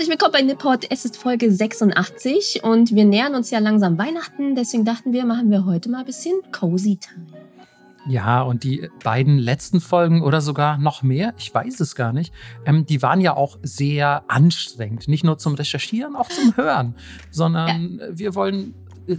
Herzlich 0.00 0.18
willkommen 0.18 0.32
bei 0.32 0.40
Nippot. 0.40 0.86
Es 0.88 1.04
ist 1.04 1.18
Folge 1.18 1.52
86 1.52 2.64
und 2.64 2.94
wir 2.94 3.04
nähern 3.04 3.34
uns 3.34 3.50
ja 3.50 3.58
langsam 3.58 3.98
Weihnachten. 3.98 4.54
Deswegen 4.54 4.86
dachten 4.86 5.12
wir, 5.12 5.26
machen 5.26 5.50
wir 5.50 5.66
heute 5.66 5.90
mal 5.90 5.98
ein 5.98 6.06
bisschen 6.06 6.40
Cozy 6.52 6.96
Time. 6.96 7.26
Ja, 8.06 8.40
und 8.40 8.64
die 8.64 8.88
beiden 9.04 9.36
letzten 9.36 9.78
Folgen 9.78 10.22
oder 10.22 10.40
sogar 10.40 10.78
noch 10.78 11.02
mehr, 11.02 11.34
ich 11.36 11.54
weiß 11.54 11.80
es 11.80 11.94
gar 11.94 12.14
nicht, 12.14 12.32
ähm, 12.64 12.86
die 12.86 13.02
waren 13.02 13.20
ja 13.20 13.36
auch 13.36 13.58
sehr 13.62 14.24
anstrengend. 14.28 15.06
Nicht 15.06 15.22
nur 15.22 15.36
zum 15.36 15.52
Recherchieren, 15.52 16.16
auch 16.16 16.30
zum 16.30 16.56
Hören, 16.56 16.94
sondern 17.30 17.98
ja. 17.98 18.06
wir 18.10 18.34
wollen 18.34 18.74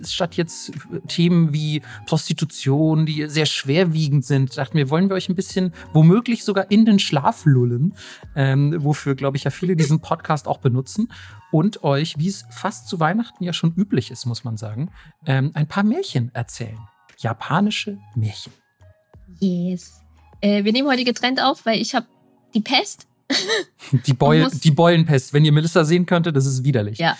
statt 0.05 0.35
jetzt 0.35 0.71
Themen 1.07 1.53
wie 1.53 1.81
Prostitution, 2.05 3.05
die 3.05 3.27
sehr 3.27 3.45
schwerwiegend 3.45 4.25
sind, 4.25 4.57
dachten 4.57 4.77
wir, 4.77 4.89
wollen 4.89 5.09
wir 5.09 5.15
euch 5.15 5.29
ein 5.29 5.35
bisschen 5.35 5.73
womöglich 5.93 6.43
sogar 6.43 6.69
in 6.71 6.85
den 6.85 6.99
Schlaf 6.99 7.45
lullen, 7.45 7.95
ähm, 8.35 8.75
wofür, 8.77 9.15
glaube 9.15 9.37
ich, 9.37 9.43
ja 9.43 9.51
viele 9.51 9.75
diesen 9.75 9.99
Podcast 10.01 10.47
auch 10.47 10.59
benutzen 10.59 11.11
und 11.51 11.83
euch, 11.83 12.17
wie 12.17 12.27
es 12.27 12.45
fast 12.49 12.87
zu 12.87 12.99
Weihnachten 12.99 13.43
ja 13.43 13.53
schon 13.53 13.73
üblich 13.73 14.11
ist, 14.11 14.25
muss 14.25 14.43
man 14.43 14.57
sagen, 14.57 14.91
ähm, 15.25 15.51
ein 15.53 15.67
paar 15.67 15.83
Märchen 15.83 16.31
erzählen. 16.33 16.79
Japanische 17.17 17.99
Märchen. 18.15 18.53
Yes. 19.39 20.01
Äh, 20.41 20.63
wir 20.63 20.71
nehmen 20.71 20.87
heute 20.87 21.03
getrennt 21.03 21.41
auf, 21.41 21.65
weil 21.65 21.79
ich 21.79 21.93
habe 21.93 22.07
die 22.53 22.61
Pest. 22.61 23.07
die, 23.91 24.13
Beul 24.13 24.49
die 24.51 24.71
Beulenpest. 24.71 25.33
Wenn 25.33 25.45
ihr 25.45 25.51
Melissa 25.51 25.83
sehen 25.83 26.05
könntet, 26.05 26.35
das 26.35 26.45
ist 26.45 26.63
widerlich. 26.63 26.97
Ja, 26.97 27.17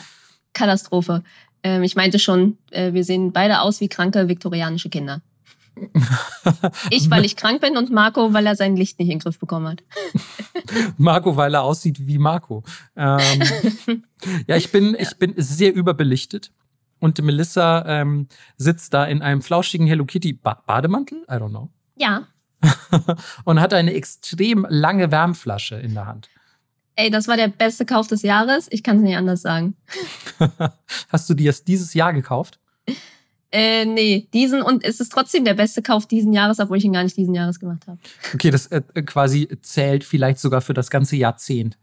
Katastrophe. 0.54 1.24
Ähm, 1.64 1.84
ich 1.84 1.96
meinte 1.96 2.20
schon, 2.20 2.58
äh, 2.72 2.94
wir 2.94 3.04
sehen 3.04 3.32
beide 3.32 3.62
aus 3.62 3.82
wie 3.82 3.88
kranke 3.88 4.28
viktorianische 4.28 4.90
Kinder. 4.90 5.22
ich, 6.90 7.10
weil 7.10 7.24
ich 7.26 7.36
krank 7.36 7.62
bin 7.62 7.78
und 7.78 7.92
Marco, 7.92 8.34
weil 8.34 8.46
er 8.46 8.56
sein 8.56 8.76
Licht 8.76 9.00
nicht 9.00 9.10
in 9.10 9.20
den 9.20 9.24
Griff 9.24 9.40
bekommen 9.40 9.68
hat. 9.68 9.84
Marco, 10.98 11.38
weil 11.38 11.54
er 11.54 11.64
aussieht 11.64 12.06
wie 12.06 12.18
Marco. 12.18 12.64
Ähm, 12.96 13.42
ja, 14.48 14.58
ich 14.58 14.72
bin, 14.72 14.96
ich 15.00 15.18
bin 15.18 15.34
sehr 15.38 15.74
überbelichtet. 15.74 16.52
Und 17.00 17.20
Melissa 17.22 17.84
ähm, 17.88 18.28
sitzt 18.58 18.94
da 18.94 19.06
in 19.06 19.22
einem 19.22 19.42
flauschigen 19.42 19.88
Hello 19.88 20.06
Kitty 20.06 20.34
ba 20.34 20.62
Bademantel. 20.68 21.24
I 21.30 21.34
don't 21.34 21.50
know. 21.50 21.70
Ja. 21.96 22.28
und 23.44 23.60
hat 23.60 23.74
eine 23.74 23.94
extrem 23.94 24.68
lange 24.70 25.10
Wärmflasche 25.10 25.76
in 25.76 25.96
der 25.96 26.06
Hand. 26.06 26.30
Ey, 26.96 27.10
das 27.10 27.28
war 27.28 27.38
der 27.38 27.48
beste 27.48 27.86
Kauf 27.86 28.08
des 28.08 28.22
Jahres. 28.22 28.68
Ich 28.70 28.84
kann 28.84 28.98
es 28.98 29.04
nicht 29.04 29.16
anders 29.16 29.42
sagen. 29.42 29.76
Hast 31.10 31.30
du 31.30 31.34
dir 31.34 31.50
das 31.50 31.64
dieses 31.64 31.94
Jahr 31.94 32.14
gekauft? 32.14 32.60
Äh, 33.52 33.86
nee, 33.86 34.28
diesen 34.34 34.62
und 34.62 34.84
es 34.84 35.02
ist 35.02 35.12
trotzdem 35.12 35.44
der 35.44 35.54
beste 35.54 35.82
Kauf 35.82 36.06
diesen 36.06 36.32
Jahres, 36.32 36.60
obwohl 36.60 36.78
ich 36.78 36.86
ihn 36.86 36.94
gar 36.94 37.04
nicht 37.04 37.18
diesen 37.18 37.34
Jahres 37.34 37.60
gemacht 37.60 37.86
habe. 37.86 38.00
Okay, 38.34 38.50
das 38.50 38.68
äh, 38.68 38.82
quasi 39.06 39.50
zählt 39.62 40.06
vielleicht 40.06 40.40
sogar 40.40 40.62
für 40.62 40.74
das 40.74 40.90
ganze 40.90 41.18
Jahrzehnt. 41.18 41.78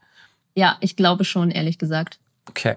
Ja, 0.54 0.76
ich 0.80 0.96
glaube 0.96 1.24
schon, 1.24 1.50
ehrlich 1.50 1.78
gesagt. 1.78 2.20
Okay. 2.48 2.76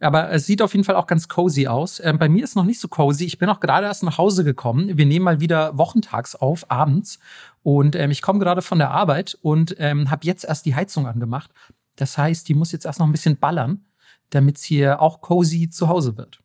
Aber 0.00 0.30
es 0.32 0.46
sieht 0.46 0.60
auf 0.60 0.74
jeden 0.74 0.84
Fall 0.84 0.96
auch 0.96 1.06
ganz 1.06 1.28
cozy 1.28 1.68
aus. 1.68 2.00
Ähm, 2.04 2.18
bei 2.18 2.28
mir 2.28 2.44
ist 2.44 2.56
noch 2.56 2.64
nicht 2.64 2.80
so 2.80 2.88
cozy. 2.88 3.24
Ich 3.24 3.38
bin 3.38 3.48
auch 3.48 3.60
gerade 3.60 3.86
erst 3.86 4.02
nach 4.02 4.18
Hause 4.18 4.44
gekommen. 4.44 4.98
Wir 4.98 5.06
nehmen 5.06 5.24
mal 5.24 5.40
wieder 5.40 5.78
wochentags 5.78 6.34
auf, 6.34 6.70
abends. 6.70 7.20
Und 7.64 7.96
ähm, 7.96 8.10
ich 8.10 8.20
komme 8.20 8.38
gerade 8.38 8.60
von 8.60 8.78
der 8.78 8.90
Arbeit 8.90 9.38
und 9.40 9.74
ähm, 9.78 10.10
habe 10.10 10.26
jetzt 10.26 10.44
erst 10.44 10.66
die 10.66 10.74
Heizung 10.74 11.06
angemacht. 11.06 11.50
Das 11.96 12.18
heißt, 12.18 12.46
die 12.46 12.54
muss 12.54 12.72
jetzt 12.72 12.84
erst 12.84 13.00
noch 13.00 13.06
ein 13.06 13.12
bisschen 13.12 13.38
ballern, 13.38 13.86
damit 14.28 14.58
es 14.58 14.64
hier 14.64 15.00
auch 15.00 15.22
cozy 15.22 15.70
zu 15.70 15.88
Hause 15.88 16.18
wird. 16.18 16.40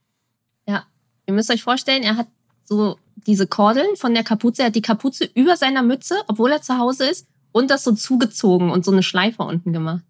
Ja, 0.66 0.86
ihr 1.28 1.34
müsst 1.34 1.52
euch 1.52 1.62
vorstellen, 1.62 2.04
er 2.04 2.16
hat 2.16 2.28
so 2.64 2.98
diese 3.16 3.48
Kordeln 3.48 3.98
von 3.98 4.14
der 4.14 4.24
Kapuze. 4.24 4.62
Er 4.62 4.68
hat 4.68 4.76
die 4.76 4.82
Kapuze 4.82 5.26
über 5.34 5.58
seiner 5.58 5.84
Mütze, 5.84 6.16
obwohl 6.28 6.52
er 6.52 6.62
zu 6.62 6.78
Hause 6.78 7.10
ist, 7.10 7.28
und 7.52 7.70
das 7.70 7.84
so 7.84 7.92
zugezogen 7.92 8.72
und 8.72 8.86
so 8.86 8.92
eine 8.92 9.04
Schleife 9.04 9.44
unten 9.44 9.74
gemacht. 9.74 10.06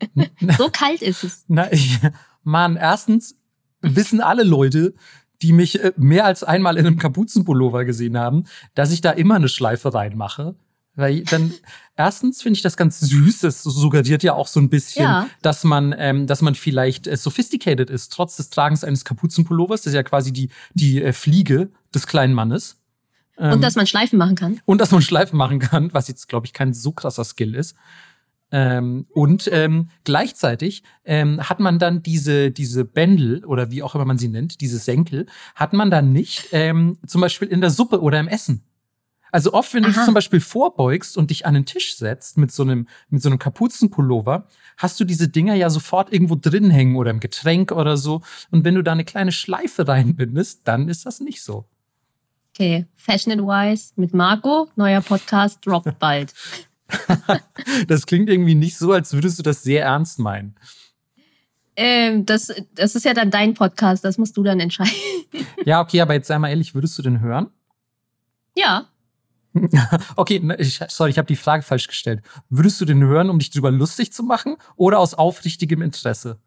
so 0.56 0.70
kalt 0.72 1.02
ist 1.02 1.24
es. 1.24 1.44
Na, 1.48 1.70
ich, 1.70 1.98
Mann, 2.42 2.76
erstens 2.76 3.36
wissen 3.82 4.22
alle 4.22 4.44
Leute, 4.44 4.94
die 5.42 5.52
mich 5.52 5.82
äh, 5.82 5.92
mehr 5.96 6.24
als 6.24 6.44
einmal 6.44 6.76
in 6.76 6.86
einem 6.86 6.98
Kapuzenpullover 6.98 7.84
gesehen 7.84 8.18
haben, 8.18 8.44
dass 8.74 8.90
ich 8.90 9.00
da 9.00 9.10
immer 9.10 9.36
eine 9.36 9.48
Schleife 9.48 9.94
reinmache. 9.94 10.54
Weil 10.94 11.22
dann, 11.22 11.52
erstens 11.96 12.42
finde 12.42 12.56
ich 12.56 12.62
das 12.62 12.76
ganz 12.76 12.98
süß. 13.00 13.40
Das 13.40 13.62
suggeriert 13.62 14.22
ja 14.24 14.34
auch 14.34 14.48
so 14.48 14.58
ein 14.58 14.68
bisschen, 14.68 15.04
ja. 15.04 15.28
dass 15.42 15.62
man, 15.62 15.94
ähm, 15.96 16.26
dass 16.26 16.42
man 16.42 16.56
vielleicht 16.56 17.06
äh, 17.06 17.16
sophisticated 17.16 17.88
ist, 17.88 18.12
trotz 18.12 18.36
des 18.36 18.50
Tragens 18.50 18.82
eines 18.82 19.04
Kapuzenpullovers. 19.04 19.82
Das 19.82 19.92
ist 19.92 19.96
ja 19.96 20.02
quasi 20.02 20.32
die, 20.32 20.50
die 20.74 21.00
äh, 21.00 21.12
Fliege 21.12 21.70
des 21.94 22.08
kleinen 22.08 22.34
Mannes. 22.34 22.80
Ähm, 23.38 23.52
und 23.52 23.60
dass 23.60 23.76
man 23.76 23.86
Schleifen 23.86 24.18
machen 24.18 24.34
kann. 24.34 24.60
Und 24.64 24.80
dass 24.80 24.90
man 24.90 25.00
Schleifen 25.00 25.36
machen 25.36 25.60
kann, 25.60 25.94
was 25.94 26.08
jetzt, 26.08 26.28
glaube 26.28 26.46
ich, 26.46 26.52
kein 26.52 26.74
so 26.74 26.90
krasser 26.90 27.24
Skill 27.24 27.54
ist. 27.54 27.76
Ähm, 28.50 29.06
und 29.10 29.48
ähm, 29.52 29.90
gleichzeitig 30.04 30.82
ähm, 31.04 31.48
hat 31.48 31.60
man 31.60 31.78
dann 31.78 32.02
diese, 32.02 32.50
diese 32.50 32.84
Bändel 32.84 33.44
oder 33.44 33.70
wie 33.70 33.82
auch 33.82 33.94
immer 33.94 34.06
man 34.06 34.18
sie 34.18 34.28
nennt, 34.28 34.60
diese 34.60 34.78
Senkel, 34.78 35.26
hat 35.54 35.72
man 35.72 35.90
dann 35.90 36.12
nicht 36.12 36.48
ähm, 36.52 36.98
zum 37.06 37.20
Beispiel 37.20 37.48
in 37.48 37.60
der 37.60 37.70
Suppe 37.70 38.00
oder 38.00 38.18
im 38.18 38.28
Essen. 38.28 38.64
Also 39.30 39.52
oft, 39.52 39.74
wenn 39.74 39.82
du 39.82 39.90
dich 39.90 40.02
zum 40.04 40.14
Beispiel 40.14 40.40
vorbeugst 40.40 41.18
und 41.18 41.30
dich 41.30 41.44
an 41.44 41.54
den 41.54 41.66
Tisch 41.66 41.96
setzt 41.96 42.38
mit 42.38 42.50
so 42.50 42.62
einem, 42.62 42.88
mit 43.10 43.22
so 43.22 43.28
einem 43.28 43.38
Kapuzenpullover, 43.38 44.46
hast 44.78 44.98
du 45.00 45.04
diese 45.04 45.28
Dinger 45.28 45.54
ja 45.54 45.68
sofort 45.68 46.12
irgendwo 46.12 46.34
drin 46.34 46.70
hängen 46.70 46.96
oder 46.96 47.10
im 47.10 47.20
Getränk 47.20 47.72
oder 47.72 47.96
so. 47.96 48.22
Und 48.50 48.64
wenn 48.64 48.74
du 48.74 48.82
da 48.82 48.92
eine 48.92 49.04
kleine 49.04 49.32
Schleife 49.32 49.86
reinbindest, 49.86 50.62
dann 50.64 50.88
ist 50.88 51.04
das 51.04 51.20
nicht 51.20 51.42
so. 51.42 51.66
Okay, 52.54 52.86
Fashion 52.96 53.32
Advice 53.32 53.92
mit 53.96 54.14
Marco, 54.14 54.68
neuer 54.76 55.00
Podcast 55.00 55.58
droppt 55.64 55.98
bald. 55.98 56.32
das 57.88 58.06
klingt 58.06 58.28
irgendwie 58.28 58.54
nicht 58.54 58.76
so, 58.76 58.92
als 58.92 59.12
würdest 59.12 59.38
du 59.38 59.42
das 59.42 59.62
sehr 59.62 59.84
ernst 59.84 60.18
meinen. 60.18 60.54
Ähm, 61.76 62.26
das, 62.26 62.52
das 62.74 62.96
ist 62.96 63.04
ja 63.04 63.14
dann 63.14 63.30
dein 63.30 63.54
Podcast, 63.54 64.04
das 64.04 64.18
musst 64.18 64.36
du 64.36 64.42
dann 64.42 64.58
entscheiden. 64.58 64.92
ja, 65.64 65.80
okay, 65.80 66.00
aber 66.00 66.14
jetzt 66.14 66.26
sei 66.26 66.38
mal 66.38 66.48
ehrlich, 66.48 66.74
würdest 66.74 66.98
du 66.98 67.02
den 67.02 67.20
hören? 67.20 67.50
Ja. 68.56 68.88
okay, 70.16 70.42
ich, 70.58 70.80
sorry, 70.88 71.10
ich 71.10 71.18
habe 71.18 71.26
die 71.26 71.36
Frage 71.36 71.62
falsch 71.62 71.86
gestellt. 71.86 72.22
Würdest 72.48 72.80
du 72.80 72.84
den 72.84 73.02
hören, 73.02 73.30
um 73.30 73.38
dich 73.38 73.50
drüber 73.50 73.70
lustig 73.70 74.12
zu 74.12 74.22
machen 74.22 74.56
oder 74.76 74.98
aus 74.98 75.14
aufrichtigem 75.14 75.82
Interesse? 75.82 76.38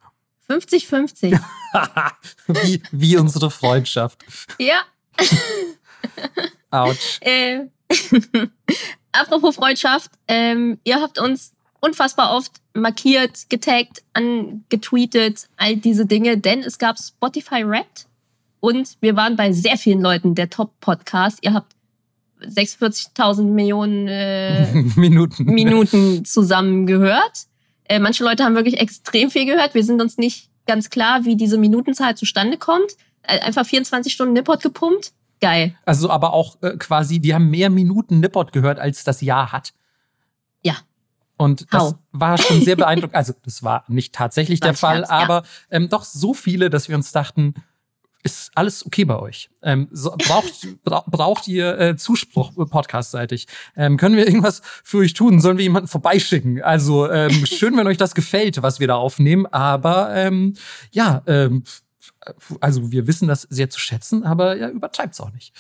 50-50. 0.49 1.39
wie, 2.47 2.81
wie 2.91 3.17
unsere 3.17 3.49
Freundschaft. 3.51 4.23
Ja. 4.59 4.81
Autsch. 6.71 7.19
Äh, 7.21 7.67
apropos 9.11 9.55
Freundschaft, 9.55 10.11
ähm, 10.27 10.79
ihr 10.83 11.01
habt 11.01 11.19
uns 11.19 11.53
unfassbar 11.79 12.35
oft 12.35 12.51
markiert, 12.73 13.49
getaggt, 13.49 14.03
angetweetet, 14.13 15.47
all 15.57 15.75
diese 15.77 16.05
Dinge, 16.05 16.37
denn 16.37 16.59
es 16.59 16.77
gab 16.77 16.97
Spotify 16.97 17.67
Wrapped 17.67 18.07
und 18.59 18.97
wir 19.01 19.15
waren 19.15 19.35
bei 19.35 19.51
sehr 19.51 19.77
vielen 19.77 20.01
Leuten 20.01 20.35
der 20.35 20.49
Top-Podcast. 20.49 21.39
Ihr 21.41 21.53
habt 21.53 21.75
46.000 22.41 23.43
Millionen 23.43 24.07
äh, 24.07 24.71
Minuten. 24.95 25.45
Minuten 25.45 26.25
zusammen 26.25 26.85
gehört. 26.85 27.45
Äh, 27.85 27.99
manche 27.99 28.23
Leute 28.23 28.43
haben 28.43 28.55
wirklich 28.55 28.79
extrem 28.79 29.29
viel 29.29 29.45
gehört. 29.45 29.73
Wir 29.73 29.83
sind 29.83 30.01
uns 30.01 30.17
nicht 30.17 30.49
ganz 30.67 30.89
klar, 30.89 31.25
wie 31.25 31.35
diese 31.35 31.57
Minutenzahl 31.57 32.15
zustande 32.15 32.57
kommt. 32.57 32.91
Äh, 33.23 33.39
einfach 33.39 33.65
24 33.65 34.13
Stunden 34.13 34.33
Nippot 34.33 34.61
gepumpt. 34.61 35.11
Geil. 35.41 35.75
Also 35.85 36.09
aber 36.09 36.33
auch 36.33 36.61
äh, 36.61 36.77
quasi, 36.77 37.19
die 37.19 37.33
haben 37.33 37.49
mehr 37.49 37.69
Minuten 37.69 38.19
Nippot 38.19 38.53
gehört, 38.53 38.79
als 38.79 39.03
das 39.03 39.21
Jahr 39.21 39.51
hat. 39.51 39.73
Ja. 40.63 40.75
Und 41.35 41.73
das 41.73 41.81
How? 41.81 41.95
war 42.11 42.37
schon 42.37 42.61
sehr 42.61 42.75
beeindruckend. 42.77 43.15
Also, 43.15 43.33
das 43.43 43.63
war 43.63 43.83
nicht 43.87 44.13
tatsächlich 44.13 44.61
war 44.61 44.69
der 44.69 44.77
Fall, 44.77 44.97
Scherz, 44.97 45.09
aber 45.09 45.35
ja. 45.37 45.43
ähm, 45.71 45.89
doch 45.89 46.03
so 46.03 46.35
viele, 46.35 46.69
dass 46.69 46.87
wir 46.87 46.95
uns 46.95 47.11
dachten, 47.11 47.55
ist 48.23 48.51
alles 48.53 48.85
okay 48.85 49.05
bei 49.05 49.17
euch? 49.17 49.49
Ähm, 49.63 49.87
so, 49.91 50.11
braucht, 50.11 50.67
bra 50.83 51.03
braucht 51.07 51.47
ihr 51.47 51.79
äh, 51.79 51.95
Zuspruch 51.95 52.51
äh, 52.57 52.65
podcastseitig? 52.65 53.47
Ähm, 53.75 53.97
können 53.97 54.15
wir 54.15 54.27
irgendwas 54.27 54.61
für 54.83 54.99
euch 54.99 55.13
tun? 55.13 55.41
Sollen 55.41 55.57
wir 55.57 55.63
jemanden 55.63 55.87
vorbeischicken? 55.87 56.61
Also 56.61 57.09
ähm, 57.09 57.45
schön, 57.47 57.75
wenn 57.77 57.87
euch 57.87 57.97
das 57.97 58.13
gefällt, 58.13 58.61
was 58.61 58.79
wir 58.79 58.87
da 58.87 58.95
aufnehmen, 58.95 59.47
aber 59.47 60.13
ähm, 60.15 60.53
ja, 60.91 61.23
ähm, 61.25 61.63
also 62.59 62.91
wir 62.91 63.07
wissen 63.07 63.27
das 63.27 63.43
sehr 63.43 63.69
zu 63.69 63.79
schätzen, 63.79 64.23
aber 64.23 64.57
ja, 64.57 64.69
übertreibt's 64.69 65.19
auch 65.21 65.31
nicht. 65.31 65.53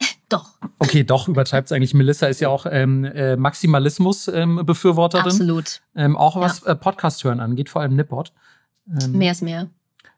Doch. 0.28 0.50
Okay, 0.78 1.04
doch, 1.04 1.26
übertreibt 1.26 1.66
es 1.66 1.72
eigentlich. 1.72 1.94
Melissa 1.94 2.26
ist 2.26 2.40
ja 2.40 2.50
auch 2.50 2.66
ähm, 2.70 3.04
äh, 3.04 3.36
Maximalismus-Befürworterin. 3.36 5.24
Ähm, 5.24 5.30
Absolut. 5.30 5.80
Ähm, 5.96 6.16
auch 6.16 6.36
was 6.36 6.60
ja. 6.60 6.72
äh, 6.72 6.76
Podcast 6.76 7.24
hören 7.24 7.40
angeht, 7.40 7.70
vor 7.70 7.80
allem 7.80 7.96
Nippot. 7.96 8.32
Ähm, 8.86 9.12
mehr 9.12 9.32
ist 9.32 9.42
mehr. 9.42 9.70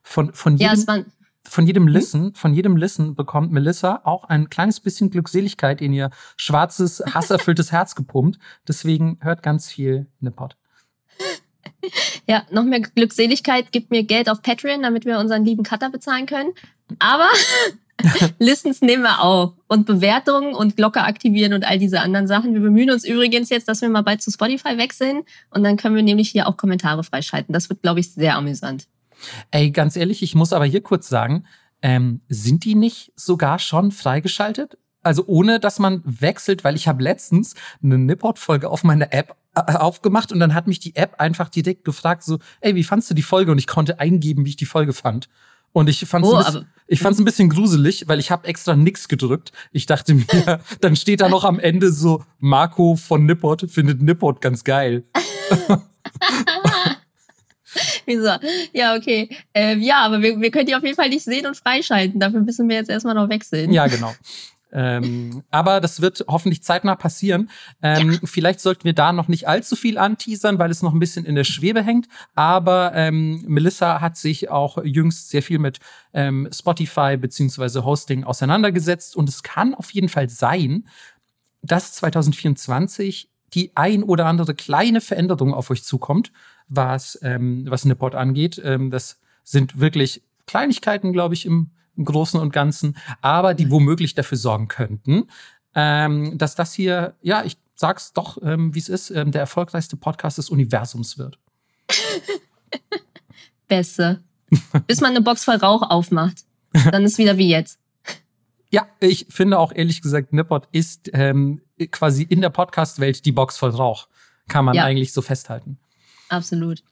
Von, 0.02 0.34
von 0.34 0.56
jedem, 0.56 0.66
ja, 0.66 0.72
es 0.72 0.86
waren 0.88 1.06
von 1.50 1.66
jedem 1.66 1.86
hm? 1.86 1.92
Listen, 1.92 2.34
von 2.34 2.54
jedem 2.54 2.76
Listen 2.76 3.14
bekommt 3.14 3.52
Melissa 3.52 4.02
auch 4.04 4.24
ein 4.24 4.50
kleines 4.50 4.80
bisschen 4.80 5.10
Glückseligkeit 5.10 5.80
in 5.80 5.92
ihr 5.92 6.10
schwarzes, 6.36 7.02
hasserfülltes 7.12 7.72
Herz 7.72 7.94
gepumpt. 7.94 8.38
Deswegen 8.68 9.18
hört 9.20 9.42
ganz 9.42 9.68
viel 9.68 10.06
Nippot. 10.20 10.56
Ja, 12.28 12.44
noch 12.50 12.64
mehr 12.64 12.80
Glückseligkeit 12.80 13.72
gibt 13.72 13.90
mir 13.90 14.02
Geld 14.02 14.28
auf 14.28 14.42
Patreon, 14.42 14.82
damit 14.82 15.04
wir 15.04 15.18
unseren 15.18 15.44
lieben 15.44 15.62
Cutter 15.62 15.90
bezahlen 15.90 16.26
können. 16.26 16.52
Aber 16.98 17.28
Listens 18.38 18.80
nehmen 18.80 19.02
wir 19.02 19.22
auf. 19.22 19.52
Und 19.68 19.86
Bewertungen 19.86 20.54
und 20.54 20.76
Glocke 20.76 21.02
aktivieren 21.02 21.52
und 21.52 21.64
all 21.64 21.78
diese 21.78 22.00
anderen 22.00 22.26
Sachen. 22.26 22.54
Wir 22.54 22.60
bemühen 22.60 22.90
uns 22.90 23.04
übrigens 23.04 23.50
jetzt, 23.50 23.68
dass 23.68 23.80
wir 23.82 23.88
mal 23.88 24.02
bald 24.02 24.22
zu 24.22 24.30
Spotify 24.30 24.78
wechseln. 24.78 25.22
Und 25.50 25.64
dann 25.64 25.76
können 25.76 25.96
wir 25.96 26.02
nämlich 26.02 26.30
hier 26.30 26.48
auch 26.48 26.56
Kommentare 26.56 27.04
freischalten. 27.04 27.52
Das 27.52 27.68
wird, 27.68 27.82
glaube 27.82 28.00
ich, 28.00 28.12
sehr 28.12 28.36
amüsant. 28.36 28.86
Ey, 29.50 29.70
ganz 29.70 29.96
ehrlich, 29.96 30.22
ich 30.22 30.34
muss 30.34 30.52
aber 30.52 30.64
hier 30.64 30.82
kurz 30.82 31.08
sagen, 31.08 31.44
ähm, 31.82 32.20
sind 32.28 32.64
die 32.64 32.74
nicht 32.74 33.12
sogar 33.16 33.58
schon 33.58 33.90
freigeschaltet? 33.90 34.78
Also 35.02 35.24
ohne, 35.26 35.60
dass 35.60 35.78
man 35.78 36.02
wechselt, 36.04 36.62
weil 36.62 36.76
ich 36.76 36.86
habe 36.88 37.02
letztens 37.02 37.54
eine 37.82 37.98
Nipport-Folge 37.98 38.68
auf 38.68 38.84
meiner 38.84 39.12
App 39.12 39.36
aufgemacht 39.54 40.32
und 40.32 40.40
dann 40.40 40.54
hat 40.54 40.66
mich 40.66 40.78
die 40.80 40.96
App 40.96 41.14
einfach 41.18 41.48
direkt 41.48 41.84
gefragt 41.84 42.22
so, 42.22 42.38
ey, 42.60 42.74
wie 42.74 42.84
fandst 42.84 43.10
du 43.10 43.14
die 43.14 43.22
Folge? 43.22 43.52
Und 43.52 43.58
ich 43.58 43.66
konnte 43.66 43.98
eingeben, 43.98 44.44
wie 44.44 44.50
ich 44.50 44.56
die 44.56 44.66
Folge 44.66 44.92
fand. 44.92 45.28
Und 45.72 45.88
ich 45.88 46.00
fand 46.00 46.24
es 46.24 46.32
oh, 46.32 46.36
ein, 46.36 46.66
ich 46.88 47.00
fand's 47.00 47.20
ein 47.20 47.24
bisschen 47.24 47.48
gruselig, 47.48 48.08
weil 48.08 48.18
ich 48.18 48.30
habe 48.32 48.48
extra 48.48 48.74
nix 48.74 49.06
gedrückt. 49.06 49.52
Ich 49.70 49.86
dachte 49.86 50.14
mir, 50.14 50.26
dann 50.80 50.96
steht 50.96 51.20
da 51.20 51.28
noch 51.28 51.44
am 51.44 51.60
Ende 51.60 51.92
so, 51.92 52.24
Marco 52.38 52.96
von 52.96 53.24
Nipport 53.24 53.70
findet 53.70 54.02
Nipport 54.02 54.40
ganz 54.40 54.64
geil. 54.64 55.04
Wieso? 58.06 58.32
Ja, 58.72 58.96
okay. 58.96 59.28
Ähm, 59.54 59.80
ja, 59.80 59.98
aber 59.98 60.20
wir, 60.20 60.40
wir 60.40 60.50
können 60.50 60.66
die 60.66 60.74
auf 60.74 60.82
jeden 60.82 60.96
Fall 60.96 61.08
nicht 61.08 61.22
sehen 61.22 61.46
und 61.46 61.56
freischalten. 61.56 62.18
Dafür 62.18 62.40
müssen 62.40 62.68
wir 62.68 62.74
jetzt 62.76 62.90
erstmal 62.90 63.14
noch 63.14 63.28
wechseln. 63.28 63.72
Ja, 63.72 63.86
genau. 63.86 64.12
Ähm, 64.72 65.42
aber 65.50 65.80
das 65.80 66.00
wird 66.00 66.24
hoffentlich 66.28 66.62
zeitnah 66.62 66.94
passieren. 66.94 67.50
Ähm, 67.82 68.12
ja. 68.12 68.18
Vielleicht 68.24 68.60
sollten 68.60 68.84
wir 68.84 68.92
da 68.92 69.12
noch 69.12 69.28
nicht 69.28 69.48
allzu 69.48 69.76
viel 69.76 69.98
anteasern, 69.98 70.58
weil 70.58 70.70
es 70.70 70.82
noch 70.82 70.92
ein 70.92 70.98
bisschen 70.98 71.24
in 71.24 71.34
der 71.34 71.44
Schwebe 71.44 71.82
hängt. 71.82 72.08
Aber 72.34 72.92
ähm, 72.94 73.44
Melissa 73.46 74.00
hat 74.00 74.16
sich 74.16 74.50
auch 74.50 74.78
jüngst 74.84 75.30
sehr 75.30 75.42
viel 75.42 75.58
mit 75.58 75.80
ähm, 76.12 76.48
Spotify 76.52 77.16
beziehungsweise 77.16 77.84
Hosting 77.84 78.24
auseinandergesetzt. 78.24 79.16
Und 79.16 79.28
es 79.28 79.42
kann 79.42 79.74
auf 79.74 79.90
jeden 79.90 80.08
Fall 80.08 80.28
sein, 80.28 80.86
dass 81.62 81.92
2024 81.94 83.28
die 83.54 83.72
ein 83.76 84.02
oder 84.02 84.26
andere 84.26 84.54
kleine 84.54 85.00
Veränderung 85.00 85.54
auf 85.54 85.70
euch 85.70 85.82
zukommt, 85.82 86.32
was, 86.68 87.18
ähm, 87.22 87.66
was 87.68 87.84
Nippot 87.84 88.14
angeht. 88.14 88.60
Ähm, 88.64 88.90
das 88.90 89.20
sind 89.42 89.80
wirklich 89.80 90.22
Kleinigkeiten, 90.46 91.12
glaube 91.12 91.34
ich, 91.34 91.46
im 91.46 91.70
im 91.96 92.04
Großen 92.04 92.40
und 92.40 92.52
Ganzen, 92.52 92.96
aber 93.20 93.54
die 93.54 93.70
womöglich 93.70 94.14
dafür 94.14 94.38
sorgen 94.38 94.68
könnten, 94.68 95.28
ähm, 95.74 96.36
dass 96.38 96.54
das 96.54 96.72
hier, 96.72 97.14
ja, 97.22 97.44
ich 97.44 97.56
sag's 97.74 98.12
doch, 98.12 98.38
ähm, 98.42 98.74
wie 98.74 98.78
es 98.78 98.88
ist, 98.88 99.10
ähm, 99.10 99.32
der 99.32 99.40
erfolgreichste 99.40 99.96
Podcast 99.96 100.38
des 100.38 100.50
Universums 100.50 101.18
wird. 101.18 101.38
Beste. 103.68 104.22
Bis 104.86 105.00
man 105.00 105.10
eine 105.10 105.22
Box 105.22 105.44
voll 105.44 105.56
Rauch 105.56 105.82
aufmacht. 105.82 106.44
Dann 106.90 107.04
ist 107.04 107.18
wieder 107.18 107.36
wie 107.36 107.48
jetzt. 107.48 107.78
Ja, 108.70 108.86
ich 109.00 109.26
finde 109.28 109.58
auch 109.58 109.72
ehrlich 109.72 110.02
gesagt, 110.02 110.32
Nippot 110.32 110.68
ist 110.72 111.10
ähm, 111.12 111.60
quasi 111.90 112.22
in 112.22 112.40
der 112.40 112.50
Podcast-Welt 112.50 113.24
die 113.24 113.32
Box 113.32 113.56
voll 113.56 113.70
Rauch. 113.70 114.08
Kann 114.48 114.64
man 114.64 114.74
ja. 114.74 114.84
eigentlich 114.84 115.12
so 115.12 115.22
festhalten. 115.22 115.78
Absolut. 116.28 116.82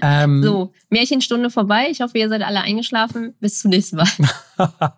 Ähm, 0.00 0.42
so, 0.42 0.72
Märchenstunde 0.90 1.50
vorbei. 1.50 1.88
Ich 1.90 2.00
hoffe, 2.00 2.18
ihr 2.18 2.28
seid 2.28 2.42
alle 2.42 2.60
eingeschlafen. 2.60 3.34
Bis 3.40 3.60
zum 3.60 3.70
nächsten 3.70 3.96
Mal. 3.96 4.08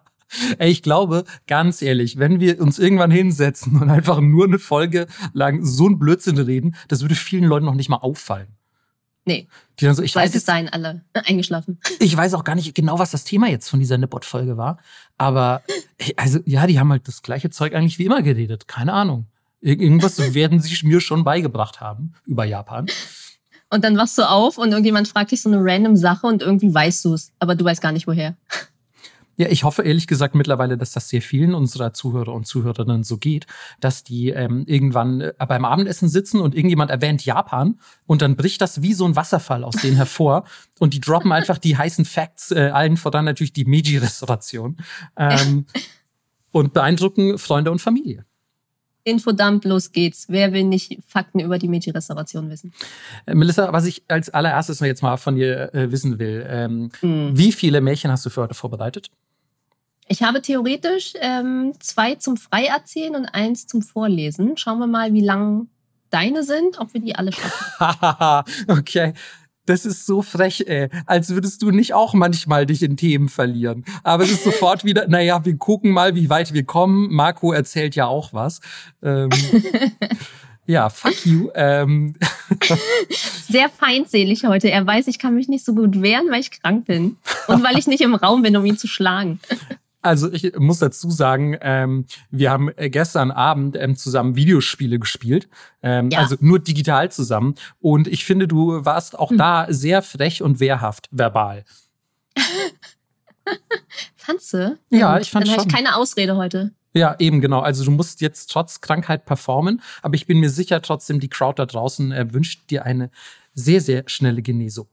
Ey, 0.58 0.70
ich 0.70 0.82
glaube, 0.82 1.24
ganz 1.46 1.82
ehrlich, 1.82 2.18
wenn 2.18 2.40
wir 2.40 2.60
uns 2.60 2.78
irgendwann 2.78 3.10
hinsetzen 3.10 3.80
und 3.80 3.90
einfach 3.90 4.20
nur 4.20 4.46
eine 4.46 4.58
Folge 4.58 5.06
lang 5.32 5.64
so 5.64 5.88
ein 5.88 5.98
Blödsinn 5.98 6.38
reden, 6.38 6.74
das 6.88 7.02
würde 7.02 7.14
vielen 7.14 7.44
Leuten 7.44 7.66
noch 7.66 7.74
nicht 7.74 7.88
mal 7.88 7.98
auffallen. 7.98 8.48
Nee. 9.26 9.48
Die 9.80 9.86
dann 9.86 9.94
so, 9.94 10.02
ich 10.02 10.14
weiß, 10.14 10.30
weiß 10.30 10.34
es 10.34 10.44
seien 10.44 10.68
alle 10.68 11.02
eingeschlafen. 11.14 11.80
Ich 12.00 12.16
weiß 12.16 12.34
auch 12.34 12.44
gar 12.44 12.54
nicht 12.54 12.74
genau, 12.74 12.98
was 12.98 13.10
das 13.10 13.24
Thema 13.24 13.48
jetzt 13.48 13.68
von 13.68 13.80
dieser 13.80 13.96
Nippot-Folge 13.96 14.56
war. 14.56 14.78
Aber, 15.16 15.62
also, 16.16 16.40
ja, 16.44 16.66
die 16.66 16.78
haben 16.78 16.90
halt 16.90 17.08
das 17.08 17.22
gleiche 17.22 17.50
Zeug 17.50 17.74
eigentlich 17.74 17.98
wie 17.98 18.04
immer 18.04 18.22
geredet. 18.22 18.68
Keine 18.68 18.92
Ahnung. 18.92 19.26
Irgendwas 19.60 20.34
werden 20.34 20.60
sie 20.60 20.86
mir 20.86 21.00
schon 21.00 21.24
beigebracht 21.24 21.80
haben 21.80 22.12
über 22.26 22.44
Japan. 22.44 22.86
Und 23.74 23.82
dann 23.82 23.96
wachst 23.96 24.16
du 24.18 24.22
auf 24.22 24.56
und 24.56 24.68
irgendjemand 24.68 25.08
fragt 25.08 25.32
dich 25.32 25.42
so 25.42 25.48
eine 25.48 25.58
random 25.60 25.96
Sache 25.96 26.28
und 26.28 26.42
irgendwie 26.42 26.72
weißt 26.72 27.04
du 27.06 27.14
es, 27.14 27.32
aber 27.40 27.56
du 27.56 27.64
weißt 27.64 27.82
gar 27.82 27.90
nicht 27.90 28.06
woher. 28.06 28.36
Ja, 29.34 29.48
ich 29.48 29.64
hoffe 29.64 29.82
ehrlich 29.82 30.06
gesagt 30.06 30.36
mittlerweile, 30.36 30.78
dass 30.78 30.92
das 30.92 31.08
sehr 31.08 31.20
vielen 31.20 31.56
unserer 31.56 31.92
Zuhörer 31.92 32.34
und 32.34 32.46
Zuhörerinnen 32.46 33.02
so 33.02 33.18
geht, 33.18 33.46
dass 33.80 34.04
die 34.04 34.28
ähm, 34.28 34.62
irgendwann 34.68 35.22
äh, 35.22 35.32
beim 35.48 35.64
Abendessen 35.64 36.08
sitzen 36.08 36.40
und 36.40 36.54
irgendjemand 36.54 36.92
erwähnt 36.92 37.24
Japan 37.24 37.80
und 38.06 38.22
dann 38.22 38.36
bricht 38.36 38.60
das 38.60 38.80
wie 38.80 38.94
so 38.94 39.06
ein 39.06 39.16
Wasserfall 39.16 39.64
aus 39.64 39.74
denen 39.74 39.96
hervor 39.96 40.44
und 40.78 40.94
die 40.94 41.00
droppen 41.00 41.32
einfach 41.32 41.58
die 41.58 41.76
heißen 41.76 42.04
Facts, 42.04 42.52
äh, 42.52 42.70
allen 42.72 42.96
voran 42.96 43.24
natürlich 43.24 43.54
die 43.54 43.64
Meiji-Restauration 43.64 44.76
ähm, 45.16 45.66
und 46.52 46.74
beeindrucken 46.74 47.38
Freunde 47.38 47.72
und 47.72 47.80
Familie. 47.80 48.24
Infodump, 49.04 49.64
los 49.64 49.92
geht's. 49.92 50.26
Wer 50.28 50.52
will 50.52 50.64
nicht 50.64 50.98
Fakten 51.06 51.40
über 51.40 51.58
die 51.58 51.68
Meiji-Restauration 51.68 52.50
wissen? 52.50 52.72
Äh, 53.26 53.34
Melissa, 53.34 53.72
was 53.72 53.86
ich 53.86 54.02
als 54.08 54.30
allererstes 54.30 54.80
jetzt 54.80 55.02
mal 55.02 55.16
von 55.16 55.36
dir 55.36 55.72
äh, 55.74 55.92
wissen 55.92 56.18
will, 56.18 56.46
ähm, 56.48 56.90
hm. 57.00 57.36
wie 57.36 57.52
viele 57.52 57.80
Märchen 57.80 58.10
hast 58.10 58.24
du 58.26 58.30
für 58.30 58.42
heute 58.42 58.54
vorbereitet? 58.54 59.10
Ich 60.08 60.22
habe 60.22 60.42
theoretisch 60.42 61.14
ähm, 61.20 61.72
zwei 61.80 62.14
zum 62.16 62.36
Freierzählen 62.36 63.16
und 63.16 63.26
eins 63.26 63.66
zum 63.66 63.80
Vorlesen. 63.82 64.56
Schauen 64.56 64.78
wir 64.78 64.86
mal, 64.86 65.12
wie 65.14 65.22
lang 65.22 65.68
deine 66.10 66.42
sind, 66.42 66.78
ob 66.78 66.92
wir 66.92 67.00
die 67.00 67.16
alle 67.16 67.32
schaffen. 67.32 68.44
okay. 68.68 69.14
Das 69.66 69.86
ist 69.86 70.06
so 70.06 70.22
frech, 70.22 70.64
ey. 70.66 70.88
Als 71.06 71.30
würdest 71.30 71.62
du 71.62 71.70
nicht 71.70 71.94
auch 71.94 72.14
manchmal 72.14 72.66
dich 72.66 72.82
in 72.82 72.96
Themen 72.96 73.28
verlieren. 73.28 73.84
Aber 74.02 74.24
es 74.24 74.30
ist 74.30 74.44
sofort 74.44 74.84
wieder, 74.84 75.08
naja, 75.08 75.44
wir 75.44 75.56
gucken 75.56 75.90
mal, 75.90 76.14
wie 76.14 76.28
weit 76.28 76.52
wir 76.52 76.64
kommen. 76.64 77.12
Marco 77.12 77.52
erzählt 77.52 77.96
ja 77.96 78.06
auch 78.06 78.32
was. 78.32 78.60
Ähm, 79.02 79.30
ja, 80.66 80.90
fuck 80.90 81.24
you. 81.24 81.48
Ähm. 81.54 82.14
Sehr 83.48 83.70
feindselig 83.70 84.44
heute. 84.44 84.70
Er 84.70 84.86
weiß, 84.86 85.06
ich 85.06 85.18
kann 85.18 85.34
mich 85.34 85.48
nicht 85.48 85.64
so 85.64 85.74
gut 85.74 86.02
wehren, 86.02 86.26
weil 86.30 86.40
ich 86.40 86.50
krank 86.50 86.84
bin. 86.84 87.16
Und 87.46 87.62
weil 87.62 87.78
ich 87.78 87.86
nicht 87.86 88.02
im 88.02 88.14
Raum 88.14 88.42
bin, 88.42 88.56
um 88.56 88.66
ihn 88.66 88.76
zu 88.76 88.86
schlagen. 88.86 89.40
Also 90.04 90.30
ich 90.30 90.54
muss 90.58 90.80
dazu 90.80 91.10
sagen, 91.10 91.56
ähm, 91.62 92.04
wir 92.30 92.50
haben 92.50 92.70
äh, 92.76 92.90
gestern 92.90 93.30
Abend 93.30 93.74
ähm, 93.76 93.96
zusammen 93.96 94.36
Videospiele 94.36 94.98
gespielt, 94.98 95.48
ähm, 95.82 96.10
ja. 96.10 96.18
also 96.18 96.36
nur 96.40 96.58
digital 96.58 97.10
zusammen. 97.10 97.54
Und 97.80 98.06
ich 98.06 98.26
finde, 98.26 98.46
du 98.46 98.84
warst 98.84 99.18
auch 99.18 99.30
hm. 99.30 99.38
da 99.38 99.66
sehr 99.70 100.02
frech 100.02 100.42
und 100.42 100.60
wehrhaft 100.60 101.08
verbal. 101.10 101.64
Fandst 104.14 104.52
du? 104.52 104.78
Ja, 104.90 105.18
ich 105.18 105.30
fand 105.30 105.46
Dann 105.46 105.54
schon. 105.54 105.68
Dann 105.68 105.74
keine 105.74 105.96
Ausrede 105.96 106.36
heute. 106.36 106.72
Ja, 106.92 107.16
eben 107.18 107.40
genau. 107.40 107.60
Also 107.60 107.82
du 107.82 107.90
musst 107.90 108.20
jetzt 108.20 108.50
trotz 108.50 108.82
Krankheit 108.82 109.24
performen, 109.24 109.80
aber 110.02 110.16
ich 110.16 110.26
bin 110.26 110.38
mir 110.38 110.50
sicher, 110.50 110.82
trotzdem 110.82 111.18
die 111.18 111.28
Crowd 111.28 111.54
da 111.56 111.64
draußen 111.64 112.12
äh, 112.12 112.32
wünscht 112.32 112.70
dir 112.70 112.84
eine 112.84 113.10
sehr, 113.54 113.80
sehr 113.80 114.04
schnelle 114.06 114.42
Genesung. 114.42 114.86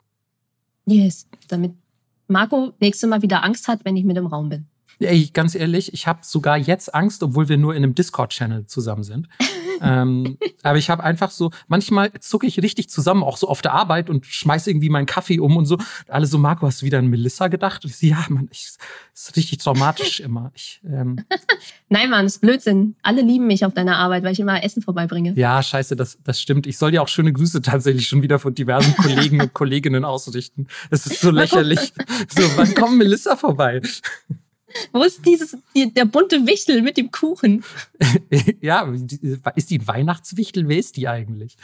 Yes, 0.85 1.27
damit 1.49 1.73
Marco 2.27 2.71
nächstes 2.79 3.09
Mal 3.09 3.21
wieder 3.21 3.43
Angst 3.43 3.67
hat, 3.67 3.83
wenn 3.83 3.97
ich 3.97 4.05
mit 4.05 4.17
im 4.17 4.27
Raum 4.27 4.47
bin. 4.47 4.67
Ey, 5.01 5.29
ganz 5.33 5.55
ehrlich, 5.55 5.93
ich 5.93 6.05
habe 6.05 6.19
sogar 6.21 6.57
jetzt 6.57 6.93
Angst, 6.93 7.23
obwohl 7.23 7.49
wir 7.49 7.57
nur 7.57 7.73
in 7.73 7.83
einem 7.83 7.95
Discord-Channel 7.95 8.67
zusammen 8.67 9.03
sind. 9.03 9.27
ähm, 9.81 10.37
aber 10.61 10.77
ich 10.77 10.91
habe 10.91 11.03
einfach 11.03 11.31
so, 11.31 11.49
manchmal 11.67 12.11
zucke 12.19 12.45
ich 12.45 12.61
richtig 12.61 12.89
zusammen, 12.89 13.23
auch 13.23 13.37
so 13.37 13.47
auf 13.47 13.63
der 13.63 13.73
Arbeit 13.73 14.09
und 14.11 14.25
schmeiß 14.27 14.67
irgendwie 14.67 14.89
meinen 14.89 15.07
Kaffee 15.07 15.39
um 15.39 15.57
und 15.57 15.65
so. 15.65 15.77
Alle 16.07 16.27
so, 16.27 16.37
Marco, 16.37 16.67
hast 16.67 16.81
du 16.81 16.85
wieder 16.85 16.99
an 16.99 17.07
Melissa 17.07 17.47
gedacht? 17.47 17.83
Ich 17.83 17.99
ja, 18.01 18.23
Mann, 18.29 18.47
ich, 18.51 18.73
ist 19.13 19.35
richtig 19.35 19.57
traumatisch 19.57 20.19
immer. 20.21 20.51
Ich, 20.53 20.81
ähm, 20.85 21.17
Nein, 21.89 22.09
Mann, 22.09 22.25
das 22.25 22.35
ist 22.35 22.41
Blödsinn. 22.41 22.95
Alle 23.01 23.23
lieben 23.23 23.47
mich 23.47 23.65
auf 23.65 23.73
deiner 23.73 23.97
Arbeit, 23.97 24.23
weil 24.23 24.33
ich 24.33 24.39
immer 24.39 24.63
Essen 24.63 24.83
vorbeibringe. 24.83 25.33
Ja, 25.33 25.63
scheiße, 25.63 25.95
das, 25.95 26.19
das 26.23 26.39
stimmt. 26.39 26.67
Ich 26.67 26.77
soll 26.77 26.91
dir 26.91 27.01
auch 27.01 27.07
schöne 27.07 27.33
Grüße 27.33 27.61
tatsächlich 27.63 28.07
schon 28.07 28.21
wieder 28.21 28.37
von 28.37 28.53
diversen 28.53 28.95
Kollegen 28.95 29.41
und 29.41 29.53
Kolleginnen 29.53 30.05
ausrichten. 30.05 30.67
Das 30.91 31.07
ist 31.07 31.21
so 31.21 31.31
lächerlich. 31.31 31.93
so, 32.29 32.43
wann 32.55 32.73
kommt 32.75 32.97
Melissa 32.97 33.35
vorbei? 33.35 33.81
Wo 34.91 35.03
ist 35.03 35.25
dieses, 35.25 35.57
die, 35.75 35.93
der 35.93 36.05
bunte 36.05 36.45
Wichtel 36.45 36.81
mit 36.81 36.97
dem 36.97 37.11
Kuchen? 37.11 37.63
ja, 38.61 38.91
ist 39.55 39.69
die 39.69 39.79
ein 39.79 39.87
Weihnachtswichtel? 39.87 40.67
Wer 40.67 40.77
ist 40.77 40.97
die 40.97 41.07
eigentlich? 41.07 41.57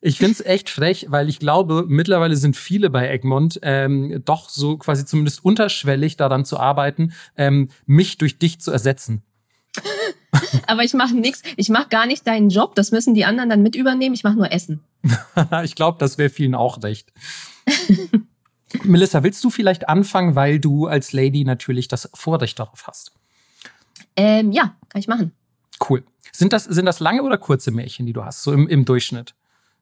ich 0.00 0.18
finde 0.18 0.32
es 0.32 0.40
echt 0.40 0.70
frech, 0.70 1.06
weil 1.10 1.28
ich 1.28 1.38
glaube, 1.38 1.84
mittlerweile 1.86 2.36
sind 2.36 2.56
viele 2.56 2.90
bei 2.90 3.08
Egmont 3.08 3.60
ähm, 3.62 4.22
doch 4.24 4.48
so 4.48 4.76
quasi 4.76 5.04
zumindest 5.04 5.44
unterschwellig 5.44 6.16
daran 6.16 6.44
zu 6.44 6.58
arbeiten, 6.58 7.12
ähm, 7.36 7.68
mich 7.86 8.18
durch 8.18 8.38
dich 8.38 8.60
zu 8.60 8.70
ersetzen. 8.70 9.22
Aber 10.66 10.82
ich 10.82 10.94
mache 10.94 11.14
nichts. 11.14 11.42
Ich 11.56 11.68
mache 11.68 11.88
gar 11.88 12.06
nicht 12.06 12.26
deinen 12.26 12.50
Job. 12.50 12.74
Das 12.74 12.90
müssen 12.90 13.14
die 13.14 13.24
anderen 13.24 13.50
dann 13.50 13.62
mit 13.62 13.76
übernehmen. 13.76 14.14
Ich 14.14 14.24
mache 14.24 14.36
nur 14.36 14.52
Essen. 14.52 14.80
ich 15.64 15.74
glaube, 15.74 15.98
das 15.98 16.18
wäre 16.18 16.30
vielen 16.30 16.54
auch 16.54 16.82
recht. 16.82 17.12
Melissa, 18.82 19.22
willst 19.22 19.42
du 19.44 19.50
vielleicht 19.50 19.88
anfangen, 19.88 20.34
weil 20.34 20.58
du 20.58 20.86
als 20.86 21.12
Lady 21.12 21.44
natürlich 21.44 21.88
das 21.88 22.10
Vorrecht 22.14 22.58
darauf 22.58 22.86
hast? 22.86 23.12
Ähm, 24.16 24.52
ja, 24.52 24.74
kann 24.88 25.00
ich 25.00 25.08
machen. 25.08 25.32
Cool. 25.88 26.02
Sind 26.32 26.52
das, 26.52 26.64
sind 26.64 26.86
das 26.86 27.00
lange 27.00 27.22
oder 27.22 27.38
kurze 27.38 27.70
Märchen, 27.70 28.06
die 28.06 28.12
du 28.12 28.24
hast, 28.24 28.42
so 28.42 28.52
im, 28.52 28.68
im 28.68 28.84
Durchschnitt? 28.84 29.34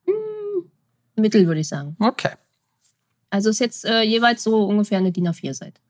Hm, 0.05 0.71
mittel, 1.17 1.47
würde 1.47 1.61
ich 1.61 1.69
sagen. 1.69 1.97
Okay. 1.99 2.33
Also 3.31 3.51
ist 3.51 3.61
jetzt 3.61 3.85
äh, 3.85 4.03
jeweils 4.03 4.43
so 4.43 4.65
ungefähr 4.65 4.99
eine 4.99 5.13
DIN 5.13 5.29
A4-Seite. 5.29 5.81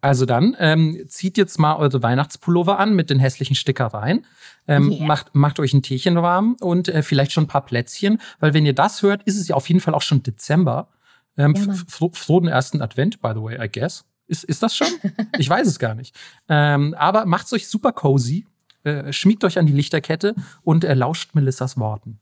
Also 0.00 0.26
dann 0.26 0.56
ähm, 0.60 1.04
zieht 1.08 1.36
jetzt 1.38 1.58
mal 1.58 1.76
eure 1.76 2.02
Weihnachtspullover 2.02 2.78
an 2.78 2.94
mit 2.94 3.10
den 3.10 3.18
hässlichen 3.18 3.56
Stickereien. 3.56 4.26
Ähm, 4.68 4.92
yeah. 4.92 5.06
macht, 5.06 5.34
macht 5.34 5.58
euch 5.58 5.72
ein 5.72 5.82
Teechen 5.82 6.16
warm 6.16 6.56
und 6.60 6.88
äh, 6.88 7.02
vielleicht 7.02 7.32
schon 7.32 7.44
ein 7.44 7.48
paar 7.48 7.64
Plätzchen, 7.64 8.20
weil 8.38 8.54
wenn 8.54 8.66
ihr 8.66 8.74
das 8.74 9.02
hört, 9.02 9.22
ist 9.24 9.40
es 9.40 9.48
ja 9.48 9.56
auf 9.56 9.66
jeden 9.68 9.80
Fall 9.80 9.94
auch 9.94 10.02
schon 10.02 10.22
Dezember. 10.22 10.88
Ähm, 11.38 11.54
ja, 11.54 11.74
frohen 12.12 12.48
ersten 12.48 12.82
Advent, 12.82 13.22
by 13.22 13.30
the 13.34 13.40
way, 13.40 13.56
I 13.64 13.70
guess. 13.70 14.04
Ist, 14.26 14.44
ist 14.44 14.62
das 14.62 14.76
schon? 14.76 14.88
ich 15.38 15.48
weiß 15.48 15.66
es 15.66 15.78
gar 15.78 15.94
nicht. 15.94 16.14
Ähm, 16.48 16.94
aber 16.98 17.24
macht's 17.24 17.52
euch 17.52 17.68
super 17.68 17.92
cozy, 17.92 18.46
äh, 18.84 19.12
schmiegt 19.12 19.44
euch 19.44 19.58
an 19.58 19.66
die 19.66 19.72
Lichterkette 19.72 20.34
und 20.62 20.84
äh, 20.84 20.94
lauscht 20.94 21.34
Melissas 21.34 21.78
Worten. 21.78 22.20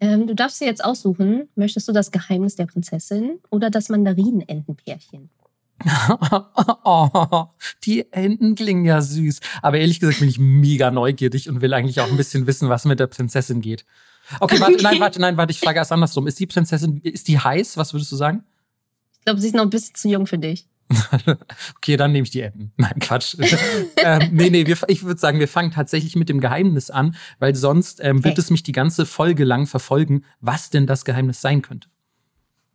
Ähm, 0.00 0.26
du 0.26 0.34
darfst 0.34 0.60
dir 0.60 0.66
jetzt 0.66 0.84
aussuchen, 0.84 1.48
möchtest 1.54 1.88
du 1.88 1.92
das 1.92 2.10
Geheimnis 2.10 2.56
der 2.56 2.66
Prinzessin 2.66 3.38
oder 3.50 3.70
das 3.70 3.88
Mandarinenentenpärchen? 3.88 5.30
oh, 6.84 7.46
die 7.84 8.12
Enten 8.12 8.54
klingen 8.54 8.84
ja 8.84 9.00
süß. 9.00 9.40
Aber 9.62 9.78
ehrlich 9.78 10.00
gesagt 10.00 10.20
bin 10.20 10.28
ich 10.28 10.38
mega 10.38 10.90
neugierig 10.90 11.48
und 11.48 11.60
will 11.60 11.72
eigentlich 11.72 12.00
auch 12.00 12.10
ein 12.10 12.16
bisschen 12.16 12.46
wissen, 12.46 12.68
was 12.68 12.84
mit 12.84 13.00
der 13.00 13.06
Prinzessin 13.06 13.60
geht. 13.60 13.86
Okay, 14.40 14.60
warte, 14.60 14.74
okay. 14.74 14.82
nein, 14.82 15.00
warte, 15.00 15.20
nein, 15.20 15.36
warte, 15.36 15.52
ich 15.52 15.60
frage 15.60 15.78
erst 15.78 15.92
andersrum. 15.92 16.26
Ist 16.26 16.38
die 16.40 16.46
Prinzessin, 16.46 17.00
ist 17.02 17.28
die 17.28 17.38
heiß? 17.38 17.76
Was 17.76 17.92
würdest 17.92 18.10
du 18.12 18.16
sagen? 18.16 18.44
Ich 19.12 19.24
glaube, 19.24 19.40
sie 19.40 19.48
ist 19.48 19.54
noch 19.54 19.62
ein 19.62 19.70
bisschen 19.70 19.94
zu 19.94 20.08
jung 20.08 20.26
für 20.26 20.38
dich. 20.38 20.66
okay, 21.76 21.96
dann 21.96 22.12
nehme 22.12 22.24
ich 22.24 22.30
die 22.30 22.42
Enten. 22.42 22.72
Nein, 22.76 22.94
Quatsch. 23.00 23.36
ähm, 23.96 24.28
nee, 24.32 24.50
nee, 24.50 24.66
wir, 24.66 24.76
ich 24.88 25.02
würde 25.02 25.20
sagen, 25.20 25.40
wir 25.40 25.48
fangen 25.48 25.72
tatsächlich 25.72 26.16
mit 26.16 26.28
dem 26.28 26.40
Geheimnis 26.40 26.90
an, 26.90 27.16
weil 27.38 27.54
sonst 27.54 28.00
ähm, 28.02 28.24
wird 28.24 28.32
okay. 28.32 28.40
es 28.40 28.50
mich 28.50 28.62
die 28.62 28.72
ganze 28.72 29.06
Folge 29.06 29.44
lang 29.44 29.66
verfolgen, 29.66 30.24
was 30.40 30.70
denn 30.70 30.86
das 30.86 31.04
Geheimnis 31.04 31.40
sein 31.40 31.62
könnte. 31.62 31.88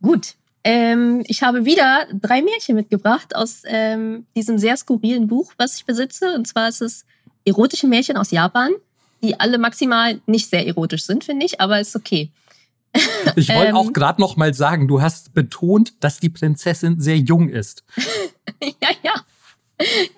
Gut. 0.00 0.34
Ähm, 0.64 1.24
ich 1.26 1.42
habe 1.42 1.64
wieder 1.64 2.06
drei 2.12 2.42
Märchen 2.42 2.76
mitgebracht 2.76 3.34
aus 3.34 3.62
ähm, 3.64 4.26
diesem 4.36 4.58
sehr 4.58 4.76
skurrilen 4.76 5.26
Buch, 5.26 5.52
was 5.56 5.76
ich 5.76 5.86
besitze. 5.86 6.34
Und 6.34 6.46
zwar 6.46 6.68
ist 6.68 6.82
es 6.82 7.04
erotische 7.44 7.88
Märchen 7.88 8.16
aus 8.16 8.30
Japan, 8.30 8.70
die 9.22 9.38
alle 9.38 9.58
maximal 9.58 10.20
nicht 10.26 10.50
sehr 10.50 10.66
erotisch 10.66 11.04
sind, 11.04 11.24
finde 11.24 11.46
ich, 11.46 11.60
aber 11.60 11.80
ist 11.80 11.96
okay. 11.96 12.30
Ich 13.36 13.48
wollte 13.48 13.70
ähm, 13.70 13.76
auch 13.76 13.92
gerade 13.92 14.20
noch 14.20 14.36
mal 14.36 14.52
sagen, 14.52 14.88
du 14.88 15.00
hast 15.00 15.32
betont, 15.32 15.94
dass 16.00 16.20
die 16.20 16.28
Prinzessin 16.28 17.00
sehr 17.00 17.16
jung 17.16 17.48
ist. 17.48 17.84
ja, 18.62 18.90
ja. 19.02 19.14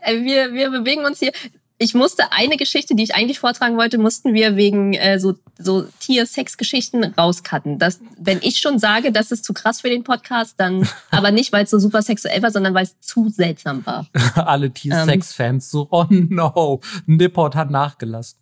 Äh, 0.00 0.24
wir, 0.24 0.52
wir 0.52 0.70
bewegen 0.70 1.04
uns 1.04 1.20
hier. 1.20 1.32
Ich 1.76 1.94
musste 1.94 2.32
eine 2.32 2.56
Geschichte, 2.56 2.94
die 2.94 3.02
ich 3.02 3.14
eigentlich 3.14 3.40
vortragen 3.40 3.76
wollte, 3.76 3.98
mussten 3.98 4.32
wir 4.32 4.56
wegen 4.56 4.94
äh, 4.94 5.18
so, 5.18 5.34
so 5.58 5.84
Tier-Sex-Geschichten 6.00 7.04
rauscutten. 7.04 7.78
Das, 7.78 8.00
wenn 8.16 8.38
ich 8.42 8.58
schon 8.58 8.78
sage, 8.78 9.10
das 9.10 9.32
ist 9.32 9.44
zu 9.44 9.52
krass 9.52 9.80
für 9.80 9.90
den 9.90 10.04
Podcast, 10.04 10.54
dann 10.58 10.88
aber 11.10 11.30
nicht, 11.30 11.52
weil 11.52 11.64
es 11.64 11.70
so 11.70 11.78
super 11.78 12.02
sexuell 12.02 12.42
war, 12.42 12.52
sondern 12.52 12.74
weil 12.74 12.84
es 12.84 12.98
zu 13.00 13.28
seltsam 13.28 13.84
war. 13.84 14.06
Alle 14.34 14.70
Tier-Sex-Fans 14.70 15.70
so, 15.70 15.88
oh 15.90 16.06
no, 16.08 16.80
Nippot 17.06 17.54
hat 17.54 17.70
nachgelassen. 17.70 18.38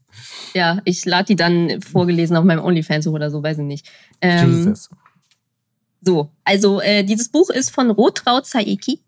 Ja, 0.55 0.81
ich 0.85 1.05
lade 1.05 1.27
die 1.27 1.37
dann 1.37 1.81
vorgelesen 1.81 2.37
auf 2.37 2.45
meinem 2.45 2.65
OnlyFans 2.65 3.07
oder 3.07 3.31
so, 3.31 3.43
weiß 3.43 3.59
ich 3.59 3.65
nicht. 3.65 3.91
Ähm, 4.21 4.65
Jesus. 4.65 4.91
So, 6.01 6.31
also 6.45 6.81
äh, 6.81 7.05
dieses 7.05 7.29
Buch 7.29 7.51
ist 7.51 7.71
von 7.71 7.91
Rotraut 7.91 8.47
Saeki. 8.47 9.01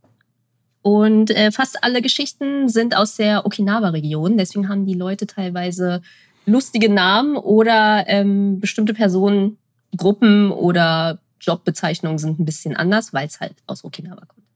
Und 0.82 1.30
äh, 1.30 1.50
fast 1.50 1.82
alle 1.82 2.02
Geschichten 2.02 2.68
sind 2.68 2.94
aus 2.94 3.16
der 3.16 3.46
Okinawa-Region. 3.46 4.36
Deswegen 4.36 4.68
haben 4.68 4.84
die 4.84 4.94
Leute 4.94 5.26
teilweise 5.26 6.02
lustige 6.44 6.90
Namen 6.90 7.36
oder 7.36 8.04
ähm, 8.06 8.60
bestimmte 8.60 8.92
Personen, 8.92 9.56
Gruppen 9.96 10.50
oder 10.50 11.20
Jobbezeichnungen 11.40 12.18
sind 12.18 12.38
ein 12.38 12.44
bisschen 12.44 12.76
anders, 12.76 13.12
weil 13.12 13.26
es 13.26 13.40
halt 13.40 13.54
aus 13.66 13.82
Okinawa 13.84 14.26
kommt. 14.26 14.46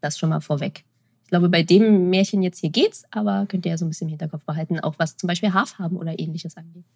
Das 0.00 0.18
schon 0.18 0.30
mal 0.30 0.40
vorweg. 0.40 0.84
Ich 1.28 1.30
glaube, 1.30 1.50
bei 1.50 1.62
dem 1.62 2.08
Märchen 2.08 2.42
jetzt 2.42 2.60
hier 2.60 2.70
geht's, 2.70 3.04
aber 3.10 3.44
könnt 3.44 3.66
ihr 3.66 3.72
ja 3.72 3.76
so 3.76 3.84
ein 3.84 3.90
bisschen 3.90 4.06
im 4.06 4.12
Hinterkopf 4.12 4.44
behalten, 4.44 4.80
auch 4.80 4.94
was 4.96 5.14
zum 5.18 5.26
Beispiel 5.26 5.52
Haarfarben 5.52 5.98
oder 5.98 6.18
ähnliches 6.18 6.56
angeht. 6.56 6.86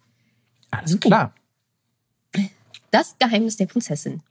Alles 0.71 0.99
klar. 0.99 1.35
Das 2.89 3.15
Geheimnis 3.19 3.57
der 3.57 3.67
Prinzessin. 3.67 4.23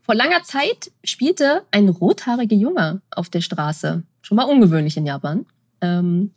Vor 0.00 0.14
langer 0.14 0.42
Zeit 0.42 0.90
spielte 1.04 1.66
ein 1.70 1.90
rothaariger 1.90 2.56
Junge 2.56 3.02
auf 3.10 3.28
der 3.28 3.42
Straße. 3.42 4.04
Schon 4.22 4.36
mal 4.36 4.44
ungewöhnlich 4.44 4.96
in 4.96 5.04
Japan. 5.04 5.44
Ähm, 5.82 6.30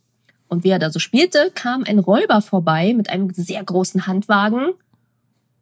und 0.50 0.66
wie 0.66 0.72
er 0.72 0.80
da 0.80 0.90
so 0.90 1.00
spielte, 1.00 1.54
kam 1.56 1.86
ein 1.86 2.00
Räuber 2.00 2.42
vorbei 2.42 2.94
mit 2.94 3.10
einem 3.10 3.34
sehr 3.34 3.64
großen 3.64 4.08
Handwagen. 4.08 4.74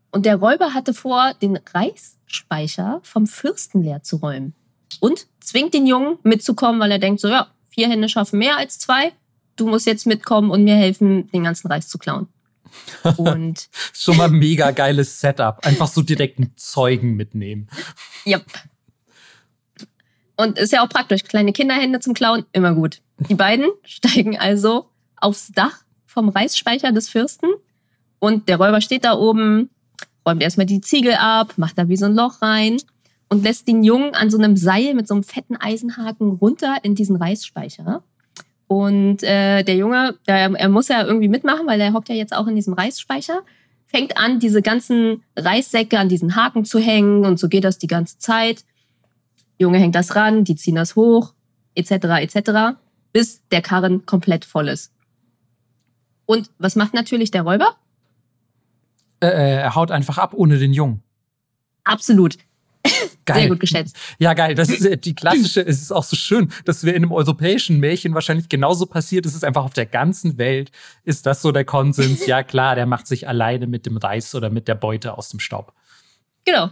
Und 0.09 0.25
der 0.25 0.37
Räuber 0.37 0.73
hatte 0.73 0.95
vor, 0.95 1.35
den 1.39 1.59
Reisspeicher 1.71 2.99
vom 3.03 3.27
Fürsten 3.27 3.83
leer 3.83 4.01
zu 4.01 4.15
räumen 4.15 4.55
und 4.99 5.27
zwingt 5.43 5.73
den 5.73 5.85
Jungen 5.85 6.17
mitzukommen, 6.23 6.79
weil 6.79 6.91
er 6.91 6.99
denkt 6.99 7.21
so, 7.21 7.27
ja, 7.27 7.47
vier 7.69 7.89
Hände 7.89 8.09
schaffen 8.09 8.39
mehr 8.39 8.57
als 8.57 8.79
zwei. 8.79 9.11
Du 9.55 9.67
musst 9.67 9.85
jetzt 9.85 10.05
mitkommen 10.05 10.49
und 10.49 10.63
mir 10.63 10.75
helfen, 10.75 11.29
den 11.31 11.43
ganzen 11.43 11.67
Reis 11.67 11.87
zu 11.87 11.97
klauen. 11.97 12.27
Und 13.17 13.69
schon 13.93 14.17
mal 14.17 14.29
ein 14.29 14.33
mega 14.33 14.71
geiles 14.71 15.19
Setup. 15.19 15.63
Einfach 15.65 15.87
so 15.87 16.01
direkt 16.01 16.39
einen 16.39 16.53
Zeugen 16.55 17.15
mitnehmen. 17.15 17.67
Yep. 18.25 18.45
Und 20.35 20.57
ist 20.57 20.73
ja 20.73 20.83
auch 20.83 20.89
praktisch. 20.89 21.23
Kleine 21.23 21.53
Kinderhände 21.53 21.99
zum 21.99 22.13
Klauen, 22.13 22.45
immer 22.51 22.73
gut. 22.73 23.01
Die 23.29 23.35
beiden 23.35 23.67
steigen 23.83 24.39
also 24.39 24.89
aufs 25.17 25.51
Dach 25.51 25.83
vom 26.07 26.29
Reisspeicher 26.29 26.91
des 26.91 27.09
Fürsten. 27.09 27.49
Und 28.19 28.47
der 28.49 28.57
Räuber 28.57 28.81
steht 28.81 29.05
da 29.05 29.13
oben, 29.13 29.69
räumt 30.25 30.41
erstmal 30.41 30.65
die 30.65 30.81
Ziegel 30.81 31.13
ab, 31.13 31.53
macht 31.57 31.77
da 31.77 31.89
wie 31.89 31.97
so 31.97 32.05
ein 32.05 32.15
Loch 32.15 32.41
rein 32.41 32.77
und 33.33 33.43
lässt 33.43 33.67
den 33.67 33.83
Jungen 33.83 34.13
an 34.13 34.29
so 34.29 34.37
einem 34.37 34.55
Seil 34.55 34.93
mit 34.93 35.07
so 35.07 35.15
einem 35.15 35.23
fetten 35.23 35.55
Eisenhaken 35.55 36.33
runter 36.33 36.77
in 36.83 36.93
diesen 36.93 37.15
Reisspeicher. 37.15 38.03
Und 38.67 39.23
äh, 39.23 39.63
der 39.63 39.75
Junge, 39.75 40.19
der, 40.27 40.51
er 40.51 40.69
muss 40.69 40.87
ja 40.87 41.03
irgendwie 41.03 41.29
mitmachen, 41.29 41.65
weil 41.65 41.81
er 41.81 41.93
hockt 41.93 42.09
ja 42.09 42.15
jetzt 42.15 42.35
auch 42.35 42.45
in 42.45 42.55
diesem 42.55 42.73
Reisspeicher, 42.73 43.41
fängt 43.87 44.17
an, 44.17 44.39
diese 44.39 44.61
ganzen 44.61 45.23
Reissäcke 45.35 45.97
an 45.97 46.09
diesen 46.09 46.35
Haken 46.35 46.63
zu 46.63 46.77
hängen 46.77 47.25
und 47.25 47.39
so 47.39 47.49
geht 47.49 47.63
das 47.63 47.79
die 47.79 47.87
ganze 47.87 48.19
Zeit. 48.19 48.65
Junge 49.57 49.79
hängt 49.79 49.95
das 49.95 50.15
ran, 50.15 50.43
die 50.43 50.55
ziehen 50.55 50.75
das 50.75 50.95
hoch, 50.95 51.33
etc., 51.73 51.91
etc., 52.21 52.77
bis 53.13 53.41
der 53.49 53.63
Karren 53.63 54.05
komplett 54.05 54.45
voll 54.45 54.67
ist. 54.67 54.91
Und 56.27 56.51
was 56.59 56.75
macht 56.75 56.93
natürlich 56.93 57.31
der 57.31 57.41
Räuber? 57.41 57.77
Äh, 59.21 59.27
äh 59.27 59.55
er 59.61 59.73
haut 59.73 59.89
einfach 59.89 60.19
ab 60.19 60.35
ohne 60.35 60.59
den 60.59 60.73
Jungen. 60.73 61.01
Absolut. 61.83 62.37
Geil. 63.25 63.39
Sehr 63.39 63.49
gut 63.49 63.59
geschätzt. 63.61 63.95
Ja, 64.19 64.33
geil. 64.33 64.55
Das 64.55 64.69
ist 64.69 64.85
äh, 64.85 64.97
die 64.97 65.15
klassische, 65.15 65.61
es 65.61 65.81
ist 65.81 65.91
auch 65.91 66.03
so 66.03 66.15
schön, 66.15 66.51
dass 66.65 66.83
wir 66.83 66.93
in 66.93 67.03
einem 67.03 67.13
europäischen 67.13 67.79
Märchen 67.79 68.13
wahrscheinlich 68.13 68.49
genauso 68.49 68.85
passiert. 68.85 69.25
Es 69.25 69.33
ist 69.33 69.45
einfach 69.45 69.63
auf 69.63 69.73
der 69.73 69.85
ganzen 69.85 70.37
Welt, 70.37 70.71
ist 71.05 71.25
das 71.25 71.41
so 71.41 71.51
der 71.51 71.65
Konsens. 71.65 72.27
Ja, 72.33 72.41
klar, 72.41 72.75
der 72.75 72.85
macht 72.85 73.05
sich 73.05 73.27
alleine 73.27 73.67
mit 73.67 73.85
dem 73.85 73.97
Reis 73.97 74.33
oder 74.33 74.49
mit 74.49 74.67
der 74.67 74.75
Beute 74.75 75.17
aus 75.17 75.29
dem 75.29 75.39
Staub. 75.39 75.73
Genau. 76.45 76.69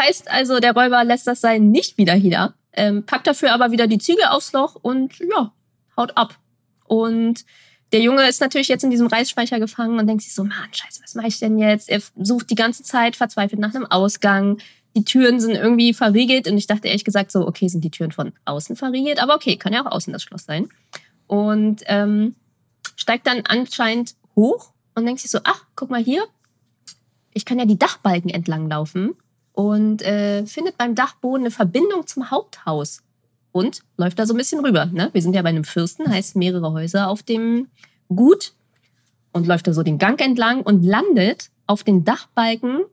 Heißt 0.00 0.30
also, 0.30 0.60
der 0.60 0.74
Räuber 0.74 1.02
lässt 1.02 1.26
das 1.26 1.40
Sein 1.40 1.70
nicht 1.70 1.96
wieder 1.98 2.12
hier, 2.14 2.54
ähm, 2.72 3.04
packt 3.04 3.26
dafür 3.26 3.52
aber 3.52 3.70
wieder 3.70 3.86
die 3.86 3.98
Züge 3.98 4.30
aufs 4.30 4.52
Loch 4.52 4.74
und 4.74 5.18
ja, 5.18 5.52
haut 5.96 6.16
ab. 6.16 6.38
Und 6.84 7.44
der 7.92 8.00
Junge 8.00 8.28
ist 8.28 8.40
natürlich 8.40 8.68
jetzt 8.68 8.84
in 8.84 8.90
diesem 8.90 9.06
Reisspeicher 9.06 9.58
gefangen 9.58 9.98
und 9.98 10.06
denkt 10.06 10.22
sich 10.22 10.34
so, 10.34 10.44
Mann, 10.44 10.72
scheiße, 10.72 11.02
was 11.02 11.14
mache 11.14 11.28
ich 11.28 11.38
denn 11.38 11.58
jetzt? 11.58 11.88
Er 11.88 12.00
sucht 12.16 12.50
die 12.50 12.54
ganze 12.54 12.82
Zeit 12.82 13.16
verzweifelt 13.16 13.60
nach 13.60 13.74
einem 13.74 13.86
Ausgang 13.86 14.58
die 14.96 15.04
Türen 15.04 15.40
sind 15.40 15.54
irgendwie 15.54 15.92
verriegelt 15.92 16.48
und 16.48 16.56
ich 16.56 16.66
dachte 16.66 16.88
ehrlich 16.88 17.04
gesagt 17.04 17.30
so, 17.30 17.46
okay, 17.46 17.68
sind 17.68 17.84
die 17.84 17.90
Türen 17.90 18.12
von 18.12 18.32
außen 18.46 18.76
verriegelt, 18.76 19.22
aber 19.22 19.34
okay, 19.34 19.56
kann 19.56 19.74
ja 19.74 19.84
auch 19.84 19.92
außen 19.92 20.12
das 20.12 20.22
Schloss 20.22 20.44
sein. 20.44 20.68
Und 21.26 21.82
ähm, 21.86 22.34
steigt 22.96 23.26
dann 23.26 23.42
anscheinend 23.46 24.14
hoch 24.34 24.72
und 24.94 25.04
denkt 25.04 25.20
sich 25.20 25.30
so, 25.30 25.40
ach, 25.44 25.66
guck 25.76 25.90
mal 25.90 26.02
hier, 26.02 26.24
ich 27.34 27.44
kann 27.44 27.58
ja 27.58 27.66
die 27.66 27.78
Dachbalken 27.78 28.30
entlang 28.30 28.70
laufen 28.70 29.14
und 29.52 30.00
äh, 30.00 30.46
findet 30.46 30.78
beim 30.78 30.94
Dachboden 30.94 31.42
eine 31.42 31.50
Verbindung 31.50 32.06
zum 32.06 32.30
Haupthaus 32.30 33.02
und 33.52 33.82
läuft 33.98 34.18
da 34.18 34.24
so 34.24 34.32
ein 34.32 34.38
bisschen 34.38 34.64
rüber. 34.64 34.86
Ne? 34.86 35.10
Wir 35.12 35.20
sind 35.20 35.34
ja 35.34 35.42
bei 35.42 35.50
einem 35.50 35.64
Fürsten, 35.64 36.08
heißt 36.08 36.36
mehrere 36.36 36.72
Häuser 36.72 37.08
auf 37.08 37.22
dem 37.22 37.68
Gut 38.08 38.54
und 39.32 39.46
läuft 39.46 39.66
da 39.66 39.74
so 39.74 39.82
den 39.82 39.98
Gang 39.98 40.18
entlang 40.22 40.62
und 40.62 40.82
landet 40.82 41.50
auf 41.66 41.84
den 41.84 42.04
Dachbalken 42.04 42.84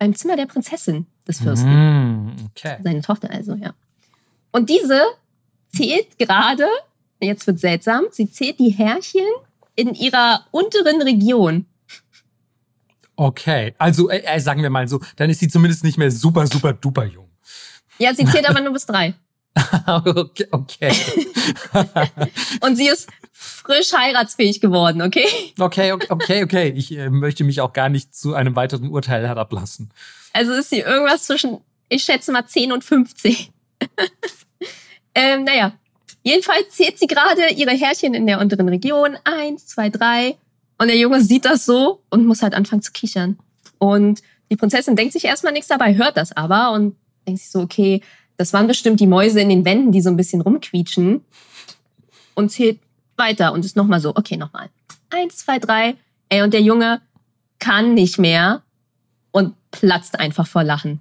beim 0.00 0.16
Zimmer 0.16 0.34
der 0.34 0.46
Prinzessin 0.46 1.06
des 1.26 1.40
Fürsten. 1.40 1.70
Mm, 1.70 2.36
okay. 2.50 2.76
Seine 2.82 3.00
Tochter 3.00 3.30
also, 3.30 3.54
ja. 3.54 3.74
Und 4.50 4.68
diese 4.68 5.02
zählt 5.74 6.18
gerade, 6.18 6.66
jetzt 7.20 7.46
wird 7.46 7.58
seltsam, 7.58 8.04
sie 8.10 8.30
zählt 8.30 8.58
die 8.58 8.70
Herrchen 8.70 9.26
in 9.74 9.94
ihrer 9.94 10.46
unteren 10.50 11.02
Region. 11.02 11.66
Okay, 13.16 13.74
also 13.78 14.10
äh, 14.10 14.22
äh, 14.24 14.40
sagen 14.40 14.62
wir 14.62 14.70
mal 14.70 14.88
so, 14.88 15.00
dann 15.16 15.30
ist 15.30 15.40
sie 15.40 15.48
zumindest 15.48 15.84
nicht 15.84 15.98
mehr 15.98 16.10
super, 16.10 16.46
super 16.46 16.72
duper 16.72 17.04
jung. 17.04 17.28
Ja, 17.98 18.14
sie 18.14 18.24
zählt 18.24 18.48
aber 18.48 18.60
nur 18.60 18.72
bis 18.72 18.86
drei. 18.86 19.14
okay. 19.86 20.46
okay. 20.50 20.92
Und 22.60 22.76
sie 22.76 22.88
ist 22.88 23.08
frisch 23.32 23.92
heiratsfähig 23.92 24.60
geworden, 24.60 25.02
okay? 25.02 25.26
Okay, 25.58 25.92
okay, 25.92 26.06
okay, 26.08 26.44
okay. 26.44 26.68
Ich 26.74 26.96
äh, 26.96 27.10
möchte 27.10 27.44
mich 27.44 27.60
auch 27.60 27.72
gar 27.72 27.88
nicht 27.88 28.14
zu 28.14 28.34
einem 28.34 28.56
weiteren 28.56 28.88
Urteil 28.88 29.26
herablassen. 29.26 29.90
Also 30.32 30.52
ist 30.52 30.70
sie 30.70 30.80
irgendwas 30.80 31.24
zwischen, 31.24 31.58
ich 31.88 32.04
schätze 32.04 32.32
mal 32.32 32.46
10 32.46 32.72
und 32.72 32.84
15. 32.84 33.36
Ähm, 35.14 35.44
naja, 35.44 35.72
jedenfalls 36.22 36.70
zählt 36.70 36.98
sie 36.98 37.06
gerade 37.06 37.50
ihre 37.54 37.72
Härchen 37.72 38.14
in 38.14 38.26
der 38.26 38.40
unteren 38.40 38.68
Region. 38.68 39.16
Eins, 39.24 39.66
zwei, 39.66 39.90
drei. 39.90 40.36
Und 40.78 40.88
der 40.88 40.96
Junge 40.96 41.20
sieht 41.20 41.44
das 41.44 41.64
so 41.64 42.02
und 42.10 42.26
muss 42.26 42.42
halt 42.42 42.54
anfangen 42.54 42.82
zu 42.82 42.92
kichern. 42.92 43.38
Und 43.78 44.22
die 44.50 44.56
Prinzessin 44.56 44.96
denkt 44.96 45.12
sich 45.12 45.24
erstmal 45.24 45.52
nichts 45.52 45.68
dabei, 45.68 45.96
hört 45.96 46.16
das 46.16 46.32
aber 46.36 46.72
und 46.72 46.96
denkt 47.26 47.40
sich 47.40 47.50
so, 47.50 47.60
okay, 47.60 48.00
das 48.36 48.52
waren 48.52 48.66
bestimmt 48.66 49.00
die 49.00 49.06
Mäuse 49.06 49.40
in 49.40 49.48
den 49.48 49.64
Wänden, 49.64 49.92
die 49.92 50.00
so 50.00 50.10
ein 50.10 50.16
bisschen 50.16 50.40
rumquietschen. 50.40 51.24
Und 52.34 52.50
zählt 52.50 52.80
weiter 53.16 53.52
und 53.52 53.64
ist 53.64 53.76
nochmal 53.76 54.00
so, 54.00 54.16
okay, 54.16 54.36
nochmal. 54.36 54.70
Eins, 55.10 55.38
zwei, 55.38 55.58
drei. 55.58 55.96
Ey, 56.30 56.42
und 56.42 56.54
der 56.54 56.62
Junge 56.62 57.02
kann 57.58 57.92
nicht 57.94 58.18
mehr 58.18 58.62
platzt 59.72 60.20
einfach 60.20 60.46
vor 60.46 60.62
Lachen. 60.62 61.00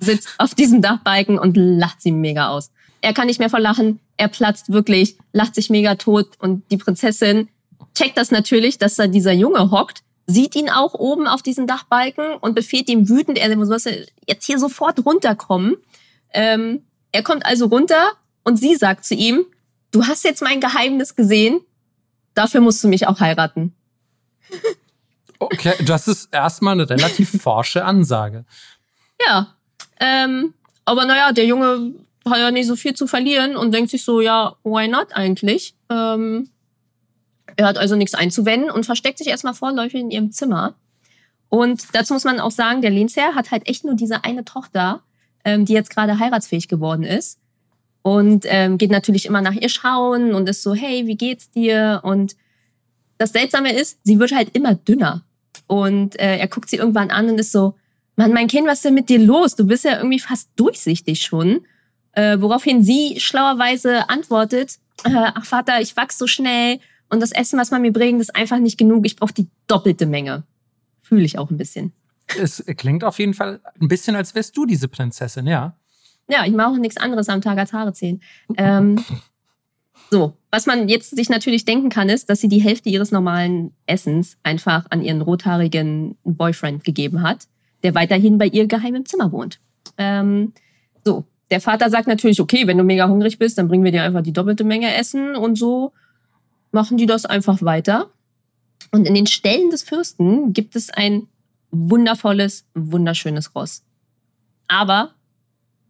Sitzt 0.00 0.28
auf 0.38 0.54
diesem 0.54 0.82
Dachbalken 0.82 1.38
und 1.38 1.56
lacht 1.56 2.02
sie 2.02 2.12
mega 2.12 2.48
aus. 2.48 2.72
Er 3.00 3.12
kann 3.12 3.26
nicht 3.26 3.38
mehr 3.38 3.50
vor 3.50 3.60
Lachen, 3.60 4.00
er 4.16 4.28
platzt 4.28 4.72
wirklich, 4.72 5.16
lacht 5.32 5.54
sich 5.54 5.70
mega 5.70 5.96
tot 5.96 6.30
und 6.38 6.64
die 6.70 6.76
Prinzessin 6.76 7.48
checkt 7.94 8.16
das 8.16 8.30
natürlich, 8.30 8.78
dass 8.78 8.94
da 8.94 9.06
dieser 9.06 9.32
Junge 9.32 9.70
hockt, 9.70 10.02
sieht 10.26 10.54
ihn 10.54 10.70
auch 10.70 10.94
oben 10.94 11.26
auf 11.26 11.42
diesem 11.42 11.66
Dachbalken 11.66 12.36
und 12.40 12.54
befiehlt 12.54 12.88
ihm 12.88 13.08
wütend, 13.08 13.38
er 13.38 13.54
muss 13.56 13.84
jetzt 14.26 14.46
hier 14.46 14.58
sofort 14.58 15.04
runterkommen. 15.04 15.76
Ähm, 16.32 16.82
er 17.10 17.22
kommt 17.22 17.44
also 17.44 17.66
runter 17.66 18.12
und 18.44 18.56
sie 18.56 18.76
sagt 18.76 19.04
zu 19.04 19.14
ihm, 19.14 19.44
du 19.90 20.06
hast 20.06 20.24
jetzt 20.24 20.42
mein 20.42 20.60
Geheimnis 20.60 21.16
gesehen, 21.16 21.60
dafür 22.34 22.60
musst 22.60 22.82
du 22.82 22.88
mich 22.88 23.06
auch 23.06 23.20
heiraten. 23.20 23.74
Okay, 25.50 25.74
das 25.84 26.08
ist 26.08 26.32
erstmal 26.32 26.74
eine 26.74 26.88
relativ 26.88 27.30
forsche 27.42 27.84
Ansage. 27.84 28.44
Ja, 29.26 29.54
ähm, 30.00 30.54
aber 30.84 31.04
naja, 31.04 31.32
der 31.32 31.46
Junge 31.46 31.94
hat 32.28 32.38
ja 32.38 32.50
nicht 32.50 32.66
so 32.66 32.76
viel 32.76 32.94
zu 32.94 33.06
verlieren 33.06 33.56
und 33.56 33.72
denkt 33.72 33.90
sich 33.90 34.04
so, 34.04 34.20
ja, 34.20 34.56
why 34.64 34.88
not 34.88 35.08
eigentlich? 35.12 35.74
Ähm, 35.90 36.50
er 37.56 37.66
hat 37.66 37.78
also 37.78 37.96
nichts 37.96 38.14
einzuwenden 38.14 38.70
und 38.70 38.86
versteckt 38.86 39.18
sich 39.18 39.28
erstmal 39.28 39.54
vorläufig 39.54 40.00
in 40.00 40.10
ihrem 40.10 40.32
Zimmer. 40.32 40.74
Und 41.48 41.82
dazu 41.92 42.14
muss 42.14 42.24
man 42.24 42.40
auch 42.40 42.50
sagen, 42.50 42.80
der 42.80 42.90
Lehnsherr 42.90 43.34
hat 43.34 43.50
halt 43.50 43.68
echt 43.68 43.84
nur 43.84 43.94
diese 43.94 44.24
eine 44.24 44.44
Tochter, 44.44 45.02
ähm, 45.44 45.64
die 45.64 45.74
jetzt 45.74 45.90
gerade 45.90 46.18
heiratsfähig 46.18 46.68
geworden 46.68 47.02
ist. 47.02 47.38
Und 48.02 48.44
ähm, 48.48 48.78
geht 48.78 48.90
natürlich 48.90 49.26
immer 49.26 49.42
nach 49.42 49.52
ihr 49.52 49.68
schauen 49.68 50.34
und 50.34 50.48
ist 50.48 50.62
so, 50.62 50.74
hey, 50.74 51.06
wie 51.06 51.16
geht's 51.16 51.50
dir? 51.50 52.00
Und 52.02 52.36
das 53.18 53.32
Seltsame 53.32 53.72
ist, 53.78 54.00
sie 54.02 54.18
wird 54.18 54.32
halt 54.32 54.56
immer 54.56 54.74
dünner. 54.74 55.24
Und 55.66 56.18
äh, 56.18 56.38
er 56.38 56.48
guckt 56.48 56.68
sie 56.68 56.76
irgendwann 56.76 57.10
an 57.10 57.28
und 57.28 57.38
ist 57.38 57.52
so, 57.52 57.74
Mann, 58.16 58.32
mein 58.32 58.48
Kind, 58.48 58.66
was 58.66 58.78
ist 58.78 58.84
denn 58.84 58.94
mit 58.94 59.08
dir 59.08 59.18
los? 59.18 59.56
Du 59.56 59.66
bist 59.66 59.84
ja 59.84 59.96
irgendwie 59.96 60.18
fast 60.18 60.50
durchsichtig 60.56 61.22
schon. 61.22 61.66
Äh, 62.12 62.40
woraufhin 62.40 62.82
sie 62.82 63.18
schlauerweise 63.18 64.08
antwortet, 64.10 64.78
äh, 65.04 65.10
ach 65.14 65.46
Vater, 65.46 65.80
ich 65.80 65.96
wachse 65.96 66.18
so 66.18 66.26
schnell 66.26 66.78
und 67.08 67.20
das 67.20 67.32
Essen, 67.32 67.58
was 67.58 67.70
man 67.70 67.82
mir 67.82 67.92
bringt, 67.92 68.20
ist 68.20 68.36
einfach 68.36 68.58
nicht 68.58 68.78
genug. 68.78 69.06
Ich 69.06 69.16
brauche 69.16 69.32
die 69.32 69.48
doppelte 69.66 70.06
Menge. 70.06 70.44
Fühle 71.00 71.24
ich 71.24 71.38
auch 71.38 71.50
ein 71.50 71.56
bisschen. 71.56 71.92
Es 72.38 72.64
klingt 72.76 73.04
auf 73.04 73.18
jeden 73.18 73.34
Fall 73.34 73.60
ein 73.80 73.88
bisschen, 73.88 74.14
als 74.14 74.34
wärst 74.34 74.56
du 74.56 74.66
diese 74.66 74.88
Prinzessin, 74.88 75.46
ja. 75.46 75.76
Ja, 76.28 76.46
ich 76.46 76.52
mache 76.52 76.68
auch 76.68 76.78
nichts 76.78 76.96
anderes 76.96 77.28
am 77.28 77.40
Tag 77.40 77.58
als 77.58 77.72
Haare 77.72 77.92
ziehen. 77.92 78.22
Ähm, 78.56 79.02
so, 80.12 80.34
was 80.50 80.66
man 80.66 80.90
jetzt 80.90 81.16
sich 81.16 81.30
natürlich 81.30 81.64
denken 81.64 81.88
kann, 81.88 82.10
ist, 82.10 82.28
dass 82.28 82.38
sie 82.38 82.48
die 82.48 82.60
Hälfte 82.60 82.90
ihres 82.90 83.12
normalen 83.12 83.72
Essens 83.86 84.36
einfach 84.42 84.84
an 84.90 85.02
ihren 85.02 85.22
rothaarigen 85.22 86.18
Boyfriend 86.22 86.84
gegeben 86.84 87.22
hat, 87.22 87.46
der 87.82 87.94
weiterhin 87.94 88.36
bei 88.36 88.44
ihr 88.46 88.66
geheim 88.66 88.94
im 88.94 89.06
Zimmer 89.06 89.32
wohnt. 89.32 89.58
Ähm, 89.96 90.52
so, 91.02 91.24
der 91.50 91.62
Vater 91.62 91.88
sagt 91.88 92.08
natürlich, 92.08 92.42
okay, 92.42 92.66
wenn 92.66 92.76
du 92.76 92.84
mega 92.84 93.08
hungrig 93.08 93.38
bist, 93.38 93.56
dann 93.56 93.68
bringen 93.68 93.84
wir 93.84 93.90
dir 93.90 94.02
einfach 94.02 94.20
die 94.20 94.34
doppelte 94.34 94.64
Menge 94.64 94.94
Essen 94.94 95.34
und 95.34 95.56
so 95.56 95.92
machen 96.72 96.98
die 96.98 97.06
das 97.06 97.24
einfach 97.24 97.62
weiter. 97.62 98.10
Und 98.90 99.08
in 99.08 99.14
den 99.14 99.26
Ställen 99.26 99.70
des 99.70 99.82
Fürsten 99.82 100.52
gibt 100.52 100.76
es 100.76 100.90
ein 100.90 101.26
wundervolles, 101.70 102.66
wunderschönes 102.74 103.54
Ross. 103.54 103.82
Aber 104.68 105.14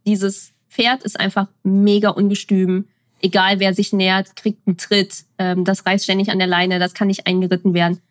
dieses 0.07 0.53
Pferd 0.69 1.03
ist 1.03 1.19
einfach 1.19 1.47
mega 1.63 2.09
ungestüm. 2.09 2.85
Egal 3.23 3.61
wer 3.61 3.73
sich 3.73 3.93
nähert, 3.93 4.35
kriegt 4.35 4.67
einen 4.67 4.77
Tritt. 4.77 5.23
Ähm, 5.37 5.63
das 5.63 5.85
reißt 5.85 6.03
ständig 6.03 6.29
an 6.29 6.39
der 6.39 6.47
Leine, 6.47 6.77
das 6.77 6.93
kann 6.93 7.07
nicht 7.07 7.25
eingeritten 7.25 7.73
werden. 7.73 8.01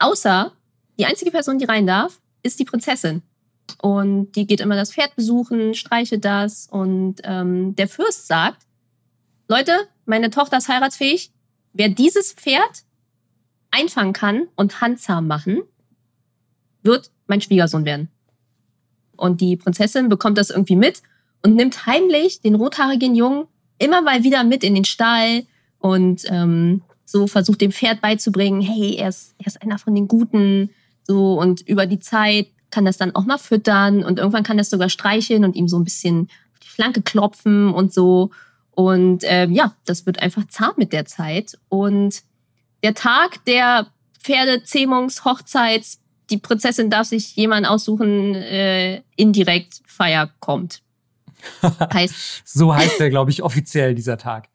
Außer 0.00 0.52
die 0.98 1.06
einzige 1.06 1.30
Person, 1.30 1.58
die 1.58 1.66
rein 1.66 1.86
darf, 1.86 2.20
ist 2.42 2.58
die 2.58 2.64
Prinzessin. 2.64 3.22
Und 3.80 4.32
die 4.32 4.46
geht 4.46 4.60
immer 4.60 4.74
das 4.74 4.92
Pferd 4.92 5.14
besuchen, 5.14 5.74
streichelt 5.74 6.24
das. 6.24 6.66
Und 6.68 7.16
ähm, 7.22 7.76
der 7.76 7.86
Fürst 7.86 8.26
sagt, 8.26 8.66
Leute, 9.48 9.72
meine 10.04 10.30
Tochter 10.30 10.58
ist 10.58 10.68
heiratsfähig. 10.68 11.30
Wer 11.72 11.88
dieses 11.88 12.32
Pferd 12.32 12.82
einfangen 13.70 14.12
kann 14.12 14.48
und 14.56 14.80
handzahm 14.80 15.28
machen, 15.28 15.62
wird 16.82 17.12
mein 17.28 17.40
Schwiegersohn 17.40 17.84
werden. 17.84 18.08
Und 19.16 19.40
die 19.40 19.56
Prinzessin 19.56 20.08
bekommt 20.08 20.38
das 20.38 20.50
irgendwie 20.50 20.76
mit 20.76 21.02
und 21.44 21.54
nimmt 21.54 21.86
heimlich 21.86 22.40
den 22.40 22.56
rothaarigen 22.56 23.14
Jungen 23.14 23.46
immer 23.78 24.02
mal 24.02 24.24
wieder 24.24 24.44
mit 24.44 24.64
in 24.64 24.74
den 24.74 24.84
Stall 24.84 25.44
und 25.78 26.22
ähm, 26.28 26.82
so 27.04 27.26
versucht 27.26 27.60
dem 27.60 27.72
Pferd 27.72 28.00
beizubringen, 28.00 28.60
hey, 28.60 28.96
er 28.96 29.08
ist, 29.08 29.34
er 29.38 29.46
ist 29.46 29.62
einer 29.62 29.78
von 29.78 29.94
den 29.94 30.08
Guten. 30.08 30.70
So 31.06 31.38
und 31.38 31.60
über 31.62 31.86
die 31.86 32.00
Zeit 32.00 32.48
kann 32.70 32.84
das 32.84 32.96
dann 32.96 33.14
auch 33.14 33.24
mal 33.24 33.38
füttern 33.38 34.02
und 34.02 34.18
irgendwann 34.18 34.42
kann 34.42 34.58
das 34.58 34.70
sogar 34.70 34.88
streicheln 34.88 35.44
und 35.44 35.54
ihm 35.54 35.68
so 35.68 35.78
ein 35.78 35.84
bisschen 35.84 36.28
auf 36.52 36.58
die 36.60 36.68
Flanke 36.68 37.02
klopfen 37.02 37.72
und 37.72 37.92
so. 37.92 38.30
Und 38.72 39.22
äh, 39.24 39.46
ja, 39.46 39.76
das 39.84 40.06
wird 40.06 40.20
einfach 40.20 40.46
zart 40.48 40.78
mit 40.78 40.92
der 40.92 41.04
Zeit. 41.04 41.56
Und 41.68 42.22
der 42.82 42.94
Tag 42.94 43.44
der 43.44 43.86
Pferdezähmungshochzeit, 44.20 45.86
die 46.30 46.38
Prinzessin 46.38 46.90
darf 46.90 47.06
sich 47.06 47.36
jemanden 47.36 47.66
aussuchen, 47.66 48.34
äh, 48.34 49.02
indirekt 49.16 49.82
Feier 49.86 50.30
kommt. 50.40 50.82
Heißt, 51.92 52.42
so 52.44 52.74
heißt 52.74 53.00
der, 53.00 53.10
glaube 53.10 53.30
ich, 53.30 53.42
offiziell 53.42 53.94
dieser 53.94 54.18
Tag. 54.18 54.48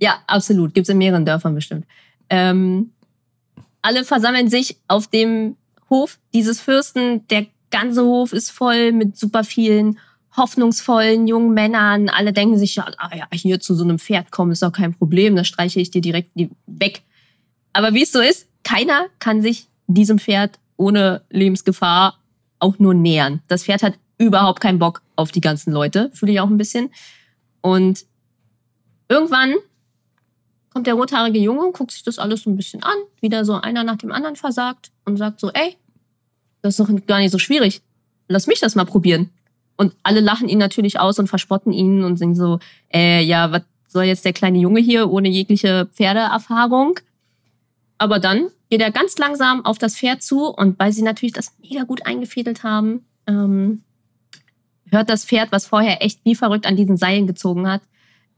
Ja, 0.00 0.22
absolut. 0.26 0.74
Gibt 0.74 0.88
es 0.88 0.92
in 0.92 0.98
mehreren 0.98 1.24
Dörfern 1.24 1.54
bestimmt. 1.54 1.86
Ähm, 2.30 2.92
alle 3.82 4.04
versammeln 4.04 4.48
sich 4.48 4.78
auf 4.88 5.08
dem 5.08 5.56
Hof 5.90 6.18
dieses 6.32 6.60
Fürsten. 6.60 7.26
Der 7.28 7.46
ganze 7.70 8.04
Hof 8.04 8.32
ist 8.32 8.50
voll 8.50 8.92
mit 8.92 9.16
super 9.16 9.44
vielen 9.44 9.98
hoffnungsvollen 10.36 11.26
jungen 11.26 11.52
Männern. 11.52 12.08
Alle 12.08 12.32
denken 12.32 12.58
sich, 12.58 12.76
ja, 12.76 12.86
ah 12.96 13.14
ja, 13.14 13.26
hier 13.32 13.60
zu 13.60 13.74
so 13.74 13.84
einem 13.84 13.98
Pferd 13.98 14.30
kommen 14.30 14.52
ist 14.52 14.62
doch 14.62 14.72
kein 14.72 14.94
Problem, 14.94 15.36
das 15.36 15.46
streiche 15.46 15.80
ich 15.80 15.90
dir 15.90 16.00
direkt 16.00 16.30
weg. 16.66 17.02
Aber 17.72 17.92
wie 17.94 18.02
es 18.02 18.12
so 18.12 18.20
ist, 18.20 18.48
keiner 18.62 19.06
kann 19.18 19.42
sich 19.42 19.66
diesem 19.86 20.18
Pferd 20.18 20.58
ohne 20.76 21.22
Lebensgefahr 21.30 22.18
auch 22.58 22.78
nur 22.78 22.94
nähern. 22.94 23.42
Das 23.48 23.64
Pferd 23.64 23.82
hat 23.82 23.94
überhaupt 24.22 24.60
keinen 24.60 24.78
Bock 24.78 25.02
auf 25.16 25.32
die 25.32 25.40
ganzen 25.40 25.72
Leute, 25.72 26.10
fühle 26.14 26.32
ich 26.32 26.40
auch 26.40 26.48
ein 26.48 26.58
bisschen. 26.58 26.90
Und 27.60 28.06
irgendwann 29.08 29.54
kommt 30.72 30.86
der 30.86 30.94
rothaarige 30.94 31.38
Junge 31.38 31.62
und 31.62 31.76
guckt 31.76 31.90
sich 31.90 32.02
das 32.02 32.18
alles 32.18 32.42
so 32.42 32.50
ein 32.50 32.56
bisschen 32.56 32.82
an, 32.82 32.94
wieder 33.20 33.44
so 33.44 33.54
einer 33.54 33.84
nach 33.84 33.96
dem 33.96 34.12
anderen 34.12 34.36
versagt 34.36 34.90
und 35.04 35.16
sagt 35.16 35.40
so, 35.40 35.50
ey, 35.50 35.76
das 36.62 36.78
ist 36.78 36.80
doch 36.80 37.06
gar 37.06 37.18
nicht 37.18 37.32
so 37.32 37.38
schwierig. 37.38 37.82
Lass 38.28 38.46
mich 38.46 38.60
das 38.60 38.74
mal 38.74 38.84
probieren. 38.84 39.30
Und 39.76 39.94
alle 40.02 40.20
lachen 40.20 40.48
ihn 40.48 40.58
natürlich 40.58 41.00
aus 41.00 41.18
und 41.18 41.26
verspotten 41.26 41.72
ihn 41.72 42.04
und 42.04 42.16
sind 42.16 42.36
so, 42.36 42.60
äh, 42.94 43.22
ja, 43.22 43.50
was 43.50 43.62
soll 43.88 44.04
jetzt 44.04 44.24
der 44.24 44.32
kleine 44.32 44.58
Junge 44.58 44.80
hier 44.80 45.10
ohne 45.10 45.28
jegliche 45.28 45.88
Pferdeerfahrung? 45.92 47.00
Aber 47.98 48.18
dann 48.18 48.48
geht 48.70 48.80
er 48.80 48.90
ganz 48.90 49.18
langsam 49.18 49.64
auf 49.64 49.78
das 49.78 49.96
Pferd 49.96 50.22
zu 50.22 50.46
und 50.46 50.78
weil 50.78 50.92
sie 50.92 51.02
natürlich 51.02 51.34
das 51.34 51.52
mega 51.60 51.82
gut 51.82 52.06
eingefädelt 52.06 52.62
haben, 52.62 53.04
ähm, 53.26 53.82
hört 54.92 55.10
das 55.10 55.24
Pferd, 55.24 55.50
was 55.50 55.66
vorher 55.66 56.04
echt 56.04 56.24
wie 56.24 56.34
verrückt 56.34 56.66
an 56.66 56.76
diesen 56.76 56.96
Seilen 56.96 57.26
gezogen 57.26 57.68
hat, 57.68 57.82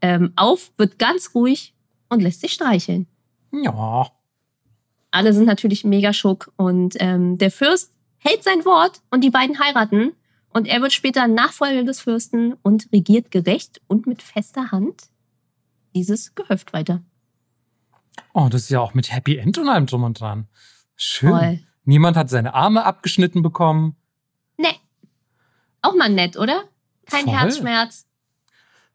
ähm, 0.00 0.32
auf, 0.36 0.72
wird 0.76 0.98
ganz 0.98 1.34
ruhig 1.34 1.74
und 2.08 2.22
lässt 2.22 2.40
sich 2.40 2.52
streicheln. 2.52 3.06
Ja. 3.52 4.10
Alle 5.10 5.32
sind 5.32 5.46
natürlich 5.46 5.84
mega 5.84 6.12
schock 6.12 6.52
und 6.56 6.96
ähm, 6.98 7.38
der 7.38 7.50
Fürst 7.50 7.92
hält 8.18 8.42
sein 8.42 8.64
Wort 8.64 9.02
und 9.10 9.22
die 9.22 9.30
beiden 9.30 9.58
heiraten 9.60 10.12
und 10.48 10.66
er 10.66 10.80
wird 10.80 10.92
später 10.92 11.26
Nachfolger 11.26 11.84
des 11.84 12.00
Fürsten 12.00 12.54
und 12.62 12.88
regiert 12.92 13.30
gerecht 13.30 13.80
und 13.86 14.06
mit 14.06 14.22
fester 14.22 14.70
Hand 14.70 15.08
dieses 15.94 16.34
Gehöft 16.34 16.72
weiter. 16.72 17.02
Oh, 18.32 18.48
das 18.50 18.62
ist 18.62 18.70
ja 18.70 18.80
auch 18.80 18.94
mit 18.94 19.12
Happy 19.12 19.36
End 19.36 19.58
und 19.58 19.68
allem 19.68 19.86
drum 19.86 20.04
und 20.04 20.20
dran. 20.20 20.48
Schön. 20.96 21.30
Voll. 21.30 21.60
Niemand 21.84 22.16
hat 22.16 22.30
seine 22.30 22.54
Arme 22.54 22.84
abgeschnitten 22.84 23.42
bekommen. 23.42 23.96
Auch 25.84 25.94
mal 25.94 26.08
nett, 26.08 26.38
oder? 26.38 26.64
Kein 27.04 27.24
Voll. 27.24 27.34
Herzschmerz. 27.34 28.06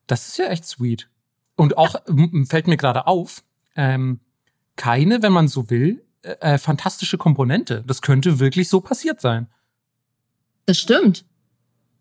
Das 0.07 0.27
ist 0.27 0.37
ja 0.37 0.47
echt 0.47 0.65
sweet. 0.65 1.07
Und 1.55 1.77
auch 1.77 1.93
ja. 1.93 2.45
fällt 2.45 2.67
mir 2.67 2.77
gerade 2.77 3.05
auf, 3.05 3.43
ähm, 3.75 4.19
keine, 4.75 5.21
wenn 5.21 5.31
man 5.31 5.47
so 5.47 5.69
will, 5.69 6.03
äh, 6.23 6.57
fantastische 6.57 7.19
Komponente. 7.19 7.83
Das 7.85 8.01
könnte 8.01 8.39
wirklich 8.39 8.69
so 8.69 8.81
passiert 8.81 9.21
sein. 9.21 9.47
Das 10.65 10.79
stimmt. 10.79 11.25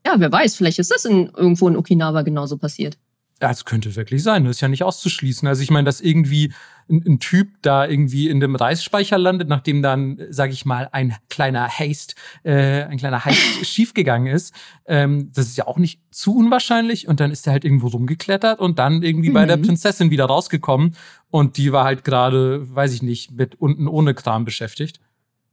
Ja, 0.07 0.15
wer 0.19 0.33
weiß, 0.33 0.57
vielleicht 0.57 0.79
ist 0.79 0.91
das 0.91 1.05
in, 1.05 1.27
irgendwo 1.37 1.69
in 1.69 1.77
Okinawa 1.77 2.23
genauso 2.23 2.57
passiert. 2.57 2.97
Das 3.39 3.65
könnte 3.65 3.95
wirklich 3.95 4.23
sein. 4.23 4.45
Das 4.45 4.57
ist 4.57 4.61
ja 4.61 4.69
nicht 4.69 4.83
auszuschließen. 4.83 5.47
Also 5.47 5.63
ich 5.63 5.71
meine, 5.71 5.85
dass 5.85 6.01
irgendwie 6.01 6.53
ein, 6.91 7.05
ein, 7.07 7.21
Typ 7.21 7.63
da 7.63 7.87
irgendwie 7.87 8.29
in 8.29 8.41
dem 8.41 8.57
Reisspeicher 8.57 9.17
landet, 9.17 9.49
nachdem 9.49 9.81
dann, 9.81 10.19
sage 10.31 10.53
ich 10.53 10.65
mal, 10.65 10.89
ein 10.91 11.15
kleiner 11.29 11.69
Haste, 11.69 12.17
äh, 12.43 12.85
ein 12.85 12.99
kleiner 12.99 13.25
Haste 13.25 13.39
schiefgegangen 13.65 14.33
ist. 14.33 14.55
Ähm, 14.87 15.31
das 15.33 15.47
ist 15.47 15.57
ja 15.57 15.69
auch 15.69 15.79
nicht 15.79 16.01
zu 16.11 16.37
unwahrscheinlich. 16.37 17.07
Und 17.07 17.21
dann 17.21 17.31
ist 17.31 17.47
er 17.47 17.53
halt 17.53 17.65
irgendwo 17.65 17.89
rumgeklettert 17.89 18.59
und 18.59 18.79
dann 18.81 19.03
irgendwie 19.03 19.31
mhm. 19.31 19.35
bei 19.35 19.47
der 19.47 19.59
mhm. 19.59 19.63
Prinzessin 19.63 20.11
wieder 20.11 20.25
rausgekommen. 20.25 20.97
Und 21.31 21.59
die 21.59 21.73
war 21.73 21.85
halt 21.85 22.03
gerade, 22.03 22.75
weiß 22.75 22.93
ich 22.93 23.03
nicht, 23.03 23.31
mit 23.33 23.55
unten 23.61 23.87
ohne 23.87 24.15
Kram 24.15 24.45
beschäftigt. 24.45 25.01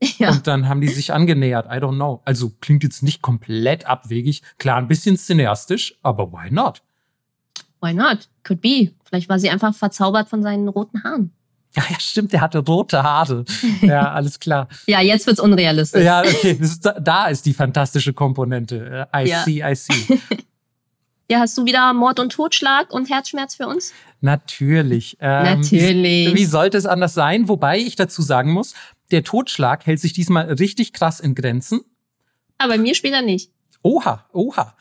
Ja. 0.18 0.32
Und 0.32 0.46
dann 0.46 0.68
haben 0.68 0.82
die 0.82 0.90
sich 0.90 1.14
angenähert. 1.14 1.68
I 1.68 1.78
don't 1.78 1.96
know. 1.96 2.22
Also 2.26 2.52
klingt 2.62 2.84
jetzt 2.84 3.02
nicht 3.02 3.22
komplett 3.22 3.86
abwegig. 3.86 4.44
Klar, 4.58 4.78
ein 4.78 4.88
bisschen 4.88 5.18
cineastisch, 5.18 5.98
aber 6.04 6.32
why 6.32 6.52
not? 6.52 6.84
Why 7.86 7.94
not? 7.94 8.28
Could 8.44 8.62
be. 8.62 8.92
Vielleicht 9.04 9.30
war 9.30 9.38
sie 9.38 9.50
einfach 9.50 9.76
verzaubert 9.76 10.28
von 10.28 10.42
seinen 10.42 10.68
roten 10.68 11.04
Haaren. 11.04 11.32
Ja, 11.76 11.84
ja, 11.90 12.00
stimmt, 12.00 12.34
der 12.34 12.42
hatte 12.42 12.60
rote 12.60 13.04
Haare. 13.04 13.46
Ja, 13.82 14.12
alles 14.12 14.40
klar. 14.40 14.68
ja, 14.88 15.02
jetzt 15.02 15.28
wird's 15.28 15.40
unrealistisch. 15.40 16.04
Ja, 16.04 16.22
okay, 16.22 16.58
ist, 16.60 16.90
da 17.00 17.28
ist 17.28 17.46
die 17.46 17.54
fantastische 17.54 18.14
Komponente. 18.14 19.08
I 19.16 19.28
ja. 19.28 19.44
see, 19.44 19.62
I 19.62 19.76
see. 19.76 20.20
ja, 21.30 21.40
hast 21.40 21.58
du 21.58 21.66
wieder 21.66 21.94
Mord 21.94 22.20
und 22.20 22.32
Totschlag 22.32 22.92
und 22.92 23.10
Herzschmerz 23.10 23.56
für 23.56 23.68
uns? 23.68 23.94
Natürlich. 24.22 25.18
Ähm, 25.20 25.60
Natürlich. 25.60 26.32
Wie, 26.32 26.36
wie 26.36 26.46
sollte 26.46 26.78
es 26.78 26.86
anders 26.88 27.14
sein? 27.14 27.48
Wobei 27.48 27.78
ich 27.78 27.96
dazu 27.96 28.24
sagen 28.24 28.52
muss, 28.52 28.74
der 29.12 29.24
Totschlag 29.24 29.86
hält 29.86 30.00
sich 30.00 30.14
diesmal 30.14 30.46
richtig 30.54 30.94
krass 30.94 31.20
in 31.20 31.36
Grenzen. 31.36 31.82
Aber 32.58 32.78
mir 32.78 32.96
später 32.96 33.22
nicht. 33.22 33.52
Oha, 33.84 34.26
oha. 34.32 34.76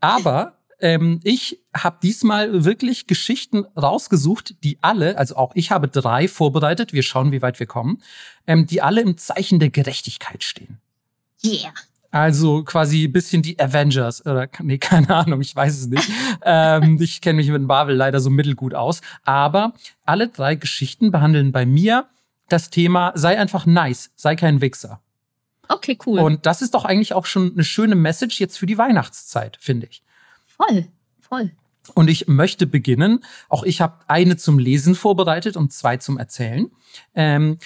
Aber 0.00 0.58
ähm, 0.84 1.18
ich 1.24 1.60
habe 1.74 1.96
diesmal 2.02 2.64
wirklich 2.66 3.06
Geschichten 3.06 3.64
rausgesucht, 3.74 4.62
die 4.62 4.78
alle, 4.82 5.16
also 5.16 5.36
auch 5.36 5.52
ich 5.54 5.70
habe 5.70 5.88
drei 5.88 6.28
vorbereitet, 6.28 6.92
wir 6.92 7.02
schauen, 7.02 7.32
wie 7.32 7.40
weit 7.40 7.58
wir 7.58 7.66
kommen, 7.66 8.02
ähm, 8.46 8.66
die 8.66 8.82
alle 8.82 9.00
im 9.00 9.16
Zeichen 9.16 9.58
der 9.58 9.70
Gerechtigkeit 9.70 10.44
stehen. 10.44 10.78
Yeah. 11.42 11.72
Also 12.10 12.62
quasi 12.64 13.04
ein 13.04 13.12
bisschen 13.12 13.40
die 13.40 13.58
Avengers. 13.58 14.24
Oder, 14.26 14.48
nee, 14.60 14.76
keine 14.78 15.08
Ahnung, 15.08 15.40
ich 15.40 15.56
weiß 15.56 15.76
es 15.78 15.86
nicht. 15.86 16.08
ähm, 16.44 16.98
ich 17.00 17.22
kenne 17.22 17.38
mich 17.38 17.48
mit 17.48 17.62
Marvel 17.62 17.96
leider 17.96 18.20
so 18.20 18.28
mittelgut 18.28 18.74
aus. 18.74 19.00
Aber 19.24 19.72
alle 20.04 20.28
drei 20.28 20.54
Geschichten 20.54 21.10
behandeln 21.10 21.50
bei 21.50 21.64
mir 21.64 22.06
das 22.50 22.68
Thema, 22.68 23.12
sei 23.14 23.38
einfach 23.38 23.64
nice, 23.64 24.12
sei 24.16 24.36
kein 24.36 24.60
Wichser. 24.60 25.00
Okay, 25.66 25.98
cool. 26.06 26.20
Und 26.20 26.44
das 26.44 26.60
ist 26.60 26.74
doch 26.74 26.84
eigentlich 26.84 27.14
auch 27.14 27.24
schon 27.24 27.52
eine 27.54 27.64
schöne 27.64 27.94
Message 27.94 28.38
jetzt 28.38 28.58
für 28.58 28.66
die 28.66 28.76
Weihnachtszeit, 28.76 29.56
finde 29.58 29.86
ich. 29.90 30.02
Voll, 30.56 30.88
voll. 31.20 31.52
Und 31.94 32.08
ich 32.08 32.28
möchte 32.28 32.66
beginnen. 32.66 33.24
Auch 33.48 33.62
ich 33.64 33.80
habe 33.80 33.98
eine 34.08 34.36
zum 34.36 34.58
Lesen 34.58 34.94
vorbereitet 34.94 35.56
und 35.56 35.72
zwei 35.72 35.98
zum 35.98 36.18
Erzählen. 36.18 36.70
Ähm, 37.14 37.58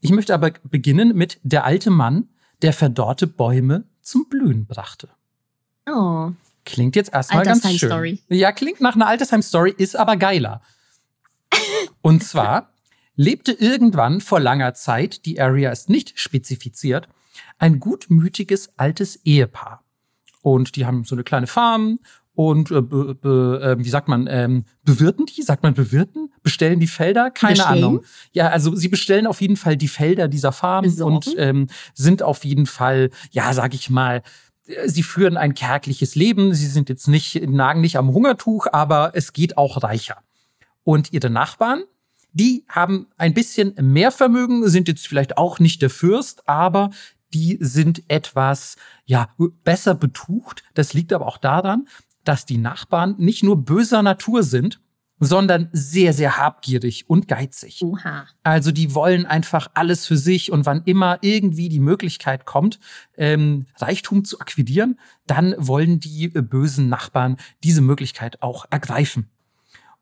ich 0.00 0.10
möchte 0.12 0.32
aber 0.32 0.52
beginnen 0.64 1.14
mit 1.14 1.40
der 1.42 1.64
alte 1.64 1.90
Mann, 1.90 2.28
der 2.62 2.72
verdorrte 2.72 3.26
Bäume 3.26 3.84
zum 4.00 4.28
Blühen 4.28 4.66
brachte. 4.66 5.08
Oh. 5.88 6.30
Klingt 6.64 6.96
jetzt 6.96 7.12
erstmal 7.12 7.44
ganz 7.44 7.68
schön. 7.68 7.90
Story. 7.90 8.22
Ja, 8.28 8.52
klingt 8.52 8.80
nach 8.80 8.94
einer 8.94 9.06
Altersheim-Story, 9.06 9.74
ist 9.76 9.96
aber 9.96 10.16
geiler. 10.16 10.62
und 12.02 12.24
zwar 12.24 12.72
lebte 13.14 13.52
irgendwann 13.52 14.20
vor 14.20 14.40
langer 14.40 14.74
Zeit, 14.74 15.26
die 15.26 15.40
Area 15.40 15.70
ist 15.70 15.88
nicht 15.88 16.18
spezifiziert, 16.18 17.08
ein 17.58 17.78
gutmütiges 17.80 18.78
altes 18.78 19.16
Ehepaar. 19.24 19.84
Und 20.42 20.76
die 20.76 20.86
haben 20.86 21.04
so 21.04 21.14
eine 21.14 21.24
kleine 21.24 21.46
Farm 21.46 21.98
und 22.36 22.70
äh, 22.70 22.82
be, 22.82 23.14
be, 23.14 23.60
äh, 23.62 23.82
wie 23.82 23.88
sagt 23.88 24.08
man, 24.08 24.28
ähm, 24.30 24.64
bewirten 24.84 25.24
die? 25.24 25.40
Sagt 25.40 25.62
man 25.62 25.72
bewirten? 25.72 26.30
Bestellen 26.42 26.80
die 26.80 26.86
Felder? 26.86 27.30
Keine 27.30 27.54
bestellen? 27.54 27.84
Ahnung. 27.84 28.04
Ja, 28.32 28.48
also 28.48 28.74
sie 28.76 28.88
bestellen 28.88 29.26
auf 29.26 29.40
jeden 29.40 29.56
Fall 29.56 29.78
die 29.78 29.88
Felder 29.88 30.28
dieser 30.28 30.52
Farm 30.52 30.84
Besorgen? 30.84 31.16
und 31.16 31.34
ähm, 31.38 31.66
sind 31.94 32.22
auf 32.22 32.44
jeden 32.44 32.66
Fall, 32.66 33.08
ja, 33.30 33.54
sag 33.54 33.72
ich 33.72 33.88
mal, 33.88 34.22
äh, 34.66 34.86
sie 34.86 35.02
führen 35.02 35.38
ein 35.38 35.54
kärgliches 35.54 36.14
Leben. 36.14 36.52
Sie 36.52 36.66
sind 36.66 36.90
jetzt 36.90 37.08
nicht, 37.08 37.40
nagen 37.48 37.80
nicht 37.80 37.96
am 37.96 38.12
Hungertuch, 38.12 38.66
aber 38.70 39.12
es 39.14 39.32
geht 39.32 39.56
auch 39.56 39.82
reicher. 39.82 40.18
Und 40.84 41.14
ihre 41.14 41.30
Nachbarn, 41.30 41.84
die 42.32 42.66
haben 42.68 43.06
ein 43.16 43.32
bisschen 43.32 43.72
mehr 43.80 44.12
Vermögen, 44.12 44.68
sind 44.68 44.88
jetzt 44.88 45.08
vielleicht 45.08 45.38
auch 45.38 45.58
nicht 45.58 45.80
der 45.80 45.88
Fürst, 45.88 46.46
aber 46.46 46.90
die 47.32 47.56
sind 47.60 48.02
etwas 48.08 48.76
ja 49.04 49.30
besser 49.64 49.94
betucht. 49.94 50.62
Das 50.74 50.92
liegt 50.92 51.12
aber 51.12 51.26
auch 51.26 51.38
daran, 51.38 51.86
dass 52.28 52.46
die 52.46 52.58
Nachbarn 52.58 53.14
nicht 53.18 53.42
nur 53.42 53.64
böser 53.64 54.02
Natur 54.02 54.42
sind, 54.42 54.80
sondern 55.18 55.68
sehr, 55.72 56.12
sehr 56.12 56.36
habgierig 56.36 57.08
und 57.08 57.26
geizig. 57.26 57.82
Uha. 57.82 58.26
Also 58.42 58.70
die 58.70 58.94
wollen 58.94 59.24
einfach 59.24 59.68
alles 59.74 60.06
für 60.06 60.16
sich 60.16 60.52
und 60.52 60.66
wann 60.66 60.82
immer 60.84 61.18
irgendwie 61.22 61.68
die 61.68 61.80
Möglichkeit 61.80 62.44
kommt, 62.44 62.78
ähm, 63.16 63.66
Reichtum 63.76 64.24
zu 64.24 64.40
akquirieren, 64.40 64.98
dann 65.26 65.54
wollen 65.56 66.00
die 66.00 66.26
äh, 66.34 66.42
bösen 66.42 66.88
Nachbarn 66.88 67.36
diese 67.64 67.80
Möglichkeit 67.80 68.42
auch 68.42 68.66
ergreifen. 68.70 69.30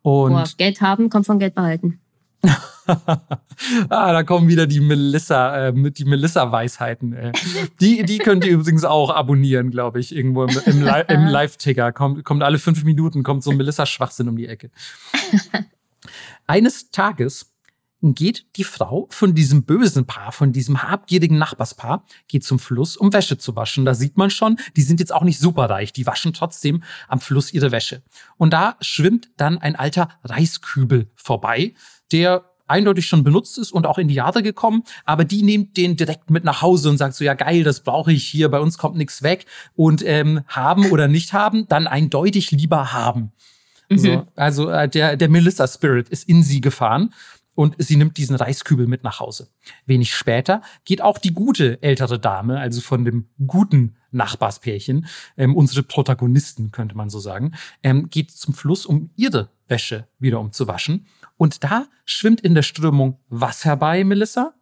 Und 0.02 0.32
Boah, 0.32 0.48
Geld 0.58 0.80
haben 0.80 1.08
kommt 1.10 1.26
von 1.26 1.38
Geld 1.38 1.54
behalten. 1.54 2.00
ah, 3.88 4.12
da 4.12 4.22
kommen 4.22 4.48
wieder 4.48 4.66
die 4.66 4.80
Melissa, 4.80 5.68
äh, 5.68 5.90
die 5.90 6.04
Melissa-Weisheiten. 6.04 7.12
Äh. 7.12 7.32
Die, 7.80 8.02
die 8.02 8.18
könnt 8.18 8.44
ihr 8.44 8.52
übrigens 8.52 8.84
auch 8.84 9.10
abonnieren, 9.10 9.70
glaube 9.70 10.00
ich, 10.00 10.14
irgendwo 10.14 10.44
im, 10.44 10.58
im, 10.66 10.82
Li 10.82 11.02
im 11.08 11.26
Live-Ticker. 11.26 11.92
Kommt, 11.92 12.24
kommt 12.24 12.42
alle 12.42 12.58
fünf 12.58 12.84
Minuten, 12.84 13.22
kommt 13.22 13.42
so 13.42 13.50
ein 13.50 13.56
Melissa-Schwachsinn 13.56 14.28
um 14.28 14.36
die 14.36 14.46
Ecke. 14.46 14.70
Eines 16.46 16.90
Tages 16.90 17.54
geht 18.12 18.44
die 18.56 18.64
Frau 18.64 19.06
von 19.10 19.34
diesem 19.34 19.64
bösen 19.64 20.06
Paar, 20.06 20.32
von 20.32 20.52
diesem 20.52 20.82
habgierigen 20.82 21.38
Nachbarspaar, 21.38 22.04
geht 22.28 22.44
zum 22.44 22.58
Fluss, 22.58 22.98
um 22.98 23.12
Wäsche 23.14 23.38
zu 23.38 23.56
waschen. 23.56 23.86
Da 23.86 23.94
sieht 23.94 24.18
man 24.18 24.28
schon, 24.28 24.58
die 24.76 24.82
sind 24.82 25.00
jetzt 25.00 25.14
auch 25.14 25.22
nicht 25.22 25.38
superreich, 25.38 25.92
die 25.92 26.06
waschen 26.06 26.34
trotzdem 26.34 26.82
am 27.08 27.20
Fluss 27.20 27.54
ihre 27.54 27.72
Wäsche. 27.72 28.02
Und 28.36 28.52
da 28.52 28.76
schwimmt 28.80 29.30
dann 29.38 29.56
ein 29.56 29.76
alter 29.76 30.10
Reiskübel 30.22 31.10
vorbei, 31.14 31.72
der 32.12 32.44
eindeutig 32.66 33.06
schon 33.06 33.24
benutzt 33.24 33.58
ist 33.58 33.72
und 33.72 33.86
auch 33.86 33.98
in 33.98 34.08
die 34.08 34.14
Jahre 34.14 34.42
gekommen, 34.42 34.84
aber 35.04 35.24
die 35.24 35.42
nimmt 35.42 35.76
den 35.76 35.96
direkt 35.96 36.30
mit 36.30 36.44
nach 36.44 36.62
Hause 36.62 36.88
und 36.88 36.96
sagt 36.96 37.14
so, 37.14 37.24
ja 37.24 37.34
geil, 37.34 37.62
das 37.62 37.80
brauche 37.80 38.12
ich 38.12 38.24
hier, 38.24 38.48
bei 38.48 38.60
uns 38.60 38.78
kommt 38.78 38.96
nichts 38.96 39.22
weg 39.22 39.46
und 39.74 40.02
ähm, 40.06 40.40
haben 40.48 40.90
oder 40.90 41.08
nicht 41.08 41.32
haben, 41.32 41.68
dann 41.68 41.86
eindeutig 41.86 42.50
lieber 42.50 42.92
haben. 42.92 43.32
Mhm. 43.90 43.98
So, 43.98 44.26
also 44.34 44.70
äh, 44.70 44.88
der, 44.88 45.16
der 45.16 45.28
Melissa 45.28 45.66
Spirit 45.66 46.08
ist 46.08 46.28
in 46.28 46.42
sie 46.42 46.60
gefahren 46.60 47.12
und 47.54 47.76
sie 47.78 47.96
nimmt 47.96 48.16
diesen 48.16 48.34
Reiskübel 48.34 48.86
mit 48.86 49.04
nach 49.04 49.20
Hause. 49.20 49.48
Wenig 49.86 50.14
später 50.14 50.62
geht 50.84 51.02
auch 51.02 51.18
die 51.18 51.34
gute 51.34 51.82
ältere 51.82 52.18
Dame, 52.18 52.58
also 52.58 52.80
von 52.80 53.04
dem 53.04 53.28
guten 53.46 53.96
Nachbarspärchen, 54.10 55.06
ähm, 55.36 55.56
unsere 55.56 55.82
Protagonisten 55.82 56.70
könnte 56.70 56.96
man 56.96 57.10
so 57.10 57.18
sagen, 57.18 57.52
ähm, 57.82 58.08
geht 58.10 58.30
zum 58.30 58.54
Fluss, 58.54 58.86
um 58.86 59.10
ihre 59.16 59.50
Wäsche 59.66 60.06
wieder 60.18 60.40
umzuwaschen 60.40 61.06
und 61.36 61.64
da 61.64 61.86
schwimmt 62.04 62.40
in 62.40 62.54
der 62.54 62.62
Strömung 62.62 63.18
was 63.28 63.64
herbei, 63.64 64.04
Melissa? 64.04 64.54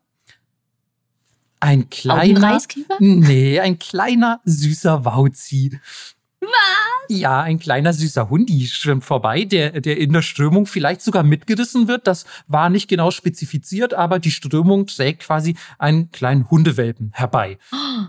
Ein 1.61 1.90
kleiner. 1.90 2.58
Nee, 2.98 3.61
ein 3.61 3.78
kleiner 3.78 4.40
süßer 4.44 5.04
Wauzi. 5.04 5.78
Was? 6.40 6.50
Ja, 7.08 7.42
ein 7.42 7.61
kleiner 7.61 7.92
süßer 7.92 8.30
Hundi 8.30 8.66
schwimmt 8.66 9.04
vorbei, 9.04 9.44
der, 9.44 9.80
der 9.80 9.96
in 9.98 10.12
der 10.12 10.22
Strömung 10.22 10.66
vielleicht 10.66 11.02
sogar 11.02 11.22
mitgerissen 11.22 11.87
wird. 11.87 12.06
Das 12.06 12.24
war 12.48 12.68
nicht 12.68 12.88
genau 12.88 13.11
spezifiziert, 13.11 13.94
aber 13.94 14.18
die 14.18 14.30
Strömung 14.30 14.87
trägt 14.87 15.22
quasi 15.22 15.56
einen 15.78 16.11
kleinen 16.11 16.50
Hundewelpen 16.50 17.12
herbei. 17.12 17.58
Oh. 17.72 18.06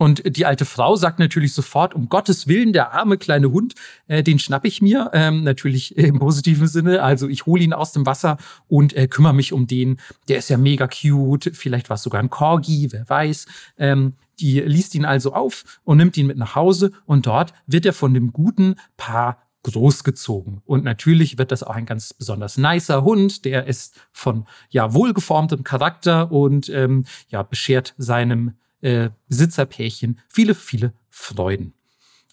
Und 0.00 0.22
die 0.34 0.46
alte 0.46 0.64
Frau 0.64 0.96
sagt 0.96 1.18
natürlich 1.18 1.52
sofort, 1.52 1.94
um 1.94 2.08
Gottes 2.08 2.48
Willen, 2.48 2.72
der 2.72 2.94
arme 2.94 3.18
kleine 3.18 3.52
Hund, 3.52 3.74
äh, 4.08 4.22
den 4.22 4.38
schnapp 4.38 4.64
ich 4.64 4.80
mir, 4.80 5.10
ähm, 5.12 5.44
natürlich 5.44 5.94
im 5.98 6.18
positiven 6.18 6.68
Sinne. 6.68 7.02
Also 7.02 7.28
ich 7.28 7.44
hole 7.44 7.62
ihn 7.62 7.74
aus 7.74 7.92
dem 7.92 8.06
Wasser 8.06 8.38
und 8.66 8.96
äh, 8.96 9.08
kümmere 9.08 9.34
mich 9.34 9.52
um 9.52 9.66
den. 9.66 9.98
Der 10.28 10.38
ist 10.38 10.48
ja 10.48 10.56
mega 10.56 10.88
cute, 10.88 11.50
vielleicht 11.52 11.90
war 11.90 11.96
es 11.96 12.02
sogar 12.02 12.22
ein 12.22 12.30
Corgi, 12.30 12.88
wer 12.92 13.06
weiß. 13.10 13.44
Ähm, 13.76 14.14
die 14.38 14.60
liest 14.60 14.94
ihn 14.94 15.04
also 15.04 15.34
auf 15.34 15.64
und 15.84 15.98
nimmt 15.98 16.16
ihn 16.16 16.28
mit 16.28 16.38
nach 16.38 16.54
Hause 16.54 16.92
und 17.04 17.26
dort 17.26 17.52
wird 17.66 17.84
er 17.84 17.92
von 17.92 18.14
dem 18.14 18.32
guten 18.32 18.76
Paar 18.96 19.42
großgezogen. 19.64 20.62
Und 20.64 20.82
natürlich 20.82 21.36
wird 21.36 21.52
das 21.52 21.62
auch 21.62 21.76
ein 21.76 21.84
ganz 21.84 22.14
besonders 22.14 22.56
nicer 22.56 23.04
Hund. 23.04 23.44
Der 23.44 23.66
ist 23.66 24.00
von 24.12 24.46
ja 24.70 24.94
wohlgeformtem 24.94 25.62
Charakter 25.62 26.32
und 26.32 26.70
ähm, 26.70 27.04
ja 27.28 27.42
beschert 27.42 27.94
seinem 27.98 28.54
äh, 28.80 29.10
Besitzerpärchen 29.28 30.18
viele, 30.28 30.54
viele 30.54 30.92
Freuden. 31.08 31.74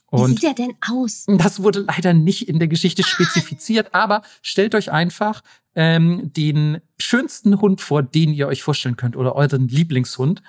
Und 0.10 0.30
Wie 0.30 0.34
sieht 0.36 0.44
er 0.46 0.54
denn 0.54 0.74
aus? 0.90 1.26
Das 1.28 1.62
wurde 1.62 1.80
leider 1.80 2.14
nicht 2.14 2.48
in 2.48 2.60
der 2.60 2.70
Geschichte 2.70 3.04
spezifiziert, 3.04 3.94
aber 3.94 4.22
stellt 4.42 4.74
euch 4.74 4.92
einfach 4.92 5.44
ähm, 5.76 6.32
den 6.34 6.80
schönsten 6.98 7.60
Hund 7.60 7.82
vor, 7.82 8.04
den 8.04 8.34
ihr 8.34 8.48
euch 8.48 8.64
vorstellen 8.64 8.96
könnt 8.96 9.18
oder 9.18 9.36
euren 9.36 9.68
Lieblingshund. 9.68 10.42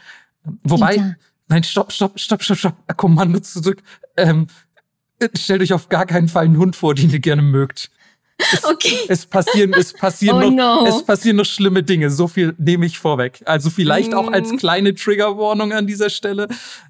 Wobei, 0.62 0.94
Peter. 0.94 1.16
nein, 1.48 1.64
stopp, 1.64 1.92
stopp, 1.92 2.20
stopp, 2.20 2.42
stopp, 2.42 2.58
stopp, 2.58 2.96
Kommando 2.96 3.40
zurück. 3.40 3.82
Ähm, 4.16 4.46
stellt 5.34 5.62
euch 5.62 5.72
auf 5.72 5.88
gar 5.88 6.06
keinen 6.06 6.28
Fall 6.28 6.44
einen 6.44 6.58
Hund 6.58 6.76
vor, 6.76 6.94
den 6.94 7.10
ihr 7.10 7.18
gerne 7.18 7.42
mögt. 7.42 7.90
Es, 8.52 8.64
Okay. 8.64 8.96
es 9.08 9.26
passieren, 9.26 9.72
es 9.74 9.92
passieren 9.92 10.42
Oh 10.44 10.50
noch, 10.50 10.84
no. 10.84 10.86
es 10.86 11.04
passieren 11.04 11.36
noch 11.38 11.44
schlimme 11.44 11.82
Dinge. 11.82 12.08
So 12.10 12.28
viel 12.28 12.54
nehme 12.58 12.86
ich 12.86 12.98
vorweg. 12.98 13.42
Also 13.46 13.68
vielleicht 13.68 14.14
auch 14.14 14.30
als 14.32 14.52
Mm. 14.52 14.56
kleine 14.56 14.94
Triggerwarnung 14.94 15.72
an 15.72 15.86
dieser 15.86 16.08
Stelle. 16.08 16.46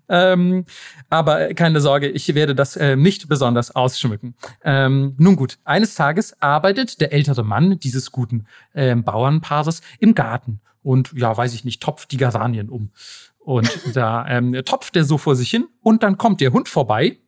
Ähm, 0.09 0.67
aber 1.09 1.55
keine 1.55 1.81
Sorge, 1.81 2.09
ich 2.11 2.35
werde 2.35 2.55
das 2.55 2.77
äh, 2.77 2.97
nicht 2.97 3.29
besonders 3.29 3.75
ausschmücken. 3.75 4.35
Ähm, 4.63 5.15
nun 5.19 5.37
gut, 5.37 5.59
eines 5.65 5.95
Tages 5.95 6.35
arbeitet 6.41 7.01
der 7.01 7.13
ältere 7.13 7.43
Mann 7.45 7.79
dieses 7.79 8.13
guten 8.13 8.47
ähm, 8.75 9.03
Bauernpaares 9.05 9.81
im 10.01 10.15
Garten 10.15 10.61
und 10.83 11.13
ja, 11.17 11.35
weiß 11.37 11.55
ich 11.55 11.65
nicht, 11.65 11.83
topft 11.83 12.13
die 12.13 12.19
Geranien 12.19 12.69
um. 12.69 12.91
Und 13.39 13.71
da 13.95 14.27
ähm, 14.29 14.53
topft 14.67 14.97
er 14.97 15.05
so 15.05 15.17
vor 15.17 15.35
sich 15.35 15.49
hin 15.51 15.67
und 15.81 16.03
dann 16.03 16.19
kommt 16.19 16.43
der 16.43 16.53
Hund 16.53 16.69
vorbei, 16.69 17.19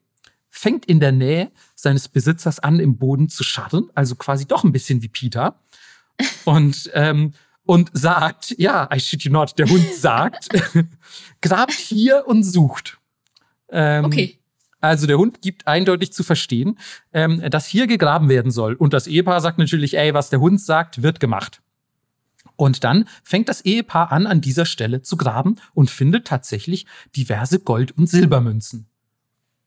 fängt 0.50 0.84
in 0.84 1.00
der 1.00 1.12
Nähe 1.12 1.50
seines 1.82 2.08
Besitzers 2.08 2.58
an, 2.60 2.80
im 2.80 2.98
Boden 2.98 3.28
zu 3.28 3.44
scharren, 3.44 3.90
also 3.94 4.16
quasi 4.16 4.46
doch 4.46 4.64
ein 4.64 4.72
bisschen 4.72 5.02
wie 5.02 5.08
Peter. 5.08 5.60
Und, 6.44 6.90
ähm, 6.94 7.32
und 7.64 7.90
sagt, 7.92 8.54
ja, 8.58 8.88
I 8.92 9.00
shit 9.00 9.22
you 9.22 9.32
not, 9.32 9.58
der 9.58 9.68
Hund 9.68 9.94
sagt, 9.94 10.48
grabt 11.40 11.72
hier 11.72 12.26
und 12.26 12.42
sucht. 12.42 12.98
Ähm, 13.70 14.04
Okay. 14.04 14.36
Also 14.82 15.06
der 15.06 15.18
Hund 15.18 15.42
gibt 15.42 15.66
eindeutig 15.66 16.12
zu 16.12 16.22
verstehen, 16.22 16.78
ähm, 17.12 17.42
dass 17.50 17.66
hier 17.66 17.86
gegraben 17.86 18.28
werden 18.30 18.50
soll. 18.50 18.74
Und 18.74 18.94
das 18.94 19.06
Ehepaar 19.06 19.40
sagt 19.40 19.58
natürlich, 19.58 19.96
ey, 19.96 20.14
was 20.14 20.30
der 20.30 20.40
Hund 20.40 20.60
sagt, 20.60 21.02
wird 21.02 21.20
gemacht. 21.20 21.60
Und 22.56 22.84
dann 22.84 23.06
fängt 23.22 23.48
das 23.48 23.62
Ehepaar 23.62 24.12
an, 24.12 24.26
an 24.26 24.40
dieser 24.40 24.64
Stelle 24.64 25.02
zu 25.02 25.16
graben 25.16 25.56
und 25.74 25.90
findet 25.90 26.26
tatsächlich 26.26 26.86
diverse 27.14 27.60
Gold- 27.60 27.92
und 27.92 28.06
Silbermünzen. 28.06 28.86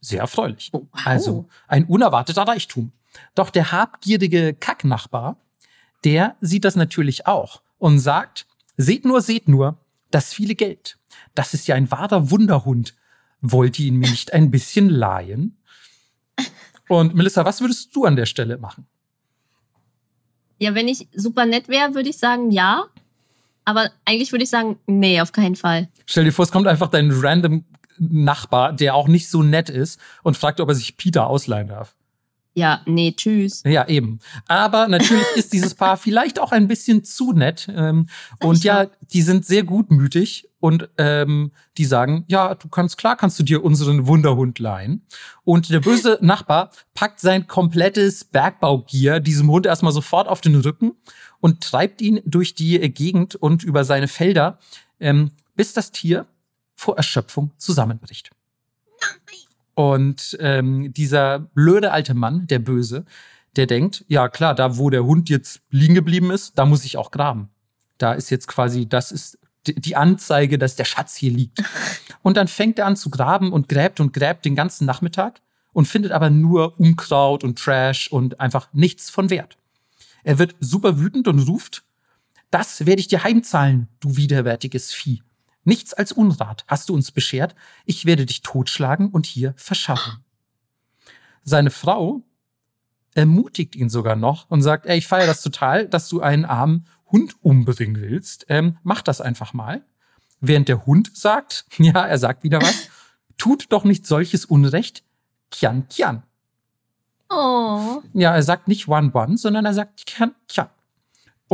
Sehr 0.04 0.20
erfreulich. 0.20 0.70
Oh, 0.74 0.86
wow. 0.92 1.02
Also 1.06 1.48
ein 1.68 1.86
unerwarteter 1.86 2.44
Reichtum. 2.44 2.92
Doch 3.36 3.50
der 3.50 3.72
habgierige 3.72 4.54
Kacknachbar, 4.54 5.38
der 6.04 6.36
sieht 6.42 6.66
das 6.66 6.76
natürlich 6.76 7.26
auch 7.26 7.62
und 7.78 8.00
sagt, 8.00 8.46
seht 8.76 9.06
nur, 9.06 9.22
seht 9.22 9.48
nur, 9.48 9.78
das 10.12 10.34
viele 10.34 10.56
Geld. 10.56 10.98
Das 11.36 11.54
ist 11.54 11.68
ja 11.68 11.76
ein 11.76 11.90
wahrer 11.90 12.32
Wunderhund. 12.32 12.96
Wollt 13.40 13.80
ihr 13.80 13.88
ihn 13.88 13.98
mir 13.98 14.10
nicht 14.10 14.34
ein 14.34 14.52
bisschen 14.52 14.90
leihen? 14.90 15.58
Und 16.90 17.16
Melissa, 17.16 17.46
was 17.46 17.62
würdest 17.62 17.96
du 17.96 18.04
an 18.04 18.18
der 18.18 18.26
Stelle 18.26 18.58
machen? 18.58 18.86
Ja, 20.60 20.76
wenn 20.76 20.90
ich 20.90 21.08
super 21.16 21.46
nett 21.46 21.70
wäre, 21.70 21.96
würde 21.96 22.10
ich 22.10 22.18
sagen 22.18 22.52
ja. 22.52 22.88
Aber 23.64 23.90
eigentlich 24.04 24.34
würde 24.34 24.44
ich 24.44 24.50
sagen, 24.50 24.78
nee, 24.86 25.22
auf 25.22 25.32
keinen 25.32 25.56
Fall. 25.56 25.88
Stell 26.06 26.26
dir 26.26 26.34
vor, 26.34 26.44
es 26.44 26.52
kommt 26.52 26.68
einfach 26.68 26.90
dein 26.90 27.10
random 27.10 27.64
Nachbar, 27.98 28.74
der 28.74 28.96
auch 28.96 29.08
nicht 29.08 29.30
so 29.30 29.44
nett 29.44 29.70
ist 29.70 30.00
und 30.24 30.38
fragt, 30.38 30.60
ob 30.60 30.70
er 30.70 30.76
sich 30.76 30.98
Peter 30.98 31.28
ausleihen 31.28 31.68
darf. 31.68 31.96
Ja, 32.56 32.82
nee, 32.86 33.14
tschüss. 33.16 33.64
Ja, 33.66 33.88
eben. 33.88 34.20
Aber 34.48 34.88
natürlich 34.88 35.26
ist 35.36 35.54
dieses 35.54 35.74
Paar 35.74 35.98
vielleicht 35.98 36.40
auch 36.40 36.52
ein 36.52 36.68
bisschen 36.68 37.04
zu 37.04 37.34
nett. 37.34 37.68
Ähm, 37.76 38.08
und 38.42 38.64
ja, 38.64 38.88
die 39.12 39.24
sind 39.24 39.46
sehr 39.46 39.64
gutmütig 39.64 40.50
und 40.60 40.88
ähm, 40.98 41.52
die 41.78 41.86
sagen, 41.86 42.26
ja, 42.28 42.54
du 42.54 42.68
kannst, 42.70 42.98
klar 42.98 43.18
kannst 43.18 43.40
du 43.40 43.44
dir 43.44 43.64
unseren 43.64 44.06
Wunderhund 44.06 44.60
leihen. 44.60 45.06
Und 45.44 45.70
der 45.72 45.80
böse 45.80 46.20
Nachbar 46.22 46.70
packt 46.94 47.20
sein 47.20 47.48
komplettes 47.48 48.24
Bergbaugier 48.24 49.20
diesem 49.20 49.50
Hund 49.50 49.66
erstmal 49.66 49.92
sofort 49.92 50.28
auf 50.28 50.42
den 50.42 50.56
Rücken 50.56 50.94
und 51.40 51.62
treibt 51.62 52.02
ihn 52.02 52.22
durch 52.24 52.54
die 52.54 52.78
Gegend 52.94 53.36
und 53.36 53.64
über 53.64 53.84
seine 53.84 54.08
Felder, 54.08 54.60
ähm, 55.00 55.32
bis 55.56 55.74
das 55.74 55.92
Tier 55.92 56.28
vor 56.84 56.98
Erschöpfung 56.98 57.52
zusammenbricht. 57.58 58.30
Und 59.74 60.38
ähm, 60.40 60.94
dieser 60.94 61.40
blöde 61.40 61.92
alte 61.92 62.14
Mann, 62.14 62.46
der 62.48 62.60
Böse, 62.60 63.06
der 63.56 63.68
denkt, 63.68 64.04
ja 64.08 64.28
klar, 64.28 64.54
da 64.54 64.78
wo 64.78 64.90
der 64.90 65.06
Hund 65.06 65.30
jetzt 65.30 65.62
liegen 65.70 65.96
geblieben 65.96 66.30
ist, 66.30 66.58
da 66.58 66.66
muss 66.66 66.86
ich 66.86 66.98
auch 66.98 67.10
graben. 67.12 67.50
Da 67.98 68.14
ist 68.14 68.30
jetzt 68.30 68.48
quasi, 68.48 68.88
das 68.88 69.12
ist 69.12 69.40
die- 69.66 69.96
Anzeige, 69.96 70.58
dass 70.58 70.76
der 70.76 70.86
Schatz 70.86 71.16
hier 71.16 71.32
liegt. 71.32 71.64
Und 72.22 72.36
dann 72.36 72.48
fängt 72.48 72.78
er 72.80 72.86
an 72.86 72.98
zu 72.98 73.10
graben 73.10 73.54
und 73.54 73.70
gräbt 73.70 74.00
und 74.00 74.12
gräbt 74.12 74.44
den 74.44 74.56
ganzen 74.56 74.86
Nachmittag 74.86 75.42
und 75.72 75.88
findet 75.88 76.12
aber 76.12 76.30
nur 76.30 76.80
Unkraut 76.80 77.44
und 77.44 77.58
Trash 77.58 78.12
und 78.12 78.40
einfach 78.42 78.68
nichts 78.74 79.10
von 79.10 79.30
Wert. 79.30 79.58
Er 80.24 80.38
wird 80.38 80.56
super 80.60 81.00
wütend 81.00 81.28
und 81.28 81.40
ruft, 81.48 81.84
das 82.52 82.86
werde 82.86 83.00
ich 83.00 83.08
dir 83.08 83.24
heimzahlen, 83.24 83.88
du 84.02 84.18
widerwärtiges 84.18 84.92
Vieh. 84.94 85.24
Nichts 85.64 85.94
als 85.94 86.12
Unrat 86.12 86.66
hast 86.68 86.90
du 86.90 86.94
uns 86.94 87.12
beschert. 87.12 87.56
Ich 87.86 88.06
werde 88.06 88.26
dich 88.26 88.42
totschlagen 88.42 89.10
und 89.10 89.26
hier 89.26 89.54
verscharren. 89.58 90.24
Seine 91.44 91.72
Frau 91.72 92.22
ermutigt 93.14 93.76
ihn 93.76 93.90
sogar 93.90 94.16
noch 94.16 94.50
und 94.50 94.62
sagt, 94.62 94.86
ey, 94.86 94.98
ich 94.98 95.08
feiere 95.08 95.28
das 95.28 95.42
total, 95.42 95.88
dass 95.88 96.10
du 96.10 96.22
einen 96.22 96.46
armen 96.46 96.88
Hund 97.12 97.36
umbringen 97.42 98.02
willst. 98.02 98.46
Ähm, 98.50 98.78
mach 98.84 99.02
das 99.02 99.22
einfach 99.22 99.54
mal. 99.54 99.86
Während 100.40 100.68
der 100.68 100.86
Hund 100.86 101.16
sagt, 101.16 101.66
ja, 101.78 102.06
er 102.06 102.18
sagt 102.18 102.44
wieder 102.44 102.62
was, 102.62 102.90
tut 103.38 103.72
doch 103.72 103.84
nicht 103.84 104.06
solches 104.06 104.46
Unrecht, 104.46 105.04
Kian 105.52 105.88
Kian. 105.88 106.24
Oh, 107.30 108.02
Ja, 108.14 108.36
er 108.36 108.44
sagt 108.44 108.68
nicht 108.68 108.88
One 108.88 109.12
One, 109.14 109.38
sondern 109.38 109.66
er 109.66 109.74
sagt 109.74 110.06
Kian 110.06 110.36
Kian. 110.48 110.70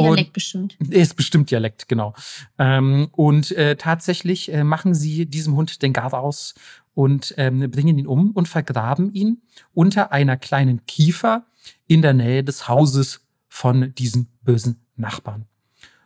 Dialekt 0.03 0.33
bestimmt. 0.33 0.77
ist 0.89 1.15
bestimmt 1.15 1.51
Dialekt, 1.51 1.87
genau. 1.87 2.13
Ähm, 2.57 3.09
und 3.11 3.51
äh, 3.51 3.75
tatsächlich 3.75 4.51
äh, 4.51 4.63
machen 4.63 4.93
sie 4.93 5.25
diesem 5.25 5.55
Hund 5.55 5.81
den 5.81 5.93
Garaus 5.93 6.55
und 6.93 7.33
ähm, 7.37 7.69
bringen 7.71 7.97
ihn 7.97 8.07
um 8.07 8.31
und 8.31 8.47
vergraben 8.47 9.13
ihn 9.13 9.41
unter 9.73 10.11
einer 10.11 10.37
kleinen 10.37 10.85
Kiefer 10.85 11.45
in 11.87 12.01
der 12.01 12.13
Nähe 12.13 12.43
des 12.43 12.67
Hauses 12.67 13.21
von 13.47 13.93
diesen 13.95 14.27
bösen 14.41 14.81
Nachbarn. 14.95 15.45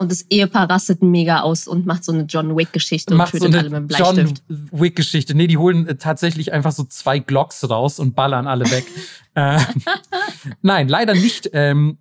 Und 0.04 0.12
das 0.12 0.24
Ehepaar 0.24 0.70
rastet 0.70 1.02
mega 1.02 1.42
aus 1.42 1.68
und 1.68 1.86
macht 1.86 2.04
so 2.04 2.12
eine 2.12 2.24
John 2.24 2.58
Wick-Geschichte 2.58 3.14
und 3.14 3.26
so 3.26 3.38
tötet 3.38 3.48
eine 3.48 3.58
alle 3.60 3.70
mit 3.70 3.92
dem 3.92 3.98
John 3.98 4.16
Bleistift. 4.16 4.44
Wick-Geschichte. 4.50 5.34
Nee, 5.34 5.48
die 5.48 5.58
holen 5.58 5.88
äh, 5.88 5.96
tatsächlich 5.96 6.52
einfach 6.52 6.74
so 6.74 6.84
zwei 6.84 7.20
Glocks 7.20 7.70
raus 7.70 8.00
und 8.00 8.14
ballern 8.14 8.46
alle 8.46 8.70
weg. 8.70 8.86
äh, 9.36 9.60
nein, 10.62 10.90
leider 10.90 11.14
nicht. 11.14 11.50
Ähm, 11.54 12.00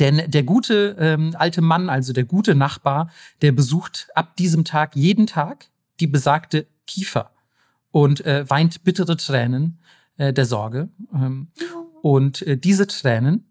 denn 0.00 0.30
der 0.30 0.42
gute 0.42 0.96
ähm, 0.98 1.36
alte 1.38 1.60
Mann, 1.60 1.88
also 1.88 2.12
der 2.12 2.24
gute 2.24 2.54
Nachbar, 2.54 3.10
der 3.42 3.52
besucht 3.52 4.08
ab 4.14 4.36
diesem 4.36 4.64
Tag 4.64 4.96
jeden 4.96 5.26
Tag 5.26 5.66
die 6.00 6.06
besagte 6.06 6.66
Kiefer 6.86 7.30
und 7.90 8.24
äh, 8.24 8.48
weint 8.48 8.82
bittere 8.82 9.16
Tränen 9.16 9.78
äh, 10.16 10.32
der 10.32 10.46
Sorge. 10.46 10.88
Ähm, 11.14 11.48
und 12.02 12.42
äh, 12.42 12.56
diese 12.56 12.86
Tränen, 12.86 13.44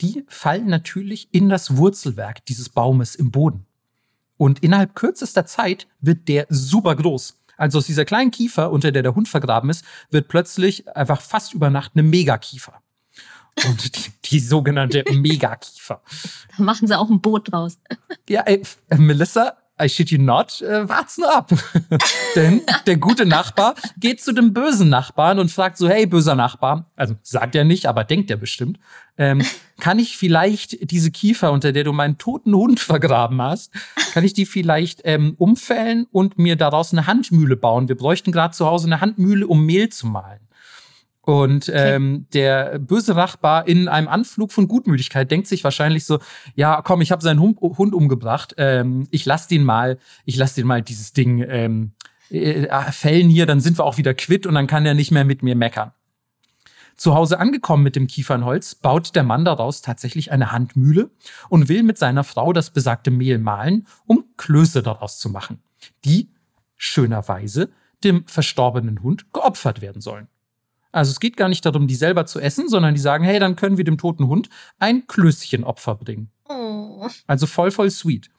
die 0.00 0.24
fallen 0.26 0.66
natürlich 0.66 1.28
in 1.32 1.48
das 1.48 1.76
Wurzelwerk 1.76 2.44
dieses 2.46 2.70
Baumes 2.70 3.14
im 3.14 3.30
Boden. 3.30 3.66
Und 4.36 4.60
innerhalb 4.60 4.96
kürzester 4.96 5.46
Zeit 5.46 5.86
wird 6.00 6.26
der 6.28 6.46
super 6.48 6.96
groß. 6.96 7.38
Also 7.56 7.78
aus 7.78 7.86
dieser 7.86 8.04
kleinen 8.04 8.32
Kiefer, 8.32 8.72
unter 8.72 8.90
der 8.90 9.02
der 9.02 9.14
Hund 9.14 9.28
vergraben 9.28 9.70
ist, 9.70 9.84
wird 10.10 10.26
plötzlich 10.28 10.88
einfach 10.96 11.20
fast 11.20 11.54
über 11.54 11.70
Nacht 11.70 11.92
eine 11.94 12.02
Megakiefer. 12.02 12.81
Und 13.66 13.96
die, 13.96 14.10
die 14.24 14.40
sogenannte 14.40 15.04
Megakiefer. 15.12 16.00
Da 16.56 16.62
machen 16.62 16.86
sie 16.86 16.98
auch 16.98 17.10
ein 17.10 17.20
Boot 17.20 17.52
draus. 17.52 17.78
Ja, 18.28 18.42
ey, 18.42 18.62
äh, 18.88 18.96
Melissa, 18.96 19.56
I 19.80 19.88
shit 19.88 20.10
you 20.10 20.20
not, 20.20 20.60
äh, 20.62 20.88
wart's 20.88 21.18
nur 21.18 21.34
ab. 21.34 21.50
Denn 22.36 22.62
der 22.86 22.96
gute 22.96 23.26
Nachbar 23.26 23.74
geht 23.98 24.22
zu 24.22 24.32
dem 24.32 24.52
bösen 24.52 24.88
Nachbarn 24.88 25.38
und 25.38 25.50
fragt 25.50 25.76
so, 25.76 25.88
hey, 25.88 26.06
böser 26.06 26.34
Nachbar, 26.34 26.90
also 26.94 27.14
sagt 27.22 27.54
er 27.54 27.64
nicht, 27.64 27.86
aber 27.86 28.04
denkt 28.04 28.30
er 28.30 28.36
bestimmt, 28.36 28.78
ähm, 29.18 29.42
kann 29.80 29.98
ich 29.98 30.16
vielleicht 30.16 30.90
diese 30.90 31.10
Kiefer, 31.10 31.52
unter 31.52 31.72
der 31.72 31.84
du 31.84 31.92
meinen 31.92 32.18
toten 32.18 32.54
Hund 32.54 32.80
vergraben 32.80 33.42
hast, 33.42 33.72
kann 34.12 34.24
ich 34.24 34.34
die 34.34 34.46
vielleicht 34.46 35.00
ähm, 35.04 35.34
umfällen 35.38 36.06
und 36.12 36.38
mir 36.38 36.56
daraus 36.56 36.92
eine 36.92 37.06
Handmühle 37.06 37.56
bauen? 37.56 37.88
Wir 37.88 37.96
bräuchten 37.96 38.30
gerade 38.30 38.54
zu 38.54 38.66
Hause 38.66 38.86
eine 38.86 39.00
Handmühle, 39.00 39.46
um 39.46 39.64
Mehl 39.66 39.88
zu 39.88 40.06
mahlen. 40.06 40.40
Und 41.24 41.70
ähm, 41.72 42.26
der 42.34 42.80
böse 42.80 43.14
Nachbar 43.14 43.68
in 43.68 43.86
einem 43.86 44.08
Anflug 44.08 44.50
von 44.50 44.66
Gutmütigkeit 44.66 45.30
denkt 45.30 45.46
sich 45.46 45.62
wahrscheinlich 45.62 46.04
so, 46.04 46.18
ja, 46.56 46.82
komm, 46.82 47.00
ich 47.00 47.12
habe 47.12 47.22
seinen 47.22 47.40
Hund, 47.40 47.60
Hund 47.60 47.94
umgebracht, 47.94 48.54
ähm, 48.58 49.06
ich 49.12 49.24
lass 49.24 49.46
den 49.46 49.62
mal, 49.62 49.98
ich 50.24 50.36
lass 50.36 50.54
den 50.54 50.66
mal 50.66 50.82
dieses 50.82 51.12
Ding 51.12 51.44
ähm, 51.48 51.92
äh, 52.28 52.66
fällen 52.90 53.28
hier, 53.28 53.46
dann 53.46 53.60
sind 53.60 53.78
wir 53.78 53.84
auch 53.84 53.98
wieder 53.98 54.14
quitt 54.14 54.46
und 54.46 54.54
dann 54.54 54.66
kann 54.66 54.84
er 54.84 54.94
nicht 54.94 55.12
mehr 55.12 55.24
mit 55.24 55.44
mir 55.44 55.54
meckern. 55.54 55.92
Zu 56.96 57.14
Hause 57.14 57.38
angekommen 57.38 57.84
mit 57.84 57.94
dem 57.94 58.08
Kiefernholz, 58.08 58.74
baut 58.74 59.14
der 59.14 59.22
Mann 59.22 59.44
daraus 59.44 59.80
tatsächlich 59.80 60.32
eine 60.32 60.50
Handmühle 60.50 61.10
und 61.48 61.68
will 61.68 61.84
mit 61.84 61.98
seiner 61.98 62.24
Frau 62.24 62.52
das 62.52 62.70
besagte 62.70 63.12
Mehl 63.12 63.38
mahlen, 63.38 63.86
um 64.06 64.24
Klöße 64.36 64.82
daraus 64.82 65.20
zu 65.20 65.30
machen, 65.30 65.62
die 66.04 66.30
schönerweise 66.76 67.70
dem 68.02 68.26
verstorbenen 68.26 69.02
Hund 69.02 69.32
geopfert 69.32 69.80
werden 69.80 70.02
sollen. 70.02 70.26
Also 70.92 71.10
es 71.10 71.20
geht 71.20 71.36
gar 71.36 71.48
nicht 71.48 71.64
darum, 71.64 71.86
die 71.86 71.94
selber 71.94 72.26
zu 72.26 72.38
essen, 72.38 72.68
sondern 72.68 72.94
die 72.94 73.00
sagen, 73.00 73.24
hey, 73.24 73.38
dann 73.38 73.56
können 73.56 73.78
wir 73.78 73.84
dem 73.84 73.98
toten 73.98 74.28
Hund 74.28 74.48
ein 74.78 75.06
Klößchenopfer 75.06 75.96
bringen. 75.96 76.30
Oh. 76.48 77.08
Also 77.26 77.46
voll, 77.46 77.70
voll 77.70 77.90
sweet. 77.90 78.30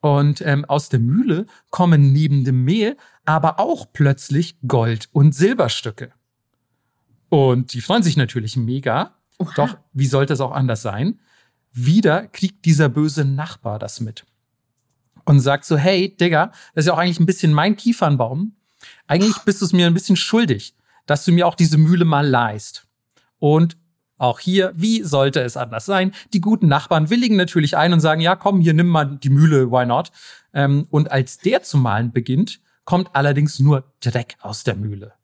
Und 0.00 0.40
ähm, 0.40 0.64
aus 0.64 0.88
der 0.88 0.98
Mühle 0.98 1.46
kommen 1.68 2.12
neben 2.12 2.44
dem 2.44 2.64
Mehl 2.64 2.96
aber 3.26 3.60
auch 3.60 3.86
plötzlich 3.92 4.56
Gold- 4.66 5.08
und 5.12 5.34
Silberstücke. 5.34 6.12
Und 7.28 7.74
die 7.74 7.82
freuen 7.82 8.02
sich 8.02 8.16
natürlich 8.16 8.56
mega, 8.56 9.14
Oha. 9.38 9.52
Doch 9.56 9.78
wie 9.92 10.06
sollte 10.06 10.34
es 10.34 10.40
auch 10.40 10.52
anders 10.52 10.82
sein? 10.82 11.18
Wieder 11.72 12.26
kriegt 12.26 12.64
dieser 12.64 12.88
böse 12.88 13.24
Nachbar 13.24 13.78
das 13.78 14.00
mit 14.00 14.26
und 15.24 15.40
sagt 15.40 15.64
so, 15.64 15.76
hey, 15.76 16.14
Digga, 16.14 16.52
das 16.74 16.82
ist 16.82 16.86
ja 16.86 16.94
auch 16.94 16.98
eigentlich 16.98 17.20
ein 17.20 17.26
bisschen 17.26 17.52
mein 17.52 17.76
Kiefernbaum. 17.76 18.52
Eigentlich 19.06 19.38
bist 19.44 19.60
du 19.60 19.64
es 19.64 19.72
mir 19.72 19.86
ein 19.86 19.94
bisschen 19.94 20.16
schuldig, 20.16 20.74
dass 21.10 21.24
du 21.24 21.32
mir 21.32 21.48
auch 21.48 21.56
diese 21.56 21.76
Mühle 21.76 22.04
mal 22.04 22.24
leist. 22.24 22.86
Und 23.40 23.76
auch 24.16 24.38
hier, 24.38 24.72
wie 24.76 25.02
sollte 25.02 25.40
es 25.40 25.56
anders 25.56 25.84
sein? 25.84 26.12
Die 26.32 26.40
guten 26.40 26.68
Nachbarn 26.68 27.10
willigen 27.10 27.34
natürlich 27.34 27.76
ein 27.76 27.92
und 27.92 27.98
sagen, 27.98 28.20
ja, 28.20 28.36
komm, 28.36 28.60
hier 28.60 28.74
nimm 28.74 28.86
mal 28.86 29.18
die 29.20 29.30
Mühle, 29.30 29.72
why 29.72 29.84
not? 29.86 30.12
Ähm, 30.54 30.86
und 30.90 31.10
als 31.10 31.38
der 31.38 31.64
zu 31.64 31.78
malen 31.78 32.12
beginnt, 32.12 32.60
kommt 32.84 33.08
allerdings 33.14 33.58
nur 33.58 33.92
Dreck 34.00 34.36
aus 34.40 34.62
der 34.62 34.76
Mühle. 34.76 35.14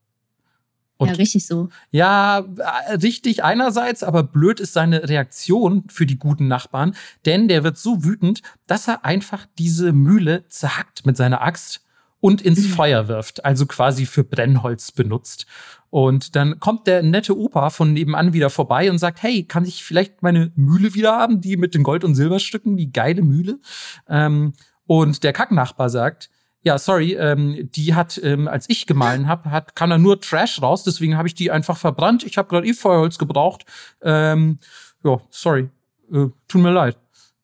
Und 0.97 1.11
ja, 1.11 1.15
richtig 1.15 1.47
so. 1.47 1.69
Ja, 1.93 2.39
äh, 2.39 2.95
richtig 2.95 3.45
einerseits, 3.45 4.03
aber 4.03 4.25
blöd 4.25 4.59
ist 4.59 4.73
seine 4.73 5.09
Reaktion 5.09 5.85
für 5.89 6.07
die 6.07 6.19
guten 6.19 6.49
Nachbarn, 6.49 6.97
denn 7.27 7.47
der 7.47 7.63
wird 7.63 7.79
so 7.79 8.03
wütend, 8.03 8.43
dass 8.67 8.89
er 8.89 9.05
einfach 9.05 9.47
diese 9.57 9.93
Mühle 9.93 10.49
zerhackt 10.49 11.07
mit 11.07 11.17
seiner 11.17 11.43
Axt 11.43 11.86
und 12.27 12.43
ins 12.43 12.65
mhm. 12.65 12.71
Feuer 12.71 13.07
wirft, 13.07 13.45
also 13.45 13.67
quasi 13.67 14.05
für 14.05 14.25
Brennholz 14.25 14.91
benutzt. 14.91 15.47
Und 15.91 16.35
dann 16.35 16.59
kommt 16.59 16.89
der 16.89 17.05
nette 17.05 17.39
Opa 17.39 17.71
von 17.71 17.93
nebenan 17.93 18.33
wieder 18.33 18.51
vorbei 18.51 18.91
und 18.91 18.99
sagt, 18.99 19.23
hey, 19.23 19.45
kann 19.45 19.65
ich 19.65 19.85
vielleicht 19.85 20.25
meine 20.25 20.51
Mühle 20.57 20.95
wieder 20.95 21.13
haben, 21.13 21.41
die 21.41 21.57
mit 21.57 21.73
den 21.73 21.85
Gold- 21.85 22.03
und 22.03 22.17
Silberstücken, 22.17 22.77
die 22.77 22.91
geile 22.91 23.23
Mühle? 23.23 23.61
Ähm, 24.09 24.55
und 24.89 25.23
der 25.23 25.33
Kacknachbar 25.33 25.89
sagt, 25.89 26.29
ja, 26.63 26.79
sorry, 26.79 27.13
ähm, 27.15 27.71
die 27.71 27.95
hat, 27.95 28.21
ähm, 28.25 28.49
als 28.49 28.69
ich 28.69 28.89
gemahlen 28.89 29.29
habe, 29.29 29.53
hat, 29.53 29.77
kann 29.77 29.91
da 29.91 29.97
nur 29.97 30.21
Trash 30.21 30.61
raus, 30.61 30.83
deswegen 30.83 31.17
habe 31.17 31.29
ich 31.29 31.37
die 31.37 31.53
einfach 31.53 31.77
verbrannt. 31.77 32.25
Ich 32.25 32.39
habe 32.39 32.49
gerade 32.49 32.67
eh 32.67 32.75
Feuerholz 32.75 33.19
gebraucht. 33.19 33.65
Ähm, 34.03 34.59
ja, 35.05 35.21
sorry, 35.31 35.71
äh, 36.13 36.27
tut 36.49 36.61
mir 36.61 36.73
leid. 36.73 36.99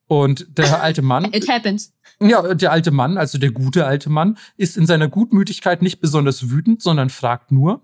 Und 0.07 0.57
der 0.57 0.83
alte 0.83 1.01
Mann. 1.01 1.31
It 1.31 1.47
happens. 1.47 1.93
Ja, 2.19 2.53
der 2.53 2.71
alte 2.71 2.91
Mann, 2.91 3.17
also 3.17 3.37
der 3.37 3.51
gute 3.51 3.85
alte 3.85 4.09
Mann, 4.09 4.37
ist 4.57 4.77
in 4.77 4.85
seiner 4.85 5.07
Gutmütigkeit 5.07 5.81
nicht 5.81 5.99
besonders 5.99 6.49
wütend, 6.49 6.81
sondern 6.81 7.09
fragt 7.09 7.51
nur, 7.51 7.81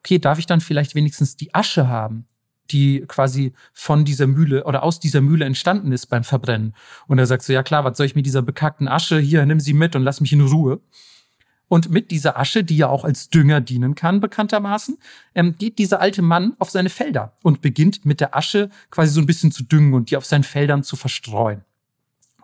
okay, 0.00 0.18
darf 0.18 0.38
ich 0.38 0.46
dann 0.46 0.60
vielleicht 0.60 0.94
wenigstens 0.94 1.36
die 1.36 1.54
Asche 1.54 1.88
haben? 1.88 2.26
die 2.70 3.04
quasi 3.06 3.52
von 3.72 4.04
dieser 4.04 4.26
Mühle 4.26 4.64
oder 4.64 4.82
aus 4.82 5.00
dieser 5.00 5.20
Mühle 5.20 5.44
entstanden 5.44 5.92
ist 5.92 6.06
beim 6.06 6.24
Verbrennen. 6.24 6.74
Und 7.06 7.18
er 7.18 7.26
sagt 7.26 7.42
so, 7.42 7.52
ja 7.52 7.62
klar, 7.62 7.84
was 7.84 7.96
soll 7.96 8.06
ich 8.06 8.14
mit 8.14 8.26
dieser 8.26 8.42
bekackten 8.42 8.88
Asche? 8.88 9.18
Hier, 9.18 9.44
nimm 9.44 9.60
sie 9.60 9.74
mit 9.74 9.94
und 9.96 10.02
lass 10.02 10.20
mich 10.20 10.32
in 10.32 10.40
Ruhe. 10.40 10.80
Und 11.68 11.90
mit 11.90 12.10
dieser 12.10 12.38
Asche, 12.38 12.62
die 12.62 12.76
ja 12.76 12.88
auch 12.88 13.04
als 13.04 13.30
Dünger 13.30 13.60
dienen 13.60 13.94
kann, 13.94 14.20
bekanntermaßen, 14.20 14.98
ähm, 15.34 15.56
geht 15.58 15.78
dieser 15.78 16.00
alte 16.00 16.22
Mann 16.22 16.54
auf 16.58 16.70
seine 16.70 16.90
Felder 16.90 17.36
und 17.42 17.62
beginnt 17.62 18.04
mit 18.04 18.20
der 18.20 18.36
Asche 18.36 18.70
quasi 18.90 19.12
so 19.12 19.20
ein 19.20 19.26
bisschen 19.26 19.50
zu 19.50 19.64
düngen 19.64 19.94
und 19.94 20.10
die 20.10 20.16
auf 20.16 20.26
seinen 20.26 20.44
Feldern 20.44 20.82
zu 20.82 20.96
verstreuen. 20.96 21.64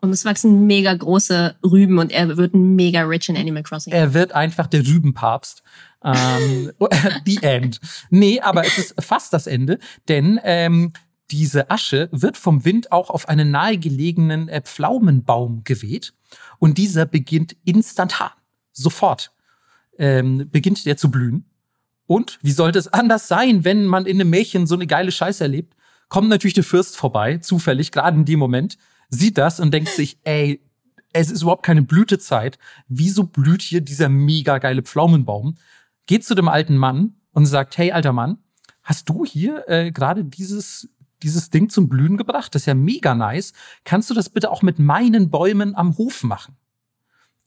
Und 0.01 0.11
es 0.11 0.25
wachsen 0.25 0.67
mega 0.67 0.95
große 0.95 1.57
Rüben 1.63 1.99
und 1.99 2.11
er 2.11 2.37
wird 2.37 2.55
mega 2.55 3.03
rich 3.03 3.29
in 3.29 3.37
Animal 3.37 3.63
Crossing. 3.63 3.93
Er 3.93 4.15
wird 4.15 4.33
einfach 4.33 4.67
der 4.67 4.87
Rübenpapst. 4.87 5.63
Ähm, 6.03 6.73
the 7.27 7.39
End. 7.43 7.81
Nee, 8.09 8.41
aber 8.41 8.65
es 8.67 8.79
ist 8.79 8.95
fast 9.03 9.33
das 9.33 9.47
Ende, 9.47 9.79
denn 10.09 10.41
ähm, 10.45 10.93
diese 11.31 11.71
Asche 11.71 12.09
wird 12.13 12.37
vom 12.37 12.65
Wind 12.65 12.93
auch 12.93 13.11
auf 13.11 13.29
einen 13.29 13.51
nahegelegenen 13.51 14.49
äh, 14.49 14.63
Pflaumenbaum 14.63 15.63
geweht 15.65 16.15
und 16.59 16.79
dieser 16.79 17.07
beginnt 17.07 17.57
instantan, 17.65 18.31
sofort, 18.73 19.33
ähm, 19.99 20.49
beginnt 20.51 20.87
der 20.87 20.97
zu 20.97 21.11
blühen. 21.11 21.45
Und 22.07 22.39
wie 22.43 22.51
sollte 22.51 22.79
es 22.79 22.89
anders 22.89 23.29
sein, 23.29 23.65
wenn 23.65 23.85
man 23.85 24.07
in 24.07 24.21
einem 24.21 24.31
Märchen 24.31 24.67
so 24.67 24.75
eine 24.75 24.87
geile 24.87 25.13
Scheiße 25.13 25.45
erlebt? 25.45 25.77
Kommt 26.09 26.29
natürlich 26.29 26.55
der 26.55 26.65
Fürst 26.65 26.97
vorbei, 26.97 27.39
zufällig, 27.39 27.93
gerade 27.93 28.17
in 28.17 28.25
dem 28.25 28.41
Moment, 28.41 28.79
sieht 29.11 29.39
das 29.39 29.61
und 29.61 29.73
denkt 29.73 29.91
sich, 29.91 30.19
ey, 30.25 30.61
es 31.13 31.31
ist 31.31 31.43
überhaupt 31.43 31.65
keine 31.65 31.83
Blütezeit. 31.83 32.59
Wieso 32.89 33.25
blüht 33.25 33.63
hier 33.63 33.81
dieser 33.81 34.09
mega 34.09 34.59
geile 34.59 34.83
Pflaumenbaum? 34.83 35.57
Geht 36.07 36.25
zu 36.25 36.35
dem 36.35 36.49
alten 36.49 36.77
Mann 36.77 37.15
und 37.33 37.47
sagt, 37.47 37.77
hey, 37.79 37.93
alter 37.93 38.13
Mann, 38.13 38.39
hast 38.83 39.09
du 39.09 39.25
hier 39.25 39.69
äh, 39.69 39.91
gerade 39.91 40.25
dieses, 40.25 40.89
dieses 41.23 41.51
Ding 41.51 41.69
zum 41.69 41.89
Blühen 41.89 42.17
gebracht? 42.17 42.55
Das 42.55 42.63
ist 42.63 42.67
ja 42.67 42.75
mega 42.75 43.15
nice. 43.15 43.53
Kannst 43.85 44.09
du 44.11 44.15
das 44.15 44.29
bitte 44.29 44.51
auch 44.51 44.63
mit 44.63 44.79
meinen 44.79 45.31
Bäumen 45.31 45.75
am 45.75 45.97
Hof 45.99 46.23
machen? 46.23 46.57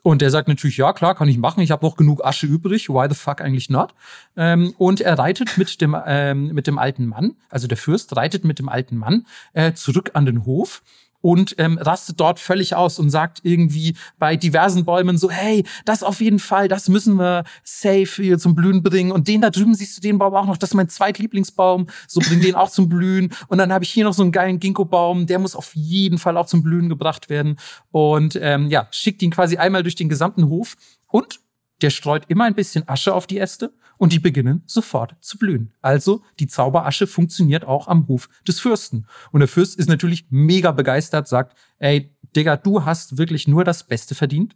Und 0.04 0.22
er 0.22 0.30
sagt 0.30 0.50
natürlich, 0.50 0.76
ja, 0.76 0.92
klar, 0.92 1.16
kann 1.16 1.30
ich 1.30 1.38
machen. 1.38 1.62
Ich 1.62 1.72
habe 1.72 1.86
noch 1.86 1.96
genug 1.96 2.26
Asche 2.26 2.46
übrig. 2.46 2.90
Why 2.90 3.08
the 3.10 3.16
fuck 3.16 3.40
eigentlich 3.40 3.70
not? 3.70 3.96
Ähm, 4.36 4.74
und 4.78 5.00
er 5.00 5.18
reitet 5.18 5.58
mit 5.58 5.80
dem, 5.80 5.96
ähm, 6.06 6.48
mit 6.48 6.68
dem 6.68 6.78
alten 6.78 7.06
Mann, 7.06 7.38
also 7.50 7.68
der 7.68 7.78
Fürst 7.78 8.14
reitet 8.18 8.44
mit 8.44 8.60
dem 8.60 8.68
alten 8.68 8.98
Mann 8.98 9.26
äh, 9.54 9.72
zurück 9.72 10.12
an 10.14 10.26
den 10.26 10.46
Hof 10.46 10.84
und 11.24 11.56
ähm, 11.58 11.78
rastet 11.78 12.20
dort 12.20 12.38
völlig 12.38 12.76
aus 12.76 13.00
und 13.00 13.10
sagt 13.10 13.40
irgendwie 13.44 13.96
bei 14.20 14.36
diversen 14.36 14.84
Bäumen 14.84 15.18
so, 15.18 15.32
hey, 15.32 15.64
das 15.86 16.04
auf 16.04 16.20
jeden 16.20 16.38
Fall, 16.38 16.68
das 16.68 16.90
müssen 16.90 17.16
wir 17.16 17.46
safe 17.64 18.22
hier 18.22 18.38
zum 18.38 18.56
Blühen 18.56 18.84
bringen. 18.84 19.14
Und 19.14 19.30
den 19.30 19.40
da 19.40 19.50
drüben 19.50 19.74
siehst 19.74 19.96
du 19.98 20.02
den 20.02 20.18
Baum 20.18 20.36
auch 20.36 20.46
noch, 20.46 20.58
das 20.58 20.72
ist 20.72 20.76
mein 20.76 20.90
zweitlieblingsbaum, 20.90 21.88
so 22.10 22.20
bring 22.20 22.42
den 22.42 22.56
auch 22.56 22.70
zum 22.70 22.90
Blühen. 22.90 23.34
Und 23.48 23.58
dann 23.58 23.72
habe 23.72 23.86
ich 23.86 23.90
hier 23.90 24.04
noch 24.04 24.14
so 24.14 24.22
einen 24.22 24.34
geilen 24.34 24.60
Ginkgo-Baum, 24.60 25.26
der 25.26 25.40
muss 25.40 25.56
auf 25.56 25.74
jeden 25.76 26.18
Fall 26.18 26.36
auch 26.36 26.46
zum 26.46 26.62
Blühen 26.62 26.90
gebracht 26.90 27.30
werden. 27.30 27.58
Und 27.92 28.38
ähm, 28.42 28.68
ja, 28.68 28.90
schickt 28.92 29.22
ihn 29.22 29.32
quasi 29.32 29.56
einmal 29.56 29.84
durch 29.84 29.96
den 29.96 30.10
gesamten 30.10 30.50
Hof 30.50 30.76
und 31.08 31.40
der 31.82 31.90
streut 31.90 32.26
immer 32.28 32.46
ein 32.46 32.56
bisschen 32.56 32.88
Asche 32.88 33.14
auf 33.14 33.28
die 33.28 33.40
Äste 33.40 33.74
und 33.98 34.14
die 34.14 34.20
beginnen 34.20 34.64
sofort 34.66 35.16
zu 35.22 35.38
blühen. 35.38 35.74
Also 35.82 36.24
die 36.40 36.48
Zauberasche 36.48 37.08
funktioniert 37.08 37.66
auch 37.66 37.88
am 37.88 38.08
Hof 38.08 38.30
des 38.48 38.60
Fürsten. 38.60 39.08
Und 39.32 39.40
der 39.40 39.48
Fürst 39.48 39.78
ist 39.78 39.90
natürlich 39.90 40.26
mega 40.30 40.72
begeistert, 40.72 41.28
sagt, 41.28 41.58
ey, 41.80 42.14
Digga, 42.36 42.58
du 42.58 42.86
hast 42.86 43.18
wirklich 43.18 43.48
nur 43.48 43.64
das 43.64 43.86
Beste 43.86 44.16
verdient. 44.16 44.56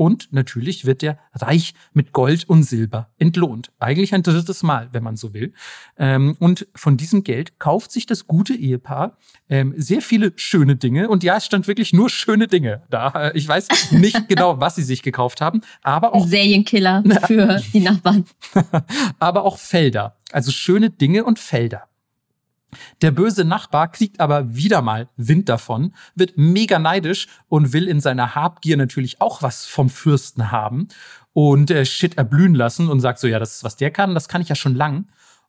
Und 0.00 0.28
natürlich 0.30 0.86
wird 0.86 1.02
er 1.02 1.18
reich 1.34 1.74
mit 1.92 2.14
Gold 2.14 2.48
und 2.48 2.62
Silber 2.62 3.10
entlohnt. 3.18 3.70
Eigentlich 3.78 4.14
ein 4.14 4.22
drittes 4.22 4.62
Mal, 4.62 4.88
wenn 4.92 5.02
man 5.02 5.16
so 5.16 5.34
will. 5.34 5.52
Ähm, 5.98 6.38
und 6.38 6.66
von 6.74 6.96
diesem 6.96 7.22
Geld 7.22 7.58
kauft 7.58 7.92
sich 7.92 8.06
das 8.06 8.26
gute 8.26 8.54
Ehepaar 8.54 9.18
ähm, 9.50 9.74
sehr 9.76 10.00
viele 10.00 10.32
schöne 10.36 10.76
Dinge. 10.76 11.10
Und 11.10 11.22
ja, 11.22 11.36
es 11.36 11.44
stand 11.44 11.68
wirklich 11.68 11.92
nur 11.92 12.08
schöne 12.08 12.46
Dinge 12.46 12.80
da. 12.88 13.32
Ich 13.34 13.46
weiß 13.46 13.92
nicht 13.92 14.26
genau, 14.28 14.58
was 14.58 14.76
sie 14.76 14.84
sich 14.84 15.02
gekauft 15.02 15.42
haben, 15.42 15.60
aber 15.82 16.14
auch. 16.14 16.26
Serienkiller 16.26 17.04
für 17.26 17.60
die 17.74 17.80
Nachbarn. 17.80 18.24
aber 19.18 19.44
auch 19.44 19.58
Felder. 19.58 20.16
Also 20.32 20.50
schöne 20.50 20.88
Dinge 20.88 21.24
und 21.24 21.38
Felder. 21.38 21.89
Der 23.02 23.10
böse 23.10 23.44
Nachbar 23.44 23.90
kriegt 23.90 24.20
aber 24.20 24.54
wieder 24.54 24.82
mal 24.82 25.08
Wind 25.16 25.48
davon, 25.48 25.94
wird 26.14 26.36
mega 26.36 26.78
neidisch 26.78 27.28
und 27.48 27.72
will 27.72 27.88
in 27.88 28.00
seiner 28.00 28.34
Habgier 28.34 28.76
natürlich 28.76 29.20
auch 29.20 29.42
was 29.42 29.66
vom 29.66 29.90
Fürsten 29.90 30.50
haben 30.50 30.88
und 31.32 31.70
äh, 31.70 31.84
Shit 31.84 32.18
erblühen 32.18 32.54
lassen 32.54 32.88
und 32.88 33.00
sagt 33.00 33.18
so, 33.18 33.26
ja, 33.26 33.38
das 33.38 33.56
ist, 33.56 33.64
was 33.64 33.76
der 33.76 33.90
kann, 33.90 34.14
das 34.14 34.28
kann 34.28 34.42
ich 34.42 34.48
ja 34.48 34.54
schon 34.54 34.74
lang. 34.74 35.06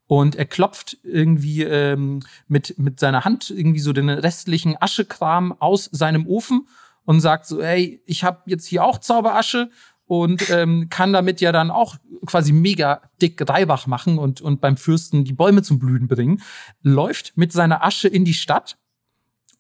Und 0.08 0.36
er 0.36 0.46
klopft 0.46 0.98
irgendwie 1.04 1.64
ähm, 1.64 2.22
mit, 2.48 2.78
mit 2.78 3.00
seiner 3.00 3.24
Hand 3.24 3.50
irgendwie 3.50 3.80
so 3.80 3.94
den 3.94 4.10
restlichen 4.10 4.76
Aschekram 4.80 5.54
aus 5.60 5.90
seinem 5.92 6.28
Ofen 6.28 6.68
und 7.06 7.22
sagt 7.22 7.46
so, 7.46 7.64
hey, 7.64 8.02
ich 8.06 8.24
habe 8.24 8.42
jetzt 8.46 8.66
hier 8.66 8.84
auch 8.84 9.00
Zauberasche 9.00 9.70
und 10.12 10.50
ähm, 10.50 10.90
kann 10.90 11.14
damit 11.14 11.40
ja 11.40 11.54
dann 11.54 11.72
auch 11.72 11.96
quasi 12.26 12.52
mega 12.52 13.02
dick 13.22 13.42
Reibach 13.50 13.88
machen 13.88 14.18
und, 14.18 14.42
und 14.42 14.60
beim 14.60 14.76
Fürsten 14.76 15.24
die 15.24 15.32
Bäume 15.32 15.64
zum 15.64 15.80
Blühen 15.80 16.10
bringen, 16.10 16.42
läuft 16.82 17.38
mit 17.38 17.54
seiner 17.54 17.82
Asche 17.86 18.10
in 18.10 18.26
die 18.26 18.34
Stadt 18.34 18.78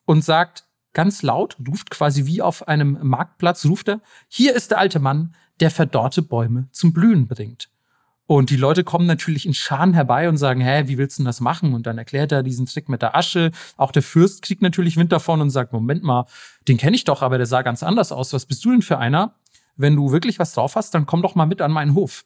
und 0.03 0.25
sagt 0.25 0.65
ganz 0.91 1.21
laut, 1.21 1.55
ruft 1.65 1.89
quasi 1.89 2.25
wie 2.25 2.41
auf 2.41 2.67
einem 2.67 2.97
Marktplatz, 3.01 3.65
ruft 3.65 3.87
er, 3.87 4.01
hier 4.27 4.53
ist 4.53 4.71
der 4.71 4.79
alte 4.79 4.99
Mann, 4.99 5.35
der 5.61 5.71
verdorrte 5.71 6.21
Bäume 6.21 6.67
zum 6.73 6.91
Blühen 6.91 7.29
bringt. 7.29 7.69
Und 8.25 8.49
die 8.49 8.57
Leute 8.57 8.83
kommen 8.83 9.05
natürlich 9.05 9.45
in 9.45 9.53
Scharen 9.53 9.93
herbei 9.93 10.27
und 10.27 10.35
sagen, 10.35 10.59
hä, 10.59 10.83
wie 10.87 10.97
willst 10.97 11.17
du 11.17 11.21
denn 11.21 11.27
das 11.27 11.39
machen? 11.39 11.73
Und 11.73 11.87
dann 11.87 11.97
erklärt 11.97 12.33
er 12.33 12.43
diesen 12.43 12.65
Trick 12.65 12.89
mit 12.89 13.01
der 13.01 13.15
Asche. 13.15 13.51
Auch 13.77 13.93
der 13.93 14.03
Fürst 14.03 14.41
kriegt 14.41 14.61
natürlich 14.61 14.97
Wind 14.97 15.13
davon 15.13 15.39
und 15.39 15.49
sagt, 15.49 15.71
Moment 15.71 16.03
mal, 16.03 16.25
den 16.67 16.77
kenne 16.77 16.95
ich 16.97 17.05
doch, 17.05 17.21
aber 17.21 17.37
der 17.37 17.47
sah 17.47 17.61
ganz 17.61 17.83
anders 17.83 18.11
aus. 18.11 18.33
Was 18.33 18.45
bist 18.45 18.65
du 18.65 18.71
denn 18.71 18.81
für 18.81 18.97
einer? 18.97 19.35
Wenn 19.75 19.95
du 19.95 20.11
wirklich 20.11 20.39
was 20.39 20.53
drauf 20.53 20.75
hast, 20.75 20.93
dann 20.93 21.05
komm 21.05 21.21
doch 21.21 21.35
mal 21.35 21.45
mit 21.45 21.61
an 21.61 21.71
meinen 21.71 21.93
Hof. 21.93 22.25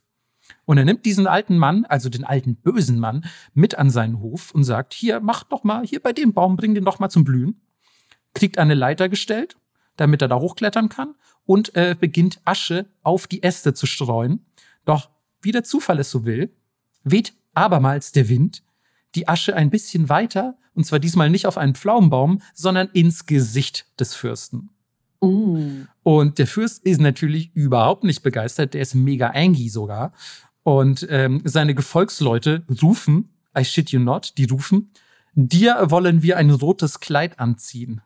Und 0.66 0.78
er 0.78 0.86
nimmt 0.86 1.06
diesen 1.06 1.28
alten 1.28 1.58
Mann, 1.58 1.86
also 1.86 2.10
den 2.10 2.24
alten 2.24 2.56
bösen 2.56 3.00
Mann, 3.00 3.26
mit 3.54 3.76
an 3.78 3.89
seinen 3.89 4.20
Hof 4.20 4.52
und 4.52 4.64
sagt, 4.64 4.93
hier, 4.93 5.20
mach 5.20 5.43
doch 5.43 5.64
mal, 5.64 5.86
hier 5.86 6.02
bei 6.02 6.14
dem 6.14 6.34
Baum, 6.34 6.56
bring 6.56 6.76
den 6.76 6.86
doch 6.86 7.00
mal 7.00 7.10
zum 7.10 7.24
Blühen. 7.24 7.62
Kriegt 8.34 8.58
eine 8.58 8.76
Leiter 8.76 9.10
gestellt, 9.10 9.58
damit 9.96 10.22
er 10.22 10.28
da 10.28 10.39
hochklettern 10.39 10.89
kann 10.89 11.16
und 11.46 11.76
äh, 11.76 11.96
beginnt 12.00 12.41
Asche 12.46 12.88
auf 13.02 13.28
die 13.28 13.43
Äste 13.43 13.74
zu 13.74 13.86
streuen. 13.86 14.46
Doch 14.84 15.10
wie 15.41 15.52
der 15.52 15.64
Zufall 15.64 16.00
es 16.00 16.12
so 16.12 16.26
will, 16.26 16.54
weht 17.04 17.34
abermals 17.54 18.12
der 18.12 18.30
Wind 18.30 18.64
die 19.16 19.28
Asche 19.28 19.56
ein 19.56 19.70
bisschen 19.70 20.10
weiter, 20.10 20.58
und 20.74 20.86
zwar 20.86 21.00
diesmal 21.00 21.30
nicht 21.30 21.48
auf 21.48 21.58
einen 21.58 21.76
Pflaumenbaum, 21.76 22.41
sondern 22.54 22.89
ins 22.89 23.26
Gesicht 23.26 23.88
des 24.00 24.14
Fürsten. 24.14 24.70
Uh. 25.26 25.86
Und 26.03 26.38
der 26.38 26.47
Fürst 26.47 26.86
ist 26.86 27.01
natürlich 27.01 27.51
überhaupt 27.55 28.03
nicht 28.03 28.21
begeistert, 28.21 28.73
der 28.73 28.82
ist 28.82 28.95
mega 28.95 29.30
angry 29.30 29.69
sogar. 29.69 30.13
Und 30.63 31.05
ähm, 31.09 31.41
seine 31.43 31.76
Gefolgsleute 31.76 32.63
rufen, 32.82 33.30
I 33.57 33.65
shit 33.65 33.89
you 33.91 33.99
not, 33.99 34.34
die 34.38 34.45
rufen, 34.45 34.91
dir 35.34 35.78
wollen 35.89 36.21
wir 36.21 36.38
ein 36.38 36.51
rotes 36.51 36.99
Kleid 36.99 37.39
anziehen. 37.39 38.01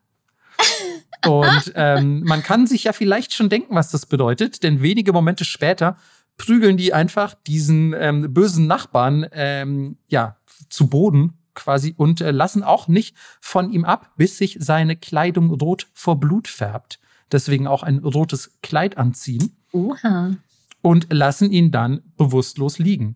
Und 1.28 1.74
ähm, 1.76 2.22
man 2.24 2.44
kann 2.44 2.68
sich 2.68 2.86
ja 2.86 2.94
vielleicht 2.94 3.34
schon 3.34 3.50
denken, 3.50 3.76
was 3.76 3.92
das 3.92 4.06
bedeutet, 4.06 4.64
denn 4.64 4.82
wenige 4.82 5.12
Momente 5.12 5.44
später 5.44 5.98
prügeln 6.38 6.78
die 6.78 6.94
einfach 6.94 7.34
diesen 7.34 7.94
ähm, 7.98 8.34
bösen 8.34 8.66
Nachbarn 8.66 9.28
ähm, 9.34 9.98
ja 10.08 10.38
zu 10.70 10.88
Boden 10.88 11.38
quasi 11.54 11.94
und 11.98 12.22
äh, 12.22 12.32
lassen 12.32 12.64
auch 12.64 12.88
nicht 12.88 13.16
von 13.42 13.72
ihm 13.72 13.86
ab, 13.86 14.14
bis 14.16 14.38
sich 14.38 14.58
seine 14.60 14.96
Kleidung 14.96 15.52
rot 15.52 15.88
vor 15.94 16.20
Blut 16.20 16.48
färbt. 16.48 17.00
Deswegen 17.32 17.68
auch 17.68 17.84
ein 17.84 18.00
rotes 18.00 18.60
Kleid 18.62 18.98
anziehen. 18.98 19.58
Oha. 19.72 20.36
Und 20.82 21.08
lassen 21.12 21.52
ihn 21.52 21.72
dann 21.72 22.02
bewusstlos 22.18 22.80
liegen. 22.80 23.16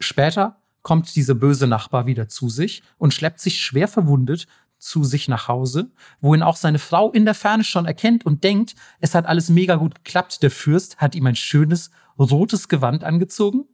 Später 0.00 0.60
kommt 0.82 1.14
dieser 1.14 1.34
böse 1.34 1.66
Nachbar 1.66 2.06
wieder 2.06 2.28
zu 2.28 2.48
sich 2.48 2.82
und 2.98 3.14
schleppt 3.14 3.40
sich 3.40 3.60
schwer 3.60 3.88
verwundet 3.88 4.46
zu 4.78 5.02
sich 5.02 5.28
nach 5.28 5.48
Hause, 5.48 5.90
wohin 6.20 6.42
auch 6.42 6.56
seine 6.56 6.78
Frau 6.78 7.10
in 7.10 7.24
der 7.24 7.34
Ferne 7.34 7.64
schon 7.64 7.86
erkennt 7.86 8.26
und 8.26 8.44
denkt, 8.44 8.74
es 9.00 9.14
hat 9.14 9.24
alles 9.24 9.48
mega 9.48 9.76
gut 9.76 9.94
geklappt. 9.94 10.42
Der 10.42 10.50
Fürst 10.50 10.98
hat 10.98 11.14
ihm 11.14 11.26
ein 11.26 11.36
schönes 11.36 11.90
rotes 12.18 12.68
Gewand 12.68 13.02
angezogen 13.02 13.64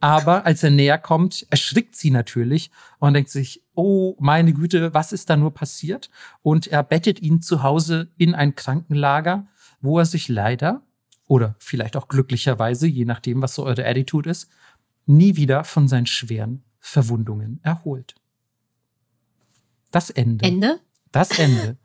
aber 0.00 0.46
als 0.46 0.62
er 0.62 0.70
näher 0.70 0.98
kommt, 0.98 1.46
erschrickt 1.50 1.96
sie 1.96 2.10
natürlich 2.10 2.70
und 2.98 3.14
denkt 3.14 3.30
sich, 3.30 3.62
oh 3.74 4.16
meine 4.20 4.52
Güte, 4.52 4.94
was 4.94 5.12
ist 5.12 5.28
da 5.28 5.36
nur 5.36 5.52
passiert? 5.52 6.10
Und 6.42 6.68
er 6.68 6.82
bettet 6.82 7.20
ihn 7.20 7.42
zu 7.42 7.62
Hause 7.62 8.10
in 8.16 8.34
ein 8.34 8.54
Krankenlager, 8.54 9.46
wo 9.80 9.98
er 9.98 10.04
sich 10.04 10.28
leider 10.28 10.82
oder 11.26 11.56
vielleicht 11.58 11.96
auch 11.96 12.08
glücklicherweise, 12.08 12.86
je 12.86 13.04
nachdem, 13.04 13.42
was 13.42 13.54
so 13.54 13.64
eure 13.64 13.86
Attitude 13.86 14.30
ist, 14.30 14.48
nie 15.06 15.36
wieder 15.36 15.64
von 15.64 15.88
seinen 15.88 16.06
schweren 16.06 16.62
Verwundungen 16.78 17.60
erholt. 17.62 18.14
Das 19.90 20.10
Ende. 20.10 20.44
Ende? 20.44 20.80
Das 21.10 21.38
Ende. 21.38 21.76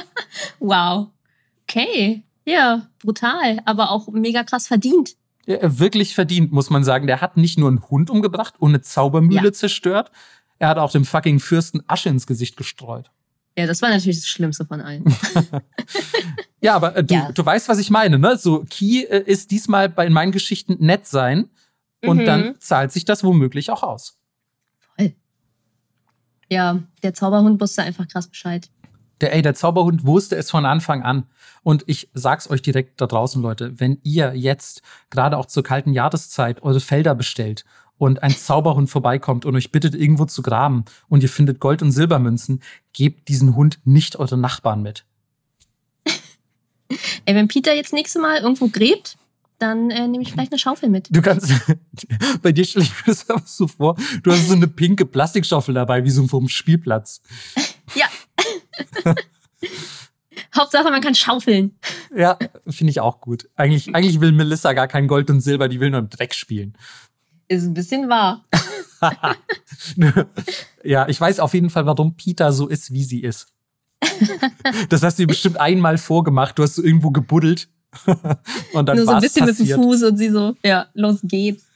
wow. 0.58 1.08
Okay. 1.62 2.24
Ja, 2.44 2.88
brutal, 3.00 3.60
aber 3.66 3.90
auch 3.90 4.08
mega 4.08 4.42
krass 4.42 4.66
verdient 4.66 5.16
wirklich 5.46 6.14
verdient, 6.14 6.52
muss 6.52 6.70
man 6.70 6.84
sagen. 6.84 7.06
Der 7.06 7.20
hat 7.20 7.36
nicht 7.36 7.58
nur 7.58 7.68
einen 7.68 7.82
Hund 7.90 8.10
umgebracht 8.10 8.54
und 8.58 8.70
eine 8.70 8.80
Zaubermühle 8.80 9.46
ja. 9.46 9.52
zerstört, 9.52 10.10
er 10.58 10.68
hat 10.68 10.78
auch 10.78 10.92
dem 10.92 11.04
fucking 11.04 11.40
Fürsten 11.40 11.82
Asche 11.88 12.08
ins 12.08 12.26
Gesicht 12.26 12.56
gestreut. 12.56 13.10
Ja, 13.58 13.66
das 13.66 13.82
war 13.82 13.90
natürlich 13.90 14.20
das 14.20 14.28
Schlimmste 14.28 14.64
von 14.64 14.80
allen. 14.80 15.04
ja, 16.60 16.74
aber 16.76 16.96
äh, 16.96 17.04
du, 17.04 17.14
ja. 17.14 17.32
du 17.32 17.44
weißt, 17.44 17.68
was 17.68 17.78
ich 17.78 17.90
meine, 17.90 18.18
ne? 18.18 18.38
So, 18.38 18.64
Key 18.70 19.02
äh, 19.02 19.24
ist 19.26 19.50
diesmal 19.50 19.88
bei 19.88 20.08
meinen 20.08 20.30
Geschichten 20.32 20.76
nett 20.78 21.06
sein 21.06 21.50
und 22.02 22.18
mhm. 22.18 22.24
dann 22.24 22.54
zahlt 22.60 22.92
sich 22.92 23.04
das 23.04 23.24
womöglich 23.24 23.70
auch 23.70 23.82
aus. 23.82 24.18
Voll. 24.78 25.14
Ja, 26.48 26.82
der 27.02 27.12
Zauberhund 27.12 27.60
wusste 27.60 27.82
einfach 27.82 28.06
krass 28.06 28.28
Bescheid. 28.28 28.70
Der, 29.22 29.32
ey, 29.32 29.40
der 29.40 29.54
Zauberhund 29.54 30.04
wusste 30.04 30.36
es 30.36 30.50
von 30.50 30.66
Anfang 30.66 31.02
an. 31.02 31.24
Und 31.62 31.84
ich 31.86 32.10
sag's 32.12 32.50
euch 32.50 32.60
direkt 32.60 33.00
da 33.00 33.06
draußen, 33.06 33.40
Leute, 33.40 33.78
wenn 33.78 33.98
ihr 34.02 34.34
jetzt 34.34 34.82
gerade 35.10 35.38
auch 35.38 35.46
zur 35.46 35.62
kalten 35.62 35.92
Jahreszeit 35.92 36.62
eure 36.62 36.80
Felder 36.80 37.14
bestellt 37.14 37.64
und 37.98 38.24
ein 38.24 38.36
Zauberhund 38.36 38.90
vorbeikommt 38.90 39.44
und 39.44 39.54
euch 39.54 39.70
bittet, 39.70 39.94
irgendwo 39.94 40.24
zu 40.24 40.42
graben 40.42 40.84
und 41.08 41.22
ihr 41.22 41.28
findet 41.28 41.60
Gold- 41.60 41.82
und 41.82 41.92
Silbermünzen, 41.92 42.60
gebt 42.92 43.28
diesen 43.28 43.54
Hund 43.54 43.78
nicht 43.84 44.16
euren 44.16 44.40
Nachbarn 44.40 44.82
mit. 44.82 45.04
Ey, 47.24 47.34
wenn 47.36 47.46
Peter 47.46 47.72
jetzt 47.72 47.92
nächste 47.92 48.18
Mal 48.18 48.38
irgendwo 48.40 48.66
gräbt, 48.66 49.16
dann 49.62 49.92
äh, 49.92 50.08
nehme 50.08 50.24
ich 50.24 50.32
vielleicht 50.32 50.50
eine 50.50 50.58
Schaufel 50.58 50.88
mit. 50.88 51.14
Du 51.14 51.22
kannst, 51.22 51.52
bei 52.42 52.50
dir 52.50 52.64
stelle 52.64 52.84
ich 52.84 52.90
mir 52.90 53.12
das 53.14 53.30
einfach 53.30 53.46
so 53.46 53.68
vor, 53.68 53.96
du 54.24 54.32
hast 54.32 54.48
so 54.48 54.54
eine 54.54 54.66
pinke 54.66 55.06
Plastikschaufel 55.06 55.74
dabei, 55.74 56.04
wie 56.04 56.10
so 56.10 56.26
vom 56.26 56.48
Spielplatz. 56.48 57.22
ja. 57.94 58.06
Hauptsache, 60.56 60.90
man 60.90 61.00
kann 61.00 61.14
schaufeln. 61.14 61.76
Ja, 62.14 62.38
finde 62.68 62.90
ich 62.90 63.00
auch 63.00 63.20
gut. 63.20 63.48
Eigentlich, 63.56 63.94
eigentlich 63.94 64.20
will 64.20 64.32
Melissa 64.32 64.72
gar 64.72 64.88
kein 64.88 65.08
Gold 65.08 65.30
und 65.30 65.40
Silber, 65.40 65.68
die 65.68 65.80
will 65.80 65.90
nur 65.90 66.00
im 66.00 66.08
Dreck 66.08 66.34
spielen. 66.34 66.76
Ist 67.48 67.64
ein 67.64 67.74
bisschen 67.74 68.08
wahr. 68.08 68.44
ja, 70.84 71.08
ich 71.08 71.20
weiß 71.20 71.40
auf 71.40 71.54
jeden 71.54 71.70
Fall, 71.70 71.86
warum 71.86 72.16
Peter 72.16 72.52
so 72.52 72.68
ist, 72.68 72.92
wie 72.92 73.04
sie 73.04 73.20
ist. 73.20 73.48
Das 74.88 75.02
hast 75.02 75.18
du 75.18 75.24
dir 75.24 75.28
bestimmt 75.28 75.58
einmal 75.60 75.98
vorgemacht. 75.98 76.58
Du 76.58 76.62
hast 76.62 76.76
so 76.76 76.82
irgendwo 76.82 77.10
gebuddelt. 77.10 77.68
Und 78.72 78.86
dann 78.86 78.96
Nur 78.96 79.06
so 79.06 79.12
ein 79.12 79.20
bisschen 79.20 79.46
passiert. 79.46 79.76
mit 79.76 79.76
dem 79.76 79.82
Fuß 79.82 80.02
und 80.04 80.16
sie 80.16 80.30
so, 80.30 80.54
ja, 80.64 80.86
los 80.94 81.18
geht's. 81.22 81.66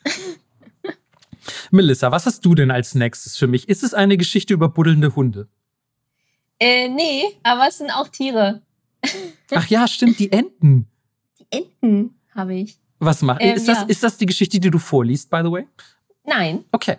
Melissa, 1.70 2.10
was 2.10 2.24
hast 2.24 2.44
du 2.44 2.54
denn 2.54 2.70
als 2.70 2.94
nächstes 2.94 3.36
für 3.36 3.46
mich? 3.46 3.68
Ist 3.68 3.82
es 3.82 3.92
eine 3.92 4.16
Geschichte 4.16 4.54
über 4.54 4.70
buddelnde 4.70 5.14
Hunde? 5.14 5.48
Äh, 6.58 6.88
nee, 6.88 7.24
aber 7.42 7.68
es 7.68 7.78
sind 7.78 7.90
auch 7.90 8.08
Tiere. 8.08 8.62
Ach 9.54 9.66
ja, 9.68 9.86
stimmt, 9.86 10.18
die 10.18 10.32
Enten. 10.32 10.88
Die 11.38 11.46
Enten 11.50 12.18
habe 12.34 12.54
ich. 12.54 12.78
Was 12.98 13.22
macht? 13.22 13.42
Ähm, 13.42 13.56
ist, 13.56 13.68
das, 13.68 13.78
ja. 13.78 13.84
ist 13.84 14.02
das 14.02 14.16
die 14.16 14.26
Geschichte, 14.26 14.58
die 14.58 14.70
du 14.70 14.78
vorliest, 14.78 15.30
by 15.30 15.40
the 15.44 15.50
way? 15.50 15.66
Nein. 16.24 16.64
Okay. 16.72 16.96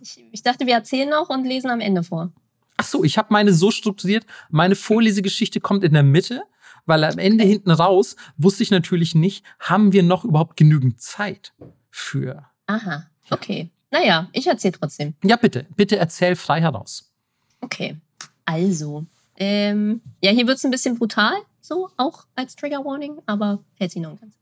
Ich, 0.00 0.22
ich 0.30 0.42
dachte, 0.42 0.66
wir 0.66 0.74
erzählen 0.74 1.08
noch 1.08 1.30
und 1.30 1.44
lesen 1.44 1.70
am 1.70 1.80
Ende 1.80 2.02
vor. 2.02 2.32
Ach 2.76 2.84
so, 2.84 3.04
ich 3.04 3.16
habe 3.16 3.28
meine 3.30 3.52
so 3.52 3.70
strukturiert. 3.70 4.26
Meine 4.50 4.74
Vorlesegeschichte 4.74 5.60
kommt 5.60 5.84
in 5.84 5.94
der 5.94 6.02
Mitte, 6.02 6.42
weil 6.86 7.04
am 7.04 7.18
Ende 7.18 7.44
hinten 7.44 7.70
raus 7.70 8.16
wusste 8.36 8.62
ich 8.62 8.70
natürlich 8.70 9.14
nicht, 9.14 9.44
haben 9.60 9.92
wir 9.92 10.02
noch 10.02 10.24
überhaupt 10.24 10.56
genügend 10.56 11.00
Zeit 11.00 11.54
für. 11.90 12.44
Aha, 12.66 13.06
okay. 13.30 13.70
Naja, 13.90 14.28
ich 14.32 14.46
erzähle 14.46 14.72
trotzdem. 14.72 15.14
Ja, 15.22 15.36
bitte, 15.36 15.66
bitte 15.76 15.96
erzähl 15.96 16.34
frei 16.34 16.60
heraus. 16.60 17.12
Okay. 17.60 17.96
Also, 18.44 19.06
ähm, 19.36 20.00
ja, 20.22 20.30
hier 20.30 20.46
wird 20.46 20.58
es 20.58 20.64
ein 20.64 20.70
bisschen 20.70 20.98
brutal, 20.98 21.34
so 21.60 21.90
auch 21.96 22.26
als 22.36 22.56
Trigger 22.56 22.84
Warning, 22.84 23.18
aber 23.26 23.60
hält 23.78 23.92
sich 23.92 24.02
noch 24.02 24.10
ein 24.10 24.20
ganz. 24.20 24.34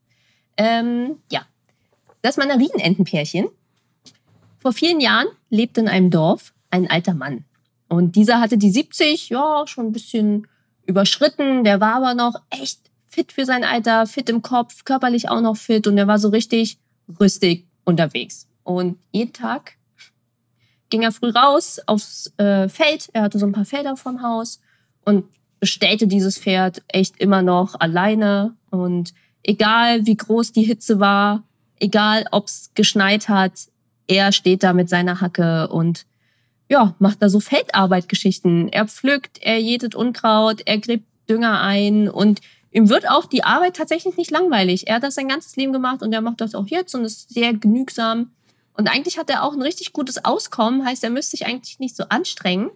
Ähm, 0.57 1.17
ja, 1.31 1.47
das 2.21 2.37
Mandarinentenpärchen. 2.37 3.49
Vor 4.59 4.73
vielen 4.73 5.01
Jahren 5.01 5.27
lebte 5.51 5.81
in 5.81 5.89
einem 5.89 6.11
Dorf 6.11 6.53
ein 6.71 6.91
alter 6.91 7.15
Mann. 7.15 7.45
Und 7.89 8.17
dieser 8.17 8.41
hatte 8.41 8.59
die 8.59 8.71
70, 8.71 9.29
ja, 9.31 9.65
schon 9.67 9.87
ein 9.87 9.93
bisschen 9.93 10.47
überschritten. 10.87 11.65
Der 11.65 11.81
war 11.81 11.97
aber 11.97 12.15
noch 12.15 12.35
echt 12.51 12.81
fit 13.07 13.33
für 13.33 13.45
sein 13.45 13.65
Alter, 13.65 14.07
fit 14.07 14.31
im 14.31 14.41
Kopf, 14.41 14.85
körperlich 14.85 15.29
auch 15.29 15.41
noch 15.41 15.57
fit 15.57 15.87
und 15.87 15.97
der 15.97 16.07
war 16.07 16.19
so 16.19 16.31
richtig 16.31 16.79
rüstig 17.21 17.67
unterwegs. 17.85 18.49
Und 18.65 18.99
jeden 19.11 19.33
Tag 19.33 19.77
ging 20.93 21.03
er 21.03 21.11
früh 21.11 21.31
raus 21.31 21.81
aufs 21.87 22.33
äh, 22.37 22.69
Feld. 22.69 23.09
Er 23.15 23.23
hatte 23.23 23.39
so 23.39 23.47
ein 23.47 23.53
paar 23.53 23.65
Felder 23.65 23.97
vorm 23.97 24.23
Haus 24.23 24.61
und 25.05 25.25
bestellte 25.59 26.07
dieses 26.07 26.39
Pferd 26.39 26.83
echt 26.87 27.19
immer 27.19 27.43
noch 27.43 27.81
alleine. 27.81 28.55
Und 28.71 29.15
egal 29.43 30.07
wie 30.07 30.17
groß 30.17 30.53
die 30.53 30.63
Hitze 30.63 31.01
war, 31.01 31.45
egal 31.81 32.27
ob's 32.31 32.71
geschneit 32.75 33.29
hat, 33.29 33.53
er 34.07 34.33
steht 34.33 34.63
da 34.63 34.75
mit 34.75 34.89
seiner 34.89 35.21
Hacke 35.21 35.69
und 35.69 36.05
ja, 36.69 36.95
macht 36.99 37.23
da 37.23 37.29
so 37.29 37.41
Feldarbeitgeschichten. 37.41 38.69
Er 38.69 38.87
pflückt, 38.87 39.39
er 39.41 39.59
jätet 39.59 39.95
Unkraut, 39.95 40.63
er 40.67 40.79
gräbt 40.79 41.07
Dünger 41.29 41.61
ein 41.61 42.09
und 42.09 42.41
ihm 42.71 42.89
wird 42.89 43.09
auch 43.09 43.27
die 43.27 43.45
Arbeit 43.45 43.77
tatsächlich 43.77 44.17
nicht 44.17 44.31
langweilig. 44.31 44.89
Er 44.89 44.97
hat 44.97 45.05
das 45.05 45.15
sein 45.15 45.29
ganzes 45.29 45.57
Leben 45.57 45.73
gemacht 45.73 46.03
und 46.03 46.13
er 46.13 46.21
macht 46.21 46.41
das 46.41 46.55
auch 46.55 46.67
jetzt 46.67 46.95
und 46.95 47.05
ist 47.05 47.33
sehr 47.33 47.55
genügsam. 47.55 48.33
Und 48.75 48.89
eigentlich 48.89 49.19
hat 49.19 49.29
er 49.31 49.43
auch 49.43 49.53
ein 49.53 49.63
richtig 49.63 49.93
gutes 49.93 50.25
Auskommen, 50.25 50.85
heißt, 50.85 51.05
er 51.05 51.11
müsste 51.11 51.37
sich 51.37 51.47
eigentlich 51.47 51.79
nicht 51.79 51.97
so 51.97 52.05
anstrengen. 52.05 52.71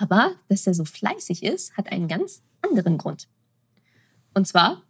Aber 0.00 0.32
dass 0.48 0.66
er 0.66 0.74
so 0.74 0.84
fleißig 0.84 1.42
ist, 1.42 1.76
hat 1.76 1.90
einen 1.90 2.08
ganz 2.08 2.42
anderen 2.62 2.98
Grund. 2.98 3.28
Und 4.34 4.46
zwar. 4.46 4.82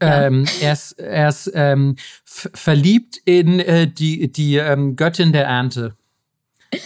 Ähm, 0.00 0.46
er 0.60 0.72
ist, 0.72 0.92
er 0.92 1.28
ist 1.28 1.50
ähm, 1.54 1.96
verliebt 2.24 3.20
in 3.24 3.58
äh, 3.58 3.88
die, 3.88 4.30
die 4.30 4.56
ähm, 4.56 4.94
Göttin 4.94 5.32
der 5.32 5.46
Ernte. 5.46 5.96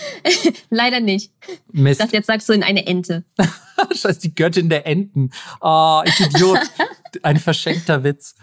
Leider 0.70 1.00
nicht. 1.00 1.32
Mist. 1.72 2.00
Das 2.00 2.12
jetzt 2.12 2.26
sagst 2.26 2.48
du 2.48 2.52
in 2.54 2.62
eine 2.62 2.86
Ente. 2.86 3.24
Scheiß 3.94 4.20
die 4.20 4.34
Göttin 4.34 4.70
der 4.70 4.86
Enten. 4.86 5.30
Oh, 5.60 6.02
ich 6.04 6.18
Idiot. 6.20 6.60
Ein 7.22 7.38
verschenkter 7.38 8.04
Witz. 8.04 8.34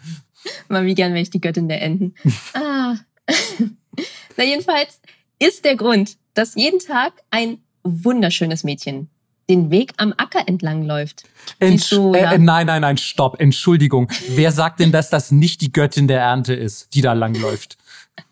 Mal 0.67 0.85
wie 0.85 0.93
gern 0.93 1.13
wäre 1.13 1.21
ich 1.21 1.31
die 1.31 1.41
Göttin 1.41 1.67
der 1.67 1.81
Enten. 1.81 2.13
ah. 2.53 2.95
Na, 4.37 4.43
jedenfalls 4.43 5.01
ist 5.39 5.65
der 5.65 5.75
Grund, 5.75 6.17
dass 6.33 6.55
jeden 6.55 6.79
Tag 6.79 7.13
ein 7.31 7.59
wunderschönes 7.83 8.63
Mädchen 8.63 9.09
den 9.49 9.71
Weg 9.71 9.93
am 9.97 10.13
Acker 10.15 10.47
entlang 10.47 10.85
läuft. 10.85 11.23
Entsch 11.59 11.85
so, 11.85 12.13
äh, 12.13 12.37
nein, 12.37 12.67
nein, 12.67 12.81
nein, 12.81 12.97
stopp. 12.97 13.41
Entschuldigung. 13.41 14.09
Wer 14.29 14.51
sagt 14.51 14.79
denn, 14.79 14.91
dass 14.91 15.09
das 15.09 15.31
nicht 15.31 15.61
die 15.61 15.71
Göttin 15.71 16.07
der 16.07 16.21
Ernte 16.21 16.53
ist, 16.53 16.93
die 16.93 17.01
da 17.01 17.13
langläuft? 17.13 17.77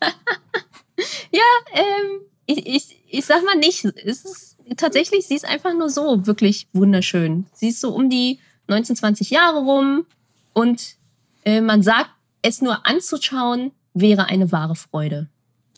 ja, 1.32 1.42
ähm, 1.72 2.20
ich, 2.46 2.66
ich, 2.66 2.96
ich 3.08 3.26
sag 3.26 3.44
mal 3.44 3.56
nicht. 3.56 3.84
Es 3.84 4.24
ist 4.24 4.56
tatsächlich, 4.76 5.26
sie 5.26 5.34
ist 5.34 5.44
einfach 5.44 5.74
nur 5.74 5.90
so 5.90 6.26
wirklich 6.26 6.68
wunderschön. 6.72 7.46
Sie 7.52 7.70
ist 7.70 7.80
so 7.80 7.90
um 7.90 8.08
die 8.08 8.38
19, 8.68 8.94
20 8.96 9.30
Jahre 9.30 9.58
rum 9.58 10.06
und 10.52 10.96
äh, 11.44 11.60
man 11.60 11.82
sagt, 11.82 12.10
es 12.42 12.62
nur 12.62 12.86
anzuschauen 12.86 13.72
wäre 13.94 14.26
eine 14.26 14.52
wahre 14.52 14.76
Freude. 14.76 15.28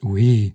Ui. 0.03 0.55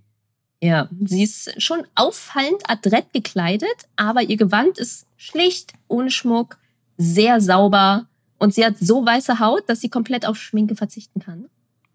Ja, 0.61 0.89
sie 1.03 1.23
ist 1.23 1.61
schon 1.61 1.83
auffallend 1.95 2.67
adrett 2.67 3.13
gekleidet, 3.13 3.87
aber 3.95 4.23
ihr 4.23 4.37
Gewand 4.37 4.77
ist 4.77 5.05
schlicht, 5.17 5.73
ohne 5.87 6.09
Schmuck, 6.09 6.57
sehr 6.97 7.41
sauber 7.41 8.07
und 8.39 8.53
sie 8.53 8.65
hat 8.65 8.77
so 8.79 9.05
weiße 9.05 9.39
Haut, 9.39 9.63
dass 9.67 9.81
sie 9.81 9.89
komplett 9.89 10.25
auf 10.25 10.37
Schminke 10.37 10.75
verzichten 10.75 11.19
kann. 11.19 11.45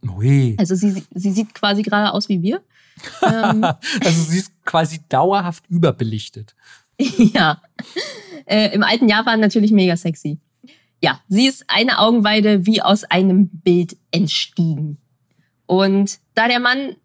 Ui. 0.06 0.56
Also 0.58 0.74
sie, 0.74 1.04
sie 1.14 1.32
sieht 1.32 1.54
quasi 1.54 1.82
gerade 1.82 2.12
aus 2.12 2.28
wie 2.28 2.42
wir. 2.42 2.62
ähm, 3.22 3.64
also 3.64 4.22
sie 4.22 4.38
ist 4.38 4.52
quasi 4.64 5.00
dauerhaft 5.08 5.64
überbelichtet. 5.68 6.54
ja. 6.98 7.61
Äh, 8.46 8.74
Im 8.74 8.82
alten 8.82 9.08
Japan 9.08 9.40
natürlich 9.40 9.72
mega 9.72 9.96
sexy. 9.96 10.38
Ja, 11.02 11.20
sie 11.28 11.46
ist 11.46 11.64
eine 11.68 11.98
Augenweide 11.98 12.66
wie 12.66 12.82
aus 12.82 13.04
einem 13.04 13.48
Bild 13.48 13.96
entstiegen. 14.11 14.98
Und 15.70 16.18
da 16.34 16.48
der 16.48 16.58
Mann 16.58 16.96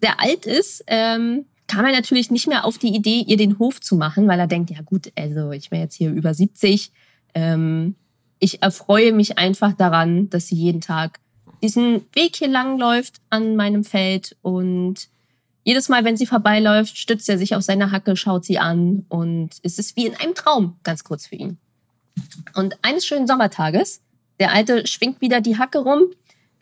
sehr 0.00 0.18
alt 0.18 0.46
ist, 0.46 0.82
ähm, 0.86 1.44
kam 1.66 1.84
er 1.84 1.92
natürlich 1.92 2.30
nicht 2.30 2.46
mehr 2.46 2.64
auf 2.64 2.78
die 2.78 2.94
Idee, 2.94 3.20
ihr 3.26 3.36
den 3.36 3.58
Hof 3.58 3.78
zu 3.78 3.94
machen, 3.94 4.26
weil 4.26 4.40
er 4.40 4.46
denkt, 4.46 4.70
ja 4.70 4.80
gut, 4.80 5.12
also 5.16 5.50
ich 5.50 5.68
bin 5.68 5.80
jetzt 5.80 5.96
hier 5.96 6.10
über 6.12 6.32
70. 6.32 6.92
Ähm, 7.34 7.94
ich 8.38 8.62
erfreue 8.62 9.12
mich 9.12 9.36
einfach 9.36 9.74
daran, 9.74 10.30
dass 10.30 10.46
sie 10.46 10.54
jeden 10.54 10.80
Tag 10.80 11.20
diesen 11.62 12.06
Weg 12.14 12.36
hier 12.36 12.48
lang 12.48 12.78
läuft 12.78 13.16
an 13.28 13.54
meinem 13.54 13.84
Feld 13.84 14.34
und 14.40 15.10
jedes 15.62 15.90
Mal, 15.90 16.02
wenn 16.04 16.16
sie 16.16 16.24
vorbeiläuft, 16.24 16.96
stützt 16.96 17.28
er 17.28 17.36
sich 17.36 17.54
auf 17.54 17.64
seine 17.64 17.92
Hacke, 17.92 18.16
schaut 18.16 18.46
sie 18.46 18.58
an 18.58 19.04
und 19.10 19.50
es 19.62 19.78
ist 19.78 19.94
wie 19.94 20.06
in 20.06 20.14
einem 20.14 20.34
Traum, 20.34 20.78
ganz 20.84 21.04
kurz 21.04 21.26
für 21.26 21.36
ihn. 21.36 21.58
Und 22.54 22.78
eines 22.80 23.04
schönen 23.04 23.26
Sommertages, 23.26 24.00
der 24.40 24.54
Alte 24.54 24.86
schwingt 24.86 25.20
wieder 25.20 25.42
die 25.42 25.58
Hacke 25.58 25.80
rum, 25.80 26.04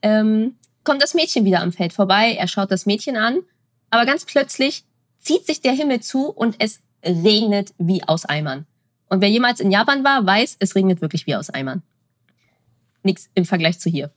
ähm, 0.02 0.56
kommt 0.84 1.02
das 1.02 1.14
Mädchen 1.14 1.44
wieder 1.44 1.60
am 1.60 1.72
Feld 1.72 1.92
vorbei, 1.92 2.36
er 2.38 2.48
schaut 2.48 2.70
das 2.70 2.86
Mädchen 2.86 3.16
an, 3.16 3.40
aber 3.90 4.06
ganz 4.06 4.24
plötzlich 4.24 4.84
zieht 5.18 5.46
sich 5.46 5.60
der 5.60 5.72
Himmel 5.72 6.00
zu 6.00 6.28
und 6.30 6.56
es 6.58 6.80
regnet 7.04 7.74
wie 7.78 8.02
aus 8.04 8.24
Eimern. 8.24 8.66
Und 9.08 9.20
wer 9.20 9.30
jemals 9.30 9.60
in 9.60 9.70
Japan 9.70 10.04
war, 10.04 10.24
weiß, 10.24 10.56
es 10.58 10.74
regnet 10.74 11.00
wirklich 11.00 11.26
wie 11.26 11.36
aus 11.36 11.50
Eimern. 11.50 11.82
Nichts 13.02 13.30
im 13.34 13.44
Vergleich 13.44 13.78
zu 13.78 13.90
hier. 13.90 14.10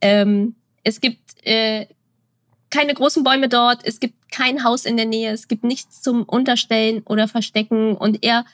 Ähm, 0.00 0.54
es 0.84 1.00
gibt 1.00 1.44
äh, 1.44 1.86
keine 2.70 2.94
großen 2.94 3.24
Bäume 3.24 3.48
dort, 3.48 3.80
es 3.84 4.00
gibt 4.00 4.30
kein 4.30 4.64
Haus 4.64 4.84
in 4.84 4.96
der 4.96 5.06
Nähe, 5.06 5.32
es 5.32 5.48
gibt 5.48 5.64
nichts 5.64 6.02
zum 6.02 6.24
Unterstellen 6.24 7.02
oder 7.04 7.28
Verstecken 7.28 7.96
und 7.96 8.24
er 8.24 8.44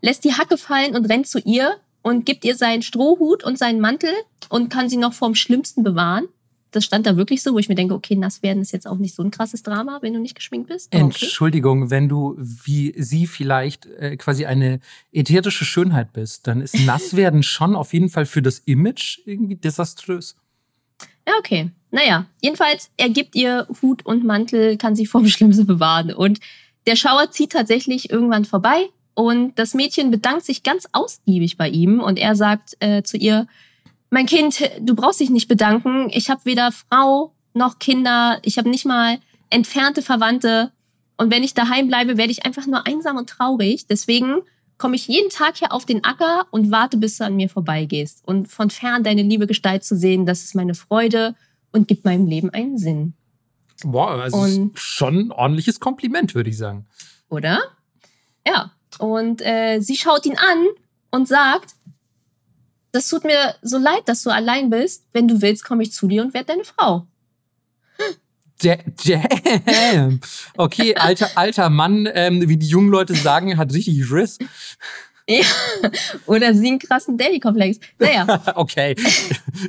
lässt 0.00 0.24
die 0.24 0.34
Hacke 0.34 0.58
fallen 0.58 0.94
und 0.94 1.06
rennt 1.06 1.26
zu 1.26 1.38
ihr 1.38 1.76
und 2.02 2.26
gibt 2.26 2.44
ihr 2.44 2.56
seinen 2.56 2.82
Strohhut 2.82 3.44
und 3.44 3.58
seinen 3.58 3.80
Mantel 3.80 4.12
und 4.48 4.68
kann 4.68 4.88
sie 4.88 4.96
noch 4.96 5.14
vorm 5.14 5.34
Schlimmsten 5.34 5.82
bewahren. 5.82 6.28
Das 6.72 6.84
stand 6.84 7.06
da 7.06 7.16
wirklich 7.16 7.42
so, 7.42 7.52
wo 7.52 7.58
ich 7.58 7.68
mir 7.68 7.74
denke, 7.74 7.94
okay, 7.94 8.16
nass 8.16 8.42
werden 8.42 8.62
ist 8.62 8.72
jetzt 8.72 8.86
auch 8.86 8.96
nicht 8.96 9.14
so 9.14 9.22
ein 9.22 9.30
krasses 9.30 9.62
Drama, 9.62 9.98
wenn 10.02 10.14
du 10.14 10.20
nicht 10.20 10.34
geschminkt 10.34 10.68
bist. 10.68 10.88
Okay. 10.92 11.04
Entschuldigung, 11.04 11.90
wenn 11.90 12.08
du 12.08 12.34
wie 12.38 12.94
sie 12.96 13.26
vielleicht 13.26 13.86
äh, 13.86 14.16
quasi 14.16 14.46
eine 14.46 14.80
ätherische 15.12 15.64
Schönheit 15.64 16.12
bist, 16.12 16.46
dann 16.46 16.60
ist 16.60 16.78
nass 16.80 17.14
werden 17.16 17.42
schon 17.42 17.76
auf 17.76 17.92
jeden 17.92 18.08
Fall 18.08 18.26
für 18.26 18.42
das 18.42 18.58
Image 18.60 19.20
irgendwie 19.24 19.56
desaströs. 19.56 20.36
Ja, 21.26 21.34
okay. 21.38 21.70
Naja, 21.90 22.26
jedenfalls, 22.40 22.90
er 22.96 23.10
gibt 23.10 23.36
ihr 23.36 23.68
Hut 23.82 24.04
und 24.04 24.24
Mantel, 24.24 24.76
kann 24.76 24.96
sie 24.96 25.06
vor 25.06 25.20
dem 25.20 25.28
Schlimmsten 25.28 25.66
bewahren. 25.66 26.12
Und 26.12 26.40
der 26.86 26.96
Schauer 26.96 27.30
zieht 27.30 27.52
tatsächlich 27.52 28.10
irgendwann 28.10 28.44
vorbei 28.44 28.88
und 29.14 29.58
das 29.58 29.74
Mädchen 29.74 30.10
bedankt 30.10 30.44
sich 30.44 30.62
ganz 30.62 30.88
ausgiebig 30.92 31.56
bei 31.56 31.68
ihm 31.68 32.00
und 32.00 32.18
er 32.18 32.34
sagt 32.34 32.76
äh, 32.80 33.02
zu 33.02 33.16
ihr, 33.16 33.46
mein 34.12 34.26
Kind, 34.26 34.62
du 34.78 34.94
brauchst 34.94 35.20
dich 35.20 35.30
nicht 35.30 35.48
bedanken. 35.48 36.10
Ich 36.12 36.28
habe 36.28 36.44
weder 36.44 36.70
Frau 36.70 37.32
noch 37.54 37.78
Kinder, 37.78 38.38
ich 38.42 38.58
habe 38.58 38.68
nicht 38.68 38.84
mal 38.84 39.18
entfernte 39.48 40.02
Verwandte. 40.02 40.70
Und 41.16 41.32
wenn 41.32 41.42
ich 41.42 41.54
daheim 41.54 41.88
bleibe, 41.88 42.18
werde 42.18 42.30
ich 42.30 42.44
einfach 42.44 42.66
nur 42.66 42.86
einsam 42.86 43.16
und 43.16 43.30
traurig. 43.30 43.86
Deswegen 43.86 44.42
komme 44.76 44.96
ich 44.96 45.08
jeden 45.08 45.30
Tag 45.30 45.56
hier 45.56 45.72
auf 45.72 45.86
den 45.86 46.04
Acker 46.04 46.46
und 46.50 46.70
warte, 46.70 46.98
bis 46.98 47.16
du 47.16 47.24
an 47.24 47.36
mir 47.36 47.48
vorbeigehst. 47.48 48.22
Und 48.26 48.48
von 48.48 48.68
fern 48.68 49.02
deine 49.02 49.22
liebe 49.22 49.46
Gestalt 49.46 49.82
zu 49.82 49.96
sehen, 49.96 50.26
das 50.26 50.44
ist 50.44 50.54
meine 50.54 50.74
Freude 50.74 51.34
und 51.72 51.88
gibt 51.88 52.04
meinem 52.04 52.26
Leben 52.26 52.50
einen 52.50 52.76
Sinn. 52.76 53.14
Wow, 53.82 54.20
also 54.20 54.36
und, 54.36 54.78
schon 54.78 55.28
ein 55.28 55.32
ordentliches 55.32 55.80
Kompliment, 55.80 56.34
würde 56.34 56.50
ich 56.50 56.58
sagen. 56.58 56.84
Oder? 57.30 57.60
Ja. 58.46 58.72
Und 58.98 59.40
äh, 59.40 59.80
sie 59.80 59.96
schaut 59.96 60.26
ihn 60.26 60.36
an 60.36 60.66
und 61.10 61.28
sagt, 61.28 61.76
das 62.92 63.08
tut 63.08 63.24
mir 63.24 63.54
so 63.62 63.78
leid, 63.78 64.02
dass 64.06 64.22
du 64.22 64.30
allein 64.30 64.70
bist. 64.70 65.04
Wenn 65.12 65.26
du 65.26 65.42
willst, 65.42 65.64
komme 65.64 65.82
ich 65.82 65.92
zu 65.92 66.06
dir 66.06 66.22
und 66.22 66.34
werde 66.34 66.46
deine 66.46 66.64
Frau. 66.64 67.06
Damn. 68.62 70.20
Okay, 70.56 70.94
alter, 70.94 71.30
alter 71.34 71.70
Mann, 71.70 72.08
ähm, 72.12 72.48
wie 72.48 72.56
die 72.56 72.66
jungen 72.66 72.90
Leute 72.90 73.14
sagen, 73.14 73.56
hat 73.56 73.72
richtig 73.72 74.10
Riss. 74.12 74.38
Ja. 75.28 75.44
Oder 76.26 76.54
sie 76.54 76.68
einen 76.68 76.78
krassen 76.78 77.16
Daddy-Komplex. 77.16 77.78
Naja. 77.98 78.42
okay. 78.56 78.94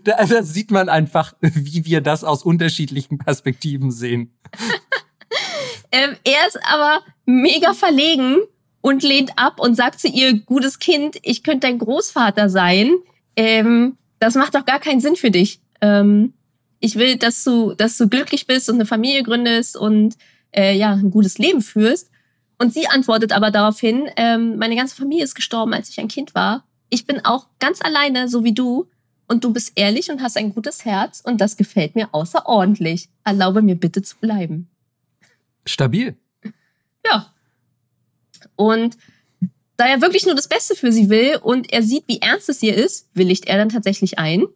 Da, 0.04 0.24
da, 0.26 0.44
sieht 0.44 0.72
man 0.72 0.90
einfach, 0.90 1.34
wie 1.42 1.86
wir 1.86 2.02
das 2.02 2.24
aus 2.24 2.44
unterschiedlichen 2.44 3.18
Perspektiven 3.18 3.92
sehen. 3.92 4.38
ähm, 5.92 6.16
er 6.24 6.48
ist 6.48 6.60
aber 6.64 7.02
mega 7.26 7.74
verlegen 7.74 8.38
und 8.82 9.04
lehnt 9.04 9.32
ab 9.38 9.60
und 9.60 9.76
sagt 9.76 10.02
zu 10.02 10.08
ihr, 10.08 10.40
gutes 10.42 10.80
Kind, 10.80 11.18
ich 11.22 11.44
könnte 11.44 11.68
dein 11.68 11.80
Großvater 11.80 12.50
sein. 12.50 12.94
Ähm, 13.36 13.98
das 14.20 14.36
macht 14.36 14.56
doch 14.56 14.66
gar 14.66 14.80
keinen 14.80 15.02
Sinn 15.02 15.16
für 15.16 15.32
dich. 15.32 15.60
Ähm, 15.82 16.34
ich 16.80 16.96
will, 16.96 17.18
dass 17.18 17.44
du, 17.44 17.74
dass 17.74 17.98
du 17.98 18.08
glücklich 18.08 18.48
bist 18.48 18.70
und 18.70 18.76
eine 18.76 18.86
Familie 18.86 19.24
gründest 19.24 19.78
und 19.78 20.16
äh, 20.52 20.76
ja, 20.76 20.92
ein 20.92 21.12
gutes 21.12 21.38
Leben 21.38 21.62
führst. 21.62 22.10
Und 22.58 22.74
sie 22.74 22.88
antwortet 22.88 23.32
aber 23.32 23.52
daraufhin, 23.52 24.08
ähm, 24.16 24.58
meine 24.58 24.76
ganze 24.76 24.96
Familie 24.96 25.24
ist 25.24 25.36
gestorben, 25.36 25.74
als 25.74 25.90
ich 25.90 26.00
ein 26.00 26.08
Kind 26.08 26.36
war. 26.36 26.66
Ich 26.90 27.06
bin 27.06 27.26
auch 27.26 27.48
ganz 27.60 27.82
alleine, 27.82 28.28
so 28.28 28.44
wie 28.44 28.54
du. 28.54 28.90
Und 29.28 29.44
du 29.44 29.52
bist 29.54 29.72
ehrlich 29.76 30.12
und 30.12 30.22
hast 30.22 30.38
ein 30.38 30.54
gutes 30.54 30.86
Herz 30.86 31.22
und 31.24 31.40
das 31.40 31.58
gefällt 31.58 31.96
mir 31.96 32.10
außerordentlich. 32.14 33.10
Erlaube 33.24 33.62
mir 33.62 33.76
bitte 33.76 34.02
zu 34.02 34.18
bleiben. 34.18 34.70
Stabil. 35.66 36.16
Ja. 37.06 37.34
Und 38.56 38.98
da 39.78 39.88
er 39.88 40.02
wirklich 40.02 40.26
nur 40.26 40.36
das 40.36 40.48
Beste 40.48 40.76
für 40.76 40.92
sie 40.92 41.10
will 41.10 41.40
und 41.42 41.72
er 41.72 41.84
sieht, 41.84 42.08
wie 42.08 42.22
ernst 42.22 42.50
es 42.50 42.62
ihr 42.62 42.76
ist, 42.76 43.08
willigt 43.14 43.48
er 43.48 43.58
dann 43.58 43.70
tatsächlich 43.70 44.20
ein 44.20 44.48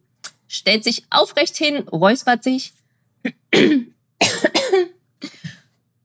stellt 0.48 0.84
sich 0.84 1.06
aufrecht 1.10 1.58
hin, 1.58 1.88
räuspert 1.90 2.44
sich 2.44 2.74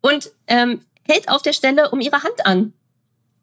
und 0.01 0.33
ähm, 0.47 0.85
hält 1.05 1.29
auf 1.29 1.43
der 1.43 1.53
Stelle 1.53 1.91
um 1.91 2.01
ihre 2.01 2.23
Hand 2.23 2.47
an. 2.47 2.73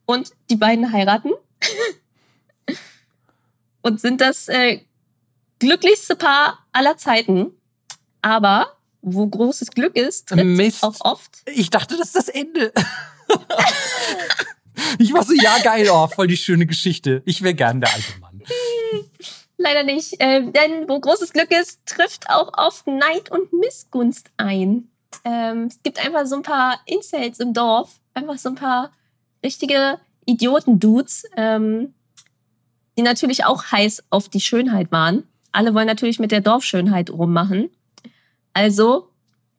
Und 0.06 0.32
die 0.50 0.56
beiden 0.56 0.92
heiraten 0.92 1.32
und 3.82 4.02
sind 4.02 4.22
das 4.22 4.48
äh, 4.48 4.80
glücklichste 5.60 6.16
Paar 6.16 6.66
aller 6.72 6.98
Zeiten. 6.98 7.52
Aber 8.22 8.76
wo 9.02 9.28
großes 9.28 9.72
Glück 9.72 9.96
ist, 9.96 10.30
tritt 10.30 10.46
Mist. 10.46 10.84
auch 10.84 11.00
oft. 11.02 11.42
Ich 11.46 11.70
dachte, 11.70 11.96
das 11.96 12.08
ist 12.08 12.16
das 12.16 12.28
Ende. 12.28 12.74
ich 14.98 15.14
war 15.14 15.24
so, 15.24 15.34
ja 15.34 15.58
geil, 15.64 15.88
oh, 15.92 16.08
voll 16.08 16.28
die 16.28 16.38
schöne 16.38 16.66
Geschichte. 16.66 17.22
Ich 17.26 17.42
wäre 17.42 17.54
gern 17.54 17.82
der 17.82 17.94
alte 17.94 18.20
Mann. 18.20 18.42
Leider 19.58 19.84
nicht. 19.84 20.20
Äh, 20.20 20.52
denn 20.52 20.88
wo 20.88 21.00
großes 21.00 21.34
Glück 21.34 21.52
ist, 21.52 21.86
trifft 21.86 22.30
auch 22.30 22.52
oft 22.58 22.88
Neid 22.88 23.30
und 23.30 23.52
Missgunst 23.52 24.32
ein. 24.38 24.88
Ähm, 25.26 25.68
es 25.70 25.82
gibt 25.84 26.04
einfach 26.04 26.26
so 26.26 26.38
ein 26.38 26.44
paar 26.44 26.80
Incels 26.86 27.40
im 27.40 27.54
Dorf. 27.54 28.00
Einfach 28.14 28.38
so 28.38 28.50
ein 28.50 28.56
paar 28.56 28.92
richtige 29.44 30.00
Idioten-Dudes, 30.26 31.26
ähm, 31.36 31.94
die 32.98 33.02
natürlich 33.02 33.46
auch 33.46 33.72
heiß 33.72 34.04
auf 34.10 34.30
die 34.30 34.42
Schönheit 34.42 34.92
waren. 34.92 35.24
Alle 35.52 35.74
wollen 35.74 35.88
natürlich 35.88 36.20
mit 36.20 36.32
der 36.32 36.42
Dorfschönheit 36.42 37.10
rummachen. 37.10 37.70
Also 38.54 39.10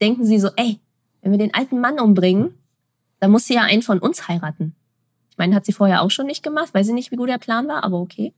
denken 0.01 0.25
sie 0.25 0.39
so, 0.39 0.49
ey, 0.57 0.81
wenn 1.21 1.33
wir 1.33 1.39
den 1.39 1.55
alten 1.55 1.81
Mann 1.81 2.01
umbringen, 2.01 2.55
dann 3.18 3.31
muss 3.31 3.47
sie 3.47 3.55
ja 3.55 3.62
einen 3.62 3.83
von 3.83 3.99
uns 3.99 4.29
heiraten. 4.29 4.75
Meine, 5.41 5.57
hat 5.57 5.64
sie 5.64 5.72
vorher 5.72 6.03
auch 6.03 6.11
schon 6.11 6.26
nicht 6.26 6.43
gemacht, 6.43 6.74
weiß 6.74 6.88
ich 6.88 6.93
nicht, 6.93 7.12
wie 7.12 7.16
gut 7.16 7.30
der 7.30 7.38
Plan 7.38 7.66
war, 7.66 7.82
aber 7.82 7.99
okay. 7.99 8.34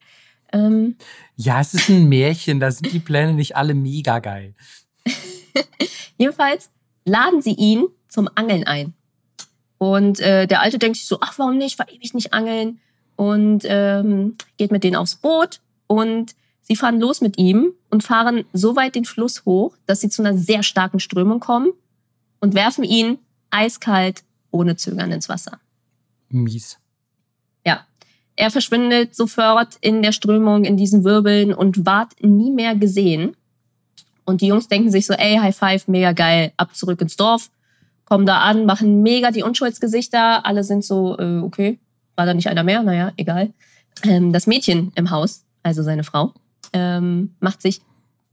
Ähm, 0.52 0.94
ja, 1.34 1.60
es 1.60 1.74
ist 1.74 1.88
ein 1.88 2.08
Märchen, 2.08 2.60
da 2.60 2.70
sind 2.70 2.92
die 2.92 3.00
Pläne 3.00 3.32
nicht 3.34 3.56
alle 3.56 3.74
mega 3.74 4.20
geil. 4.20 4.54
Jedenfalls 6.16 6.70
laden 7.04 7.42
sie 7.42 7.54
ihn 7.54 7.88
zum 8.06 8.28
Angeln 8.36 8.62
ein. 8.68 8.94
Und 9.78 10.20
äh, 10.20 10.46
der 10.46 10.60
Alte 10.60 10.78
denkt 10.78 10.96
sich 10.96 11.08
so, 11.08 11.18
ach, 11.20 11.40
warum 11.40 11.58
nicht, 11.58 11.76
war 11.80 11.90
ewig 11.90 12.14
nicht 12.14 12.32
angeln. 12.32 12.78
Und 13.16 13.64
ähm, 13.64 14.36
geht 14.56 14.70
mit 14.70 14.84
denen 14.84 14.94
aufs 14.94 15.16
Boot 15.16 15.60
und 15.88 16.36
sie 16.60 16.76
fahren 16.76 17.00
los 17.00 17.20
mit 17.20 17.36
ihm 17.36 17.72
und 17.90 18.04
fahren 18.04 18.44
so 18.52 18.76
weit 18.76 18.94
den 18.94 19.04
Fluss 19.04 19.44
hoch, 19.44 19.76
dass 19.86 20.00
sie 20.00 20.08
zu 20.08 20.22
einer 20.22 20.38
sehr 20.38 20.62
starken 20.62 21.00
Strömung 21.00 21.40
kommen 21.40 21.72
und 22.38 22.54
werfen 22.54 22.84
ihn 22.84 23.18
eiskalt 23.50 24.22
ohne 24.52 24.76
Zögern 24.76 25.10
ins 25.10 25.28
Wasser. 25.28 25.58
Mies. 26.28 26.78
Er 28.42 28.50
verschwindet 28.50 29.14
sofort 29.14 29.76
in 29.82 30.02
der 30.02 30.10
Strömung, 30.10 30.64
in 30.64 30.76
diesen 30.76 31.04
Wirbeln 31.04 31.54
und 31.54 31.86
ward 31.86 32.20
nie 32.24 32.50
mehr 32.50 32.74
gesehen. 32.74 33.36
Und 34.24 34.40
die 34.40 34.48
Jungs 34.48 34.66
denken 34.66 34.90
sich 34.90 35.06
so, 35.06 35.14
ey, 35.14 35.36
High 35.36 35.56
Five, 35.56 35.86
mega 35.86 36.10
geil, 36.10 36.50
ab 36.56 36.74
zurück 36.74 37.00
ins 37.00 37.16
Dorf, 37.16 37.50
kommen 38.04 38.26
da 38.26 38.38
an, 38.38 38.66
machen 38.66 39.00
mega 39.04 39.30
die 39.30 39.44
Unschuldsgesichter. 39.44 40.44
Alle 40.44 40.64
sind 40.64 40.84
so, 40.84 41.16
äh, 41.20 41.38
okay, 41.38 41.78
war 42.16 42.26
da 42.26 42.34
nicht 42.34 42.48
einer 42.48 42.64
mehr? 42.64 42.82
Naja, 42.82 43.12
egal. 43.16 43.52
Ähm, 44.02 44.32
das 44.32 44.48
Mädchen 44.48 44.90
im 44.96 45.10
Haus, 45.10 45.44
also 45.62 45.84
seine 45.84 46.02
Frau, 46.02 46.32
ähm, 46.72 47.36
macht 47.38 47.62
sich 47.62 47.80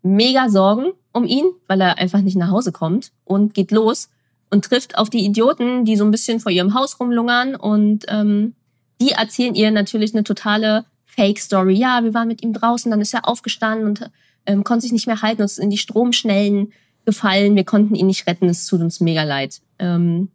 mega 0.02 0.50
Sorgen 0.50 0.94
um 1.12 1.26
ihn, 1.26 1.46
weil 1.68 1.82
er 1.82 2.00
einfach 2.00 2.22
nicht 2.22 2.36
nach 2.36 2.50
Hause 2.50 2.72
kommt 2.72 3.12
und 3.26 3.54
geht 3.54 3.70
los 3.70 4.10
und 4.50 4.66
trifft 4.66 4.98
auf 4.98 5.12
die 5.12 5.24
Idioten, 5.24 5.86
die 5.86 5.98
so 5.98 6.04
ein 6.04 6.10
bisschen 6.10 6.40
vor 6.40 6.52
ihrem 6.52 6.74
Haus 6.74 7.00
rumlungern 7.00 7.56
und 7.56 8.06
ähm, 8.08 8.56
die 9.00 9.12
erzählen 9.12 9.56
ihr 9.56 9.72
natürlich 9.72 10.14
eine 10.14 10.24
totale 10.24 10.86
Fake-Story. 11.06 11.74
Ja, 11.76 12.04
wir 12.04 12.14
waren 12.14 12.28
mit 12.28 12.44
ihm 12.44 12.54
draußen, 12.54 12.92
dann 12.92 13.02
ist 13.02 13.14
er 13.14 13.28
aufgestanden 13.28 13.88
und 13.88 14.12
ähm, 14.46 14.64
konnte 14.64 14.84
sich 14.84 14.92
nicht 14.92 15.08
mehr 15.08 15.22
halten, 15.22 15.42
uns 15.42 15.58
in 15.58 15.70
die 15.70 15.78
Stromschnellen 15.78 16.74
gefallen, 17.06 17.56
wir 17.56 17.64
konnten 17.64 17.96
ihn 17.96 18.08
nicht 18.08 18.28
retten, 18.28 18.50
es 18.50 18.66
tut 18.66 18.82
uns 18.82 19.00
mega 19.00 19.24
leid. 19.24 19.62
Ähm, 19.80 20.30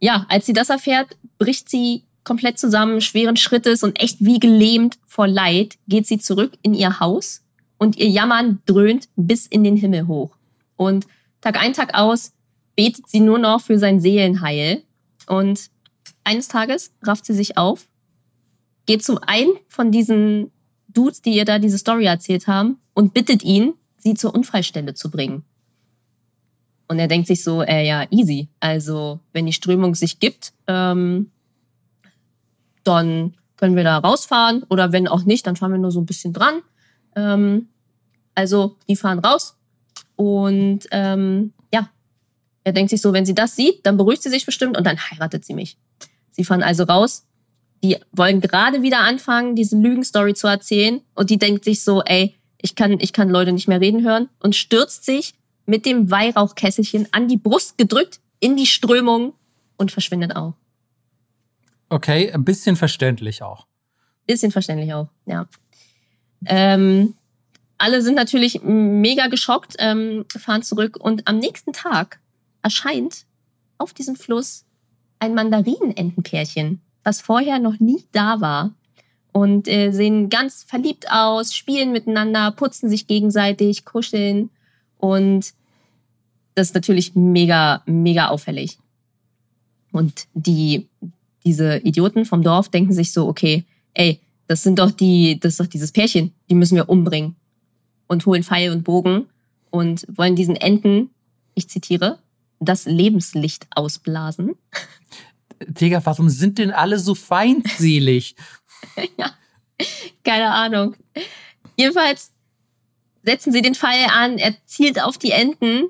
ja, 0.00 0.26
als 0.28 0.46
sie 0.46 0.52
das 0.52 0.70
erfährt, 0.70 1.16
bricht 1.38 1.68
sie 1.68 2.04
komplett 2.24 2.58
zusammen, 2.58 3.00
schweren 3.00 3.36
Schrittes 3.36 3.82
und 3.82 4.00
echt 4.00 4.18
wie 4.20 4.40
gelähmt 4.40 4.98
vor 5.06 5.26
Leid 5.26 5.76
geht 5.88 6.06
sie 6.06 6.18
zurück 6.18 6.52
in 6.62 6.74
ihr 6.74 7.00
Haus 7.00 7.42
und 7.78 7.96
ihr 7.96 8.08
Jammern 8.08 8.60
dröhnt 8.66 9.08
bis 9.16 9.46
in 9.46 9.64
den 9.64 9.76
Himmel 9.76 10.06
hoch. 10.06 10.36
Und 10.76 11.06
Tag 11.40 11.60
ein, 11.60 11.72
Tag 11.72 11.94
aus 11.94 12.32
betet 12.76 13.08
sie 13.08 13.20
nur 13.20 13.38
noch 13.38 13.60
für 13.60 13.78
sein 13.78 14.00
Seelenheil. 14.00 14.82
Und 15.26 15.70
eines 16.24 16.48
Tages 16.48 16.92
rafft 17.02 17.26
sie 17.26 17.34
sich 17.34 17.56
auf, 17.56 17.88
geht 18.86 19.04
zu 19.04 19.20
einem 19.20 19.52
von 19.68 19.90
diesen 19.90 20.50
Dudes, 20.88 21.22
die 21.22 21.34
ihr 21.34 21.44
da 21.44 21.58
diese 21.58 21.78
Story 21.78 22.04
erzählt 22.04 22.46
haben, 22.46 22.78
und 22.94 23.14
bittet 23.14 23.42
ihn, 23.42 23.74
sie 23.98 24.14
zur 24.14 24.34
Unfallstelle 24.34 24.94
zu 24.94 25.10
bringen. 25.10 25.44
Und 26.88 26.98
er 26.98 27.08
denkt 27.08 27.26
sich 27.26 27.42
so, 27.42 27.62
äh, 27.62 27.86
ja, 27.86 28.06
easy. 28.10 28.48
Also, 28.60 29.20
wenn 29.32 29.46
die 29.46 29.54
Strömung 29.54 29.94
sich 29.94 30.18
gibt, 30.18 30.52
ähm, 30.66 31.30
dann 32.84 33.34
können 33.56 33.76
wir 33.76 33.84
da 33.84 33.96
rausfahren. 33.98 34.64
Oder 34.64 34.92
wenn 34.92 35.08
auch 35.08 35.24
nicht, 35.24 35.46
dann 35.46 35.56
fahren 35.56 35.72
wir 35.72 35.78
nur 35.78 35.92
so 35.92 36.00
ein 36.00 36.06
bisschen 36.06 36.34
dran. 36.34 36.60
Ähm, 37.16 37.68
also, 38.34 38.76
die 38.88 38.96
fahren 38.96 39.20
raus. 39.20 39.56
Und 40.16 40.80
ähm, 40.90 41.54
ja, 41.72 41.88
er 42.64 42.72
denkt 42.72 42.90
sich 42.90 43.00
so, 43.00 43.12
wenn 43.14 43.24
sie 43.24 43.34
das 43.34 43.56
sieht, 43.56 43.86
dann 43.86 43.96
beruhigt 43.96 44.22
sie 44.22 44.28
sich 44.28 44.44
bestimmt 44.44 44.76
und 44.76 44.84
dann 44.84 44.98
heiratet 44.98 45.44
sie 45.44 45.54
mich. 45.54 45.78
Sie 46.32 46.44
fahren 46.44 46.62
also 46.62 46.84
raus. 46.84 47.26
Die 47.84 47.96
wollen 48.12 48.40
gerade 48.40 48.82
wieder 48.82 49.00
anfangen, 49.00 49.56
diese 49.56 49.76
Lügenstory 49.76 50.34
zu 50.34 50.46
erzählen. 50.46 51.00
Und 51.14 51.30
die 51.30 51.38
denkt 51.38 51.64
sich 51.64 51.82
so, 51.82 52.02
ey, 52.02 52.34
ich 52.60 52.74
kann, 52.74 52.98
ich 53.00 53.12
kann 53.12 53.28
Leute 53.28 53.52
nicht 53.52 53.68
mehr 53.68 53.80
reden 53.80 54.04
hören 54.04 54.28
und 54.40 54.56
stürzt 54.56 55.04
sich 55.04 55.34
mit 55.66 55.86
dem 55.86 56.10
Weihrauchkesselchen 56.10 57.08
an 57.12 57.28
die 57.28 57.36
Brust 57.36 57.78
gedrückt 57.78 58.20
in 58.40 58.56
die 58.56 58.66
Strömung 58.66 59.34
und 59.76 59.92
verschwindet 59.92 60.34
auch. 60.36 60.54
Okay, 61.88 62.32
ein 62.32 62.44
bisschen 62.44 62.76
verständlich 62.76 63.42
auch. 63.42 63.66
Bisschen 64.26 64.50
verständlich 64.50 64.94
auch, 64.94 65.08
ja. 65.26 65.46
Ähm, 66.46 67.14
alle 67.78 68.02
sind 68.02 68.14
natürlich 68.14 68.62
mega 68.62 69.26
geschockt, 69.26 69.74
ähm, 69.78 70.24
fahren 70.28 70.62
zurück 70.62 70.96
und 70.98 71.26
am 71.28 71.38
nächsten 71.38 71.72
Tag 71.72 72.20
erscheint 72.62 73.26
auf 73.78 73.92
diesem 73.92 74.16
Fluss 74.16 74.64
ein 75.22 75.34
Mandarinenentenpärchen, 75.34 76.80
was 77.04 77.20
vorher 77.20 77.60
noch 77.60 77.78
nie 77.78 78.02
da 78.10 78.40
war 78.40 78.74
und 79.30 79.68
äh, 79.68 79.92
sehen 79.92 80.28
ganz 80.30 80.64
verliebt 80.64 81.06
aus, 81.10 81.54
spielen 81.54 81.92
miteinander, 81.92 82.50
putzen 82.50 82.90
sich 82.90 83.06
gegenseitig, 83.06 83.84
kuscheln 83.84 84.50
und 84.98 85.52
das 86.56 86.68
ist 86.68 86.74
natürlich 86.74 87.14
mega, 87.14 87.82
mega 87.86 88.28
auffällig. 88.28 88.78
Und 89.92 90.26
die, 90.34 90.88
diese 91.44 91.78
Idioten 91.78 92.24
vom 92.24 92.42
Dorf 92.42 92.68
denken 92.68 92.92
sich 92.92 93.12
so, 93.12 93.28
okay, 93.28 93.64
ey, 93.94 94.20
das 94.48 94.64
sind 94.64 94.80
doch 94.80 94.90
die, 94.90 95.38
das 95.38 95.52
ist 95.52 95.60
doch 95.60 95.66
dieses 95.66 95.92
Pärchen, 95.92 96.32
die 96.50 96.54
müssen 96.56 96.74
wir 96.74 96.88
umbringen. 96.88 97.36
Und 98.08 98.26
holen 98.26 98.42
Pfeil 98.42 98.72
und 98.72 98.82
Bogen 98.82 99.26
und 99.70 100.04
wollen 100.14 100.36
diesen 100.36 100.56
Enten, 100.56 101.10
ich 101.54 101.68
zitiere, 101.68 102.18
das 102.64 102.84
Lebenslicht 102.84 103.66
ausblasen. 103.74 104.54
Digga, 105.66 106.00
warum 106.04 106.28
sind 106.28 106.58
denn 106.58 106.70
alle 106.70 106.98
so 106.98 107.14
feindselig? 107.14 108.34
ja, 109.18 109.32
keine 110.24 110.50
Ahnung. 110.50 110.96
Jedenfalls 111.76 112.32
setzen 113.22 113.52
sie 113.52 113.62
den 113.62 113.74
Pfeil 113.74 114.06
an, 114.10 114.38
er 114.38 114.54
zielt 114.66 115.00
auf 115.00 115.18
die 115.18 115.30
Enten 115.30 115.88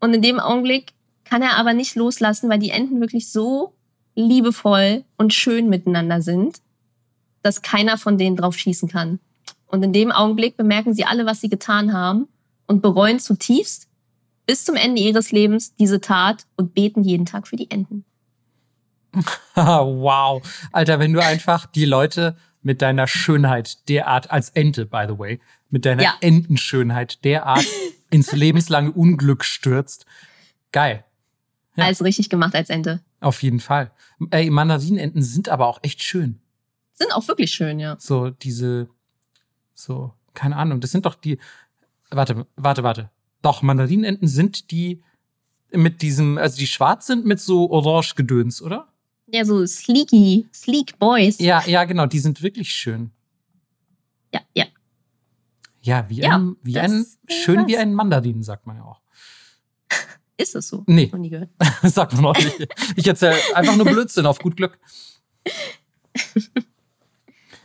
und 0.00 0.14
in 0.14 0.22
dem 0.22 0.38
Augenblick 0.38 0.92
kann 1.24 1.42
er 1.42 1.56
aber 1.56 1.72
nicht 1.72 1.94
loslassen, 1.94 2.50
weil 2.50 2.58
die 2.58 2.70
Enten 2.70 3.00
wirklich 3.00 3.30
so 3.30 3.74
liebevoll 4.14 5.04
und 5.16 5.32
schön 5.32 5.68
miteinander 5.68 6.20
sind, 6.20 6.60
dass 7.42 7.62
keiner 7.62 7.96
von 7.96 8.18
denen 8.18 8.36
drauf 8.36 8.56
schießen 8.58 8.88
kann. 8.88 9.20
Und 9.66 9.82
in 9.82 9.92
dem 9.92 10.10
Augenblick 10.10 10.56
bemerken 10.56 10.94
sie 10.94 11.04
alle, 11.04 11.26
was 11.26 11.40
sie 11.40 11.48
getan 11.48 11.92
haben 11.92 12.28
und 12.66 12.82
bereuen 12.82 13.20
zutiefst 13.20 13.89
bis 14.50 14.64
zum 14.64 14.74
Ende 14.74 15.00
ihres 15.00 15.30
Lebens 15.30 15.76
diese 15.76 16.00
Tat 16.00 16.44
und 16.56 16.74
beten 16.74 17.04
jeden 17.04 17.24
Tag 17.24 17.46
für 17.46 17.54
die 17.54 17.70
Enten. 17.70 18.04
wow. 19.54 20.42
Alter, 20.72 20.98
wenn 20.98 21.12
du 21.12 21.22
einfach 21.22 21.66
die 21.66 21.84
Leute 21.84 22.36
mit 22.60 22.82
deiner 22.82 23.06
Schönheit 23.06 23.88
derart, 23.88 24.32
als 24.32 24.48
Ente, 24.48 24.86
by 24.86 25.04
the 25.06 25.16
way, 25.16 25.38
mit 25.68 25.86
deiner 25.86 26.02
ja. 26.02 26.14
Entenschönheit 26.20 27.24
derart 27.24 27.64
ins 28.10 28.32
lebenslange 28.32 28.90
Unglück 28.90 29.44
stürzt. 29.44 30.04
Geil. 30.72 31.04
Ja. 31.76 31.84
Alles 31.84 32.02
richtig 32.02 32.28
gemacht 32.28 32.56
als 32.56 32.70
Ente. 32.70 33.04
Auf 33.20 33.44
jeden 33.44 33.60
Fall. 33.60 33.92
Ey, 34.32 34.50
Mandarinenten 34.50 35.22
sind 35.22 35.48
aber 35.48 35.68
auch 35.68 35.78
echt 35.84 36.02
schön. 36.02 36.40
Sind 36.94 37.14
auch 37.14 37.28
wirklich 37.28 37.52
schön, 37.52 37.78
ja. 37.78 37.94
So 38.00 38.30
diese, 38.30 38.88
so, 39.74 40.12
keine 40.34 40.56
Ahnung, 40.56 40.80
das 40.80 40.90
sind 40.90 41.06
doch 41.06 41.14
die, 41.14 41.38
warte, 42.10 42.48
warte, 42.56 42.82
warte. 42.82 43.10
Doch, 43.42 43.62
Mandarinenten 43.62 44.28
sind 44.28 44.70
die 44.70 45.02
mit 45.72 46.02
diesem, 46.02 46.38
also 46.38 46.58
die 46.58 46.66
schwarz 46.66 47.06
sind 47.06 47.24
mit 47.24 47.40
so 47.40 47.70
Orange-Gedöns, 47.70 48.60
oder? 48.62 48.88
Ja, 49.26 49.44
so 49.44 49.64
sleeky, 49.64 50.48
sleek 50.52 50.98
Boys. 50.98 51.38
Ja, 51.38 51.62
ja, 51.66 51.84
genau, 51.84 52.06
die 52.06 52.18
sind 52.18 52.42
wirklich 52.42 52.72
schön. 52.72 53.12
Ja, 54.32 54.40
ja. 54.54 54.66
Ja, 55.82 56.08
wie 56.10 56.20
ja, 56.20 56.36
ein, 56.36 56.56
wie 56.62 56.78
ein, 56.78 57.06
schön 57.28 57.66
wie 57.66 57.78
ein 57.78 57.94
Mandarin, 57.94 58.42
sagt 58.42 58.66
man 58.66 58.76
ja 58.76 58.84
auch. 58.84 59.00
Ist 60.36 60.54
das 60.54 60.68
so? 60.68 60.84
Nee. 60.86 61.10
nie 61.16 61.30
gehört. 61.30 61.50
sagt 61.82 62.14
man 62.14 62.26
auch 62.26 62.36
nicht. 62.36 62.66
Ich 62.96 63.06
erzähle 63.06 63.36
einfach 63.54 63.76
nur 63.76 63.86
Blödsinn 63.86 64.26
auf 64.26 64.38
gut 64.40 64.56
Glück. 64.56 64.78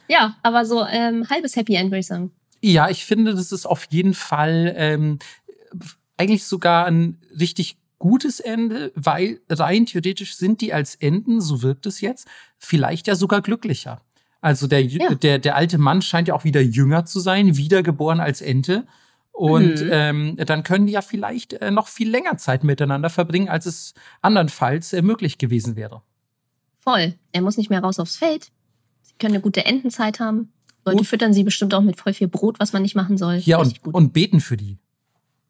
ja, 0.08 0.38
aber 0.44 0.66
so 0.66 0.86
ähm, 0.86 1.28
halbes 1.30 1.56
Happy 1.56 1.76
End, 1.76 1.90
würde 1.90 2.00
ich 2.00 2.08
sagen. 2.08 2.32
Ja, 2.62 2.90
ich 2.90 3.06
finde, 3.06 3.36
das 3.36 3.52
ist 3.52 3.66
auf 3.66 3.88
jeden 3.90 4.14
Fall 4.14 4.74
ähm, 4.78 5.20
eigentlich 6.18 6.46
sogar 6.46 6.86
ein 6.86 7.18
richtig 7.40 7.78
gutes 8.00 8.40
Ende, 8.40 8.92
weil 8.96 9.42
rein 9.50 9.86
theoretisch 9.86 10.36
sind 10.36 10.62
die 10.62 10.74
als 10.74 10.96
Enden, 10.96 11.42
so 11.42 11.62
wirkt 11.62 11.86
es 11.86 12.02
jetzt, 12.02 12.28
vielleicht 12.58 13.08
ja 13.08 13.16
sogar 13.16 13.42
glücklicher. 13.42 14.02
Also 14.42 14.68
der, 14.68 14.82
ja. 14.86 15.16
der, 15.16 15.40
der 15.40 15.56
alte 15.56 15.78
Mann 15.78 16.02
scheint 16.02 16.28
ja 16.28 16.36
auch 16.36 16.44
wieder 16.44 16.62
jünger 16.62 17.06
zu 17.06 17.20
sein, 17.20 17.58
wiedergeboren 17.58 18.20
als 18.20 18.42
Ente. 18.42 18.86
Und 19.32 19.82
mhm. 19.82 19.90
ähm, 19.92 20.38
dann 20.38 20.64
können 20.64 20.86
die 20.86 20.94
ja 20.94 21.02
vielleicht 21.02 21.54
äh, 21.54 21.72
noch 21.72 21.88
viel 21.88 22.10
länger 22.10 22.38
Zeit 22.38 22.64
miteinander 22.64 23.10
verbringen, 23.10 23.50
als 23.50 23.66
es 23.66 23.94
andernfalls 24.22 24.94
äh, 24.94 25.02
möglich 25.02 25.38
gewesen 25.40 25.76
wäre. 25.76 26.04
Voll. 26.78 27.16
Er 27.32 27.42
muss 27.42 27.58
nicht 27.58 27.70
mehr 27.70 27.82
raus 27.82 28.00
aufs 28.00 28.18
Feld. 28.18 28.52
Sie 29.02 29.16
können 29.20 29.34
eine 29.34 29.42
gute 29.42 29.66
Entenzeit 29.66 30.20
haben. 30.20 30.54
Leute 30.86 31.00
und, 31.00 31.06
füttern 31.06 31.34
sie 31.34 31.44
bestimmt 31.44 31.74
auch 31.74 31.82
mit 31.82 31.98
voll 31.98 32.14
viel 32.14 32.28
Brot, 32.28 32.60
was 32.60 32.72
man 32.72 32.84
nicht 32.84 32.96
machen 32.96 33.18
soll. 33.18 33.38
Ja, 33.38 33.58
und, 33.58 33.84
und 33.84 34.14
beten 34.14 34.40
für 34.40 34.56
die. 34.56 34.78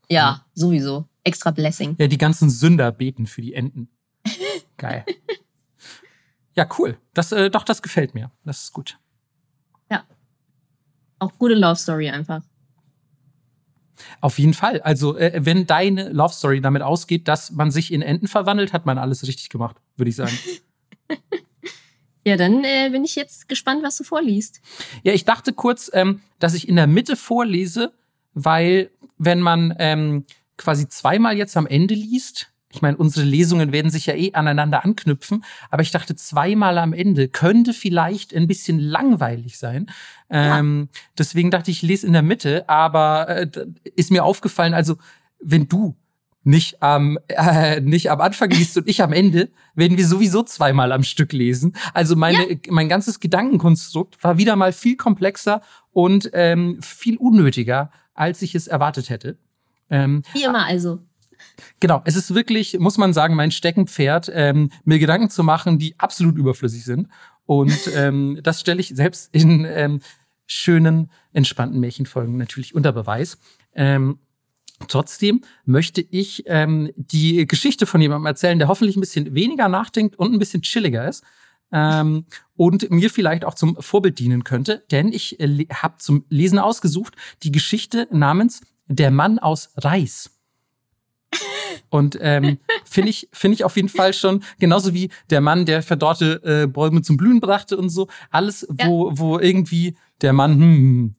Ja, 0.10 0.46
sowieso. 0.54 1.08
Extra 1.24 1.52
Blessing. 1.52 1.96
Ja, 1.98 2.08
die 2.08 2.18
ganzen 2.18 2.50
Sünder 2.50 2.92
beten 2.92 3.26
für 3.26 3.42
die 3.42 3.54
Enten. 3.54 3.90
Geil. 4.78 5.06
Ja, 6.56 6.68
cool. 6.78 6.98
Das, 7.14 7.32
äh, 7.32 7.50
doch, 7.50 7.64
das 7.64 7.82
gefällt 7.82 8.14
mir. 8.14 8.32
Das 8.44 8.64
ist 8.64 8.74
gut. 8.74 8.98
Ja. 9.90 10.06
Auch 11.20 11.32
gute 11.38 11.56
Love 11.56 11.76
Story 11.76 12.10
einfach. 12.10 12.42
Auf 14.22 14.40
jeden 14.40 14.54
Fall. 14.54 14.82
Also, 14.82 15.18
äh, 15.18 15.34
wenn 15.44 15.68
deine 15.68 16.10
Love 16.10 16.34
Story 16.34 16.62
damit 16.62 16.82
ausgeht, 16.82 17.28
dass 17.28 17.52
man 17.52 17.72
sich 17.72 17.92
in 17.92 18.02
Enten 18.02 18.28
verwandelt, 18.28 18.74
hat 18.74 18.86
man 18.86 18.98
alles 18.98 19.24
richtig 19.28 19.50
gemacht, 19.50 19.78
würde 19.96 20.10
ich 20.10 20.16
sagen. 20.16 20.38
ja, 22.26 22.38
dann 22.38 22.64
äh, 22.64 22.90
bin 22.92 23.04
ich 23.04 23.16
jetzt 23.16 23.48
gespannt, 23.48 23.84
was 23.84 23.98
du 23.98 24.04
vorliest. 24.04 24.62
Ja, 25.04 25.14
ich 25.14 25.26
dachte 25.26 25.54
kurz, 25.54 25.90
ähm, 25.94 26.22
dass 26.40 26.54
ich 26.54 26.68
in 26.68 26.76
der 26.76 26.88
Mitte 26.88 27.16
vorlese, 27.16 27.94
weil 28.36 28.92
wenn 29.18 29.42
man 29.42 29.74
ähm, 29.80 30.26
quasi 30.58 30.88
zweimal 30.88 31.36
jetzt 31.36 31.58
am 31.58 31.66
Ende 31.66 31.96
liest, 31.96 32.52
ich 32.76 32.82
meine, 32.82 32.98
unsere 32.98 33.26
Lesungen 33.26 33.72
werden 33.72 33.90
sich 33.90 34.06
ja 34.06 34.16
eh 34.16 34.34
aneinander 34.34 34.84
anknüpfen, 34.84 35.46
aber 35.72 35.82
ich 35.82 35.92
dachte, 35.92 36.16
zweimal 36.16 36.78
am 36.78 36.92
Ende 36.92 37.30
könnte 37.30 37.74
vielleicht 37.74 38.36
ein 38.36 38.48
bisschen 38.48 38.80
langweilig 38.80 39.58
sein. 39.58 39.88
Ja. 40.30 40.60
Ähm, 40.60 40.90
deswegen 41.18 41.52
dachte 41.52 41.72
ich, 41.72 41.78
ich 41.78 41.88
lese 41.88 42.06
in 42.06 42.14
der 42.14 42.22
Mitte, 42.22 42.68
aber 42.68 43.30
äh, 43.30 43.48
ist 43.96 44.12
mir 44.12 44.26
aufgefallen, 44.26 44.74
also 44.74 44.98
wenn 45.40 45.70
du 45.70 45.96
nicht 46.44 46.84
am, 46.84 47.18
äh, 47.28 47.82
nicht 47.82 48.12
am 48.12 48.22
Anfang 48.22 48.52
liest 48.52 48.78
und 48.78 48.88
ich 48.88 49.02
am 49.02 49.14
Ende, 49.14 49.50
werden 49.74 49.98
wir 49.98 50.06
sowieso 50.06 50.44
zweimal 50.44 50.92
am 50.92 51.04
Stück 51.04 51.34
lesen. 51.34 51.76
Also 51.94 52.16
meine, 52.16 52.52
ja. 52.52 52.58
mein 52.70 52.88
ganzes 52.88 53.20
Gedankenkonstrukt 53.20 54.24
war 54.24 54.38
wieder 54.38 54.56
mal 54.56 54.72
viel 54.72 54.96
komplexer 54.96 55.62
und 55.92 56.30
ähm, 56.34 56.78
viel 56.82 57.18
unnötiger, 57.18 57.90
als 58.16 58.42
ich 58.42 58.56
es 58.56 58.68
erwartet 58.68 59.10
hätte. 59.10 59.38
Ähm, 59.90 60.24
Wie 60.34 60.44
immer 60.44 60.66
also. 60.66 61.00
Genau, 61.80 62.02
es 62.06 62.16
ist 62.16 62.34
wirklich, 62.34 62.80
muss 62.80 62.98
man 62.98 63.14
sagen, 63.14 63.36
mein 63.36 63.52
Steckenpferd, 63.52 64.32
ähm, 64.34 64.72
mir 64.84 64.98
Gedanken 64.98 65.30
zu 65.30 65.44
machen, 65.44 65.78
die 65.78 65.94
absolut 66.00 66.38
überflüssig 66.38 66.84
sind. 66.84 67.08
Und 67.46 67.78
ähm, 67.96 68.40
das 68.42 68.62
stelle 68.62 68.80
ich 68.80 68.90
selbst 68.90 69.34
in 69.34 69.66
ähm, 69.66 70.02
schönen, 70.48 71.12
entspannten 71.34 71.80
Märchenfolgen 71.80 72.38
natürlich 72.38 72.74
unter 72.74 72.92
Beweis. 72.92 73.38
Ähm, 73.74 74.20
Trotzdem 74.90 75.42
möchte 75.64 76.02
ich 76.02 76.44
ähm, 76.48 76.92
die 76.98 77.48
Geschichte 77.48 77.86
von 77.86 78.02
jemandem 78.02 78.26
erzählen, 78.26 78.60
der 78.60 78.68
hoffentlich 78.68 78.98
ein 78.98 79.02
bisschen 79.02 79.34
weniger 79.34 79.70
nachdenkt 79.70 80.18
und 80.18 80.34
ein 80.34 80.40
bisschen 80.40 80.64
chilliger 80.64 81.08
ist. 81.08 81.24
Ähm, 81.72 82.26
und 82.56 82.90
mir 82.92 83.10
vielleicht 83.10 83.44
auch 83.44 83.56
zum 83.56 83.76
Vorbild 83.82 84.20
dienen 84.20 84.44
könnte, 84.44 84.86
denn 84.92 85.12
ich 85.12 85.40
äh, 85.40 85.68
habe 85.74 85.98
zum 85.98 86.26
Lesen 86.30 86.60
ausgesucht 86.60 87.16
die 87.44 87.52
Geschichte 87.52 88.08
namens 88.12 88.62
Der 88.88 89.12
Mann 89.12 89.40
aus 89.40 89.72
Reis. 89.78 90.32
Und 91.90 92.18
ähm, 92.22 92.60
finde 92.86 93.10
ich, 93.10 93.30
finde 93.32 93.56
ich 93.56 93.64
auf 93.64 93.76
jeden 93.76 93.90
Fall 93.90 94.14
schon, 94.14 94.44
genauso 94.60 94.94
wie 94.94 95.10
der 95.30 95.42
Mann, 95.42 95.66
der 95.66 95.82
verdorrte 95.82 96.42
äh, 96.44 96.68
Bäume 96.68 97.02
zum 97.02 97.18
Blühen 97.18 97.40
brachte 97.40 97.78
und 97.78 97.90
so, 97.90 98.08
alles, 98.30 98.66
wo, 98.70 99.10
ja. 99.10 99.18
wo 99.18 99.40
irgendwie 99.40 99.98
der 100.22 100.34
Mann, 100.34 100.54
hm, 100.54 100.62
hm, 100.62 101.16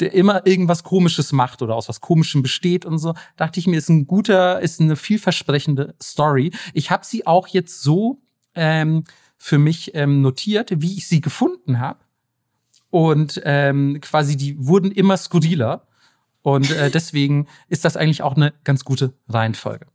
der 0.00 0.12
immer 0.12 0.46
irgendwas 0.46 0.82
Komisches 0.82 1.32
macht 1.32 1.62
oder 1.62 1.76
aus 1.76 1.88
was 1.88 2.00
Komischem 2.00 2.42
besteht 2.42 2.84
und 2.84 2.98
so, 2.98 3.14
dachte 3.36 3.60
ich 3.60 3.66
mir, 3.66 3.76
ist 3.76 3.88
ein 3.88 4.06
guter, 4.06 4.60
ist 4.60 4.80
eine 4.80 4.96
vielversprechende 4.96 5.94
Story. 6.02 6.52
Ich 6.72 6.90
habe 6.90 7.04
sie 7.04 7.26
auch 7.26 7.46
jetzt 7.46 7.80
so 7.82 8.20
ähm, 8.56 9.04
für 9.36 9.58
mich 9.58 9.94
ähm, 9.94 10.20
notiert, 10.20 10.70
wie 10.80 10.96
ich 10.96 11.06
sie 11.06 11.20
gefunden 11.20 11.78
habe. 11.80 12.00
Und 12.90 13.42
ähm, 13.44 13.98
quasi 14.00 14.36
die 14.36 14.56
wurden 14.64 14.92
immer 14.92 15.16
skurriler. 15.16 15.86
Und 16.42 16.70
äh, 16.70 16.90
deswegen 16.94 17.46
ist 17.68 17.84
das 17.84 17.96
eigentlich 17.96 18.22
auch 18.22 18.36
eine 18.36 18.54
ganz 18.64 18.84
gute 18.84 19.14
Reihenfolge. 19.28 19.86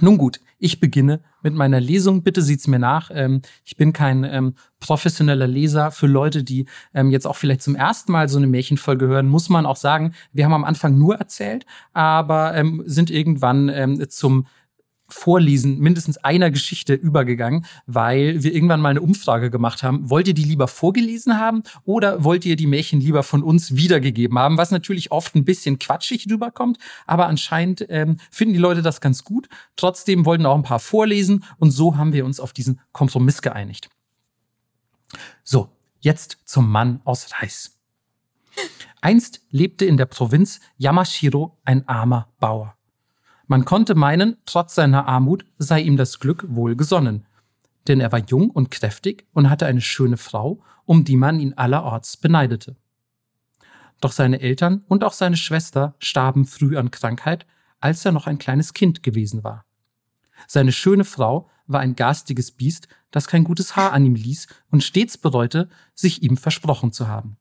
Nun 0.00 0.18
gut, 0.18 0.40
ich 0.58 0.80
beginne 0.80 1.20
mit 1.42 1.54
meiner 1.54 1.78
Lesung. 1.78 2.22
Bitte 2.22 2.42
sieht's 2.42 2.66
mir 2.66 2.78
nach. 2.78 3.10
Ähm, 3.12 3.42
ich 3.64 3.76
bin 3.76 3.92
kein 3.92 4.24
ähm, 4.24 4.54
professioneller 4.80 5.46
Leser. 5.46 5.90
Für 5.90 6.06
Leute, 6.06 6.42
die 6.42 6.66
ähm, 6.94 7.10
jetzt 7.10 7.26
auch 7.26 7.36
vielleicht 7.36 7.62
zum 7.62 7.76
ersten 7.76 8.12
Mal 8.12 8.28
so 8.28 8.38
eine 8.38 8.46
Märchenfolge 8.46 9.06
hören, 9.06 9.28
muss 9.28 9.48
man 9.48 9.66
auch 9.66 9.76
sagen, 9.76 10.14
wir 10.32 10.44
haben 10.44 10.54
am 10.54 10.64
Anfang 10.64 10.98
nur 10.98 11.16
erzählt, 11.16 11.66
aber 11.92 12.54
ähm, 12.54 12.82
sind 12.86 13.10
irgendwann 13.10 13.68
ähm, 13.68 14.08
zum 14.08 14.46
Vorlesen 15.08 15.78
mindestens 15.78 16.16
einer 16.18 16.50
Geschichte 16.50 16.94
übergegangen, 16.94 17.66
weil 17.86 18.42
wir 18.42 18.54
irgendwann 18.54 18.80
mal 18.80 18.90
eine 18.90 19.02
Umfrage 19.02 19.50
gemacht 19.50 19.82
haben. 19.82 20.08
Wollt 20.08 20.28
ihr 20.28 20.34
die 20.34 20.44
lieber 20.44 20.66
vorgelesen 20.66 21.38
haben 21.38 21.62
oder 21.84 22.24
wollt 22.24 22.44
ihr 22.46 22.56
die 22.56 22.66
Märchen 22.66 23.00
lieber 23.00 23.22
von 23.22 23.42
uns 23.42 23.76
wiedergegeben 23.76 24.38
haben? 24.38 24.56
Was 24.56 24.70
natürlich 24.70 25.12
oft 25.12 25.34
ein 25.34 25.44
bisschen 25.44 25.78
quatschig 25.78 26.26
rüberkommt, 26.30 26.78
aber 27.06 27.26
anscheinend 27.26 27.84
ähm, 27.88 28.16
finden 28.30 28.54
die 28.54 28.60
Leute 28.60 28.82
das 28.82 29.00
ganz 29.00 29.24
gut. 29.24 29.48
Trotzdem 29.76 30.24
wollten 30.24 30.46
auch 30.46 30.56
ein 30.56 30.62
paar 30.62 30.80
vorlesen 30.80 31.44
und 31.58 31.70
so 31.70 31.96
haben 31.96 32.12
wir 32.12 32.24
uns 32.24 32.40
auf 32.40 32.52
diesen 32.52 32.80
Kompromiss 32.92 33.42
geeinigt. 33.42 33.90
So, 35.42 35.70
jetzt 36.00 36.38
zum 36.44 36.70
Mann 36.70 37.00
aus 37.04 37.28
Reis. 37.40 37.78
Einst 39.00 39.42
lebte 39.50 39.84
in 39.84 39.96
der 39.96 40.06
Provinz 40.06 40.60
Yamashiro 40.78 41.58
ein 41.64 41.86
armer 41.88 42.28
Bauer. 42.40 42.74
Man 43.46 43.64
konnte 43.64 43.94
meinen, 43.94 44.36
trotz 44.46 44.74
seiner 44.74 45.06
Armut 45.06 45.44
sei 45.58 45.80
ihm 45.82 45.96
das 45.96 46.18
Glück 46.18 46.44
wohlgesonnen. 46.48 47.26
Denn 47.86 48.00
er 48.00 48.12
war 48.12 48.20
jung 48.20 48.50
und 48.50 48.70
kräftig 48.70 49.26
und 49.32 49.50
hatte 49.50 49.66
eine 49.66 49.82
schöne 49.82 50.16
Frau, 50.16 50.62
um 50.86 51.04
die 51.04 51.16
man 51.16 51.38
ihn 51.38 51.54
allerorts 51.54 52.16
beneidete. 52.16 52.76
Doch 54.00 54.12
seine 54.12 54.40
Eltern 54.40 54.84
und 54.88 55.04
auch 55.04 55.12
seine 55.12 55.36
Schwester 55.36 55.94
starben 55.98 56.46
früh 56.46 56.76
an 56.76 56.90
Krankheit, 56.90 57.46
als 57.80 58.04
er 58.04 58.12
noch 58.12 58.26
ein 58.26 58.38
kleines 58.38 58.72
Kind 58.72 59.02
gewesen 59.02 59.44
war. 59.44 59.66
Seine 60.48 60.72
schöne 60.72 61.04
Frau 61.04 61.48
war 61.66 61.80
ein 61.80 61.96
garstiges 61.96 62.50
Biest, 62.50 62.88
das 63.10 63.28
kein 63.28 63.44
gutes 63.44 63.76
Haar 63.76 63.92
an 63.92 64.04
ihm 64.04 64.14
ließ 64.14 64.48
und 64.70 64.82
stets 64.82 65.18
bereute, 65.18 65.68
sich 65.94 66.22
ihm 66.22 66.36
versprochen 66.36 66.92
zu 66.92 67.08
haben. 67.08 67.36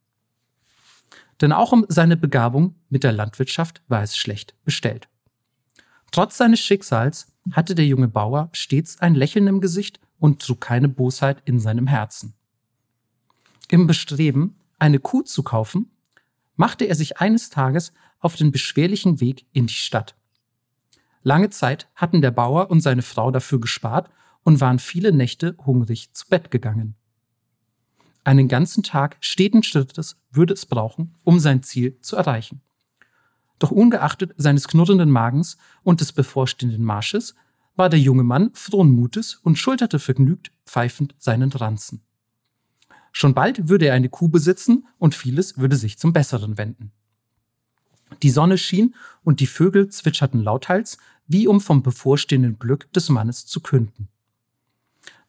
Denn 1.42 1.52
auch 1.52 1.72
um 1.72 1.86
seine 1.90 2.16
Begabung 2.16 2.76
mit 2.90 3.04
der 3.04 3.12
Landwirtschaft 3.12 3.82
war 3.88 4.04
es 4.04 4.16
schlecht 4.16 4.56
bestellt. 4.64 5.10
Trotz 6.14 6.38
seines 6.38 6.60
Schicksals 6.60 7.34
hatte 7.54 7.74
der 7.74 7.88
junge 7.88 8.08
Bauer 8.08 8.50
stets 8.54 9.02
ein 9.02 9.16
Lächeln 9.16 9.48
im 9.48 9.62
Gesicht 9.62 10.00
und 10.20 10.44
trug 10.44 10.62
keine 10.62 10.88
Bosheit 10.88 11.42
in 11.46 11.60
seinem 11.60 11.88
Herzen. 11.88 12.36
Im 13.68 13.88
Bestreben, 13.88 14.56
eine 14.78 15.00
Kuh 15.00 15.24
zu 15.24 15.42
kaufen, 15.42 15.90
machte 16.56 16.86
er 16.86 16.94
sich 16.94 17.18
eines 17.18 17.50
Tages 17.50 17.94
auf 18.20 18.36
den 18.36 18.52
beschwerlichen 18.52 19.22
Weg 19.22 19.48
in 19.54 19.66
die 19.66 19.74
Stadt. 19.74 20.16
Lange 21.24 21.50
Zeit 21.50 21.90
hatten 21.96 22.22
der 22.22 22.30
Bauer 22.30 22.70
und 22.70 22.82
seine 22.82 23.02
Frau 23.02 23.32
dafür 23.32 23.60
gespart 23.60 24.12
und 24.44 24.62
waren 24.62 24.78
viele 24.78 25.14
Nächte 25.14 25.58
hungrig 25.66 26.14
zu 26.14 26.28
Bett 26.28 26.52
gegangen. 26.52 26.94
Einen 28.24 28.48
ganzen 28.48 28.84
Tag 28.84 29.18
steten 29.20 29.64
Schrittes 29.64 30.22
würde 30.30 30.54
es 30.54 30.68
brauchen, 30.68 31.16
um 31.24 31.40
sein 31.40 31.64
Ziel 31.64 32.00
zu 32.02 32.18
erreichen. 32.18 32.62
Doch 33.60 33.72
ungeachtet 33.72 34.34
seines 34.38 34.68
knurrenden 34.68 35.10
Magens 35.10 35.58
und 35.84 36.02
des 36.02 36.12
bevorstehenden 36.12 36.84
Marsches 36.84 37.36
war 37.76 37.90
der 37.90 38.00
junge 38.00 38.24
Mann 38.24 38.52
frohen 38.54 38.92
Mutes 38.92 39.36
und 39.36 39.58
schulterte 39.58 40.00
vergnügt 40.00 40.52
pfeifend 40.66 41.16
seinen 41.18 41.52
Ranzen. 41.52 42.02
Schon 43.12 43.34
bald 43.34 43.70
würde 43.70 43.86
er 43.86 43.94
eine 43.94 44.10
Kuh 44.10 44.28
besitzen 44.28 44.88
und 44.98 45.16
vieles 45.16 45.58
würde 45.58 45.76
sich 45.76 45.98
zum 45.98 46.14
Besseren 46.14 46.58
wenden. 46.58 46.92
Die 48.22 48.30
Sonne 48.30 48.58
schien 48.58 48.96
und 49.24 49.40
die 49.40 49.48
Vögel 49.48 49.90
zwitscherten 49.90 50.42
lauthals, 50.42 50.98
wie 51.28 51.48
um 51.48 51.62
vom 51.62 51.84
bevorstehenden 51.84 52.60
Glück 52.60 52.92
des 52.94 53.10
Mannes 53.10 53.46
zu 53.46 53.62
künden. 53.62 54.10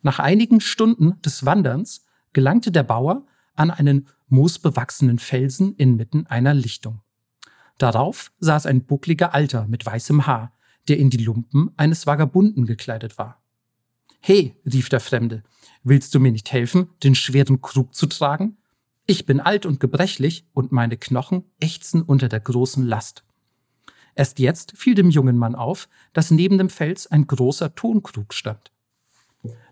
Nach 0.02 0.18
einigen 0.18 0.60
Stunden 0.60 1.20
des 1.22 1.46
Wanderns 1.46 2.04
gelangte 2.32 2.70
der 2.70 2.82
Bauer 2.82 3.26
an 3.54 3.70
einen 3.70 4.08
moosbewachsenen 4.28 5.18
Felsen 5.18 5.74
inmitten 5.76 6.26
einer 6.26 6.52
Lichtung. 6.52 7.00
Darauf 7.78 8.32
saß 8.38 8.66
ein 8.66 8.84
buckliger 8.84 9.34
Alter 9.34 9.66
mit 9.66 9.84
weißem 9.84 10.26
Haar, 10.26 10.52
der 10.88 10.98
in 10.98 11.10
die 11.10 11.24
Lumpen 11.24 11.70
eines 11.76 12.06
Vagabunden 12.06 12.66
gekleidet 12.66 13.18
war. 13.18 13.42
He, 14.20 14.56
rief 14.64 14.88
der 14.88 15.00
Fremde, 15.00 15.42
willst 15.82 16.14
du 16.14 16.20
mir 16.20 16.32
nicht 16.32 16.52
helfen, 16.52 16.88
den 17.02 17.14
schweren 17.14 17.60
Krug 17.60 17.94
zu 17.94 18.06
tragen? 18.06 18.56
Ich 19.06 19.26
bin 19.26 19.40
alt 19.40 19.66
und 19.66 19.80
gebrechlich 19.80 20.46
und 20.54 20.72
meine 20.72 20.96
Knochen 20.96 21.44
ächzen 21.60 22.02
unter 22.02 22.28
der 22.28 22.40
großen 22.40 22.86
Last. 22.86 23.24
Erst 24.14 24.38
jetzt 24.38 24.72
fiel 24.76 24.94
dem 24.94 25.10
jungen 25.10 25.36
Mann 25.36 25.54
auf, 25.54 25.88
dass 26.12 26.30
neben 26.30 26.56
dem 26.56 26.70
Fels 26.70 27.06
ein 27.06 27.26
großer 27.26 27.74
Tonkrug 27.74 28.32
stand. 28.32 28.72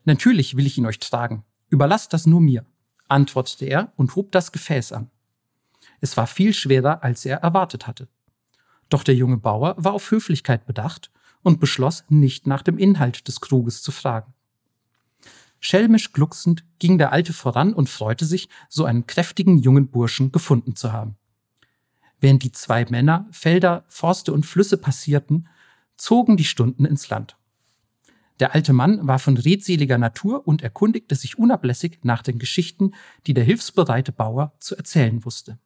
Natürlich 0.05 0.57
will 0.57 0.67
ich 0.67 0.77
ihn 0.77 0.87
euch 0.87 0.99
tragen. 0.99 1.45
Überlasst 1.69 2.13
das 2.13 2.27
nur 2.27 2.41
mir, 2.41 2.67
antwortete 3.09 3.65
er 3.67 3.93
und 3.97 4.17
hob 4.17 4.33
das 4.33 4.53
Gefäß 4.53 4.93
an. 4.93 5.11
Es 6.03 6.17
war 6.17 6.27
viel 6.27 6.53
schwerer, 6.53 7.05
als 7.05 7.25
er 7.25 7.39
erwartet 7.39 7.87
hatte. 7.87 8.09
Doch 8.89 9.05
der 9.05 9.15
junge 9.15 9.37
Bauer 9.37 9.77
war 9.79 9.93
auf 9.93 10.11
Höflichkeit 10.11 10.67
bedacht 10.67 11.13
und 11.43 11.61
beschloss, 11.61 12.05
nicht 12.09 12.47
nach 12.47 12.63
dem 12.63 12.77
Inhalt 12.77 13.29
des 13.29 13.41
Kruges 13.41 13.83
zu 13.83 13.93
fragen. 13.93 14.35
Schelmisch 15.61 16.13
glucksend 16.13 16.65
ging 16.81 16.99
der 16.99 17.13
Alte 17.13 17.33
voran 17.33 17.73
und 17.73 17.89
freute 17.89 18.25
sich, 18.25 18.49
so 18.69 18.85
einen 18.85 19.07
kräftigen 19.07 19.59
jungen 19.59 19.91
Burschen 19.93 20.33
gefunden 20.33 20.75
zu 20.75 20.93
haben. 20.93 21.17
Während 22.19 22.43
die 22.43 22.51
zwei 22.51 22.85
Männer 22.87 23.29
Felder, 23.31 23.85
Forste 23.87 24.33
und 24.33 24.45
Flüsse 24.45 24.79
passierten, 24.79 25.47
zogen 25.97 26.37
die 26.37 26.45
Stunden 26.45 26.85
ins 26.85 27.11
Land. 27.11 27.37
Der 28.41 28.57
alte 28.57 28.73
Mann 28.73 29.07
war 29.07 29.21
von 29.21 29.37
redseliger 29.37 29.99
Natur 29.99 30.49
und 30.49 30.63
erkundigte 30.63 31.15
sich 31.15 31.39
unablässig 31.39 32.01
nach 32.03 32.23
den 32.23 32.41
Geschichten, 32.41 32.93
die 33.29 33.35
der 33.35 33.45
hilfsbereite 33.45 34.11
Bauer 34.11 34.53
zu 34.59 34.75
erzählen 34.77 35.25
wusste. 35.25 35.61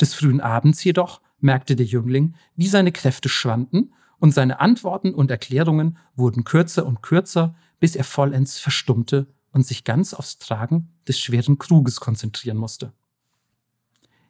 Des 0.00 0.14
frühen 0.14 0.40
Abends 0.40 0.82
jedoch 0.84 1.20
merkte 1.40 1.76
der 1.76 1.86
Jüngling, 1.86 2.34
wie 2.56 2.68
seine 2.68 2.92
Kräfte 2.92 3.28
schwanden, 3.28 3.92
und 4.18 4.32
seine 4.32 4.60
Antworten 4.60 5.14
und 5.14 5.30
Erklärungen 5.30 5.96
wurden 6.14 6.44
kürzer 6.44 6.84
und 6.84 7.02
kürzer, 7.02 7.54
bis 7.78 7.96
er 7.96 8.04
vollends 8.04 8.58
verstummte 8.58 9.26
und 9.50 9.66
sich 9.66 9.82
ganz 9.84 10.12
aufs 10.12 10.38
Tragen 10.38 10.90
des 11.08 11.18
schweren 11.18 11.58
Kruges 11.58 12.00
konzentrieren 12.00 12.58
musste. 12.58 12.92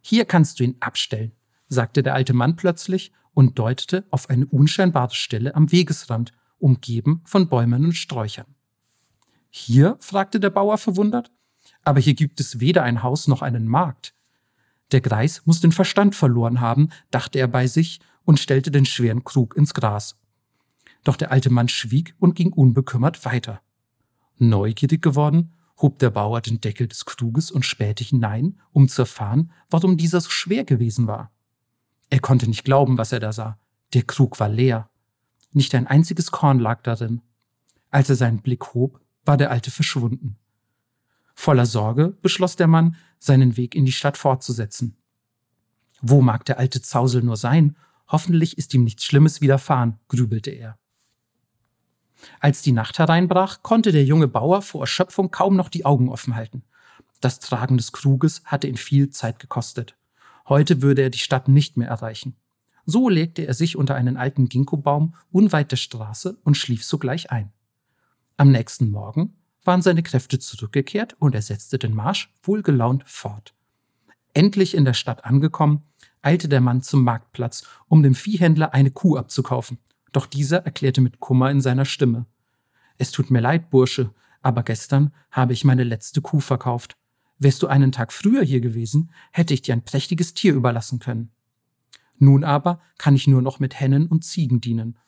Hier 0.01 0.25
kannst 0.25 0.61
du 0.61 0.64
ihn 0.64 0.77
abstellen, 0.79 1.33
sagte 1.68 2.05
der 2.05 2.14
alte 2.14 2.33
Mann 2.33 2.55
plötzlich 2.55 3.12
und 3.35 3.59
deutete 3.59 4.05
auf 4.11 4.31
eine 4.31 4.47
unscheinbare 4.47 5.14
Stelle 5.14 5.57
am 5.57 5.73
Wegesrand, 5.73 6.33
umgeben 6.59 7.23
von 7.25 7.49
Bäumen 7.49 7.87
und 7.87 7.95
Sträuchern. 7.95 8.55
Hier? 9.51 9.97
fragte 9.99 10.39
der 10.39 10.51
Bauer 10.51 10.79
verwundert. 10.79 11.33
Aber 11.83 12.01
hier 12.01 12.14
gibt 12.14 12.39
es 12.41 12.61
weder 12.61 12.85
ein 12.85 13.03
Haus 13.03 13.27
noch 13.27 13.43
einen 13.43 13.66
Markt. 13.66 14.14
Der 14.93 15.01
Greis 15.01 15.43
muss 15.45 15.61
den 15.61 15.72
Verstand 15.72 16.14
verloren 16.14 16.61
haben, 16.61 16.91
dachte 17.11 17.38
er 17.38 17.49
bei 17.49 17.66
sich 17.66 18.01
und 18.24 18.38
stellte 18.38 18.70
den 18.70 18.86
schweren 18.86 19.24
Krug 19.24 19.57
ins 19.57 19.74
Gras. 19.74 20.16
Doch 21.05 21.16
der 21.16 21.30
alte 21.30 21.51
Mann 21.51 21.68
schwieg 21.68 22.14
und 22.18 22.34
ging 22.34 22.53
unbekümmert 22.53 23.24
weiter. 23.24 23.61
Neugierig 24.38 25.03
geworden, 25.03 25.53
hob 25.78 25.99
der 25.99 26.11
Bauer 26.11 26.41
den 26.41 26.61
Deckel 26.61 26.88
des 26.88 27.05
Kruges 27.05 27.51
und 27.51 27.64
spähte 27.64 28.05
hinein, 28.05 28.61
um 28.72 28.88
zu 28.88 29.03
erfahren, 29.03 29.51
warum 29.70 29.97
dieser 29.97 30.20
so 30.20 30.30
schwer 30.30 30.64
gewesen 30.64 31.07
war. 31.07 31.30
Er 32.11 32.20
konnte 32.20 32.49
nicht 32.49 32.64
glauben, 32.64 32.99
was 32.99 33.12
er 33.12 33.20
da 33.20 33.32
sah. 33.32 33.59
Der 33.95 34.03
Krug 34.03 34.41
war 34.41 34.49
leer. 34.49 34.91
Nicht 35.53 35.74
ein 35.74 35.86
einziges 35.86 36.30
Korn 36.30 36.59
lag 36.59 36.82
darin. 36.82 37.22
Als 37.91 38.11
er 38.11 38.16
seinen 38.16 38.43
Blick 38.43 38.74
hob, 38.74 39.01
war 39.24 39.36
der 39.36 39.51
Alte 39.51 39.70
verschwunden. 39.70 40.36
Voller 41.41 41.64
Sorge 41.64 42.18
beschloss 42.20 42.57
der 42.57 42.66
Mann, 42.66 42.97
seinen 43.18 43.57
Weg 43.57 43.74
in 43.74 43.86
die 43.86 43.93
Stadt 43.93 44.18
fortzusetzen. 44.18 44.99
Wo 46.03 46.20
mag 46.20 46.45
der 46.45 46.59
alte 46.59 46.82
Zausel 46.82 47.22
nur 47.22 47.38
sein? 47.38 47.78
Hoffentlich 48.09 48.59
ist 48.59 48.74
ihm 48.74 48.84
nichts 48.84 49.07
Schlimmes 49.07 49.41
widerfahren, 49.41 49.99
grübelte 50.09 50.51
er. 50.51 50.78
Als 52.41 52.61
die 52.61 52.72
Nacht 52.72 52.99
hereinbrach, 52.99 53.62
konnte 53.62 53.91
der 53.91 54.05
junge 54.05 54.28
Bauer 54.28 54.61
vor 54.61 54.82
Erschöpfung 54.82 55.30
kaum 55.30 55.57
noch 55.57 55.70
die 55.70 55.86
Augen 55.86 56.11
offen 56.11 56.36
halten. 56.36 56.62
Das 57.22 57.41
Tragen 57.41 57.78
des 57.78 57.93
Kruges 57.93 58.43
hatte 58.45 58.66
ihn 58.66 58.76
viel 58.76 59.09
Zeit 59.09 59.38
gekostet. 59.38 59.97
Heute 60.47 60.82
würde 60.82 61.01
er 61.01 61.11
die 61.11 61.16
Stadt 61.16 61.49
nicht 61.49 61.78
mehr 61.78 61.88
erreichen. 61.88 62.36
So 62.84 63.09
legte 63.09 63.47
er 63.47 63.55
sich 63.55 63.76
unter 63.76 63.95
einen 63.95 64.18
alten 64.18 64.51
Ginkgobaum 64.51 65.14
unweit 65.30 65.72
der 65.72 65.78
Straße 65.78 66.36
und 66.45 66.59
schlief 66.59 66.84
sogleich 66.84 67.30
ein. 67.30 67.51
Am 68.36 68.51
nächsten 68.51 68.91
Morgen 68.91 69.39
waren 69.65 69.83
seine 69.83 70.03
Kräfte 70.03 70.39
zurückgekehrt 70.39 71.17
und 71.19 71.35
er 71.35 71.43
setzte 71.43 71.79
den 71.79 71.95
Marsch 71.95 72.33
wohlgelaunt 72.43 73.05
fort. 73.07 73.55
Endlich 74.33 74.75
in 74.75 74.85
der 74.85 74.95
Stadt 74.95 75.25
angekommen, 75.25 75.83
eilte 76.23 76.49
der 76.49 76.61
Mann 76.61 76.83
zum 76.83 77.03
Marktplatz, 77.03 77.67
um 77.89 78.03
dem 78.03 78.15
Viehhändler 78.15 78.75
eine 78.75 78.91
Kuh 78.91 79.17
abzukaufen. 79.17 79.79
Doch 80.13 80.27
dieser 80.27 80.65
erklärte 80.65 81.01
mit 81.01 81.21
Kummer 81.21 81.51
in 81.51 81.61
seiner 81.61 81.85
Stimme 81.85 82.27
Es 82.99 83.13
tut 83.13 83.31
mir 83.31 83.41
leid, 83.41 83.71
Bursche, 83.71 84.13
aber 84.43 84.63
gestern 84.63 85.13
habe 85.31 85.53
ich 85.53 85.65
meine 85.65 85.85
letzte 85.85 86.21
Kuh 86.21 86.41
verkauft. 86.41 86.97
Wärst 87.39 87.63
du 87.63 87.69
einen 87.69 87.93
Tag 87.93 88.13
früher 88.13 88.43
hier 88.43 88.61
gewesen, 88.61 89.11
hätte 89.33 89.55
ich 89.55 89.63
dir 89.63 89.73
ein 89.73 89.85
prächtiges 89.85 90.35
Tier 90.35 90.55
überlassen 90.55 90.99
können. 90.99 91.31
Nun 92.19 92.45
aber 92.45 92.81
kann 92.99 93.15
ich 93.17 93.27
nur 93.27 93.41
noch 93.41 93.61
mit 93.61 93.81
Hennen 93.81 94.07
und 94.07 94.25
Ziegen 94.25 94.61
dienen. 94.61 94.99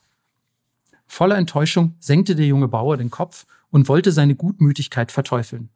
Voller 1.05 1.37
Enttäuschung 1.37 1.95
senkte 1.99 2.35
der 2.35 2.47
junge 2.47 2.67
Bauer 2.67 2.97
den 2.97 3.11
Kopf 3.11 3.45
und 3.69 3.87
wollte 3.87 4.11
seine 4.11 4.35
Gutmütigkeit 4.35 5.11
verteufeln. 5.11 5.69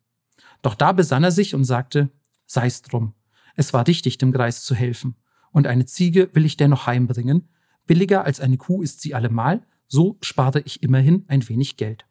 Doch 0.62 0.76
da 0.76 0.92
besann 0.92 1.24
er 1.24 1.32
sich 1.32 1.54
und 1.54 1.64
sagte, 1.64 2.10
sei's 2.46 2.82
drum. 2.82 3.14
Es 3.56 3.74
war 3.74 3.88
richtig, 3.88 4.18
dem 4.18 4.32
Greis 4.32 4.64
zu 4.64 4.76
helfen. 4.76 5.16
Und 5.52 5.68
eine 5.68 5.86
Ziege 5.86 6.30
will 6.34 6.46
ich 6.46 6.58
dennoch 6.58 6.88
heimbringen, 6.88 7.48
Billiger 7.88 8.26
als 8.26 8.40
eine 8.40 8.58
Kuh 8.58 8.84
ist 8.84 9.02
sie 9.02 9.16
allemal, 9.16 9.66
so 9.88 10.18
spare 10.22 10.60
ich 10.60 10.84
immerhin 10.84 11.26
ein 11.30 11.48
wenig 11.48 11.78
Geld. 11.78 12.06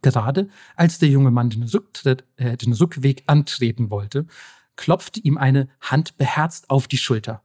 Gerade 0.00 0.48
als 0.76 0.98
der 0.98 1.08
junge 1.08 1.30
Mann 1.30 1.50
den, 1.50 1.64
Rücktritt, 1.64 2.24
äh, 2.36 2.56
den 2.56 2.72
Rückweg 2.72 3.24
antreten 3.26 3.90
wollte, 3.90 4.26
klopfte 4.76 5.20
ihm 5.20 5.36
eine 5.36 5.68
Hand 5.80 6.16
beherzt 6.16 6.70
auf 6.70 6.86
die 6.86 6.98
Schulter. 6.98 7.42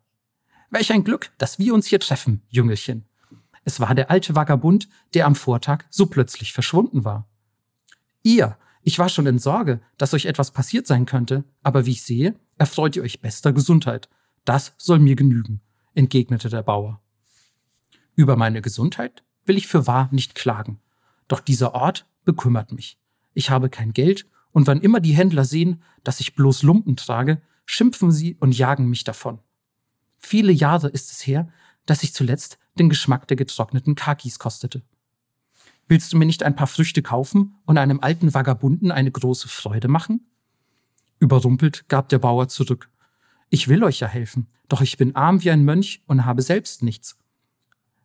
Welch 0.70 0.92
ein 0.92 1.04
Glück, 1.04 1.32
dass 1.40 1.58
wir 1.58 1.74
uns 1.74 1.88
hier 1.88 2.00
treffen, 2.00 2.44
Jüngelchen. 2.50 3.06
Es 3.64 3.80
war 3.80 3.94
der 3.96 4.10
alte 4.10 4.36
Vagabund, 4.36 4.90
der 5.14 5.26
am 5.26 5.36
Vortag 5.36 5.86
so 5.90 6.06
plötzlich 6.06 6.54
verschwunden 6.54 7.04
war. 7.06 7.28
Ihr, 8.24 8.58
ich 8.84 9.00
war 9.00 9.10
schon 9.10 9.28
in 9.28 9.40
Sorge, 9.40 9.82
dass 9.98 10.14
euch 10.14 10.26
etwas 10.26 10.52
passiert 10.52 10.88
sein 10.88 11.06
könnte, 11.06 11.44
aber 11.64 11.86
wie 11.86 11.92
ich 11.92 12.04
sehe, 12.04 12.36
erfreut 12.58 12.96
ihr 12.96 13.04
euch 13.04 13.22
bester 13.22 13.54
Gesundheit. 13.54 14.10
Das 14.46 14.74
soll 14.78 15.00
mir 15.00 15.16
genügen 15.16 15.62
entgegnete 16.00 16.50
der 16.50 16.64
Bauer. 16.64 17.02
Über 18.16 18.36
meine 18.36 18.62
Gesundheit 18.62 19.24
will 19.46 19.58
ich 19.58 19.68
für 19.68 19.88
wahr 19.88 20.10
nicht 20.12 20.36
klagen. 20.36 20.80
Doch 21.28 21.40
dieser 21.40 21.76
Ort 21.76 22.06
bekümmert 22.26 22.72
mich. 22.72 22.98
Ich 23.34 23.50
habe 23.50 23.70
kein 23.70 23.94
Geld, 23.94 24.26
und 24.52 24.66
wann 24.66 24.82
immer 24.82 25.00
die 25.00 25.14
Händler 25.14 25.46
sehen, 25.46 25.84
dass 26.04 26.20
ich 26.20 26.34
bloß 26.34 26.64
Lumpen 26.64 26.96
trage, 26.96 27.42
schimpfen 27.66 28.12
sie 28.12 28.36
und 28.40 28.58
jagen 28.58 28.90
mich 28.90 29.04
davon. 29.04 29.40
Viele 30.18 30.52
Jahre 30.52 30.88
ist 30.88 31.12
es 31.12 31.28
her, 31.28 31.50
dass 31.86 32.02
ich 32.02 32.14
zuletzt 32.14 32.58
den 32.80 32.90
Geschmack 32.90 33.28
der 33.28 33.38
getrockneten 33.38 33.96
Kakis 33.96 34.40
kostete. 34.40 34.82
Willst 35.88 36.14
du 36.14 36.18
mir 36.18 36.26
nicht 36.26 36.44
ein 36.44 36.56
paar 36.56 36.68
Früchte 36.68 37.02
kaufen 37.02 37.56
und 37.66 37.78
einem 37.78 38.00
alten 38.00 38.34
Vagabunden 38.34 38.92
eine 38.92 39.12
große 39.12 39.48
Freude 39.48 39.88
machen? 39.88 40.28
Überrumpelt 41.20 41.90
gab 41.90 42.10
der 42.10 42.20
Bauer 42.20 42.48
zurück. 42.48 42.90
Ich 43.50 43.68
will 43.68 43.84
euch 43.84 44.00
ja 44.00 44.08
helfen, 44.08 44.48
doch 44.68 44.82
ich 44.82 44.98
bin 44.98 45.16
arm 45.16 45.44
wie 45.44 45.52
ein 45.52 45.66
Mönch 45.66 46.04
und 46.06 46.26
habe 46.26 46.42
selbst 46.42 46.84
nichts. 46.84 47.18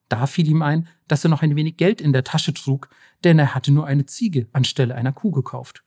Da 0.09 0.27
fiel 0.27 0.49
ihm 0.49 0.63
ein, 0.63 0.89
dass 1.09 1.25
er 1.25 1.31
noch 1.31 1.43
ein 1.43 1.57
wenig 1.57 1.77
Geld 1.77 2.01
in 2.01 2.13
der 2.13 2.25
Tasche 2.25 2.55
trug, 2.55 2.89
denn 3.23 3.39
er 3.39 3.55
hatte 3.55 3.73
nur 3.73 3.87
eine 3.87 4.07
Ziege 4.07 4.49
anstelle 4.53 4.95
einer 4.95 5.13
Kuh 5.13 5.31
gekauft. 5.31 5.85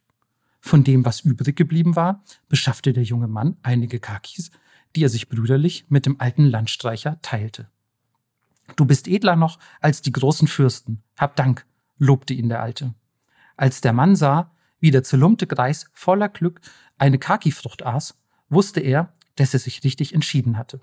Von 0.60 0.84
dem, 0.84 1.06
was 1.06 1.22
übrig 1.22 1.56
geblieben 1.56 1.96
war, 1.96 2.24
beschaffte 2.50 2.94
der 2.94 3.04
junge 3.04 3.28
Mann 3.28 3.58
einige 3.64 4.00
Kakis, 4.00 4.52
die 4.96 5.04
er 5.04 5.10
sich 5.10 5.30
brüderlich 5.30 5.86
mit 5.90 6.06
dem 6.06 6.20
alten 6.20 6.46
Landstreicher 6.46 7.20
teilte. 7.22 7.70
Du 8.76 8.86
bist 8.86 9.08
edler 9.08 9.36
noch 9.36 9.60
als 9.80 10.02
die 10.02 10.12
großen 10.12 10.48
Fürsten. 10.48 11.02
Hab 11.18 11.36
Dank, 11.36 11.66
lobte 11.98 12.34
ihn 12.34 12.50
der 12.50 12.62
Alte. 12.62 12.94
Als 13.56 13.82
der 13.82 13.94
Mann 13.94 14.16
sah, 14.16 14.52
wie 14.80 14.92
der 14.92 15.04
zerlumpte 15.04 15.48
Greis 15.48 15.90
voller 15.94 16.30
Glück 16.30 16.62
eine 16.98 17.18
Kakifrucht 17.18 17.84
aß, 17.86 18.16
wusste 18.50 18.80
er, 18.80 19.14
dass 19.36 19.54
er 19.54 19.60
sich 19.60 19.84
richtig 19.84 20.14
entschieden 20.14 20.58
hatte. 20.58 20.82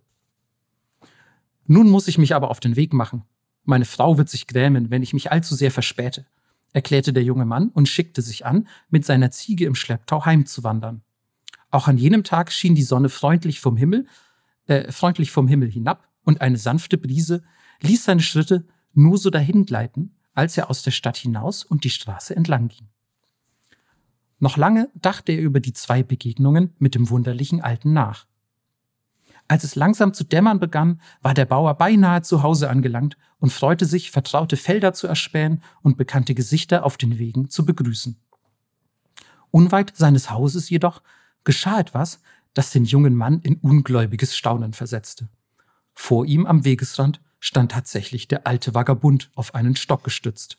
Nun 1.66 1.88
muss 1.88 2.08
ich 2.08 2.18
mich 2.18 2.34
aber 2.34 2.50
auf 2.50 2.60
den 2.60 2.76
Weg 2.76 2.92
machen. 2.92 3.22
Meine 3.64 3.84
Frau 3.84 4.18
wird 4.18 4.28
sich 4.28 4.46
grämen, 4.46 4.90
wenn 4.90 5.02
ich 5.02 5.14
mich 5.14 5.32
allzu 5.32 5.54
sehr 5.54 5.70
verspäte, 5.70 6.26
erklärte 6.72 7.12
der 7.12 7.22
junge 7.22 7.46
Mann 7.46 7.68
und 7.70 7.88
schickte 7.88 8.20
sich 8.20 8.44
an, 8.44 8.68
mit 8.90 9.04
seiner 9.04 9.30
Ziege 9.30 9.64
im 9.64 9.74
Schlepptau 9.74 10.24
heimzuwandern. 10.24 11.02
Auch 11.70 11.88
an 11.88 11.96
jenem 11.96 12.24
Tag 12.24 12.52
schien 12.52 12.74
die 12.74 12.82
Sonne 12.82 13.08
freundlich 13.08 13.60
vom 13.60 13.76
Himmel, 13.76 14.06
äh, 14.66 14.92
freundlich 14.92 15.30
vom 15.30 15.48
Himmel 15.48 15.70
hinab 15.70 16.08
und 16.24 16.40
eine 16.40 16.58
sanfte 16.58 16.98
Brise 16.98 17.42
ließ 17.84 18.04
seine 18.04 18.22
Schritte 18.22 18.66
nur 18.92 19.18
so 19.18 19.30
dahingleiten, 19.30 20.16
als 20.34 20.56
er 20.56 20.70
aus 20.70 20.82
der 20.82 20.90
Stadt 20.90 21.16
hinaus 21.16 21.64
und 21.64 21.84
die 21.84 21.90
Straße 21.90 22.34
entlang 22.34 22.68
ging. 22.68 22.88
Noch 24.38 24.56
lange 24.56 24.90
dachte 24.94 25.32
er 25.32 25.40
über 25.40 25.60
die 25.60 25.72
zwei 25.72 26.02
Begegnungen 26.02 26.74
mit 26.78 26.94
dem 26.94 27.08
wunderlichen 27.08 27.60
Alten 27.60 27.92
nach. 27.92 28.26
Als 29.46 29.62
es 29.62 29.74
langsam 29.74 30.14
zu 30.14 30.24
dämmern 30.24 30.58
begann, 30.58 31.00
war 31.20 31.34
der 31.34 31.44
Bauer 31.44 31.74
beinahe 31.74 32.22
zu 32.22 32.42
Hause 32.42 32.70
angelangt 32.70 33.16
und 33.38 33.52
freute 33.52 33.84
sich, 33.84 34.10
vertraute 34.10 34.56
Felder 34.56 34.94
zu 34.94 35.06
erspähen 35.06 35.62
und 35.82 35.98
bekannte 35.98 36.34
Gesichter 36.34 36.84
auf 36.84 36.96
den 36.96 37.18
Wegen 37.18 37.50
zu 37.50 37.66
begrüßen. 37.66 38.16
Unweit 39.50 39.92
seines 39.94 40.30
Hauses 40.30 40.70
jedoch 40.70 41.02
geschah 41.44 41.78
etwas, 41.78 42.20
das 42.54 42.70
den 42.70 42.84
jungen 42.84 43.14
Mann 43.14 43.40
in 43.40 43.56
ungläubiges 43.56 44.36
Staunen 44.36 44.72
versetzte. 44.72 45.28
Vor 45.92 46.24
ihm 46.24 46.46
am 46.46 46.64
Wegesrand 46.64 47.20
stand 47.44 47.72
tatsächlich 47.72 48.26
der 48.26 48.46
alte 48.46 48.74
Vagabund 48.74 49.30
auf 49.34 49.54
einen 49.54 49.76
Stock 49.76 50.02
gestützt. 50.02 50.56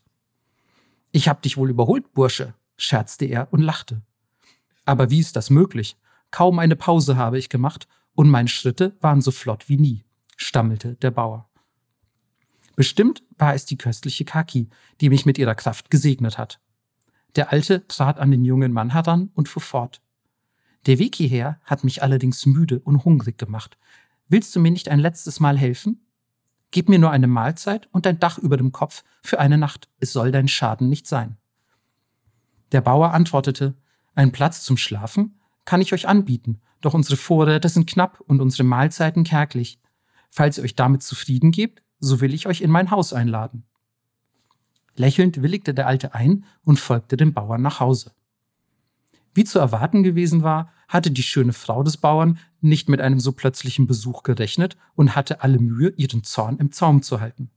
Ich 1.11 1.27
hab 1.27 1.41
dich 1.41 1.57
wohl 1.57 1.71
überholt, 1.71 2.13
Bursche, 2.13 2.53
scherzte 2.77 3.25
er 3.25 3.51
und 3.51 3.61
lachte. 3.61 4.03
Aber 4.85 5.09
wie 5.09 5.19
ist 5.19 5.35
das 5.35 5.49
möglich? 5.49 5.97
Kaum 6.29 6.59
eine 6.59 6.75
Pause 6.75 7.17
habe 7.17 7.39
ich 7.39 7.49
gemacht 7.49 7.87
und 8.13 8.29
meine 8.29 8.49
Schritte 8.49 8.95
waren 9.01 9.21
so 9.21 9.31
flott 9.31 9.67
wie 9.67 9.77
nie, 9.77 10.05
stammelte 10.37 10.93
der 10.97 11.09
Bauer. 11.09 11.49
Bestimmt 12.75 13.23
war 13.39 13.55
es 13.55 13.65
die 13.65 13.79
köstliche 13.79 14.23
Kaki, 14.23 14.69
die 15.01 15.09
mich 15.09 15.25
mit 15.25 15.39
ihrer 15.39 15.55
Kraft 15.55 15.89
gesegnet 15.89 16.37
hat. 16.37 16.59
Der 17.35 17.51
Alte 17.51 17.87
trat 17.87 18.19
an 18.19 18.29
den 18.29 18.45
jungen 18.45 18.71
Mann 18.71 18.91
heran 18.91 19.31
und 19.33 19.49
fuhr 19.49 19.63
fort. 19.63 20.03
Der 20.85 20.99
Weg 20.99 21.15
hierher 21.15 21.59
hat 21.63 21.83
mich 21.83 22.03
allerdings 22.03 22.45
müde 22.45 22.79
und 22.79 23.05
hungrig 23.05 23.39
gemacht. 23.39 23.75
Willst 24.27 24.55
du 24.55 24.59
mir 24.59 24.69
nicht 24.69 24.87
ein 24.87 24.99
letztes 24.99 25.39
Mal 25.39 25.57
helfen? 25.57 26.04
Gib 26.71 26.89
mir 26.89 26.99
nur 26.99 27.11
eine 27.11 27.27
Mahlzeit 27.27 27.87
und 27.91 28.05
ein 28.07 28.19
Dach 28.19 28.37
über 28.37 28.57
dem 28.57 28.71
Kopf 28.71 29.03
für 29.21 29.39
eine 29.39 29.57
Nacht. 29.57 29.89
Es 29.99 30.11
soll 30.13 30.31
dein 30.31 30.47
Schaden 30.47 30.89
nicht 30.89 31.07
sein. 31.07 31.37
Der 32.71 32.81
Bauer 32.81 33.13
antwortete, 33.13 33.75
ein 34.15 34.31
Platz 34.31 34.63
zum 34.63 34.77
Schlafen 34.77 35.39
kann 35.65 35.81
ich 35.81 35.93
euch 35.93 36.07
anbieten, 36.07 36.61
doch 36.81 36.93
unsere 36.93 37.17
Vorräte 37.17 37.69
sind 37.69 37.89
knapp 37.89 38.21
und 38.21 38.41
unsere 38.41 38.63
Mahlzeiten 38.63 39.23
kärglich. 39.23 39.79
Falls 40.29 40.57
ihr 40.57 40.63
euch 40.63 40.75
damit 40.75 41.03
zufrieden 41.03 41.51
gebt, 41.51 41.81
so 41.99 42.21
will 42.21 42.33
ich 42.33 42.47
euch 42.47 42.61
in 42.61 42.71
mein 42.71 42.91
Haus 42.91 43.13
einladen. 43.13 43.63
Lächelnd 44.95 45.41
willigte 45.41 45.73
der 45.73 45.87
Alte 45.87 46.13
ein 46.13 46.45
und 46.63 46.79
folgte 46.79 47.17
dem 47.17 47.33
Bauern 47.33 47.61
nach 47.61 47.79
Hause. 47.79 48.11
Wie 49.33 49.43
zu 49.43 49.59
erwarten 49.59 50.03
gewesen 50.03 50.43
war, 50.43 50.71
hatte 50.87 51.11
die 51.11 51.23
schöne 51.23 51.53
Frau 51.53 51.83
des 51.83 51.97
Bauern 51.97 52.37
nicht 52.65 52.89
mit 52.89 53.01
einem 53.01 53.19
so 53.19 53.31
plötzlichen 53.31 53.87
Besuch 53.87 54.23
gerechnet 54.23 54.77
und 54.95 55.15
hatte 55.15 55.41
alle 55.41 55.59
Mühe, 55.59 55.89
ihren 55.95 56.23
Zorn 56.23 56.57
im 56.57 56.71
Zaum 56.71 57.01
zu 57.01 57.21
halten. 57.21 57.49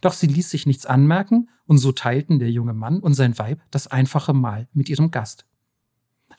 Doch 0.00 0.12
sie 0.12 0.26
ließ 0.26 0.50
sich 0.50 0.66
nichts 0.66 0.86
anmerken, 0.86 1.48
und 1.66 1.78
so 1.78 1.92
teilten 1.92 2.38
der 2.38 2.50
junge 2.50 2.72
Mann 2.72 3.00
und 3.00 3.14
sein 3.14 3.38
Weib 3.38 3.60
das 3.70 3.88
einfache 3.88 4.32
Mahl 4.32 4.68
mit 4.72 4.88
ihrem 4.88 5.10
Gast. 5.10 5.44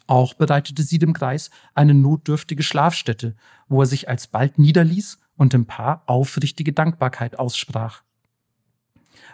Auch 0.07 0.33
bereitete 0.33 0.81
sie 0.81 0.97
dem 0.97 1.13
Greis 1.13 1.51
eine 1.75 1.93
notdürftige 1.93 2.63
Schlafstätte, 2.63 3.35
wo 3.67 3.81
er 3.81 3.85
sich 3.85 4.09
alsbald 4.09 4.57
niederließ 4.57 5.19
und 5.35 5.53
dem 5.53 5.67
Paar 5.67 6.03
aufrichtige 6.07 6.73
Dankbarkeit 6.73 7.37
aussprach. 7.37 8.01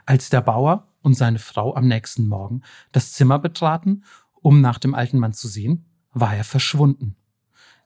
Als 0.05 0.29
der 0.29 0.41
Bauer 0.41 0.91
und 1.01 1.13
seine 1.13 1.39
Frau 1.39 1.75
am 1.75 1.87
nächsten 1.87 2.27
Morgen 2.27 2.61
das 2.91 3.13
Zimmer 3.13 3.39
betraten, 3.39 4.03
um 4.33 4.59
nach 4.59 4.79
dem 4.79 4.93
alten 4.93 5.17
Mann 5.17 5.33
zu 5.33 5.47
sehen, 5.47 5.85
war 6.11 6.35
er 6.35 6.43
verschwunden. 6.43 7.15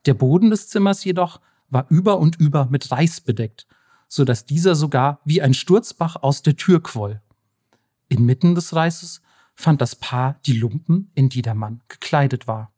Der 0.05 0.13
Boden 0.13 0.49
des 0.49 0.69
Zimmers 0.69 1.03
jedoch 1.03 1.41
war 1.69 1.85
über 1.89 2.19
und 2.19 2.37
über 2.37 2.65
mit 2.65 2.91
Reis 2.91 3.21
bedeckt, 3.21 3.67
so 4.07 4.25
dass 4.25 4.45
dieser 4.45 4.75
sogar 4.75 5.19
wie 5.25 5.41
ein 5.41 5.53
Sturzbach 5.53 6.15
aus 6.17 6.41
der 6.41 6.55
Tür 6.55 6.81
quoll. 6.81 7.21
Inmitten 8.07 8.55
des 8.55 8.75
Reises 8.75 9.21
fand 9.55 9.81
das 9.81 9.95
Paar 9.95 10.39
die 10.45 10.57
Lumpen, 10.57 11.11
in 11.15 11.29
die 11.29 11.41
der 11.41 11.55
Mann 11.55 11.81
gekleidet 11.87 12.47
war. 12.47 12.71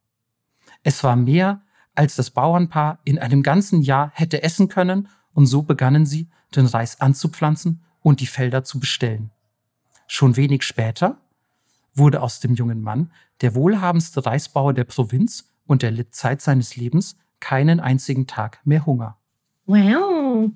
Es 0.84 1.04
war 1.04 1.16
mehr, 1.16 1.62
als 1.96 2.16
das 2.16 2.32
Bauernpaar 2.32 3.00
in 3.04 3.20
einem 3.20 3.44
ganzen 3.44 3.82
Jahr 3.82 4.12
hätte 4.14 4.44
essen 4.44 4.68
können, 4.68 5.08
und 5.34 5.46
so 5.46 5.62
begannen 5.62 6.06
sie, 6.06 6.30
den 6.56 6.66
Reis 6.66 7.00
anzupflanzen 7.00 7.82
und 8.02 8.20
die 8.20 8.28
Felder 8.28 8.64
zu 8.64 8.80
bestellen. 8.80 9.32
Schon 10.08 10.36
wenig 10.36 10.64
später 10.64 11.18
wurde 11.94 12.22
aus 12.22 12.40
dem 12.40 12.56
jungen 12.56 12.82
Mann 12.82 13.12
der 13.42 13.56
wohlhabendste 13.56 14.26
Reisbauer 14.26 14.74
der 14.74 14.84
Provinz 14.84 15.51
und 15.72 15.84
er 15.84 15.92
litt 15.92 16.14
Zeit 16.14 16.42
seines 16.42 16.76
Lebens 16.76 17.16
keinen 17.40 17.80
einzigen 17.80 18.28
Tag 18.28 18.60
mehr 18.66 18.86
Hunger. 18.86 19.18
Wow. 19.66 20.52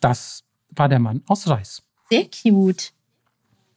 Das 0.00 0.42
war 0.70 0.88
der 0.88 0.98
Mann 0.98 1.22
aus 1.26 1.46
Reis. 1.46 1.82
Sehr 2.08 2.24
cute. 2.24 2.92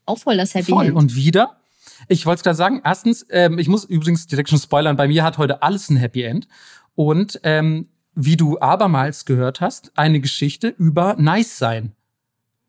Auch 0.06 0.20
voll 0.20 0.38
das 0.38 0.56
Happy 0.56 0.72
Voll. 0.72 0.86
End. 0.86 0.96
Und 0.96 1.16
wieder, 1.16 1.60
ich 2.08 2.26
wollte 2.26 2.40
es 2.40 2.44
gerade 2.44 2.56
sagen, 2.56 2.82
erstens, 2.86 3.26
ähm, 3.30 3.60
ich 3.60 3.68
muss 3.68 3.84
übrigens 3.84 4.26
direkt 4.26 4.48
schon 4.48 4.58
spoilern, 4.58 4.96
bei 4.96 5.10
mir 5.10 5.26
hat 5.26 5.38
heute 5.38 5.62
alles 5.62 5.90
ein 5.90 5.98
Happy 5.98 6.24
End. 6.24 6.48
Und 6.96 7.42
ähm, 7.44 7.90
wie 8.14 8.38
du 8.38 8.58
abermals 8.60 9.26
gehört 9.26 9.60
hast, 9.60 9.92
eine 9.98 10.22
Geschichte 10.22 10.70
über 10.70 11.18
Nice 11.18 11.58
sein. 11.58 11.92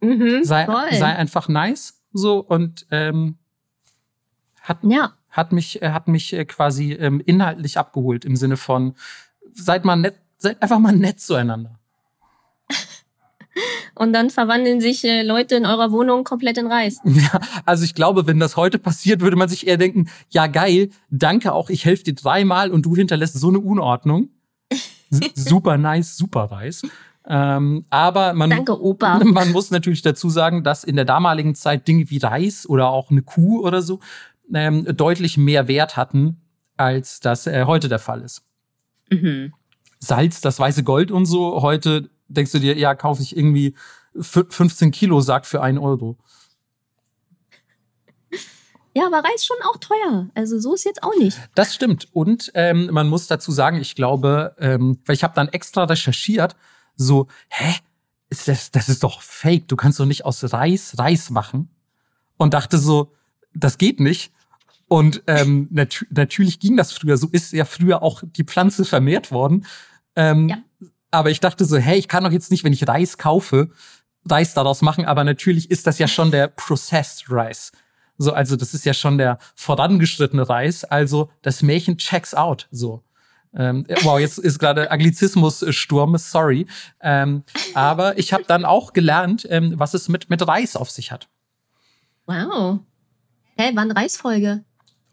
Mhm, 0.00 0.42
Sei, 0.42 0.66
sei 0.66 1.14
einfach 1.14 1.46
nice 1.46 2.02
so 2.12 2.40
und 2.40 2.88
ähm, 2.90 3.38
hat, 4.62 4.78
ja. 4.82 5.14
Hat 5.36 5.52
mich, 5.52 5.82
äh, 5.82 5.90
hat 5.90 6.08
mich 6.08 6.32
äh, 6.32 6.44
quasi 6.44 6.92
ähm, 6.92 7.20
inhaltlich 7.24 7.78
abgeholt 7.78 8.24
im 8.24 8.36
Sinne 8.36 8.56
von, 8.56 8.94
seid 9.52 9.84
mal 9.84 9.96
nett, 9.96 10.16
seid 10.38 10.62
einfach 10.62 10.78
mal 10.78 10.96
nett 10.96 11.20
zueinander. 11.20 11.78
Und 13.94 14.12
dann 14.12 14.28
verwandeln 14.28 14.80
sich 14.80 15.04
äh, 15.04 15.22
Leute 15.22 15.56
in 15.56 15.64
eurer 15.64 15.90
Wohnung 15.90 16.24
komplett 16.24 16.58
in 16.58 16.66
Reis. 16.66 17.00
Ja, 17.04 17.40
also 17.64 17.84
ich 17.84 17.94
glaube, 17.94 18.26
wenn 18.26 18.38
das 18.38 18.56
heute 18.56 18.78
passiert, 18.78 19.20
würde 19.20 19.36
man 19.36 19.48
sich 19.48 19.66
eher 19.66 19.78
denken, 19.78 20.08
ja 20.28 20.46
geil, 20.46 20.90
danke 21.10 21.52
auch, 21.52 21.70
ich 21.70 21.84
helfe 21.84 22.04
dir 22.04 22.14
dreimal 22.14 22.70
und 22.70 22.82
du 22.84 22.96
hinterlässt 22.96 23.38
so 23.38 23.48
eine 23.48 23.60
Unordnung. 23.60 24.28
Super 25.34 25.78
nice, 25.78 26.16
super 26.16 26.44
Reis. 26.44 26.82
Ähm, 27.28 27.84
aber 27.90 28.34
man, 28.34 28.50
Danke, 28.50 28.80
Opa. 28.80 29.20
man 29.24 29.52
muss 29.52 29.70
natürlich 29.70 30.02
dazu 30.02 30.30
sagen, 30.30 30.62
dass 30.62 30.84
in 30.84 30.96
der 30.96 31.04
damaligen 31.04 31.54
Zeit 31.54 31.88
Dinge 31.88 32.08
wie 32.10 32.18
Reis 32.18 32.68
oder 32.68 32.88
auch 32.88 33.10
eine 33.10 33.22
Kuh 33.22 33.60
oder 33.60 33.82
so 33.82 34.00
ähm, 34.52 34.84
deutlich 34.96 35.36
mehr 35.36 35.68
Wert 35.68 35.96
hatten, 35.96 36.40
als 36.76 37.20
das 37.20 37.46
äh, 37.46 37.64
heute 37.64 37.88
der 37.88 37.98
Fall 37.98 38.22
ist. 38.22 38.42
Mhm. 39.10 39.52
Salz, 39.98 40.40
das 40.40 40.58
weiße 40.58 40.82
Gold 40.84 41.10
und 41.10 41.26
so, 41.26 41.62
heute 41.62 42.10
denkst 42.28 42.52
du 42.52 42.58
dir, 42.58 42.76
ja, 42.76 42.94
kaufe 42.94 43.22
ich 43.22 43.36
irgendwie 43.36 43.74
fü- 44.14 44.50
15 44.50 44.90
Kilo 44.90 45.20
Sack 45.20 45.46
für 45.46 45.62
einen 45.62 45.78
Euro. 45.78 46.18
Ja, 48.94 49.06
aber 49.06 49.18
Reis 49.18 49.44
schon 49.44 49.56
auch 49.64 49.76
teuer. 49.76 50.30
Also 50.34 50.58
so 50.58 50.74
ist 50.74 50.84
jetzt 50.84 51.02
auch 51.02 51.14
nicht. 51.18 51.38
Das 51.54 51.74
stimmt. 51.74 52.08
Und 52.12 52.50
ähm, 52.54 52.88
man 52.90 53.08
muss 53.08 53.26
dazu 53.26 53.52
sagen, 53.52 53.78
ich 53.78 53.94
glaube, 53.94 54.54
ähm, 54.58 54.98
weil 55.04 55.14
ich 55.14 55.22
habe 55.22 55.34
dann 55.34 55.48
extra 55.48 55.84
recherchiert, 55.84 56.56
so, 56.94 57.26
hä? 57.48 57.74
Ist 58.28 58.48
das, 58.48 58.70
das 58.72 58.88
ist 58.88 59.02
doch 59.04 59.20
fake. 59.20 59.68
Du 59.68 59.76
kannst 59.76 60.00
doch 60.00 60.06
nicht 60.06 60.24
aus 60.24 60.50
Reis 60.52 60.98
Reis 60.98 61.30
machen. 61.30 61.68
Und 62.38 62.54
dachte 62.54 62.78
so, 62.78 63.12
das 63.54 63.78
geht 63.78 64.00
nicht. 64.00 64.32
Und 64.88 65.22
ähm, 65.26 65.68
nat 65.70 66.06
natürlich 66.10 66.60
ging 66.60 66.76
das 66.76 66.92
früher. 66.92 67.16
So 67.16 67.28
ist 67.32 67.52
ja 67.52 67.64
früher 67.64 68.02
auch 68.02 68.22
die 68.24 68.44
Pflanze 68.44 68.84
vermehrt 68.84 69.30
worden. 69.32 69.66
Ähm, 70.14 70.48
Ja. 70.48 70.58
Aber 71.10 71.30
ich 71.30 71.40
dachte 71.40 71.64
so, 71.64 71.76
hey, 71.76 71.98
ich 71.98 72.08
kann 72.08 72.24
doch 72.24 72.32
jetzt 72.32 72.50
nicht, 72.50 72.62
wenn 72.62 72.72
ich 72.72 72.86
Reis 72.86 73.16
kaufe, 73.16 73.70
Reis 74.28 74.54
daraus 74.54 74.82
machen. 74.82 75.06
Aber 75.06 75.24
natürlich 75.24 75.70
ist 75.70 75.86
das 75.86 75.98
ja 75.98 76.08
schon 76.08 76.30
der 76.30 76.48
Processed 76.48 77.30
Rice. 77.30 77.72
So, 78.18 78.32
also 78.32 78.56
das 78.56 78.74
ist 78.74 78.84
ja 78.84 78.94
schon 78.94 79.18
der 79.18 79.38
vorangeschrittene 79.54 80.48
Reis. 80.48 80.84
Also 80.84 81.30
das 81.42 81.62
Märchen 81.62 81.96
checks 81.96 82.34
out. 82.34 82.68
So. 82.70 83.02
Ähm, 83.54 83.86
wow, 84.02 84.18
jetzt 84.18 84.38
ist 84.38 84.58
gerade 84.58 84.90
Anglizismus-Sturm, 84.90 86.18
sorry. 86.18 86.66
Ähm, 87.00 87.44
aber 87.74 88.18
ich 88.18 88.32
habe 88.32 88.44
dann 88.46 88.64
auch 88.64 88.92
gelernt, 88.92 89.46
ähm, 89.48 89.74
was 89.76 89.94
es 89.94 90.08
mit, 90.08 90.28
mit 90.28 90.46
Reis 90.46 90.76
auf 90.76 90.90
sich 90.90 91.12
hat. 91.12 91.28
Wow. 92.26 92.80
Hä, 93.56 93.70
wann 93.74 93.90
Reisfolge? 93.90 94.64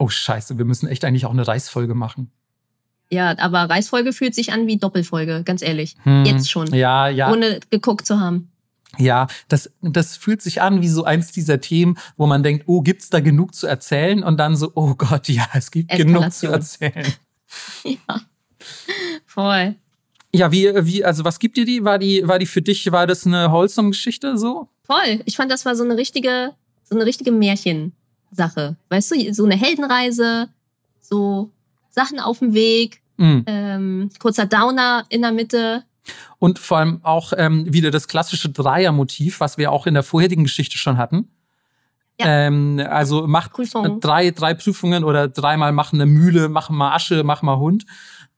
Oh, 0.03 0.09
scheiße, 0.09 0.57
wir 0.57 0.65
müssen 0.65 0.89
echt 0.89 1.05
eigentlich 1.05 1.25
auch 1.25 1.31
eine 1.31 1.47
Reisfolge 1.47 1.95
machen. 1.95 2.29
Ja, 3.09 3.37
aber 3.39 3.69
Reisfolge 3.69 4.11
fühlt 4.11 4.35
sich 4.35 4.51
an 4.51 4.67
wie 4.67 4.75
Doppelfolge, 4.75 5.43
ganz 5.45 5.61
ehrlich. 5.61 5.95
Hm. 6.03 6.25
Jetzt 6.25 6.51
schon. 6.51 6.67
Ja, 6.73 7.07
ja. 7.07 7.31
Ohne 7.31 7.61
geguckt 7.69 8.05
zu 8.05 8.19
haben. 8.19 8.51
Ja, 8.97 9.27
das, 9.47 9.71
das 9.81 10.17
fühlt 10.17 10.41
sich 10.41 10.61
an 10.61 10.81
wie 10.81 10.89
so 10.89 11.05
eins 11.05 11.31
dieser 11.31 11.61
Themen, 11.61 11.97
wo 12.17 12.27
man 12.27 12.43
denkt, 12.43 12.65
oh, 12.67 12.81
gibt's 12.81 13.09
da 13.09 13.21
genug 13.21 13.55
zu 13.55 13.65
erzählen? 13.65 14.25
Und 14.25 14.41
dann 14.41 14.57
so, 14.57 14.73
oh 14.75 14.93
Gott, 14.95 15.27
ja, 15.29 15.47
es 15.53 15.71
gibt 15.71 15.89
genug 15.89 16.33
zu 16.33 16.47
Eskalation. 16.47 16.91
erzählen. 16.91 17.13
Ja. 17.83 18.21
Voll. 19.25 19.75
Ja, 20.33 20.51
wie, 20.51 20.69
wie, 20.85 21.05
also 21.05 21.23
was 21.23 21.39
gibt 21.39 21.55
dir 21.55 21.65
die? 21.65 21.85
War 21.85 21.97
die, 21.97 22.27
war 22.27 22.39
die 22.39 22.47
für 22.47 22.61
dich, 22.61 22.91
war 22.91 23.07
das 23.07 23.25
eine 23.25 23.51
wholesome 23.51 23.91
Geschichte 23.91 24.37
so? 24.37 24.67
Voll. 24.83 25.21
Ich 25.25 25.37
fand, 25.37 25.49
das 25.49 25.63
war 25.63 25.75
so 25.75 25.83
eine 25.83 25.95
richtige, 25.95 26.51
so 26.83 26.95
eine 26.95 27.05
richtige 27.05 27.31
Märchensache. 28.37 28.75
Weißt 28.89 29.11
du, 29.11 29.33
so 29.33 29.45
eine 29.45 29.55
Heldenreise, 29.55 30.49
so 30.99 31.49
Sachen 31.89 32.19
auf 32.19 32.39
dem 32.39 32.53
Weg, 32.53 33.01
Mhm. 33.17 33.43
ähm, 33.45 34.09
kurzer 34.19 34.45
Downer 34.47 35.05
in 35.09 35.21
der 35.21 35.31
Mitte. 35.31 35.83
Und 36.39 36.57
vor 36.59 36.79
allem 36.79 36.99
auch 37.03 37.31
ähm, 37.37 37.71
wieder 37.71 37.91
das 37.91 38.07
klassische 38.07 38.49
Dreiermotiv, 38.49 39.39
was 39.39 39.57
wir 39.57 39.71
auch 39.71 39.85
in 39.85 39.93
der 39.93 40.03
vorherigen 40.03 40.43
Geschichte 40.43 40.77
schon 40.77 40.97
hatten. 40.97 41.29
Ja. 42.19 42.25
Ähm, 42.47 42.81
also 42.89 43.27
macht 43.27 43.53
Prüfung. 43.53 43.99
drei, 43.99 44.31
drei 44.31 44.53
Prüfungen 44.55 45.03
oder 45.03 45.27
dreimal 45.27 45.71
machen 45.71 46.01
eine 46.01 46.09
Mühle, 46.11 46.49
mach 46.49 46.69
mal 46.69 46.93
Asche, 46.95 47.23
mach 47.23 47.41
mal 47.43 47.57
Hund. 47.57 47.85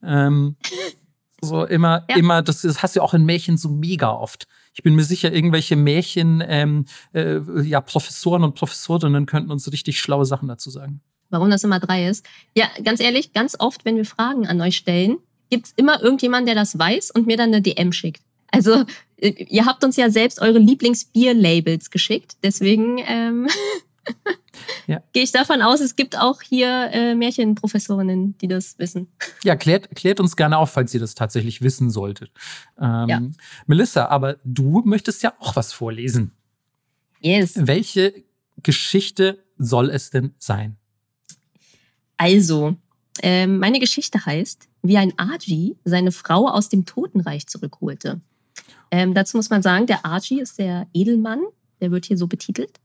Ähm, 0.04 0.58
so 1.41 1.64
immer, 1.66 2.04
Ja. 2.10 2.18
immer, 2.18 2.41
das, 2.41 2.62
das 2.62 2.84
hast 2.84 2.96
du 2.98 3.02
auch 3.02 3.14
in 3.14 3.26
Märchen 3.26 3.58
so 3.58 3.70
mega 3.70 4.10
oft. 4.12 4.46
Ich 4.76 4.84
bin 4.84 4.93
mir 4.93 5.03
sicher, 5.03 5.32
irgendwelche 5.32 5.78
Märchen, 5.78 6.43
ähm, 6.45 6.86
äh, 7.13 7.39
ja, 7.61 7.80
Professoren 7.80 8.43
und 8.43 8.55
Professorinnen 8.55 9.26
könnten 9.26 9.49
uns 9.49 9.71
richtig 9.71 9.99
schlaue 9.99 10.26
Sachen 10.26 10.49
dazu 10.49 10.69
sagen. 10.69 10.99
Warum 11.30 11.49
das 11.49 11.63
immer 11.63 11.80
drei 11.80 12.07
ist. 12.07 12.26
Ja, 12.55 12.67
ganz 12.84 12.99
ehrlich, 12.99 13.32
ganz 13.32 13.55
oft, 13.57 13.86
wenn 13.86 13.95
wir 13.95 14.05
Fragen 14.05 14.45
an 14.47 14.59
euch 14.59 14.76
stellen, 14.76 15.17
gibt's 15.49 15.73
immer 15.78 16.03
irgendjemanden, 16.03 16.47
der 16.47 16.55
das 16.55 16.78
weiß 16.78 17.11
und 17.11 17.26
mir 17.26 17.38
dann 17.38 17.53
eine 17.53 17.61
DM 17.61 17.93
schickt. 17.93 18.21
Also, 18.51 18.84
äh, 19.17 19.30
ihr 19.47 19.65
habt 19.65 19.84
uns 19.86 19.95
ja 19.95 20.09
selbst 20.09 20.41
eure 20.41 20.59
Lieblingsbier-Labels 20.59 21.89
geschickt. 21.89 22.36
Deswegen 22.43 22.97
ähm, 23.07 23.47
Ja. 24.88 25.01
gehe 25.14 25.24
ich 25.24 25.32
davon 25.32 25.62
aus, 25.62 25.80
es 25.80 25.95
gibt 25.95 26.18
auch 26.18 26.41
hier 26.41 26.89
äh, 26.91 27.16
Märchenprofessorinnen, 27.16 28.38
die 28.38 28.47
das 28.47 28.78
wissen. 28.80 29.08
Ja, 29.43 29.56
klärt, 29.56 29.95
klärt 29.95 30.20
uns 30.20 30.36
gerne 30.36 30.58
auf, 30.58 30.72
falls 30.72 30.93
ihr 30.93 30.99
das 30.99 31.16
tatsächlich 31.16 31.62
wissen 31.62 31.89
solltet. 31.89 32.32
Ähm, 32.80 33.08
Ja. 33.10 33.22
Melissa, 33.66 34.06
aber 34.08 34.38
du 34.43 34.82
möchtest 34.86 35.24
ja 35.24 35.34
auch 35.39 35.56
was 35.56 35.74
vorlesen. 35.74 36.32
Yes. 37.20 37.53
Welche 37.56 38.24
Geschichte 38.62 39.43
soll 39.58 39.89
es 39.89 40.10
denn 40.12 40.36
sein? 40.38 40.78
Also, 42.18 42.76
ähm, 43.22 43.58
meine 43.58 43.80
Geschichte 43.80 44.26
heißt, 44.26 44.68
wie 44.84 44.97
ein 44.97 45.14
Aji 45.18 45.78
seine 45.84 46.12
Frau 46.12 46.47
aus 46.47 46.70
dem 46.70 46.86
Totenreich 46.86 47.47
zurückholte. 47.47 48.22
Ähm, 48.91 49.14
dazu 49.14 49.38
muss 49.38 49.49
man 49.49 49.62
sagen, 49.64 49.88
der 49.88 50.06
Aji 50.06 50.39
ist 50.39 50.60
der 50.60 50.88
Edelmann, 50.93 51.41
der 51.82 51.91
wird 51.91 52.06
hier 52.06 52.18
so 52.18 52.28
betitelt. 52.28 52.80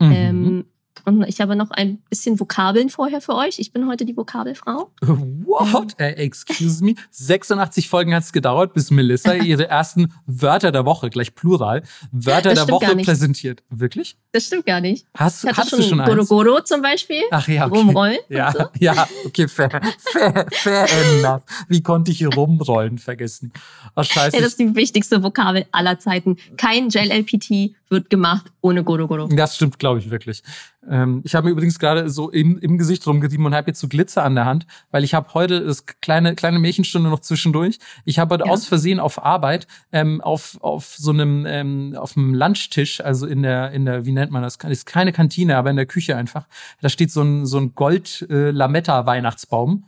Mhm. 0.00 0.12
Ähm, 0.12 0.64
und 1.04 1.22
ich 1.26 1.40
habe 1.40 1.56
noch 1.56 1.70
ein 1.70 1.98
bisschen 2.08 2.38
Vokabeln 2.38 2.90
vorher 2.90 3.20
für 3.20 3.34
euch. 3.34 3.58
Ich 3.58 3.72
bin 3.72 3.86
heute 3.88 4.04
die 4.04 4.16
Vokabelfrau. 4.16 4.90
What? 5.00 5.98
Äh, 5.98 6.12
excuse 6.12 6.84
me. 6.84 6.94
86 7.10 7.88
Folgen 7.88 8.14
hat 8.14 8.24
es 8.24 8.32
gedauert, 8.32 8.74
bis 8.74 8.90
Melissa 8.90 9.34
ihre 9.34 9.68
ersten 9.68 10.12
Wörter 10.26 10.72
der 10.72 10.84
Woche, 10.84 11.10
gleich 11.10 11.34
Plural, 11.34 11.82
Wörter 12.12 12.54
Das 12.54 12.66
der 12.66 12.74
Woche 12.74 12.96
präsentiert. 12.96 13.62
Wirklich? 13.70 14.16
Das 14.32 14.44
stimmt 14.46 14.64
gar 14.66 14.80
nicht. 14.80 15.04
Hast, 15.16 15.42
Ich 15.42 15.50
hatte 15.50 15.60
hast 15.62 15.70
schon, 15.70 15.80
du 15.80 15.84
schon 15.88 15.98
Goro? 16.04 16.24
Goro 16.24 16.60
zum 16.62 16.82
Beispiel. 16.82 17.22
Ach 17.32 17.46
ja, 17.48 17.66
okay. 17.66 17.76
Rumrollen 17.78 18.18
Ja, 18.28 18.52
so. 18.52 18.64
ja, 18.78 19.08
okay, 19.26 19.48
fair, 19.48 19.80
fair, 19.98 20.46
fair 20.52 20.86
enough. 21.18 21.42
Wie 21.68 21.82
konnte 21.82 22.12
ich 22.12 22.18
hier 22.18 22.32
rumrollen 22.32 22.98
vergessen? 22.98 23.52
Ach, 23.94 24.04
scheiße. 24.04 24.36
Ja, 24.36 24.42
das 24.42 24.52
ist 24.52 24.60
die 24.60 24.74
wichtigste 24.76 25.22
Vokabel 25.22 25.66
aller 25.72 25.98
Zeiten. 25.98 26.36
Kein 26.56 26.88
Gel-LPT 26.90 27.74
wird 27.88 28.08
gemacht 28.08 28.52
ohne 28.60 28.84
Goro 28.84 29.08
Goro. 29.08 29.26
Das 29.26 29.56
stimmt, 29.56 29.80
glaube 29.80 29.98
ich, 29.98 30.10
wirklich. 30.10 30.44
Ähm, 30.88 31.22
ich 31.24 31.34
habe 31.34 31.46
mir 31.46 31.50
übrigens 31.52 31.78
gerade 31.80 32.08
so 32.08 32.30
im, 32.30 32.56
im 32.60 32.78
Gesicht 32.78 33.04
rumgerieben 33.06 33.44
und 33.44 33.54
habe 33.54 33.68
jetzt 33.68 33.80
so 33.80 33.88
Glitzer 33.88 34.22
an 34.22 34.36
der 34.36 34.44
Hand, 34.44 34.66
weil 34.92 35.02
ich 35.02 35.12
habe 35.12 35.34
heute 35.34 35.64
das 35.64 35.84
kleine, 35.86 36.36
kleine 36.36 36.60
Märchenstunde 36.60 37.10
noch 37.10 37.18
zwischendurch. 37.20 37.78
Ich 38.04 38.20
habe 38.20 38.34
heute 38.34 38.44
Ja. 38.46 38.52
aus 38.52 38.66
Versehen 38.66 39.00
auf 39.00 39.22
Arbeit 39.24 39.66
ähm, 39.92 40.20
auf, 40.20 40.56
auf 40.62 40.94
so 40.96 41.10
einem, 41.10 41.44
ähm, 41.46 41.96
auf 41.98 42.16
einem 42.16 42.32
Lunchtisch, 42.34 43.00
also 43.00 43.26
in 43.26 43.42
der, 43.42 43.72
in 43.72 43.84
der, 43.86 44.06
wie 44.06 44.12
nennt 44.20 44.32
man 44.32 44.42
das? 44.42 44.56
Ist 44.56 44.86
keine 44.86 45.12
Kantine, 45.12 45.56
aber 45.56 45.70
in 45.70 45.76
der 45.76 45.86
Küche 45.86 46.16
einfach. 46.16 46.46
Da 46.80 46.88
steht 46.88 47.10
so 47.10 47.22
ein, 47.22 47.46
so 47.46 47.58
ein 47.58 47.74
Gold-Lametta-Weihnachtsbaum. 47.74 49.84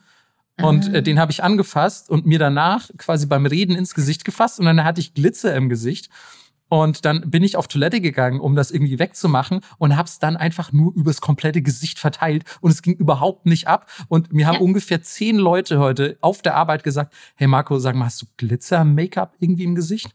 Und 0.60 0.88
Ah. 0.90 0.98
äh, 0.98 1.02
den 1.02 1.18
habe 1.18 1.32
ich 1.32 1.42
angefasst 1.42 2.10
und 2.10 2.26
mir 2.26 2.38
danach 2.38 2.88
quasi 2.98 3.26
beim 3.26 3.46
Reden 3.46 3.74
ins 3.74 3.94
Gesicht 3.94 4.24
gefasst 4.24 4.60
und 4.60 4.66
dann 4.66 4.84
hatte 4.84 5.00
ich 5.00 5.14
Glitzer 5.14 5.54
im 5.54 5.68
Gesicht. 5.68 6.10
Und 6.72 7.04
dann 7.04 7.28
bin 7.30 7.42
ich 7.42 7.58
auf 7.58 7.68
Toilette 7.68 8.00
gegangen, 8.00 8.40
um 8.40 8.56
das 8.56 8.70
irgendwie 8.70 8.98
wegzumachen 8.98 9.60
und 9.76 9.94
habe 9.94 10.08
es 10.08 10.18
dann 10.20 10.38
einfach 10.38 10.72
nur 10.72 10.94
übers 10.94 11.20
komplette 11.20 11.60
Gesicht 11.60 11.98
verteilt 11.98 12.44
und 12.62 12.70
es 12.70 12.80
ging 12.80 12.94
überhaupt 12.94 13.44
nicht 13.44 13.68
ab. 13.68 13.90
Und 14.08 14.32
mir 14.32 14.46
haben 14.46 14.54
Ja. 14.54 14.60
ungefähr 14.62 15.02
zehn 15.02 15.36
Leute 15.36 15.78
heute 15.80 16.16
auf 16.22 16.40
der 16.40 16.54
Arbeit 16.56 16.82
gesagt, 16.82 17.12
hey 17.34 17.46
Marco, 17.46 17.78
sag 17.78 17.94
mal, 17.94 18.06
hast 18.06 18.22
du 18.22 18.26
Glitzer-Make-up 18.38 19.34
irgendwie 19.38 19.64
im 19.64 19.74
Gesicht? 19.74 20.14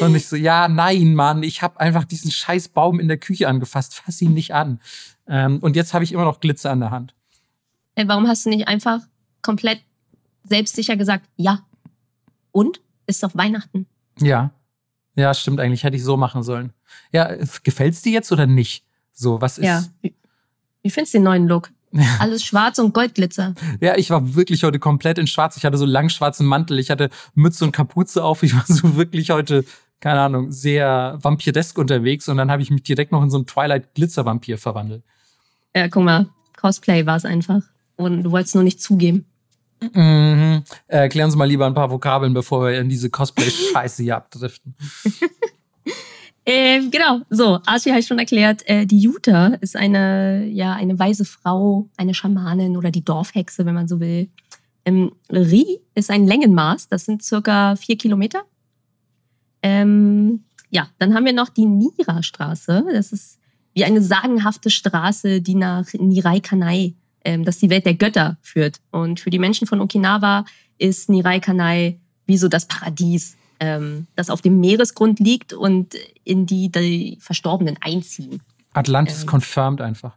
Und 0.00 0.14
ich 0.14 0.26
so, 0.26 0.36
ja, 0.36 0.66
nein, 0.66 1.14
Mann, 1.14 1.42
ich 1.42 1.60
habe 1.60 1.78
einfach 1.78 2.04
diesen 2.04 2.30
scheiß 2.30 2.70
Baum 2.70 3.00
in 3.00 3.08
der 3.08 3.18
Küche 3.18 3.46
angefasst, 3.46 3.94
fass 3.94 4.22
ihn 4.22 4.32
nicht 4.32 4.54
an. 4.54 4.80
Ähm, 5.26 5.58
und 5.58 5.76
jetzt 5.76 5.92
habe 5.92 6.04
ich 6.04 6.12
immer 6.12 6.24
noch 6.24 6.40
Glitzer 6.40 6.70
an 6.70 6.80
der 6.80 6.90
Hand. 6.90 7.14
Ey, 7.96 8.04
Äh, 8.06 8.08
warum 8.08 8.26
hast 8.28 8.46
du 8.46 8.48
nicht 8.48 8.66
einfach 8.66 9.00
komplett 9.42 9.82
selbstsicher 10.44 10.96
gesagt, 10.96 11.26
ja. 11.36 11.66
Und? 12.50 12.80
Ist 13.06 13.22
doch 13.22 13.34
Weihnachten. 13.34 13.86
Ja. 14.20 14.52
Ja, 15.18 15.34
stimmt 15.34 15.58
eigentlich. 15.58 15.82
Hätte 15.82 15.96
ich 15.96 16.04
so 16.04 16.16
machen 16.16 16.44
sollen. 16.44 16.72
Ja, 17.10 17.34
gefällt's 17.64 18.02
dir 18.02 18.12
jetzt 18.12 18.30
oder 18.30 18.46
nicht? 18.46 18.84
So, 19.12 19.40
was 19.40 19.58
ist. 19.58 19.64
Ja. 19.64 19.84
Wie, 20.00 20.90
findest 20.90 21.12
du 21.12 21.18
den 21.18 21.24
neuen 21.24 21.48
Look? 21.48 21.70
Alles 22.20 22.44
schwarz 22.44 22.78
und 22.78 22.94
Goldglitzer. 22.94 23.54
Ja, 23.80 23.96
ich 23.96 24.10
war 24.10 24.36
wirklich 24.36 24.62
heute 24.62 24.78
komplett 24.78 25.18
in 25.18 25.26
schwarz. 25.26 25.56
Ich 25.56 25.64
hatte 25.64 25.76
so 25.76 25.86
lang 25.86 26.08
schwarzen 26.08 26.46
Mantel. 26.46 26.78
Ich 26.78 26.88
hatte 26.88 27.10
Mütze 27.34 27.64
und 27.64 27.72
Kapuze 27.72 28.22
auf. 28.22 28.44
Ich 28.44 28.54
war 28.54 28.62
so 28.68 28.94
wirklich 28.96 29.30
heute, 29.30 29.64
keine 29.98 30.20
Ahnung, 30.20 30.52
sehr 30.52 31.18
vampiresk 31.20 31.76
unterwegs. 31.78 32.28
Und 32.28 32.36
dann 32.36 32.52
habe 32.52 32.62
ich 32.62 32.70
mich 32.70 32.84
direkt 32.84 33.10
noch 33.10 33.22
in 33.24 33.30
so 33.30 33.38
einen 33.38 33.46
Twilight-Glitzer-Vampir 33.46 34.56
verwandelt. 34.56 35.02
Ja, 35.74 35.88
guck 35.88 36.04
mal, 36.04 36.28
Cosplay 36.56 37.06
war 37.06 37.16
es 37.16 37.24
einfach. 37.24 37.62
Und 37.96 38.22
du 38.22 38.30
wolltest 38.30 38.54
nur 38.54 38.62
nicht 38.62 38.80
zugeben. 38.80 39.26
Mhm. 39.80 40.62
Äh, 40.86 40.96
Erklären 40.96 41.30
Sie 41.30 41.36
mal 41.36 41.44
lieber 41.44 41.66
ein 41.66 41.74
paar 41.74 41.90
Vokabeln, 41.90 42.34
bevor 42.34 42.66
wir 42.66 42.80
in 42.80 42.88
diese 42.88 43.10
Cosplay-Scheiße 43.10 44.02
hier 44.02 44.16
abdriften. 44.16 44.74
Ähm, 46.50 46.90
genau, 46.90 47.20
so, 47.28 47.60
Archie 47.66 47.90
habe 47.90 48.00
ich 48.00 48.06
schon 48.06 48.18
erklärt. 48.18 48.66
Äh, 48.66 48.86
die 48.86 49.00
Jutta 49.00 49.48
ist 49.60 49.76
eine, 49.76 50.46
ja, 50.46 50.72
eine 50.72 50.98
weise 50.98 51.26
Frau, 51.26 51.90
eine 51.98 52.14
Schamanin 52.14 52.78
oder 52.78 52.90
die 52.90 53.04
Dorfhexe, 53.04 53.66
wenn 53.66 53.74
man 53.74 53.86
so 53.86 54.00
will. 54.00 54.30
Ähm, 54.86 55.12
Ri 55.30 55.78
ist 55.94 56.10
ein 56.10 56.26
Längenmaß, 56.26 56.88
das 56.88 57.04
sind 57.04 57.22
circa 57.22 57.76
vier 57.76 57.98
Kilometer. 57.98 58.44
Ähm, 59.62 60.44
ja, 60.70 60.88
dann 60.98 61.12
haben 61.12 61.26
wir 61.26 61.34
noch 61.34 61.50
die 61.50 61.66
Nira-Straße. 61.66 62.82
Das 62.94 63.12
ist 63.12 63.38
wie 63.74 63.84
eine 63.84 64.00
sagenhafte 64.00 64.70
Straße, 64.70 65.42
die 65.42 65.54
nach 65.54 65.92
Nirai 65.92 66.40
Kanai, 66.40 66.94
ähm, 67.24 67.44
das 67.44 67.58
die 67.58 67.70
Welt 67.70 67.86
der 67.86 67.94
Götter 67.94 68.36
führt. 68.42 68.80
Und 68.90 69.20
für 69.20 69.30
die 69.30 69.38
Menschen 69.38 69.66
von 69.66 69.80
Okinawa 69.80 70.44
ist 70.78 71.08
Nirai 71.08 71.40
Kanai 71.40 71.98
wie 72.26 72.36
so 72.38 72.48
das 72.48 72.66
Paradies, 72.66 73.36
ähm, 73.60 74.06
das 74.16 74.30
auf 74.30 74.42
dem 74.42 74.60
Meeresgrund 74.60 75.18
liegt 75.20 75.52
und 75.52 75.94
in 76.24 76.46
die 76.46 76.70
die 76.70 77.18
Verstorbenen 77.20 77.76
einziehen. 77.80 78.42
Atlantis 78.74 79.22
Ähm. 79.22 79.28
confirmed 79.28 79.80
einfach. 79.80 80.16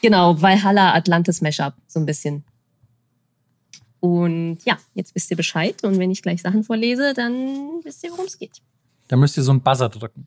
Genau, 0.00 0.40
Valhalla 0.40 0.94
Atlantis 0.94 1.40
Mashup, 1.40 1.74
so 1.86 1.98
ein 1.98 2.06
bisschen. 2.06 2.44
Und 4.00 4.58
ja, 4.66 4.76
jetzt 4.94 5.14
wisst 5.14 5.30
ihr 5.30 5.36
Bescheid. 5.36 5.82
Und 5.82 5.98
wenn 5.98 6.10
ich 6.10 6.20
gleich 6.20 6.42
Sachen 6.42 6.62
vorlese, 6.62 7.14
dann 7.14 7.80
wisst 7.82 8.04
ihr, 8.04 8.10
worum 8.10 8.26
es 8.26 8.38
geht. 8.38 8.60
Da 9.08 9.16
müsst 9.16 9.36
ihr 9.38 9.42
so 9.42 9.50
einen 9.50 9.62
Buzzer 9.62 9.88
drücken. 9.88 10.26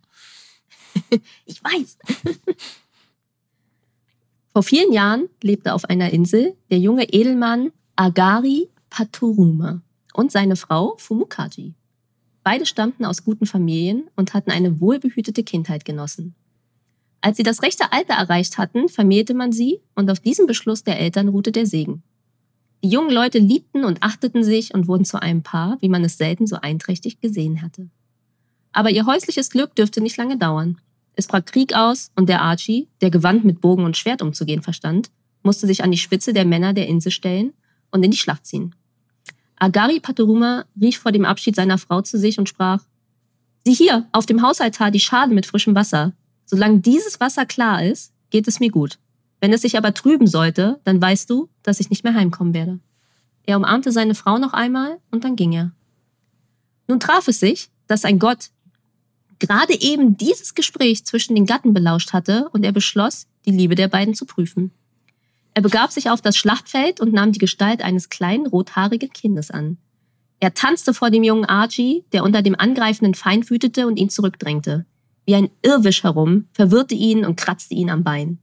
Ich 1.45 1.63
weiß. 1.63 1.97
Vor 4.57 4.63
vielen 4.63 4.91
Jahren 4.91 5.29
lebte 5.43 5.75
auf 5.75 5.85
einer 5.85 6.11
Insel 6.11 6.55
der 6.71 6.79
junge 6.79 7.03
Edelmann 7.13 7.71
Agari 7.95 8.69
Paturuma 8.89 9.83
und 10.15 10.31
seine 10.31 10.55
Frau 10.55 10.95
Fumukaji. 10.97 11.75
Beide 12.43 12.65
stammten 12.65 13.05
aus 13.05 13.23
guten 13.23 13.45
Familien 13.45 14.09
und 14.15 14.33
hatten 14.33 14.49
eine 14.49 14.81
wohlbehütete 14.81 15.43
Kindheit 15.43 15.85
genossen. 15.85 16.33
Als 17.21 17.37
sie 17.37 17.43
das 17.43 17.61
rechte 17.61 17.91
Alter 17.93 18.15
erreicht 18.15 18.57
hatten, 18.57 18.89
vermählte 18.89 19.35
man 19.35 19.51
sie 19.51 19.79
und 19.93 20.09
auf 20.09 20.19
diesem 20.19 20.47
Beschluss 20.47 20.83
der 20.83 20.99
Eltern 20.99 21.27
ruhte 21.27 21.51
der 21.51 21.67
Segen. 21.67 22.01
Die 22.83 22.89
jungen 22.89 23.11
Leute 23.11 23.37
liebten 23.37 23.85
und 23.85 24.01
achteten 24.01 24.43
sich 24.43 24.73
und 24.73 24.87
wurden 24.87 25.05
zu 25.05 25.21
einem 25.21 25.43
Paar, 25.43 25.77
wie 25.81 25.89
man 25.89 26.03
es 26.03 26.17
selten 26.17 26.47
so 26.47 26.55
einträchtig 26.55 27.21
gesehen 27.21 27.61
hatte. 27.61 27.91
Aber 28.71 28.89
ihr 28.89 29.05
häusliches 29.05 29.51
Glück 29.51 29.75
dürfte 29.75 30.01
nicht 30.01 30.17
lange 30.17 30.37
dauern. 30.39 30.81
Es 31.17 31.25
brach 31.25 31.43
Krieg 31.43 31.73
aus 31.75 32.11
und 32.15 32.29
der 32.29 32.43
Archie, 32.43 32.89
der 33.01 33.09
gewandt 33.09 33.43
mit 33.43 33.59
Bogen 33.59 33.83
und 33.85 33.97
Schwert 33.97 34.21
umzugehen 34.21 34.61
verstand, 34.61 35.09
musste 35.41 35.65
sich 35.65 35.83
an 35.83 35.89
die 35.89 35.97
Spitze 35.97 36.31
der 36.31 36.45
Männer 36.45 36.73
der 36.73 36.87
Insel 36.87 37.11
stellen 37.11 37.53
und 37.89 38.03
in 38.03 38.11
die 38.11 38.17
Schlacht 38.17 38.45
ziehen. 38.45 38.75
Agari 39.55 39.99
Paturuma 39.99 40.65
rief 40.79 40.99
vor 40.99 41.11
dem 41.11 41.25
Abschied 41.25 41.55
seiner 41.55 41.79
Frau 41.79 42.03
zu 42.03 42.19
sich 42.19 42.37
und 42.37 42.47
sprach, 42.47 42.83
Sieh 43.65 43.73
hier, 43.73 44.07
auf 44.11 44.27
dem 44.27 44.43
Hausaltar 44.43 44.91
die 44.91 44.99
Schalen 44.99 45.33
mit 45.33 45.47
frischem 45.47 45.73
Wasser. 45.73 46.13
Solange 46.45 46.81
dieses 46.81 47.19
Wasser 47.19 47.47
klar 47.47 47.83
ist, 47.83 48.13
geht 48.29 48.47
es 48.47 48.59
mir 48.59 48.69
gut. 48.69 48.99
Wenn 49.41 49.51
es 49.51 49.61
sich 49.61 49.75
aber 49.75 49.95
trüben 49.95 50.27
sollte, 50.27 50.79
dann 50.83 51.01
weißt 51.01 51.27
du, 51.31 51.49
dass 51.63 51.79
ich 51.79 51.89
nicht 51.89 52.03
mehr 52.03 52.13
heimkommen 52.13 52.53
werde. 52.53 52.79
Er 53.43 53.57
umarmte 53.57 53.91
seine 53.91 54.13
Frau 54.13 54.37
noch 54.37 54.53
einmal 54.53 54.99
und 55.09 55.23
dann 55.23 55.35
ging 55.35 55.53
er. 55.53 55.71
Nun 56.87 56.99
traf 56.99 57.27
es 57.27 57.39
sich, 57.39 57.71
dass 57.87 58.05
ein 58.05 58.19
Gott 58.19 58.51
gerade 59.39 59.79
eben 59.79 60.17
dieses 60.17 60.55
Gespräch 60.55 61.05
zwischen 61.05 61.35
den 61.35 61.45
Gatten 61.45 61.73
belauscht 61.73 62.13
hatte 62.13 62.49
und 62.53 62.63
er 62.63 62.71
beschloss, 62.71 63.27
die 63.45 63.51
Liebe 63.51 63.75
der 63.75 63.87
beiden 63.87 64.13
zu 64.13 64.25
prüfen. 64.25 64.71
Er 65.53 65.61
begab 65.61 65.91
sich 65.91 66.09
auf 66.09 66.21
das 66.21 66.37
Schlachtfeld 66.37 66.99
und 66.99 67.13
nahm 67.13 67.31
die 67.31 67.39
Gestalt 67.39 67.81
eines 67.81 68.09
kleinen 68.09 68.45
rothaarigen 68.45 69.11
Kindes 69.11 69.49
an. 69.49 69.77
Er 70.39 70.53
tanzte 70.53 70.93
vor 70.93 71.09
dem 71.09 71.23
jungen 71.23 71.45
Archie, 71.45 72.05
der 72.13 72.23
unter 72.23 72.41
dem 72.41 72.55
angreifenden 72.55 73.15
Feind 73.15 73.49
wütete 73.49 73.87
und 73.87 73.97
ihn 73.97 74.09
zurückdrängte. 74.09 74.85
Wie 75.25 75.35
ein 75.35 75.49
Irrwisch 75.63 76.03
herum, 76.03 76.45
verwirrte 76.53 76.93
ihn 76.93 77.25
und 77.25 77.37
kratzte 77.37 77.73
ihn 77.73 77.89
am 77.89 78.03
Bein. 78.03 78.37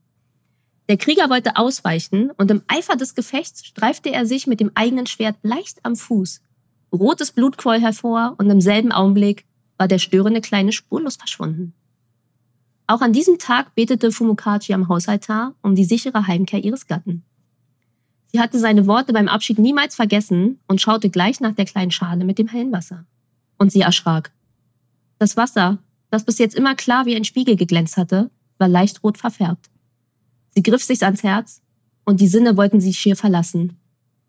Der 0.89 0.97
Krieger 0.97 1.31
wollte 1.31 1.57
ausweichen 1.57 2.31
und 2.33 2.51
im 2.51 2.63
Eifer 2.67 2.97
des 2.97 3.15
Gefechts 3.15 3.65
streifte 3.65 4.11
er 4.11 4.27
sich 4.27 4.47
mit 4.47 4.61
dem 4.61 4.73
eigenen 4.75 5.07
Schwert 5.07 5.37
leicht 5.43 5.79
am 5.83 5.97
Fuß. 5.97 6.43
Rotes 6.93 7.33
Blut 7.33 7.57
quoll 7.57 7.81
hervor 7.81 8.35
und 8.39 8.51
im 8.51 8.61
selben 8.61 8.93
Augenblick 8.93 9.47
war 9.79 9.89
der 9.89 9.99
störende 9.99 10.41
Kleine 10.41 10.73
spurlos 10.73 11.17
verschwunden. 11.17 11.75
Auch 12.87 13.01
an 13.01 13.13
diesem 13.13 13.39
Tag 13.39 13.75
betete 13.75 14.13
Fumukachi 14.13 14.75
am 14.75 14.89
Hausaltar 14.89 15.55
um 15.63 15.75
die 15.75 15.85
sichere 15.85 16.27
Heimkehr 16.27 16.63
ihres 16.63 16.87
Gatten. 16.87 17.25
Sie 18.27 18.41
hatte 18.41 18.59
seine 18.59 18.87
Worte 18.87 19.13
beim 19.13 19.29
Abschied 19.29 19.59
niemals 19.59 19.95
vergessen 19.95 20.59
und 20.67 20.81
schaute 20.81 21.09
gleich 21.09 21.41
nach 21.41 21.55
der 21.55 21.65
kleinen 21.65 21.93
Schale 21.93 22.25
mit 22.25 22.39
dem 22.39 22.49
hellen 22.49 22.73
Wasser. 22.73 23.07
Und 23.59 23.73
sie 23.73 23.81
erschrak. 23.81 24.33
Das 25.19 25.37
Wasser, 25.37 25.79
das 26.11 26.25
bis 26.25 26.39
jetzt 26.39 26.55
immer 26.55 26.75
klar 26.75 27.07
wie 27.07 27.15
ein 27.17 27.25
Spiegel 27.25 27.57
geglänzt 27.57 27.97
hatte, 27.97 28.31
war 28.59 28.69
leicht 28.69 29.03
rot 29.03 29.19
verfärbt. 29.19 29.71
Sie 30.51 30.63
griff 30.63 30.83
sich 30.83 31.03
ans 31.05 31.23
Herz 31.23 31.63
und 32.05 32.21
die 32.21 32.29
Sinne 32.29 32.57
wollten 32.57 32.81
sie 32.81 32.93
schier 32.93 33.17
verlassen. 33.17 33.79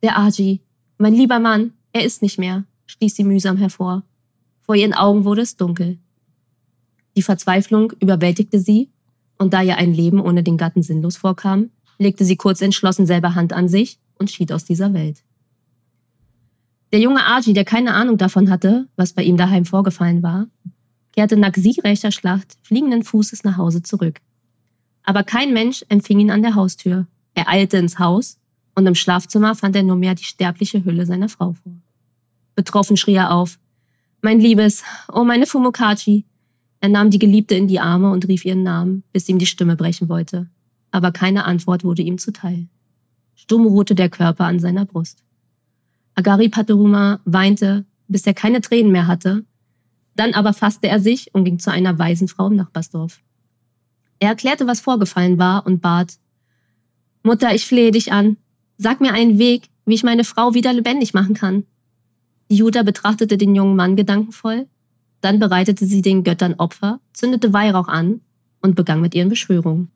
Der 0.02 0.18
Aji, 0.18 0.62
mein 0.98 1.14
lieber 1.14 1.40
Mann, 1.40 1.74
er 1.92 2.06
ist 2.06 2.22
nicht 2.22 2.38
mehr, 2.38 2.64
stieß 2.86 3.16
sie 3.16 3.24
mühsam 3.24 3.58
hervor. 3.58 4.04
Vor 4.66 4.76
ihren 4.76 4.94
Augen 4.94 5.26
wurde 5.26 5.42
es 5.42 5.58
dunkel. 5.58 6.00
Die 7.16 7.22
Verzweiflung 7.22 7.94
überwältigte 8.00 8.60
sie, 8.60 8.90
und 9.38 9.54
da 9.54 9.62
ihr 9.62 9.78
ein 9.78 9.94
Leben 9.94 10.20
ohne 10.20 10.44
den 10.44 10.58
Gatten 10.58 10.82
sinnlos 10.82 11.18
vorkam, 11.18 11.70
legte 11.98 12.26
sie 12.26 12.36
kurz 12.36 12.62
entschlossen 12.62 13.06
selber 13.06 13.36
Hand 13.36 13.54
an 13.54 13.68
sich 13.68 14.00
und 14.18 14.32
schied 14.32 14.52
aus 14.52 14.66
dieser 14.66 14.94
Welt. 14.94 15.24
Der 16.92 17.00
junge 17.00 17.26
Aji, 17.26 17.54
der 17.54 17.66
keine 17.66 17.94
Ahnung 17.94 18.18
davon 18.18 18.50
hatte, 18.50 18.88
was 18.96 19.14
bei 19.14 19.24
ihm 19.24 19.38
daheim 19.38 19.66
vorgefallen 19.66 20.24
war, 20.24 20.48
kehrte 21.12 21.38
nach 21.38 21.54
siegreicher 21.54 22.12
Schlacht 22.12 22.58
fliegenden 22.64 23.04
Fußes 23.04 23.44
nach 23.44 23.58
Hause 23.58 23.84
zurück. 23.84 24.20
Aber 25.04 25.24
kein 25.24 25.54
Mensch 25.54 25.86
empfing 25.90 26.20
ihn 26.20 26.32
an 26.32 26.42
der 26.42 26.56
Haustür. 26.56 27.08
Er 27.34 27.50
eilte 27.50 27.78
ins 27.78 28.00
Haus 28.00 28.40
und 28.76 28.88
im 28.88 28.96
Schlafzimmer 28.96 29.56
fand 29.56 29.76
er 29.76 29.84
nur 29.84 29.96
mehr 29.96 30.16
die 30.16 30.24
sterbliche 30.24 30.84
Hülle 30.84 31.06
seiner 31.06 31.30
Frau 31.30 31.54
vor. 31.54 31.74
Betroffen 32.56 32.98
schrie 32.98 33.16
er 33.16 33.32
auf. 33.32 33.60
Mein 34.26 34.40
Liebes, 34.40 34.84
oh 35.14 35.24
meine 35.24 35.46
Fumokachi, 35.46 36.26
Er 36.80 36.90
nahm 36.90 37.12
die 37.12 37.20
Geliebte 37.20 37.54
in 37.54 37.68
die 37.68 37.80
Arme 37.80 38.10
und 38.10 38.28
rief 38.28 38.44
ihren 38.44 38.64
Namen, 38.64 39.04
bis 39.14 39.30
ihm 39.30 39.38
die 39.38 39.46
Stimme 39.46 39.76
brechen 39.76 40.10
wollte. 40.10 40.50
Aber 40.90 41.12
keine 41.12 41.46
Antwort 41.46 41.84
wurde 41.84 42.02
ihm 42.02 42.18
zuteil. 42.18 42.68
Stumm 43.36 43.68
ruhte 43.68 43.94
der 43.94 44.10
Körper 44.10 44.46
an 44.46 44.60
seiner 44.60 44.86
Brust. 44.86 45.24
Agari 46.16 46.50
Pateruma 46.50 47.20
weinte, 47.26 47.86
bis 48.08 48.26
er 48.26 48.34
keine 48.34 48.62
Tränen 48.62 48.92
mehr 48.92 49.06
hatte. 49.06 49.46
Dann 50.16 50.34
aber 50.34 50.54
fasste 50.54 50.88
er 50.88 51.00
sich 51.00 51.32
und 51.36 51.44
ging 51.44 51.60
zu 51.60 51.70
einer 51.70 52.00
weisen 52.00 52.28
Frau 52.28 52.48
im 52.48 52.56
Nachbarsdorf. 52.56 53.22
Er 54.18 54.30
erklärte, 54.30 54.66
was 54.66 54.80
vorgefallen 54.80 55.38
war 55.38 55.68
und 55.68 55.84
bat, 55.84 56.18
Mutter, 57.22 57.54
ich 57.54 57.68
flehe 57.68 57.92
dich 57.92 58.12
an. 58.12 58.38
Sag 58.80 59.02
mir 59.02 59.14
einen 59.14 59.38
Weg, 59.38 59.70
wie 59.86 59.94
ich 59.94 60.04
meine 60.04 60.24
Frau 60.24 60.56
wieder 60.56 60.74
lebendig 60.74 61.14
machen 61.14 61.36
kann. 61.36 61.66
Die 62.50 62.56
Juda 62.56 62.84
betrachtete 62.84 63.38
den 63.38 63.56
jungen 63.56 63.76
Mann 63.76 63.96
gedankenvoll, 63.96 64.68
dann 65.22 65.40
bereitete 65.40 65.86
sie 65.86 66.02
den 66.02 66.24
Göttern 66.24 66.56
Opfer, 66.56 67.00
zündete 67.14 67.54
Weihrauch 67.54 67.88
an 67.88 68.22
und 68.62 68.76
begann 68.76 69.02
mit 69.02 69.16
ihren 69.16 69.30
Beschwörungen. 69.30 69.90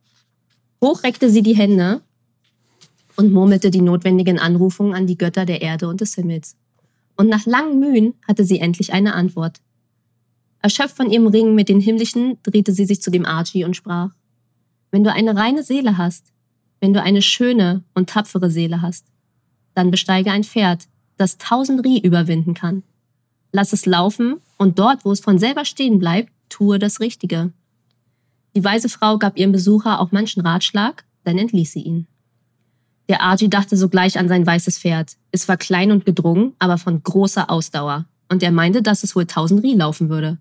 Hoch 0.82 1.02
reckte 1.02 1.30
sie 1.30 1.42
die 1.42 1.56
Hände 1.56 2.00
und 3.16 3.32
murmelte 3.32 3.70
die 3.70 3.82
notwendigen 3.82 4.38
Anrufungen 4.38 4.94
an 4.94 5.06
die 5.06 5.18
Götter 5.18 5.44
der 5.44 5.62
Erde 5.62 5.88
und 5.88 6.00
des 6.00 6.14
Himmels. 6.14 6.56
Und 7.16 7.28
nach 7.28 7.46
langen 7.46 7.78
Mühen 7.78 8.14
hatte 8.26 8.44
sie 8.44 8.60
endlich 8.60 8.92
eine 8.92 9.14
Antwort. 9.14 9.60
Erschöpft 10.62 10.96
von 10.96 11.10
ihrem 11.10 11.26
Ringen 11.26 11.54
mit 11.54 11.68
den 11.68 11.80
Himmlischen, 11.80 12.38
drehte 12.42 12.72
sie 12.72 12.84
sich 12.84 13.02
zu 13.02 13.10
dem 13.10 13.26
Archie 13.26 13.64
und 13.64 13.76
sprach, 13.76 14.10
Wenn 14.90 15.04
du 15.04 15.12
eine 15.12 15.36
reine 15.36 15.62
Seele 15.62 15.98
hast, 15.98 16.32
wenn 16.80 16.94
du 16.94 17.02
eine 17.02 17.22
schöne 17.22 17.84
und 17.94 18.08
tapfere 18.08 18.50
Seele 18.50 18.82
hast, 18.82 19.06
dann 19.74 19.90
besteige 19.90 20.32
ein 20.32 20.44
Pferd, 20.44 20.88
das 21.20 21.38
tausend 21.38 21.84
Rie 21.84 22.00
überwinden 22.00 22.54
kann. 22.54 22.82
Lass 23.52 23.72
es 23.72 23.84
laufen 23.84 24.40
und 24.56 24.78
dort, 24.78 25.04
wo 25.04 25.12
es 25.12 25.20
von 25.20 25.38
selber 25.38 25.64
stehen 25.64 25.98
bleibt, 25.98 26.32
tue 26.48 26.78
das 26.78 27.00
Richtige. 27.00 27.52
Die 28.56 28.64
weise 28.64 28.88
Frau 28.88 29.18
gab 29.18 29.38
ihrem 29.38 29.52
Besucher 29.52 30.00
auch 30.00 30.12
manchen 30.12 30.40
Ratschlag, 30.40 31.04
dann 31.24 31.38
entließ 31.38 31.72
sie 31.72 31.82
ihn. 31.82 32.06
Der 33.08 33.22
Arji 33.22 33.50
dachte 33.50 33.76
sogleich 33.76 34.18
an 34.18 34.28
sein 34.28 34.46
weißes 34.46 34.78
Pferd. 34.78 35.16
Es 35.30 35.48
war 35.48 35.56
klein 35.56 35.90
und 35.90 36.06
gedrungen, 36.06 36.54
aber 36.58 36.78
von 36.78 37.02
großer 37.02 37.50
Ausdauer, 37.50 38.06
und 38.28 38.42
er 38.42 38.52
meinte, 38.52 38.82
dass 38.82 39.02
es 39.02 39.14
wohl 39.14 39.26
tausend 39.26 39.62
Rie 39.62 39.74
laufen 39.74 40.08
würde. 40.08 40.38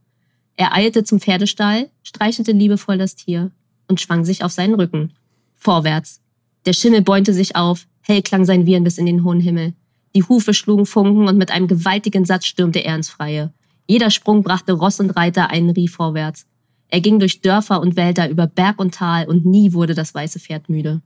Er 0.56 0.74
eilte 0.74 1.04
zum 1.04 1.20
Pferdestall, 1.20 1.90
streichelte 2.04 2.52
liebevoll 2.52 2.98
das 2.98 3.16
Tier 3.16 3.52
und 3.88 4.00
schwang 4.00 4.24
sich 4.24 4.44
auf 4.44 4.52
seinen 4.52 4.76
Rücken. 4.76 5.14
Vorwärts. 5.56 6.22
Der 6.66 6.74
Schimmel 6.74 7.02
bäumte 7.02 7.34
sich 7.34 7.56
auf, 7.56 7.88
hell 8.02 8.22
klang 8.22 8.46
sein 8.46 8.66
Wiehern 8.66 8.84
bis 8.84 8.98
in 8.98 9.06
den 9.06 9.24
hohen 9.24 9.40
Himmel. 9.40 9.74
Die 10.16 10.24
Hufe 10.24 10.54
schlugen 10.54 10.86
Funken 10.86 11.28
und 11.28 11.38
mit 11.38 11.52
einem 11.52 11.68
gewaltigen 11.68 12.26
Satz 12.26 12.46
stürmte 12.46 12.80
er 12.80 12.96
ins 12.96 13.10
Freie. 13.10 13.54
Jeder 13.88 14.10
Sprung 14.10 14.44
brachte 14.44 14.74
Ross 14.74 15.00
und 15.00 15.12
Reiter 15.12 15.50
einen 15.50 15.70
Rie 15.70 15.88
vorwärts. 15.88 16.46
Er 16.90 17.02
ging 17.02 17.20
durch 17.20 17.42
Dörfer 17.42 17.82
und 17.82 17.96
Wälder, 17.96 18.30
über 18.30 18.48
Berg 18.48 18.80
und 18.80 18.96
Tal, 18.96 19.28
und 19.28 19.46
nie 19.46 19.74
wurde 19.74 19.94
das 19.94 20.14
weiße 20.14 20.40
Pferd 20.40 20.70
müde. 20.70 21.02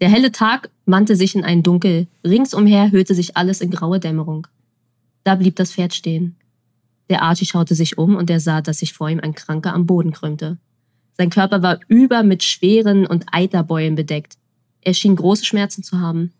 Der 0.00 0.08
helle 0.08 0.32
Tag 0.32 0.70
wandte 0.86 1.16
sich 1.16 1.34
in 1.34 1.44
ein 1.44 1.62
Dunkel, 1.62 2.08
ringsumher 2.24 2.90
hüllte 2.90 3.14
sich 3.14 3.36
alles 3.36 3.60
in 3.60 3.70
graue 3.70 4.00
Dämmerung. 4.00 4.46
Da 5.22 5.34
blieb 5.34 5.56
das 5.56 5.72
Pferd 5.72 5.94
stehen. 5.94 6.36
Der 7.10 7.22
Archie 7.22 7.46
schaute 7.46 7.74
sich 7.74 7.98
um 7.98 8.16
und 8.16 8.30
er 8.30 8.40
sah, 8.40 8.60
dass 8.60 8.78
sich 8.78 8.92
vor 8.92 9.08
ihm 9.08 9.20
ein 9.20 9.34
Kranker 9.34 9.74
am 9.74 9.86
Boden 9.86 10.12
krümmte. 10.12 10.58
Sein 11.16 11.30
Körper 11.30 11.62
war 11.62 11.78
über 11.88 12.22
mit 12.22 12.42
schweren 12.42 13.06
und 13.06 13.26
Eiterbeulen 13.32 13.94
bedeckt. 13.94 14.36
Er 14.80 14.94
schien 14.94 15.16
große 15.16 15.44
Schmerzen 15.44 15.82
zu 15.82 16.00
haben. 16.00 16.32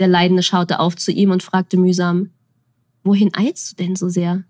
Der 0.00 0.08
Leidende 0.08 0.42
schaute 0.42 0.80
auf 0.80 0.96
zu 0.96 1.12
ihm 1.12 1.30
und 1.30 1.42
fragte 1.42 1.76
mühsam, 1.76 2.30
Wohin 3.02 3.30
eilst 3.34 3.72
du 3.72 3.76
denn 3.76 3.96
so 3.96 4.08
sehr? 4.08 4.44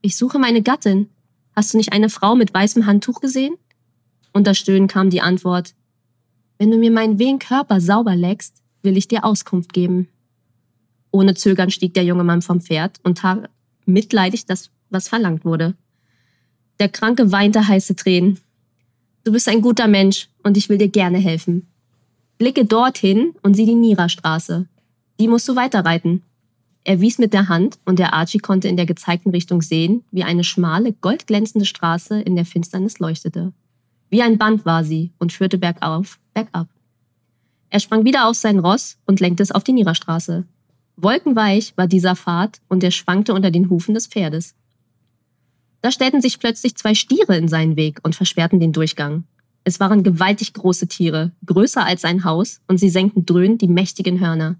Ich 0.00 0.16
suche 0.16 0.38
meine 0.38 0.62
Gattin. 0.62 1.08
Hast 1.54 1.74
du 1.74 1.76
nicht 1.76 1.92
eine 1.92 2.08
Frau 2.08 2.34
mit 2.34 2.54
weißem 2.54 2.86
Handtuch 2.86 3.20
gesehen? 3.20 3.54
Unter 4.32 4.54
Stöhnen 4.54 4.88
kam 4.88 5.10
die 5.10 5.20
Antwort, 5.20 5.74
Wenn 6.58 6.70
du 6.70 6.78
mir 6.78 6.90
meinen 6.90 7.18
wehen 7.18 7.38
Körper 7.38 7.80
sauber 7.80 8.16
leckst, 8.16 8.62
will 8.82 8.96
ich 8.96 9.08
dir 9.08 9.24
Auskunft 9.24 9.72
geben. 9.72 10.08
Ohne 11.10 11.34
Zögern 11.34 11.70
stieg 11.70 11.94
der 11.94 12.04
junge 12.04 12.24
Mann 12.24 12.42
vom 12.42 12.60
Pferd 12.60 13.00
und 13.02 13.18
tat 13.18 13.50
mitleidig 13.86 14.46
das, 14.46 14.70
was 14.90 15.08
verlangt 15.08 15.44
wurde. 15.44 15.74
Der 16.80 16.88
Kranke 16.88 17.32
weinte 17.32 17.66
heiße 17.66 17.96
Tränen. 17.96 18.38
Du 19.24 19.32
bist 19.32 19.48
ein 19.48 19.62
guter 19.62 19.88
Mensch 19.88 20.28
und 20.42 20.56
ich 20.56 20.68
will 20.68 20.78
dir 20.78 20.88
gerne 20.88 21.18
helfen. 21.18 21.66
Blicke 22.38 22.64
dorthin 22.64 23.34
und 23.42 23.54
sieh 23.54 23.66
die 23.66 23.74
Nira-Straße. 23.74 24.68
Die 25.20 25.28
musst 25.28 25.48
du 25.48 25.56
weiterreiten. 25.56 26.22
Er 26.84 27.00
wies 27.00 27.18
mit 27.18 27.32
der 27.32 27.48
Hand 27.48 27.78
und 27.84 27.98
der 27.98 28.14
Archie 28.14 28.38
konnte 28.38 28.68
in 28.68 28.76
der 28.76 28.86
gezeigten 28.86 29.30
Richtung 29.30 29.62
sehen, 29.62 30.04
wie 30.10 30.24
eine 30.24 30.44
schmale, 30.44 30.92
goldglänzende 30.92 31.66
Straße 31.66 32.20
in 32.20 32.36
der 32.36 32.46
Finsternis 32.46 32.98
leuchtete. 32.98 33.52
Wie 34.10 34.22
ein 34.22 34.38
Band 34.38 34.64
war 34.64 34.84
sie 34.84 35.12
und 35.18 35.32
führte 35.32 35.58
bergauf, 35.58 36.18
bergab. 36.32 36.68
Er 37.70 37.80
sprang 37.80 38.04
wieder 38.04 38.28
auf 38.28 38.36
sein 38.36 38.58
Ross 38.58 38.96
und 39.04 39.20
lenkte 39.20 39.42
es 39.42 39.50
auf 39.50 39.64
die 39.64 39.72
Nira-Straße. 39.72 40.46
Wolkenweich 40.96 41.74
war 41.76 41.86
dieser 41.86 42.16
Pfad 42.16 42.60
und 42.68 42.82
er 42.82 42.90
schwankte 42.90 43.34
unter 43.34 43.50
den 43.50 43.68
Hufen 43.68 43.94
des 43.94 44.06
Pferdes. 44.06 44.54
Da 45.82 45.92
stellten 45.92 46.22
sich 46.22 46.40
plötzlich 46.40 46.76
zwei 46.76 46.94
Stiere 46.94 47.36
in 47.36 47.48
seinen 47.48 47.76
Weg 47.76 48.00
und 48.02 48.16
versperrten 48.16 48.60
den 48.60 48.72
Durchgang. 48.72 49.24
Es 49.64 49.78
waren 49.78 50.02
gewaltig 50.02 50.54
große 50.54 50.88
Tiere, 50.88 51.32
größer 51.44 51.84
als 51.84 52.04
ein 52.04 52.24
Haus, 52.24 52.60
und 52.66 52.78
sie 52.78 52.88
senkten 52.88 53.26
dröhnend 53.26 53.60
die 53.60 53.68
mächtigen 53.68 54.18
Hörner. 54.18 54.56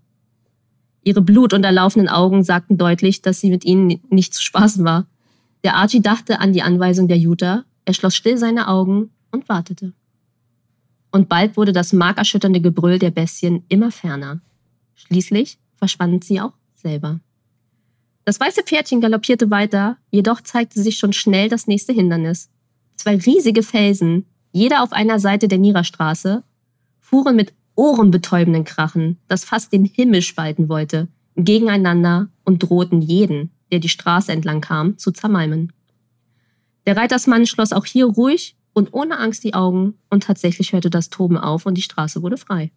Ihre 1.02 1.22
blutunterlaufenden 1.22 2.08
Augen 2.08 2.42
sagten 2.42 2.76
deutlich, 2.76 3.22
dass 3.22 3.40
sie 3.40 3.50
mit 3.50 3.64
ihnen 3.64 4.00
nicht 4.10 4.34
zu 4.34 4.42
spaßen 4.42 4.84
war. 4.84 5.06
Der 5.64 5.76
Archie 5.76 6.00
dachte 6.00 6.40
an 6.40 6.52
die 6.52 6.62
Anweisung 6.62 7.08
der 7.08 7.18
Jutta, 7.18 7.64
er 7.84 7.94
schloss 7.94 8.14
still 8.14 8.36
seine 8.36 8.68
Augen 8.68 9.10
und 9.30 9.48
wartete. 9.48 9.92
Und 11.10 11.28
bald 11.28 11.56
wurde 11.56 11.72
das 11.72 11.92
markerschütternde 11.92 12.60
Gebrüll 12.60 12.98
der 12.98 13.10
Bestien 13.10 13.64
immer 13.68 13.90
ferner. 13.90 14.40
Schließlich 14.94 15.58
verschwanden 15.76 16.20
sie 16.20 16.40
auch 16.40 16.52
selber. 16.74 17.20
Das 18.24 18.38
weiße 18.38 18.62
Pferdchen 18.62 19.00
galoppierte 19.00 19.50
weiter, 19.50 19.96
jedoch 20.10 20.42
zeigte 20.42 20.82
sich 20.82 20.98
schon 20.98 21.14
schnell 21.14 21.48
das 21.48 21.66
nächste 21.66 21.94
Hindernis. 21.94 22.50
Zwei 22.96 23.16
riesige 23.16 23.62
Felsen, 23.62 24.26
jeder 24.52 24.82
auf 24.82 24.92
einer 24.92 25.18
Seite 25.18 25.48
der 25.48 25.58
Niererstraße, 25.58 26.42
fuhren 27.00 27.36
mit 27.36 27.54
ohrenbetäubenden 27.78 28.64
Krachen, 28.64 29.18
das 29.28 29.44
fast 29.44 29.72
den 29.72 29.84
Himmel 29.84 30.22
spalten 30.22 30.68
wollte, 30.68 31.06
gegeneinander 31.36 32.28
und 32.44 32.64
drohten 32.64 33.00
jeden, 33.00 33.50
der 33.70 33.78
die 33.78 33.88
Straße 33.88 34.32
entlang 34.32 34.60
kam, 34.60 34.98
zu 34.98 35.12
zermalmen. 35.12 35.72
Der 36.86 36.96
Reitersmann 36.96 37.46
schloss 37.46 37.72
auch 37.72 37.86
hier 37.86 38.06
ruhig 38.06 38.56
und 38.72 38.92
ohne 38.92 39.18
Angst 39.18 39.44
die 39.44 39.54
Augen 39.54 39.94
und 40.10 40.24
tatsächlich 40.24 40.72
hörte 40.72 40.90
das 40.90 41.08
Toben 41.08 41.38
auf 41.38 41.66
und 41.66 41.76
die 41.76 41.82
Straße 41.82 42.20
wurde 42.20 42.36
frei. 42.36 42.72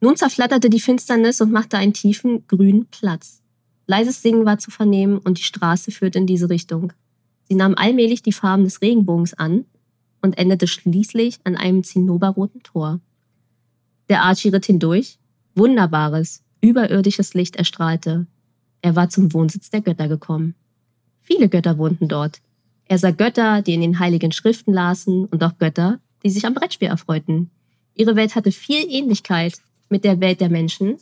Nun 0.00 0.16
zerflatterte 0.16 0.68
die 0.68 0.80
Finsternis 0.80 1.40
und 1.40 1.52
machte 1.52 1.78
einen 1.78 1.92
tiefen, 1.92 2.46
grünen 2.48 2.86
Platz. 2.86 3.42
Leises 3.86 4.22
Singen 4.22 4.44
war 4.44 4.58
zu 4.58 4.72
vernehmen 4.72 5.18
und 5.18 5.38
die 5.38 5.44
Straße 5.44 5.92
führte 5.92 6.18
in 6.18 6.26
diese 6.26 6.50
Richtung. 6.50 6.92
Sie 7.48 7.54
nahm 7.54 7.76
allmählich 7.76 8.22
die 8.22 8.32
Farben 8.32 8.64
des 8.64 8.82
Regenbogens 8.82 9.34
an 9.34 9.66
und 10.20 10.36
endete 10.36 10.66
schließlich 10.66 11.38
an 11.44 11.54
einem 11.56 11.84
zinnoberroten 11.84 12.64
Tor. 12.64 13.00
Der 14.08 14.22
Archie 14.22 14.48
ritt 14.48 14.66
hindurch. 14.66 15.18
Wunderbares, 15.54 16.42
überirdisches 16.60 17.34
Licht 17.34 17.56
erstrahlte. 17.56 18.26
Er 18.82 18.94
war 18.94 19.08
zum 19.08 19.32
Wohnsitz 19.32 19.70
der 19.70 19.80
Götter 19.80 20.08
gekommen. 20.08 20.54
Viele 21.22 21.48
Götter 21.48 21.78
wohnten 21.78 22.08
dort. 22.08 22.40
Er 22.84 22.98
sah 22.98 23.10
Götter, 23.10 23.62
die 23.62 23.74
in 23.74 23.80
den 23.80 23.98
heiligen 23.98 24.32
Schriften 24.32 24.72
lasen 24.72 25.24
und 25.24 25.42
auch 25.42 25.58
Götter, 25.58 25.98
die 26.22 26.30
sich 26.30 26.46
am 26.46 26.54
Brettspiel 26.54 26.88
erfreuten. 26.88 27.50
Ihre 27.94 28.14
Welt 28.14 28.36
hatte 28.36 28.52
viel 28.52 28.86
Ähnlichkeit 28.88 29.54
mit 29.88 30.04
der 30.04 30.20
Welt 30.20 30.40
der 30.40 30.50
Menschen, 30.50 30.98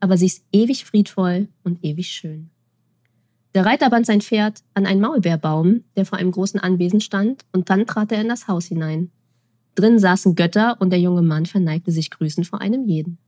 aber 0.00 0.16
sie 0.16 0.26
ist 0.26 0.44
ewig 0.52 0.84
friedvoll 0.84 1.48
und 1.62 1.82
ewig 1.84 2.08
schön. 2.08 2.50
Der 3.54 3.64
Reiter 3.64 3.90
band 3.90 4.06
sein 4.06 4.20
Pferd 4.20 4.62
an 4.74 4.86
einen 4.86 5.00
Maulbeerbaum, 5.00 5.84
der 5.96 6.06
vor 6.06 6.18
einem 6.18 6.32
großen 6.32 6.58
Anwesen 6.58 7.00
stand, 7.00 7.44
und 7.52 7.70
dann 7.70 7.86
trat 7.86 8.10
er 8.10 8.20
in 8.20 8.28
das 8.28 8.48
Haus 8.48 8.66
hinein. 8.66 9.10
Drin 9.74 9.98
saßen 9.98 10.34
Götter 10.34 10.76
und 10.80 10.90
der 10.90 11.00
junge 11.00 11.22
Mann 11.22 11.46
verneigte 11.46 11.92
sich 11.92 12.10
grüßend 12.10 12.46
vor 12.46 12.60
einem 12.60 12.86
jeden. 12.86 13.18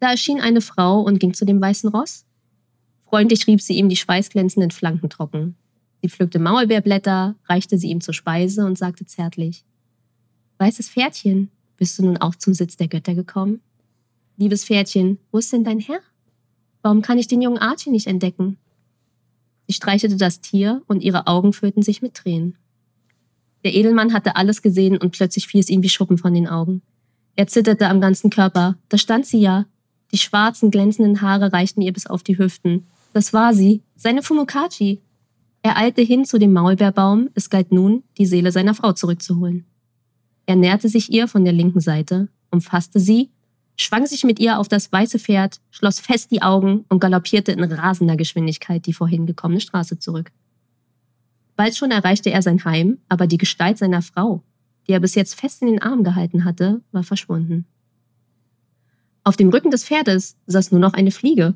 Da 0.00 0.10
erschien 0.10 0.40
eine 0.40 0.60
Frau 0.60 1.00
und 1.02 1.20
ging 1.20 1.34
zu 1.34 1.44
dem 1.44 1.60
weißen 1.60 1.90
Ross. 1.90 2.24
Freundlich 3.04 3.46
rieb 3.46 3.60
sie 3.60 3.74
ihm 3.74 3.88
die 3.88 3.96
schweißglänzenden 3.96 4.70
Flanken 4.70 5.10
trocken. 5.10 5.56
Sie 6.02 6.08
pflückte 6.08 6.38
Maulbeerblätter, 6.38 7.36
reichte 7.44 7.78
sie 7.78 7.88
ihm 7.88 8.00
zur 8.00 8.14
Speise 8.14 8.64
und 8.64 8.78
sagte 8.78 9.04
zärtlich, 9.04 9.64
Weißes 10.58 10.88
Pferdchen, 10.88 11.50
bist 11.76 11.98
du 11.98 12.04
nun 12.04 12.16
auch 12.18 12.34
zum 12.34 12.54
Sitz 12.54 12.76
der 12.76 12.88
Götter 12.88 13.14
gekommen? 13.14 13.60
Liebes 14.36 14.64
Pferdchen, 14.64 15.18
wo 15.30 15.38
ist 15.38 15.52
denn 15.52 15.64
dein 15.64 15.80
Herr? 15.80 16.00
Warum 16.82 17.02
kann 17.02 17.18
ich 17.18 17.28
den 17.28 17.42
jungen 17.42 17.58
Archie 17.58 17.90
nicht 17.90 18.06
entdecken? 18.06 18.58
Sie 19.66 19.74
streichelte 19.74 20.16
das 20.16 20.40
Tier 20.40 20.82
und 20.86 21.02
ihre 21.02 21.26
Augen 21.26 21.52
füllten 21.52 21.82
sich 21.82 22.02
mit 22.02 22.14
Tränen. 22.14 22.56
Der 23.64 23.74
Edelmann 23.74 24.12
hatte 24.12 24.36
alles 24.36 24.62
gesehen 24.62 24.96
und 24.96 25.12
plötzlich 25.12 25.46
fiel 25.46 25.60
es 25.60 25.68
ihm 25.68 25.82
wie 25.82 25.88
Schuppen 25.88 26.18
von 26.18 26.34
den 26.34 26.48
Augen. 26.48 26.82
Er 27.36 27.46
zitterte 27.46 27.88
am 27.88 28.00
ganzen 28.00 28.30
Körper. 28.30 28.76
Da 28.88 28.98
stand 28.98 29.26
sie 29.26 29.40
ja. 29.40 29.66
Die 30.12 30.18
schwarzen, 30.18 30.70
glänzenden 30.70 31.22
Haare 31.22 31.52
reichten 31.52 31.82
ihr 31.82 31.92
bis 31.92 32.06
auf 32.06 32.22
die 32.22 32.38
Hüften. 32.38 32.86
Das 33.12 33.32
war 33.32 33.54
sie, 33.54 33.82
seine 33.96 34.22
Fumokachi. 34.22 35.00
Er 35.62 35.76
eilte 35.76 36.02
hin 36.02 36.24
zu 36.24 36.38
dem 36.38 36.52
Maulbeerbaum, 36.52 37.28
es 37.34 37.50
galt 37.50 37.70
nun, 37.70 38.02
die 38.18 38.26
Seele 38.26 38.50
seiner 38.50 38.74
Frau 38.74 38.92
zurückzuholen. 38.92 39.66
Er 40.46 40.56
näherte 40.56 40.88
sich 40.88 41.12
ihr 41.12 41.28
von 41.28 41.44
der 41.44 41.52
linken 41.52 41.80
Seite, 41.80 42.28
umfasste 42.50 42.98
sie, 42.98 43.30
schwang 43.76 44.06
sich 44.06 44.24
mit 44.24 44.38
ihr 44.40 44.58
auf 44.58 44.68
das 44.68 44.90
weiße 44.90 45.18
Pferd, 45.18 45.60
schloss 45.70 46.00
fest 46.00 46.30
die 46.30 46.42
Augen 46.42 46.84
und 46.88 47.00
galoppierte 47.00 47.52
in 47.52 47.62
rasender 47.62 48.16
Geschwindigkeit 48.16 48.86
die 48.86 48.92
vorhin 48.92 49.26
gekommene 49.26 49.60
Straße 49.60 49.98
zurück. 49.98 50.32
Bald 51.60 51.76
schon 51.76 51.90
erreichte 51.90 52.30
er 52.30 52.40
sein 52.40 52.64
Heim, 52.64 52.96
aber 53.10 53.26
die 53.26 53.36
Gestalt 53.36 53.76
seiner 53.76 54.00
Frau, 54.00 54.42
die 54.88 54.92
er 54.92 55.00
bis 55.00 55.14
jetzt 55.14 55.38
fest 55.38 55.60
in 55.60 55.68
den 55.68 55.82
Arm 55.82 56.04
gehalten 56.04 56.46
hatte, 56.46 56.80
war 56.90 57.02
verschwunden. 57.02 57.66
Auf 59.24 59.36
dem 59.36 59.50
Rücken 59.50 59.70
des 59.70 59.84
Pferdes 59.84 60.38
saß 60.46 60.72
nur 60.72 60.80
noch 60.80 60.94
eine 60.94 61.10
Fliege. 61.10 61.54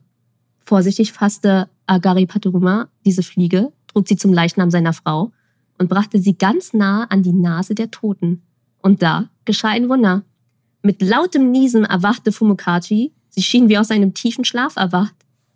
Vorsichtig 0.67 1.15
fasste 1.15 1.71
Agaripaturuma 1.87 2.91
diese 3.07 3.23
Fliege, 3.23 3.73
trug 3.87 4.07
sie 4.07 4.17
zum 4.17 4.35
Leichnam 4.35 4.71
seiner 4.71 4.93
Frau 4.93 5.33
und 5.79 5.89
brachte 5.89 6.19
sie 6.19 6.37
ganz 6.37 6.75
nah 6.75 7.05
an 7.05 7.23
die 7.23 7.33
Nase 7.33 7.75
der 7.75 7.91
Toten. 7.91 8.43
Und 8.83 9.01
da 9.01 9.31
geschah 9.47 9.71
ein 9.71 9.89
Wunder. 9.89 10.23
Mit 10.83 11.01
lautem 11.01 11.51
Niesen 11.51 11.87
erwachte 11.87 12.31
Fumokachi. 12.31 13.15
Sie 13.31 13.43
schien 13.43 13.71
wie 13.71 13.79
aus 13.79 13.91
einem 13.91 14.13
tiefen 14.13 14.45
Schlaf 14.45 14.77
erwacht. 14.77 15.15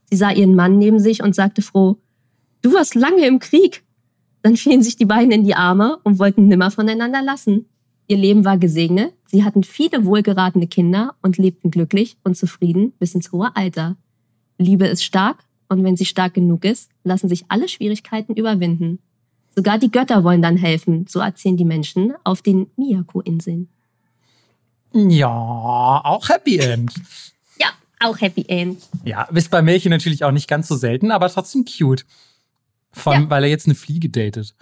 Sie 0.08 0.16
sah 0.16 0.30
ihren 0.30 0.54
Mann 0.54 0.78
neben 0.78 1.00
sich 1.00 1.22
und 1.22 1.34
sagte 1.34 1.60
froh, 1.60 1.98
Du 2.62 2.72
warst 2.72 2.94
lange 2.94 3.26
im 3.26 3.40
Krieg. 3.40 3.84
Dann 4.42 4.56
fielen 4.56 4.82
sich 4.82 4.96
die 4.96 5.04
beiden 5.04 5.32
in 5.32 5.44
die 5.44 5.54
Arme 5.54 5.98
und 6.04 6.18
wollten 6.18 6.48
nimmer 6.48 6.70
voneinander 6.70 7.22
lassen. 7.22 7.66
Ihr 8.06 8.16
Leben 8.16 8.44
war 8.44 8.56
gesegnet, 8.56 9.12
sie 9.26 9.44
hatten 9.44 9.62
viele 9.62 10.04
wohlgeratene 10.04 10.66
Kinder 10.66 11.14
und 11.20 11.36
lebten 11.36 11.70
glücklich 11.70 12.16
und 12.24 12.36
zufrieden 12.36 12.92
bis 12.98 13.14
ins 13.14 13.32
hohe 13.32 13.54
Alter. 13.54 13.96
Liebe 14.56 14.86
ist 14.86 15.04
stark 15.04 15.44
und 15.68 15.84
wenn 15.84 15.96
sie 15.96 16.06
stark 16.06 16.34
genug 16.34 16.64
ist, 16.64 16.90
lassen 17.04 17.28
sich 17.28 17.44
alle 17.48 17.68
Schwierigkeiten 17.68 18.34
überwinden. 18.34 18.98
Sogar 19.54 19.78
die 19.78 19.90
Götter 19.90 20.24
wollen 20.24 20.40
dann 20.40 20.56
helfen, 20.56 21.06
so 21.08 21.20
erzählen 21.20 21.56
die 21.56 21.64
Menschen 21.64 22.14
auf 22.24 22.42
den 22.42 22.68
Miyako-Inseln. 22.76 23.68
Ja, 24.94 25.28
auch 26.04 26.28
Happy 26.28 26.58
End. 26.58 26.92
ja, 27.58 27.68
auch 28.00 28.20
Happy 28.20 28.44
End. 28.48 28.80
Ja, 29.04 29.24
ist 29.24 29.50
bei 29.50 29.60
Märchen 29.60 29.90
natürlich 29.90 30.24
auch 30.24 30.30
nicht 30.30 30.48
ganz 30.48 30.68
so 30.68 30.76
selten, 30.76 31.10
aber 31.10 31.28
trotzdem 31.28 31.64
cute. 31.64 32.06
Vor 32.92 33.12
allem, 33.12 33.24
ja. 33.24 33.30
weil 33.30 33.44
er 33.44 33.50
jetzt 33.50 33.66
eine 33.66 33.74
Fliege 33.74 34.08
datet. 34.08 34.54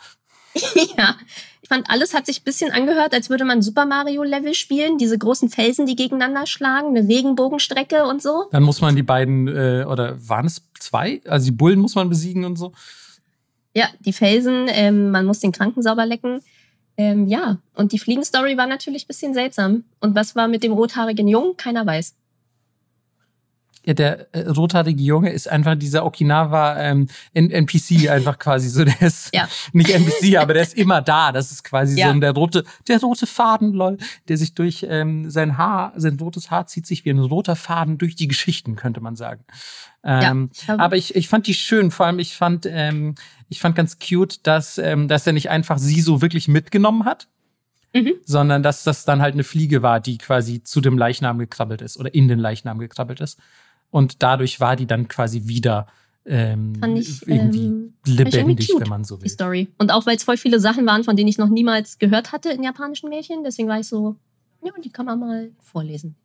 ja, 0.97 1.17
ich 1.63 1.69
fand, 1.69 1.91
alles 1.91 2.15
hat 2.15 2.27
sich 2.27 2.41
ein 2.41 2.45
bisschen 2.45 2.71
angehört, 2.71 3.13
als 3.13 3.29
würde 3.29 3.45
man 3.45 3.61
Super 3.61 3.87
Mario 3.87 4.23
Level 4.23 4.55
spielen. 4.55 4.99
Diese 4.99 5.19
großen 5.19 5.49
Felsen, 5.49 5.87
die 5.87 5.97
gegeneinander 5.97 6.47
schlagen, 6.47 6.97
eine 6.97 7.09
Regenbogenstrecke 7.09 8.05
und 8.05 8.23
so. 8.23 8.47
Dann 8.53 8.63
muss 8.63 8.81
man 8.81 8.97
die 8.97 9.03
beiden, 9.03 9.49
äh, 9.49 9.85
oder 9.85 10.17
waren 10.29 10.47
es 10.47 10.63
zwei? 10.79 11.21
Also 11.27 11.47
die 11.47 11.57
Bullen 11.57 11.81
muss 11.81 11.95
man 11.95 12.09
besiegen 12.09 12.45
und 12.45 12.57
so. 12.57 12.73
Ja, 13.75 13.89
die 14.01 14.13
Felsen, 14.13 14.67
ähm, 14.69 15.11
man 15.11 15.27
muss 15.27 15.41
den 15.41 15.53
Kranken 15.53 15.83
sauber 15.83 16.07
lecken. 16.07 16.41
Ähm, 16.97 17.27
ja, 17.27 17.59
und 17.75 17.93
die 17.93 17.99
Fliegenstory 17.99 18.57
war 18.57 18.67
natürlich 18.67 19.05
ein 19.05 19.09
bisschen 19.09 19.35
seltsam. 19.35 19.85
Und 20.01 20.15
was 20.15 20.35
war 20.35 20.49
mit 20.49 20.63
dem 20.63 20.73
rothaarigen 20.73 21.29
Jungen? 21.29 21.57
Keiner 21.57 21.85
weiß 21.85 22.15
der 23.95 24.35
äh, 24.35 24.49
rothaarige 24.49 25.03
Junge 25.03 25.31
ist 25.31 25.49
einfach 25.49 25.77
dieser 25.77 26.05
Okinawa 26.05 26.79
ähm, 26.81 27.09
NPC 27.35 28.09
einfach 28.11 28.39
quasi 28.39 28.69
so. 28.69 28.85
Der 28.85 29.01
ist 29.03 29.35
ja. 29.35 29.49
nicht 29.73 29.91
NPC, 29.91 30.37
aber 30.39 30.55
der 30.55 30.63
ist 30.63 30.75
immer 30.75 31.03
da. 31.03 31.33
Das 31.33 31.53
ist 31.53 31.65
quasi 31.65 31.99
ja. 31.99 32.13
so 32.13 32.19
der 32.19 32.33
rote, 32.33 32.65
der 32.89 33.01
rote 33.01 33.27
Faden, 33.27 33.73
lol, 33.73 33.99
der 34.29 34.37
sich 34.37 34.55
durch 34.55 34.87
ähm, 34.89 35.31
sein 35.31 35.57
Haar, 35.57 35.93
sein 35.97 36.19
rotes 36.19 36.51
Haar 36.51 36.67
zieht 36.67 36.87
sich 36.87 37.05
wie 37.05 37.11
ein 37.11 37.19
roter 37.19 37.57
Faden 37.57 37.99
durch 37.99 38.17
die 38.17 38.29
Geschichten, 38.29 38.77
könnte 38.77 39.01
man 39.01 39.17
sagen. 39.17 39.45
Ähm, 40.05 40.51
ja, 40.67 40.79
aber 40.79 40.97
ich, 40.97 41.17
ich 41.17 41.29
fand 41.29 41.47
die 41.47 41.55
schön. 41.55 41.91
Vor 41.91 42.07
allem, 42.07 42.19
ich 42.19 42.37
fand, 42.37 42.67
ähm, 42.67 43.17
ich 43.49 43.61
fand 43.61 43.75
ganz 43.75 43.99
cute, 43.99 44.47
dass, 44.47 44.79
ähm, 44.79 45.09
dass 45.09 45.27
er 45.27 45.33
nicht 45.33 45.51
einfach 45.51 45.79
sie 45.79 46.01
so 46.01 46.23
wirklich 46.23 46.49
mitgenommen 46.49 47.05
hat. 47.05 47.29
Mhm. 47.95 48.15
sondern 48.25 48.63
dass 48.63 48.85
das 48.85 49.07
dann 49.07 49.23
halt 49.23 49.35
eine 49.35 49.45
Fliege 49.45 49.81
war, 49.81 50.01
die 50.01 50.19
quasi 50.19 50.63
zu 50.63 50.83
dem 50.83 50.99
Leichnam 50.99 51.39
gekrabbelt 51.39 51.81
ist 51.81 51.97
oder 51.97 52.13
in 52.13 52.29
den 52.29 52.39
Leichnam 52.39 52.79
gekrabbelt 52.79 53.21
ist. 53.21 53.39
Und 53.91 54.23
dadurch 54.23 54.61
war 54.61 54.77
die 54.77 54.87
dann 54.87 55.09
quasi 55.09 55.47
wieder 55.47 55.87
ähm, 56.25 56.75
ich, 56.97 57.27
irgendwie 57.27 57.67
ähm, 57.67 57.95
lebendig, 58.05 58.71
wenn 58.77 58.89
man 58.89 59.05
so 59.05 59.19
will. 59.19 59.25
Die 59.25 59.31
Story. 59.31 59.69
Und 59.79 59.93
auch 59.93 60.07
weil 60.07 60.17
es 60.17 60.25
voll 60.25 60.37
viele 60.37 60.61
Sachen 60.61 60.85
waren, 60.87 61.05
von 61.05 61.17
denen 61.17 61.29
ich 61.29 61.39
noch 61.39 61.49
niemals 61.49 61.99
gehört 61.99 62.33
hatte 62.33 62.51
in 62.51 62.63
japanischen 62.63 63.09
Märchen. 63.09 63.45
Deswegen 63.45 63.69
war 63.69 63.79
ich 63.79 63.87
so, 63.87 64.17
ja, 64.63 64.73
die 64.83 64.91
kann 64.91 65.07
man 65.07 65.21
mal 65.21 65.51
vorlesen. 65.61 66.17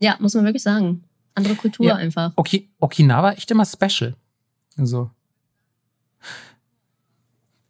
Ja, 0.00 0.16
muss 0.20 0.34
man 0.34 0.44
wirklich 0.44 0.62
sagen. 0.62 1.04
Andere 1.34 1.56
Kultur 1.56 1.86
ja, 1.86 1.96
einfach. 1.96 2.32
Okay, 2.36 2.68
Okinawa 2.78 3.32
echt 3.32 3.50
immer 3.50 3.64
special. 3.64 4.14
Also 4.76 5.10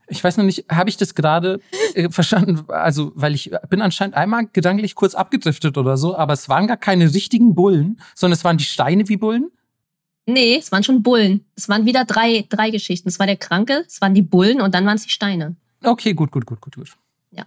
ich 0.09 0.23
weiß 0.23 0.37
noch 0.37 0.45
nicht, 0.45 0.67
habe 0.71 0.91
ich 0.91 0.97
das 0.97 1.15
gerade 1.15 1.61
äh, 1.95 2.11
verstanden? 2.11 2.65
Also, 2.69 3.13
weil 3.15 3.35
ich 3.35 3.51
bin 3.69 3.81
anscheinend 3.83 4.17
einmal 4.17 4.47
gedanklich 4.53 4.95
kurz 4.95 5.15
abgedriftet 5.15 5.77
oder 5.79 5.97
so, 5.97 6.17
aber 6.17 6.33
es 6.33 6.49
waren 6.49 6.67
gar 6.67 6.77
keine 6.77 7.13
richtigen 7.13 7.55
Bullen, 7.55 8.01
sondern 8.15 8.37
es 8.37 8.45
waren 8.45 8.59
die 8.59 8.65
Steine 8.65 9.09
wie 9.09 9.17
Bullen. 9.17 9.51
Nee, 10.27 10.57
es 10.57 10.73
waren 10.73 10.83
schon 10.83 11.03
Bullen. 11.03 11.45
Es 11.55 11.69
waren 11.69 11.85
wieder 11.85 12.05
drei, 12.05 12.47
drei 12.49 12.71
Geschichten. 12.71 13.09
Es 13.09 13.19
war 13.19 13.27
der 13.27 13.37
Kranke, 13.37 13.85
es 13.87 14.01
waren 14.01 14.15
die 14.15 14.23
Bullen 14.23 14.61
und 14.61 14.75
dann 14.75 14.87
waren 14.87 14.97
es 14.97 15.05
die 15.05 15.11
Steine. 15.11 15.57
Okay, 15.83 16.15
gut, 16.15 16.31
gut, 16.31 16.47
gut, 16.47 16.61
gut, 16.61 16.77
gut. 16.77 16.97
Ja. 17.31 17.45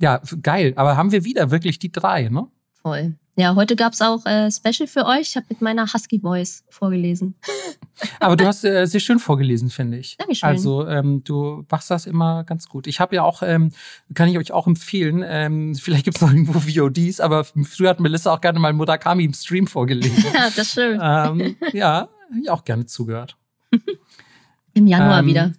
Ja, 0.00 0.20
geil. 0.42 0.72
Aber 0.76 0.96
haben 0.96 1.12
wir 1.12 1.24
wieder 1.24 1.50
wirklich 1.50 1.78
die 1.78 1.92
drei, 1.92 2.28
ne? 2.28 2.48
Voll. 2.82 3.14
Ja, 3.36 3.56
heute 3.56 3.74
gab 3.74 3.94
es 3.94 4.00
auch 4.00 4.24
äh, 4.26 4.48
Special 4.50 4.86
für 4.86 5.06
euch. 5.06 5.22
Ich 5.22 5.36
habe 5.36 5.46
mit 5.48 5.60
meiner 5.60 5.92
Husky 5.92 6.20
Voice 6.20 6.62
vorgelesen. 6.68 7.34
Aber 8.20 8.36
du 8.36 8.46
hast 8.46 8.64
äh, 8.64 8.86
sehr 8.86 9.00
schön 9.00 9.18
vorgelesen, 9.18 9.70
finde 9.70 9.98
ich. 9.98 10.16
Dankeschön. 10.16 10.48
Also 10.48 10.86
ähm, 10.86 11.24
du 11.24 11.64
machst 11.68 11.90
das 11.90 12.06
immer 12.06 12.44
ganz 12.44 12.68
gut. 12.68 12.86
Ich 12.86 13.00
habe 13.00 13.16
ja 13.16 13.22
auch, 13.24 13.42
ähm, 13.42 13.72
kann 14.14 14.28
ich 14.28 14.38
euch 14.38 14.52
auch 14.52 14.68
empfehlen, 14.68 15.24
ähm, 15.26 15.74
vielleicht 15.74 16.04
gibt 16.04 16.16
es 16.16 16.22
noch 16.22 16.30
irgendwo 16.30 16.60
VODs, 16.60 17.18
aber 17.18 17.44
früher 17.44 17.90
hat 17.90 17.98
Melissa 17.98 18.32
auch 18.32 18.40
gerne 18.40 18.60
mal 18.60 18.72
Murakami 18.72 19.24
im 19.24 19.32
Stream 19.32 19.66
vorgelesen. 19.66 20.24
ja, 20.34 20.44
das 20.44 20.58
ist 20.58 20.74
schön. 20.74 21.00
Ähm, 21.02 21.56
ja, 21.72 22.08
habe 22.30 22.40
ich 22.40 22.50
auch 22.50 22.64
gerne 22.64 22.86
zugehört. 22.86 23.36
Im 24.74 24.86
Januar 24.86 25.20
ähm, 25.20 25.26
wieder. 25.26 25.52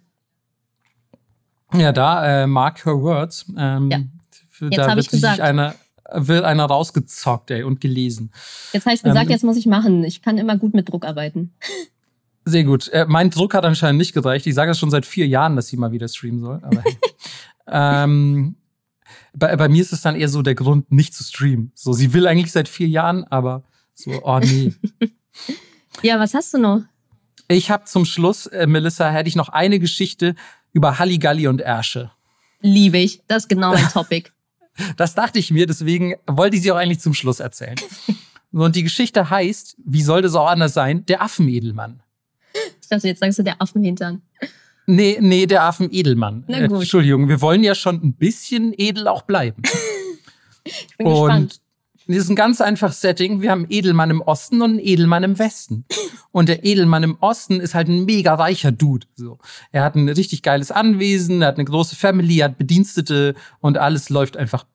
Ja, 1.74 1.92
da, 1.92 2.42
äh, 2.42 2.46
mark 2.46 2.86
her 2.86 2.94
words. 2.94 3.46
Ähm, 3.56 3.90
ja. 3.90 4.00
Jetzt 4.70 4.88
habe 4.88 5.00
ich 5.00 5.08
gesagt. 5.08 5.40
Eine, 5.40 5.74
wird 6.12 6.44
einer 6.44 6.64
rausgezockt, 6.64 7.50
ey, 7.50 7.62
und 7.62 7.80
gelesen. 7.80 8.30
Jetzt 8.72 8.86
heißt 8.86 9.04
gesagt, 9.04 9.26
ähm, 9.26 9.30
jetzt 9.30 9.44
muss 9.44 9.56
ich 9.56 9.66
machen. 9.66 10.04
Ich 10.04 10.22
kann 10.22 10.38
immer 10.38 10.56
gut 10.56 10.74
mit 10.74 10.88
Druck 10.88 11.04
arbeiten. 11.04 11.52
Sehr 12.44 12.64
gut. 12.64 12.88
Äh, 12.88 13.06
mein 13.08 13.30
Druck 13.30 13.54
hat 13.54 13.64
anscheinend 13.64 13.98
nicht 13.98 14.12
gereicht. 14.12 14.46
Ich 14.46 14.54
sage 14.54 14.70
es 14.70 14.78
schon 14.78 14.90
seit 14.90 15.04
vier 15.04 15.26
Jahren, 15.26 15.56
dass 15.56 15.66
sie 15.68 15.76
mal 15.76 15.90
wieder 15.90 16.06
streamen 16.06 16.40
soll. 16.40 16.60
Aber 16.62 16.82
hey. 16.82 16.96
ähm, 17.66 18.56
bei, 19.34 19.56
bei, 19.56 19.68
mir 19.68 19.82
ist 19.82 19.92
es 19.92 20.02
dann 20.02 20.14
eher 20.14 20.28
so 20.28 20.42
der 20.42 20.54
Grund, 20.54 20.90
nicht 20.92 21.14
zu 21.14 21.24
streamen. 21.24 21.72
So, 21.74 21.92
sie 21.92 22.12
will 22.12 22.26
eigentlich 22.26 22.52
seit 22.52 22.68
vier 22.68 22.88
Jahren, 22.88 23.24
aber 23.24 23.64
so, 23.94 24.12
oh 24.22 24.38
nee. 24.38 24.74
ja, 26.02 26.20
was 26.20 26.34
hast 26.34 26.54
du 26.54 26.58
noch? 26.58 26.82
Ich 27.48 27.70
habe 27.70 27.84
zum 27.84 28.04
Schluss, 28.04 28.46
äh, 28.46 28.66
Melissa, 28.66 29.10
hätte 29.10 29.28
ich 29.28 29.36
noch 29.36 29.48
eine 29.48 29.78
Geschichte 29.78 30.34
über 30.72 30.98
Halligalli 30.98 31.48
und 31.48 31.60
Ärsche. 31.60 32.10
Liebe 32.60 32.98
ich. 32.98 33.22
Das 33.26 33.44
ist 33.44 33.48
genau 33.48 33.72
mein 33.72 33.88
Topic. 33.92 34.30
Das 34.96 35.14
dachte 35.14 35.38
ich 35.38 35.50
mir, 35.50 35.66
deswegen 35.66 36.14
wollte 36.26 36.56
ich 36.56 36.62
sie 36.62 36.72
auch 36.72 36.76
eigentlich 36.76 37.00
zum 37.00 37.14
Schluss 37.14 37.40
erzählen. 37.40 37.76
Und 38.52 38.76
die 38.76 38.82
Geschichte 38.82 39.28
heißt, 39.28 39.76
wie 39.84 40.02
sollte 40.02 40.28
es 40.28 40.34
auch 40.34 40.48
anders 40.48 40.74
sein, 40.74 41.04
der 41.06 41.22
Affenedelmann. 41.22 42.02
Ich 42.80 42.88
dachte, 42.88 43.08
jetzt 43.08 43.20
sagst 43.20 43.38
du 43.38 43.42
der 43.42 43.60
Affenhintern. 43.60 44.22
Nee, 44.86 45.18
nee, 45.20 45.46
der 45.46 45.64
Affenedelmann. 45.64 46.44
Na 46.46 46.66
gut. 46.66 46.76
Äh, 46.78 46.80
Entschuldigung, 46.82 47.28
wir 47.28 47.40
wollen 47.40 47.62
ja 47.62 47.74
schon 47.74 47.96
ein 47.96 48.14
bisschen 48.14 48.72
edel 48.76 49.08
auch 49.08 49.22
bleiben. 49.22 49.62
ich 50.64 50.86
bin 50.96 51.06
Und 51.06 51.14
gespannt. 51.14 51.60
Das 52.08 52.18
ist 52.18 52.28
ein 52.28 52.36
ganz 52.36 52.60
einfaches 52.60 53.00
Setting. 53.00 53.40
Wir 53.40 53.50
haben 53.50 53.64
einen 53.64 53.72
Edelmann 53.72 54.10
im 54.10 54.20
Osten 54.20 54.62
und 54.62 54.70
einen 54.70 54.78
Edelmann 54.78 55.24
im 55.24 55.38
Westen. 55.38 55.84
Und 56.30 56.48
der 56.48 56.64
Edelmann 56.64 57.02
im 57.02 57.16
Osten 57.20 57.60
ist 57.60 57.74
halt 57.74 57.88
ein 57.88 58.04
mega 58.04 58.34
reicher 58.34 58.70
Dude. 58.70 59.06
So. 59.16 59.38
Er 59.72 59.82
hat 59.82 59.96
ein 59.96 60.08
richtig 60.08 60.42
geiles 60.42 60.70
Anwesen, 60.70 61.42
er 61.42 61.48
hat 61.48 61.56
eine 61.56 61.64
große 61.64 61.96
Family, 61.96 62.40
er 62.40 62.46
hat 62.46 62.58
Bedienstete 62.58 63.34
und 63.60 63.78
alles 63.78 64.08
läuft 64.08 64.36
einfach 64.36 64.66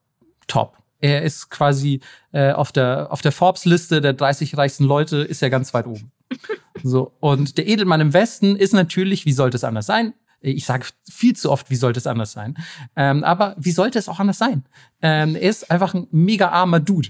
top. 0.47 0.77
Er 0.99 1.23
ist 1.23 1.49
quasi 1.49 2.01
äh, 2.31 2.51
auf 2.51 2.71
der, 2.71 3.11
auf 3.11 3.21
der 3.21 3.31
Forbes-Liste 3.31 4.01
der 4.01 4.13
30 4.13 4.57
reichsten 4.57 4.83
Leute, 4.83 5.17
ist 5.17 5.41
er 5.41 5.49
ganz 5.49 5.73
weit 5.73 5.87
oben. 5.87 6.11
So. 6.83 7.13
Und 7.19 7.57
der 7.57 7.67
Edelmann 7.67 8.01
im 8.01 8.13
Westen 8.13 8.55
ist 8.55 8.73
natürlich, 8.73 9.25
wie 9.25 9.33
sollte 9.33 9.55
es 9.55 9.63
anders 9.63 9.85
sein? 9.85 10.13
Ich 10.41 10.65
sage 10.65 10.87
viel 11.09 11.35
zu 11.35 11.51
oft, 11.51 11.69
wie 11.69 11.75
sollte 11.75 11.99
es 11.99 12.07
anders 12.07 12.31
sein? 12.31 12.57
Ähm, 12.95 13.23
aber 13.23 13.55
wie 13.59 13.71
sollte 13.71 13.99
es 13.99 14.09
auch 14.09 14.19
anders 14.19 14.39
sein? 14.39 14.65
Ähm, 15.01 15.35
er 15.35 15.49
ist 15.49 15.69
einfach 15.69 15.93
ein 15.93 16.07
mega 16.11 16.49
armer 16.49 16.79
Dude. 16.79 17.09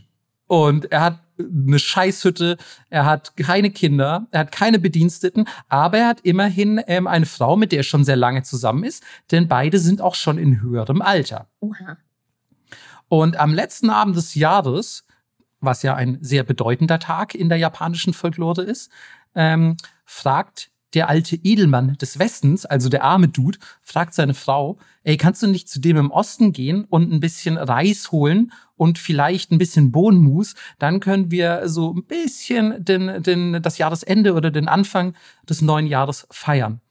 Und 0.51 0.91
er 0.91 0.99
hat 0.99 1.19
eine 1.39 1.79
Scheißhütte, 1.79 2.57
er 2.89 3.05
hat 3.05 3.37
keine 3.37 3.71
Kinder, 3.71 4.27
er 4.31 4.41
hat 4.41 4.51
keine 4.51 4.79
Bediensteten, 4.79 5.47
aber 5.69 5.99
er 5.99 6.07
hat 6.09 6.19
immerhin 6.23 6.81
ähm, 6.87 7.07
eine 7.07 7.25
Frau, 7.25 7.55
mit 7.55 7.71
der 7.71 7.79
er 7.79 7.83
schon 7.83 8.03
sehr 8.03 8.17
lange 8.17 8.43
zusammen 8.43 8.83
ist, 8.83 9.01
denn 9.31 9.47
beide 9.47 9.79
sind 9.79 10.01
auch 10.01 10.13
schon 10.13 10.37
in 10.37 10.61
höherem 10.61 11.01
Alter. 11.01 11.47
Oha. 11.61 11.95
Und 13.07 13.37
am 13.37 13.53
letzten 13.53 13.89
Abend 13.89 14.17
des 14.17 14.35
Jahres, 14.35 15.05
was 15.61 15.83
ja 15.83 15.95
ein 15.95 16.17
sehr 16.19 16.43
bedeutender 16.43 16.99
Tag 16.99 17.33
in 17.33 17.47
der 17.47 17.57
japanischen 17.57 18.11
Folklore 18.11 18.63
ist, 18.63 18.91
ähm, 19.35 19.77
fragt 20.03 20.70
der 20.93 21.09
alte 21.09 21.37
Edelmann 21.37 21.97
des 21.97 22.19
Westens, 22.19 22.65
also 22.65 22.89
der 22.89 23.03
arme 23.03 23.27
Dude, 23.27 23.59
fragt 23.81 24.13
seine 24.13 24.33
Frau, 24.33 24.77
ey, 25.03 25.17
kannst 25.17 25.41
du 25.41 25.47
nicht 25.47 25.69
zu 25.69 25.79
dem 25.79 25.97
im 25.97 26.11
Osten 26.11 26.51
gehen 26.51 26.85
und 26.85 27.11
ein 27.11 27.19
bisschen 27.19 27.57
Reis 27.57 28.11
holen 28.11 28.51
und 28.75 28.99
vielleicht 28.99 29.51
ein 29.51 29.57
bisschen 29.57 29.91
Bohnenmus? 29.91 30.55
Dann 30.79 30.99
können 30.99 31.31
wir 31.31 31.69
so 31.69 31.93
ein 31.93 32.03
bisschen 32.03 32.83
den, 32.83 33.23
den, 33.23 33.61
das 33.61 33.77
Jahresende 33.77 34.33
oder 34.33 34.51
den 34.51 34.67
Anfang 34.67 35.13
des 35.49 35.61
neuen 35.61 35.87
Jahres 35.87 36.27
feiern. 36.29 36.81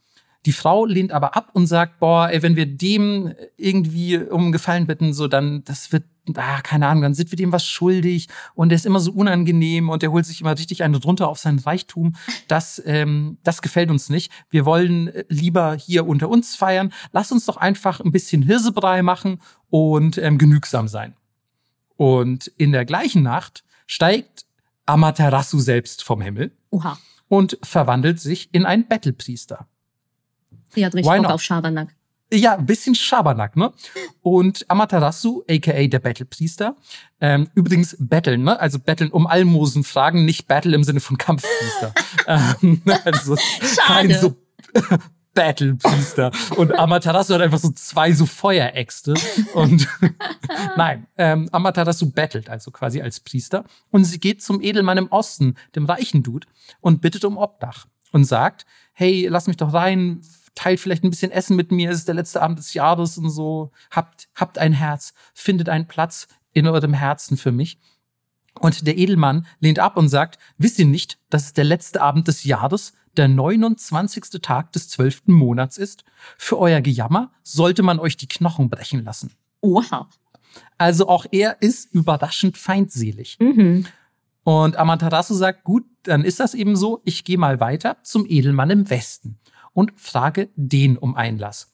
Die 0.46 0.52
Frau 0.52 0.86
lehnt 0.86 1.12
aber 1.12 1.36
ab 1.36 1.50
und 1.52 1.66
sagt, 1.66 2.00
boah, 2.00 2.30
ey, 2.30 2.42
wenn 2.42 2.56
wir 2.56 2.64
dem 2.64 3.34
irgendwie 3.58 4.16
um 4.16 4.52
Gefallen 4.52 4.86
bitten, 4.86 5.12
so 5.12 5.28
dann, 5.28 5.62
das 5.64 5.92
wird, 5.92 6.04
ah, 6.36 6.60
keine 6.62 6.86
Ahnung, 6.86 7.02
dann 7.02 7.14
sind 7.14 7.30
wir 7.30 7.36
dem 7.36 7.52
was 7.52 7.66
schuldig 7.66 8.28
und 8.54 8.70
der 8.70 8.76
ist 8.76 8.86
immer 8.86 9.00
so 9.00 9.12
unangenehm 9.12 9.88
und 9.88 10.02
der 10.02 10.12
holt 10.12 10.26
sich 10.26 10.40
immer 10.40 10.56
richtig 10.56 10.82
eine 10.82 11.00
drunter 11.00 11.28
auf 11.28 11.38
seinen 11.38 11.58
Reichtum. 11.58 12.14
Das, 12.48 12.82
ähm, 12.84 13.38
das 13.42 13.62
gefällt 13.62 13.90
uns 13.90 14.08
nicht. 14.08 14.32
Wir 14.50 14.64
wollen 14.64 15.10
lieber 15.28 15.74
hier 15.74 16.06
unter 16.06 16.28
uns 16.28 16.56
feiern. 16.56 16.92
Lass 17.12 17.32
uns 17.32 17.46
doch 17.46 17.56
einfach 17.56 18.00
ein 18.00 18.12
bisschen 18.12 18.42
Hirsebrei 18.42 19.02
machen 19.02 19.40
und 19.68 20.18
ähm, 20.18 20.38
genügsam 20.38 20.88
sein. 20.88 21.14
Und 21.96 22.46
in 22.56 22.72
der 22.72 22.84
gleichen 22.84 23.22
Nacht 23.22 23.64
steigt 23.86 24.46
Amaterasu 24.86 25.58
selbst 25.58 26.02
vom 26.02 26.20
Himmel 26.20 26.52
Oha. 26.70 26.98
und 27.28 27.58
verwandelt 27.62 28.20
sich 28.20 28.48
in 28.52 28.64
einen 28.64 28.88
Bettelpriester. 28.88 29.68
Sie 30.70 30.84
hat 30.84 30.94
richtig 30.94 31.12
Bock 31.12 31.26
auf 31.26 31.42
Schabernack. 31.42 31.94
Ja, 32.32 32.56
ein 32.56 32.66
bisschen 32.66 32.94
Schabernack, 32.94 33.56
ne? 33.56 33.72
Und 34.22 34.64
Amaterasu, 34.70 35.42
aka 35.50 35.86
der 35.86 35.98
Battlepriester, 35.98 36.76
ähm, 37.20 37.48
übrigens 37.54 37.96
Betteln, 37.98 38.44
ne? 38.44 38.58
Also 38.60 38.78
Betteln 38.78 39.10
um 39.10 39.26
Almosen 39.26 39.82
fragen, 39.82 40.24
nicht 40.24 40.46
Battle 40.46 40.74
im 40.74 40.84
Sinne 40.84 41.00
von 41.00 41.18
Kampfpriester. 41.18 41.92
ähm, 42.26 42.82
also 43.04 43.36
kein 43.84 44.14
so 44.14 44.36
Battlepriester. 45.34 46.30
Und 46.56 46.72
Amaterasu 46.72 47.34
hat 47.34 47.40
einfach 47.40 47.58
so 47.58 47.70
zwei 47.70 48.12
so 48.12 48.26
Feueräxte. 48.26 49.14
Und 49.54 49.88
nein, 50.76 51.06
ähm, 51.16 51.48
Amaterasu 51.50 52.10
battelt 52.10 52.48
also 52.48 52.70
quasi 52.70 53.00
als 53.00 53.20
Priester. 53.20 53.64
Und 53.90 54.04
sie 54.04 54.20
geht 54.20 54.42
zum 54.42 54.60
Edelmann 54.60 54.98
im 54.98 55.08
Osten, 55.08 55.56
dem 55.74 55.86
reichen 55.86 56.22
Dude, 56.22 56.46
und 56.80 57.00
bittet 57.00 57.24
um 57.24 57.36
Obdach. 57.36 57.86
Und 58.12 58.24
sagt, 58.24 58.66
hey, 58.92 59.28
lass 59.28 59.46
mich 59.46 59.56
doch 59.56 59.72
rein, 59.72 60.20
teilt 60.54 60.80
vielleicht 60.80 61.04
ein 61.04 61.10
bisschen 61.10 61.32
Essen 61.32 61.56
mit 61.56 61.72
mir, 61.72 61.90
es 61.90 61.98
ist 61.98 62.08
der 62.08 62.14
letzte 62.14 62.42
Abend 62.42 62.58
des 62.58 62.74
Jahres 62.74 63.18
und 63.18 63.30
so. 63.30 63.70
Habt, 63.90 64.28
habt 64.34 64.58
ein 64.58 64.72
Herz, 64.72 65.14
findet 65.34 65.68
einen 65.68 65.86
Platz 65.86 66.28
in 66.52 66.66
eurem 66.66 66.94
Herzen 66.94 67.36
für 67.36 67.52
mich. 67.52 67.78
Und 68.58 68.86
der 68.86 68.98
Edelmann 68.98 69.46
lehnt 69.60 69.78
ab 69.78 69.96
und 69.96 70.08
sagt, 70.08 70.38
wisst 70.58 70.78
ihr 70.78 70.86
nicht, 70.86 71.18
dass 71.30 71.46
es 71.46 71.52
der 71.52 71.64
letzte 71.64 72.02
Abend 72.02 72.28
des 72.28 72.44
Jahres, 72.44 72.92
der 73.16 73.28
29. 73.28 74.40
Tag 74.42 74.72
des 74.72 74.88
12. 74.88 75.22
Monats 75.26 75.78
ist? 75.78 76.04
Für 76.36 76.58
euer 76.58 76.80
Gejammer 76.80 77.32
sollte 77.42 77.82
man 77.82 77.98
euch 77.98 78.16
die 78.16 78.28
Knochen 78.28 78.68
brechen 78.68 79.04
lassen. 79.04 79.32
Oha. 79.60 80.08
Also 80.78 81.08
auch 81.08 81.26
er 81.30 81.62
ist 81.62 81.92
überraschend 81.92 82.58
feindselig. 82.58 83.38
Mhm. 83.40 83.86
Und 84.42 84.76
Amaterasu 84.76 85.34
sagt, 85.34 85.64
gut, 85.64 85.84
dann 86.02 86.24
ist 86.24 86.40
das 86.40 86.54
eben 86.54 86.76
so, 86.76 87.02
ich 87.04 87.24
gehe 87.24 87.38
mal 87.38 87.60
weiter 87.60 87.98
zum 88.02 88.26
Edelmann 88.26 88.70
im 88.70 88.90
Westen 88.90 89.39
und 89.72 89.92
frage 89.96 90.50
den 90.56 90.96
um 90.96 91.14
Einlass. 91.14 91.72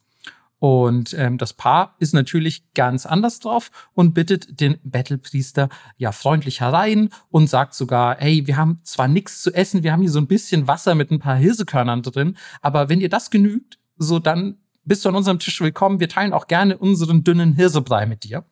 Und 0.59 1.13
ähm, 1.15 1.37
das 1.37 1.53
Paar 1.53 1.97
ist 1.99 2.15
natürlich 2.15 2.73
ganz 2.73 3.05
anders 3.05 3.41
drauf 3.41 3.71
und 3.93 4.15
bittet 4.15 4.59
den 4.61 4.79
Battlepriester 4.85 5.69
ja 5.99 6.13
freundlich 6.13 6.61
herein 6.61 7.11
und 7.29 7.51
sagt 7.51 7.75
sogar, 7.75 8.17
hey, 8.19 8.47
wir 8.47 8.57
haben 8.57 8.81
zwar 8.83 9.07
nichts 9.07 9.43
zu 9.43 9.53
essen, 9.53 9.83
wir 9.83 9.93
haben 9.93 10.01
hier 10.01 10.11
so 10.11 10.19
ein 10.19 10.27
bisschen 10.27 10.67
Wasser 10.67 10.95
mit 10.95 11.11
ein 11.11 11.19
paar 11.19 11.37
Hirsekörnern 11.37 12.03
drin, 12.03 12.39
aber 12.63 12.89
wenn 12.89 13.01
dir 13.01 13.11
das 13.11 13.31
genügt, 13.31 13.79
so 13.99 14.19
dann 14.19 14.57
bist 14.85 15.05
du 15.05 15.09
an 15.11 15.17
unserem 15.17 15.39
Tisch 15.39 15.61
willkommen. 15.61 16.01
Wir 16.01 16.09
teilen 16.09 16.33
auch 16.33 16.47
gerne 16.47 16.79
unseren 16.79 17.25
dünnen 17.25 17.55
Hirsebrei 17.55 18.07
mit 18.07 18.25
dir. 18.25 18.45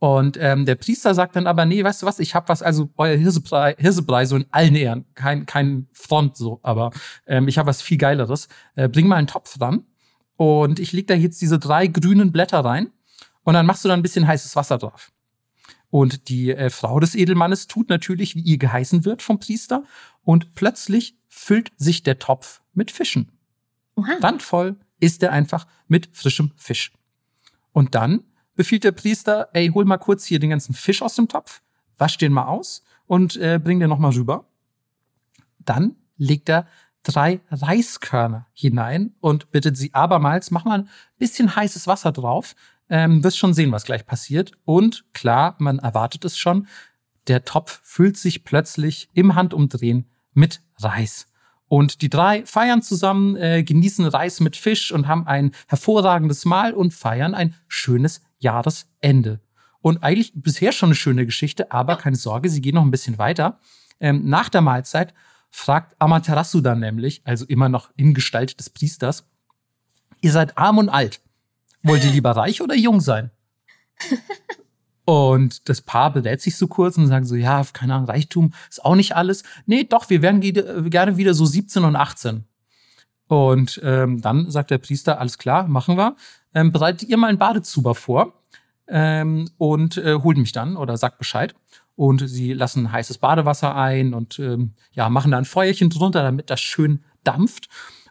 Und 0.00 0.36
ähm, 0.40 0.64
der 0.64 0.76
Priester 0.76 1.12
sagt 1.14 1.34
dann 1.34 1.48
aber, 1.48 1.64
nee, 1.64 1.82
weißt 1.82 2.02
du 2.02 2.06
was, 2.06 2.20
ich 2.20 2.34
hab 2.34 2.48
was, 2.48 2.62
also 2.62 2.88
euer 2.96 3.16
Hirsebrei, 3.16 3.74
Hirsebrei 3.78 4.26
so 4.26 4.36
in 4.36 4.46
allen 4.50 4.76
Ehren, 4.76 5.06
kein, 5.14 5.44
kein 5.44 5.88
Front 5.92 6.36
so, 6.36 6.60
aber 6.62 6.92
ähm, 7.26 7.48
ich 7.48 7.58
habe 7.58 7.68
was 7.68 7.82
viel 7.82 7.98
Geileres. 7.98 8.48
Äh, 8.76 8.88
bring 8.88 9.08
mal 9.08 9.16
einen 9.16 9.26
Topf 9.26 9.60
ran 9.60 9.84
und 10.36 10.78
ich 10.78 10.92
leg 10.92 11.08
da 11.08 11.14
jetzt 11.14 11.40
diese 11.42 11.58
drei 11.58 11.88
grünen 11.88 12.30
Blätter 12.30 12.60
rein 12.60 12.92
und 13.42 13.54
dann 13.54 13.66
machst 13.66 13.84
du 13.84 13.88
da 13.88 13.94
ein 13.94 14.02
bisschen 14.02 14.26
heißes 14.26 14.54
Wasser 14.54 14.78
drauf. 14.78 15.10
Und 15.90 16.28
die 16.28 16.52
äh, 16.52 16.70
Frau 16.70 17.00
des 17.00 17.16
Edelmannes 17.16 17.66
tut 17.66 17.88
natürlich, 17.88 18.36
wie 18.36 18.42
ihr 18.42 18.58
geheißen 18.58 19.04
wird 19.04 19.22
vom 19.22 19.40
Priester 19.40 19.82
und 20.22 20.54
plötzlich 20.54 21.16
füllt 21.28 21.72
sich 21.76 22.04
der 22.04 22.20
Topf 22.20 22.60
mit 22.72 22.92
Fischen. 22.92 23.32
Oha. 23.96 24.12
Randvoll 24.20 24.76
ist 25.00 25.22
er 25.24 25.32
einfach 25.32 25.66
mit 25.88 26.08
frischem 26.12 26.52
Fisch. 26.56 26.92
Und 27.72 27.94
dann 27.94 28.22
befiehlt 28.58 28.82
der 28.82 28.90
Priester, 28.90 29.48
ey, 29.52 29.68
hol 29.68 29.84
mal 29.84 29.98
kurz 29.98 30.24
hier 30.24 30.40
den 30.40 30.50
ganzen 30.50 30.74
Fisch 30.74 31.00
aus 31.00 31.14
dem 31.14 31.28
Topf, 31.28 31.62
wasch 31.96 32.18
den 32.18 32.32
mal 32.32 32.46
aus 32.46 32.82
und 33.06 33.36
äh, 33.36 33.60
bring 33.62 33.78
den 33.78 33.88
nochmal 33.88 34.10
rüber. 34.10 34.46
Dann 35.60 35.94
legt 36.16 36.48
er 36.48 36.66
drei 37.04 37.40
Reiskörner 37.52 38.48
hinein 38.52 39.14
und 39.20 39.52
bittet 39.52 39.76
sie 39.76 39.94
abermals, 39.94 40.50
mach 40.50 40.64
mal 40.64 40.80
ein 40.80 40.88
bisschen 41.18 41.54
heißes 41.54 41.86
Wasser 41.86 42.10
drauf. 42.10 42.56
Ähm, 42.90 43.22
wirst 43.22 43.38
schon 43.38 43.54
sehen, 43.54 43.70
was 43.70 43.84
gleich 43.84 44.04
passiert. 44.04 44.52
Und 44.64 45.04
klar, 45.14 45.54
man 45.58 45.78
erwartet 45.78 46.24
es 46.24 46.36
schon, 46.36 46.66
der 47.28 47.44
Topf 47.44 47.80
füllt 47.84 48.16
sich 48.16 48.42
plötzlich 48.42 49.08
im 49.12 49.36
Handumdrehen 49.36 50.10
mit 50.32 50.62
Reis. 50.78 51.28
Und 51.68 52.02
die 52.02 52.10
drei 52.10 52.44
feiern 52.44 52.82
zusammen, 52.82 53.36
äh, 53.36 53.62
genießen 53.62 54.06
Reis 54.06 54.40
mit 54.40 54.56
Fisch 54.56 54.90
und 54.90 55.06
haben 55.06 55.28
ein 55.28 55.52
hervorragendes 55.68 56.44
Mahl 56.44 56.72
und 56.72 56.92
feiern 56.92 57.34
ein 57.34 57.54
schönes 57.68 58.22
Jahresende. 58.38 59.40
Und 59.80 60.02
eigentlich 60.02 60.32
bisher 60.34 60.72
schon 60.72 60.88
eine 60.88 60.94
schöne 60.94 61.24
Geschichte, 61.24 61.70
aber 61.72 61.96
keine 61.96 62.16
Sorge, 62.16 62.48
sie 62.50 62.60
gehen 62.60 62.74
noch 62.74 62.82
ein 62.82 62.90
bisschen 62.90 63.18
weiter. 63.18 63.58
Ähm, 64.00 64.28
nach 64.28 64.48
der 64.48 64.60
Mahlzeit 64.60 65.14
fragt 65.50 65.94
Amaterasu 66.00 66.60
dann 66.60 66.80
nämlich, 66.80 67.22
also 67.24 67.44
immer 67.46 67.68
noch 67.68 67.90
in 67.96 68.14
Gestalt 68.14 68.58
des 68.58 68.70
Priesters, 68.70 69.24
ihr 70.20 70.32
seid 70.32 70.58
arm 70.58 70.78
und 70.78 70.88
alt. 70.88 71.20
Wollt 71.82 72.04
ihr 72.04 72.10
lieber 72.10 72.32
reich 72.32 72.60
oder 72.60 72.74
jung 72.74 73.00
sein? 73.00 73.30
Und 75.08 75.70
das 75.70 75.80
Paar 75.80 76.12
berät 76.12 76.42
sich 76.42 76.58
so 76.58 76.66
kurz 76.66 76.98
und 76.98 77.06
sagt 77.06 77.26
so, 77.26 77.34
ja, 77.34 77.64
keine 77.72 77.94
Ahnung, 77.94 78.10
Reichtum 78.10 78.52
ist 78.68 78.84
auch 78.84 78.94
nicht 78.94 79.16
alles. 79.16 79.42
Nee, 79.64 79.84
doch, 79.84 80.10
wir 80.10 80.20
wären 80.20 80.42
gerne 80.42 81.16
wieder 81.16 81.32
so 81.32 81.46
17 81.46 81.82
und 81.82 81.96
18. 81.96 82.44
Und 83.26 83.80
ähm, 83.82 84.20
dann 84.20 84.50
sagt 84.50 84.70
der 84.70 84.76
Priester, 84.76 85.18
alles 85.18 85.38
klar, 85.38 85.66
machen 85.66 85.96
wir 85.96 86.14
ähm, 86.54 86.72
bereitet 86.72 87.08
ihr 87.08 87.16
mal 87.16 87.28
einen 87.28 87.38
Badezuber 87.38 87.94
vor 87.94 88.32
ähm, 88.88 89.48
und 89.58 89.96
äh, 89.96 90.14
holt 90.22 90.38
mich 90.38 90.52
dann 90.52 90.76
oder 90.76 90.96
sagt 90.96 91.18
Bescheid. 91.18 91.54
Und 91.96 92.28
sie 92.28 92.52
lassen 92.52 92.92
heißes 92.92 93.18
Badewasser 93.18 93.74
ein 93.74 94.14
und 94.14 94.38
ähm, 94.38 94.74
ja, 94.92 95.08
machen 95.08 95.32
da 95.32 95.38
ein 95.38 95.44
Feuerchen 95.44 95.90
drunter, 95.90 96.22
damit 96.22 96.48
das 96.48 96.60
schön 96.60 97.00
dampft. 97.24 97.68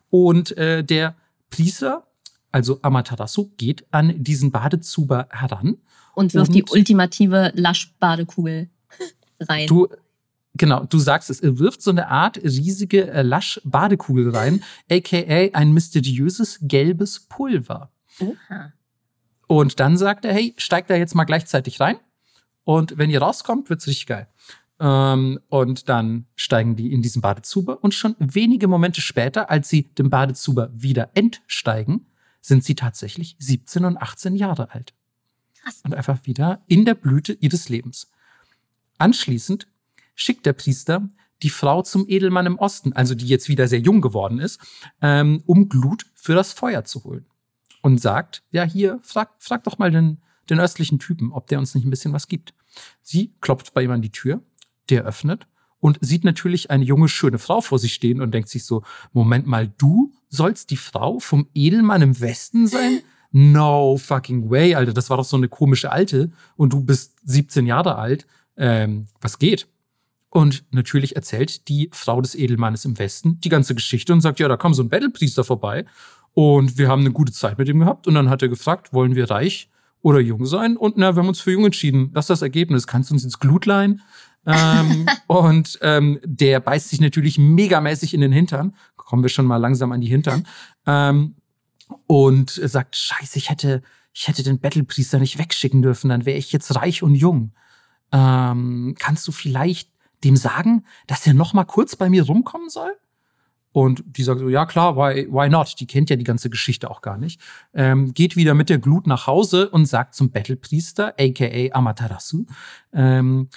Und 0.09 0.57
äh, 0.57 0.83
der 0.83 1.15
Priester, 1.49 2.05
also 2.51 2.79
Amaterasu, 2.81 3.51
geht 3.57 3.85
an 3.91 4.21
diesen 4.21 4.51
Badezuber 4.51 5.27
heran. 5.31 5.77
Und 6.15 6.33
wirft 6.33 6.49
und 6.49 6.55
die 6.55 6.65
ultimative 6.69 7.51
Lasch-Badekugel 7.55 8.69
rein. 9.39 9.67
Du, 9.67 9.87
Genau, 10.57 10.85
du 10.85 10.97
sagst 10.97 11.29
es, 11.29 11.39
er 11.39 11.59
wirft 11.59 11.83
so 11.83 11.91
eine 11.91 12.07
Art 12.09 12.37
riesige 12.37 13.11
äh, 13.11 13.21
Lasch-Badekugel 13.21 14.35
rein, 14.35 14.63
aka 14.89 15.49
ein 15.53 15.71
mysteriöses 15.71 16.59
gelbes 16.63 17.19
Pulver. 17.19 17.91
Und 19.47 19.79
dann 19.79 19.97
sagt 19.97 20.25
er, 20.25 20.33
hey, 20.33 20.53
steigt 20.57 20.89
da 20.89 20.95
jetzt 20.95 21.15
mal 21.15 21.23
gleichzeitig 21.23 21.79
rein. 21.79 21.97
Und 22.63 22.97
wenn 22.97 23.09
ihr 23.09 23.21
rauskommt, 23.21 23.69
wird's 23.69 23.87
richtig 23.87 24.07
geil. 24.07 24.27
Ähm, 24.79 25.39
und 25.47 25.89
dann 25.89 26.27
steigen 26.35 26.75
die 26.75 26.91
in 26.91 27.01
diesen 27.01 27.21
Badezuber. 27.21 27.81
Und 27.83 27.93
schon 27.93 28.15
wenige 28.19 28.67
Momente 28.67 29.01
später, 29.01 29.49
als 29.49 29.69
sie 29.69 29.83
den 29.83 30.09
Badezuber 30.09 30.69
wieder 30.73 31.11
entsteigen, 31.13 32.07
sind 32.41 32.63
sie 32.63 32.75
tatsächlich 32.75 33.35
17 33.39 33.85
und 33.85 33.97
18 33.97 34.35
Jahre 34.35 34.71
alt. 34.71 34.93
Krass. 35.61 35.81
Und 35.83 35.95
einfach 35.95 36.19
wieder 36.25 36.61
in 36.67 36.85
der 36.85 36.95
Blüte 36.95 37.33
ihres 37.33 37.69
Lebens. 37.69 38.11
Anschließend 38.97 39.67
schickt 40.13 40.45
der 40.45 40.53
Priester 40.53 41.09
die 41.43 41.49
Frau 41.49 41.83
zum 41.83 42.05
Edelmann 42.07 42.47
im 42.47 42.57
Osten, 42.57 42.93
also 42.93 43.13
die 43.15 43.27
jetzt 43.27 43.47
wieder 43.47 43.67
sehr 43.67 43.79
jung 43.79 44.01
geworden 44.01 44.39
ist, 44.39 44.59
ähm, 45.01 45.43
um 45.45 45.69
Glut 45.69 46.05
für 46.15 46.33
das 46.33 46.51
Feuer 46.51 46.83
zu 46.83 47.03
holen 47.03 47.27
und 47.87 48.01
sagt, 48.01 48.43
ja, 48.51 48.65
hier, 48.65 48.99
frag, 49.01 49.29
frag 49.39 49.63
doch 49.63 49.77
mal 49.77 49.89
den, 49.89 50.17
den 50.49 50.59
östlichen 50.59 50.99
Typen, 50.99 51.31
ob 51.31 51.47
der 51.47 51.57
uns 51.57 51.73
nicht 51.73 51.85
ein 51.85 51.89
bisschen 51.89 52.11
was 52.11 52.27
gibt. 52.27 52.53
Sie 53.01 53.33
klopft 53.39 53.73
bei 53.73 53.81
ihm 53.81 53.91
an 53.91 54.01
die 54.01 54.11
Tür, 54.11 54.41
der 54.89 55.05
öffnet 55.05 55.47
und 55.79 55.97
sieht 56.01 56.25
natürlich 56.25 56.69
eine 56.69 56.83
junge, 56.83 57.07
schöne 57.07 57.39
Frau 57.39 57.61
vor 57.61 57.79
sich 57.79 57.93
stehen 57.93 58.19
und 58.19 58.33
denkt 58.33 58.49
sich 58.49 58.65
so, 58.65 58.83
Moment 59.13 59.47
mal, 59.47 59.69
du 59.77 60.13
sollst 60.27 60.69
die 60.69 60.75
Frau 60.75 61.19
vom 61.19 61.47
Edelmann 61.53 62.01
im 62.01 62.19
Westen 62.19 62.67
sein? 62.67 62.99
No 63.31 63.97
fucking 63.97 64.49
way, 64.49 64.73
Alter, 64.73 64.93
das 64.93 65.09
war 65.09 65.17
doch 65.17 65.25
so 65.25 65.35
eine 65.35 65.49
komische 65.49 65.91
Alte 65.91 66.31
und 66.55 66.71
du 66.71 66.81
bist 66.81 67.15
17 67.25 67.67
Jahre 67.67 67.97
alt. 67.97 68.25
Ähm, 68.55 69.07
was 69.19 69.37
geht? 69.37 69.67
Und 70.29 70.63
natürlich 70.71 71.15
erzählt 71.15 71.67
die 71.67 71.89
Frau 71.91 72.21
des 72.21 72.35
Edelmannes 72.35 72.85
im 72.85 72.97
Westen 72.97 73.39
die 73.41 73.49
ganze 73.49 73.75
Geschichte 73.75 74.13
und 74.13 74.21
sagt, 74.21 74.39
ja, 74.39 74.47
da 74.47 74.55
kam 74.55 74.73
so 74.73 74.81
ein 74.81 74.89
Battlepriester 74.89 75.43
vorbei 75.43 75.85
und 76.37 76.77
wir 76.77 76.87
haben 76.87 76.99
eine 76.99 77.11
gute 77.13 77.31
Zeit 77.31 77.57
mit 77.57 77.67
ihm 77.67 77.79
gehabt. 77.79 78.05
Und 78.05 78.13
dann 78.13 78.29
hat 78.29 78.43
er 78.43 78.47
gefragt, 78.47 78.93
wollen 78.93 79.15
wir 79.15 79.31
reich 79.31 79.71
oder 80.03 80.19
jung 80.19 80.45
sein? 80.45 80.77
Und 80.77 80.95
na, 80.95 81.15
wir 81.15 81.21
haben 81.21 81.29
uns 81.29 81.41
für 81.41 81.51
jung 81.51 81.65
entschieden. 81.65 82.11
Das 82.13 82.25
ist 82.25 82.29
das 82.29 82.41
Ergebnis. 82.43 82.85
Kannst 82.85 83.09
du 83.09 83.15
uns 83.15 83.23
ins 83.23 83.39
Glut 83.39 83.65
leihen? 83.65 84.03
ähm, 84.45 85.07
und 85.25 85.79
ähm, 85.81 86.19
der 86.23 86.59
beißt 86.59 86.89
sich 86.89 87.01
natürlich 87.01 87.39
megamäßig 87.39 88.13
in 88.13 88.21
den 88.21 88.31
Hintern. 88.31 88.75
Kommen 88.97 89.23
wir 89.23 89.31
schon 89.31 89.47
mal 89.47 89.57
langsam 89.57 89.91
an 89.91 89.99
die 89.99 90.09
Hintern. 90.09 90.45
Ähm, 90.85 91.37
und 92.05 92.51
sagt, 92.51 92.95
scheiße, 92.95 93.39
ich 93.39 93.49
hätte, 93.49 93.81
ich 94.13 94.27
hätte 94.27 94.43
den 94.43 94.59
Battlepriester 94.59 95.17
nicht 95.17 95.39
wegschicken 95.39 95.81
dürfen, 95.81 96.09
dann 96.09 96.27
wäre 96.27 96.37
ich 96.37 96.51
jetzt 96.51 96.75
reich 96.75 97.01
und 97.01 97.15
jung. 97.15 97.53
Ähm, 98.11 98.93
kannst 98.99 99.27
du 99.27 99.31
vielleicht 99.31 99.89
dem 100.23 100.37
sagen, 100.37 100.85
dass 101.07 101.25
er 101.25 101.33
noch 101.33 101.53
mal 101.53 101.65
kurz 101.65 101.95
bei 101.95 102.11
mir 102.11 102.27
rumkommen 102.27 102.69
soll? 102.69 102.95
Und 103.77 104.03
die 104.07 104.23
sagt 104.23 104.39
so, 104.39 104.49
ja 104.49 104.65
klar, 104.65 104.95
why, 104.95 105.27
why 105.29 105.47
not? 105.49 105.79
Die 105.79 105.85
kennt 105.85 106.09
ja 106.09 106.15
die 106.15 106.23
ganze 106.23 106.49
Geschichte 106.49 106.89
auch 106.89 107.03
gar 107.03 107.19
nicht. 107.19 107.39
Ähm, 107.75 108.11
geht 108.11 108.35
wieder 108.35 108.55
mit 108.55 108.69
der 108.69 108.79
Glut 108.79 109.05
nach 109.05 109.27
Hause 109.27 109.69
und 109.69 109.85
sagt 109.85 110.15
zum 110.15 110.31
Battlepriester, 110.31 111.13
aka 111.19 111.77
Amaterasu, 111.77 112.47
ähm, 112.91 113.49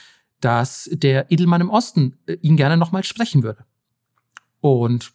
dass 0.42 0.90
der 0.92 1.32
Edelmann 1.32 1.62
im 1.62 1.70
Osten 1.70 2.18
äh, 2.26 2.34
ihn 2.42 2.58
gerne 2.58 2.76
noch 2.76 2.92
mal 2.92 3.02
sprechen 3.02 3.42
würde. 3.42 3.64
Und 4.60 5.12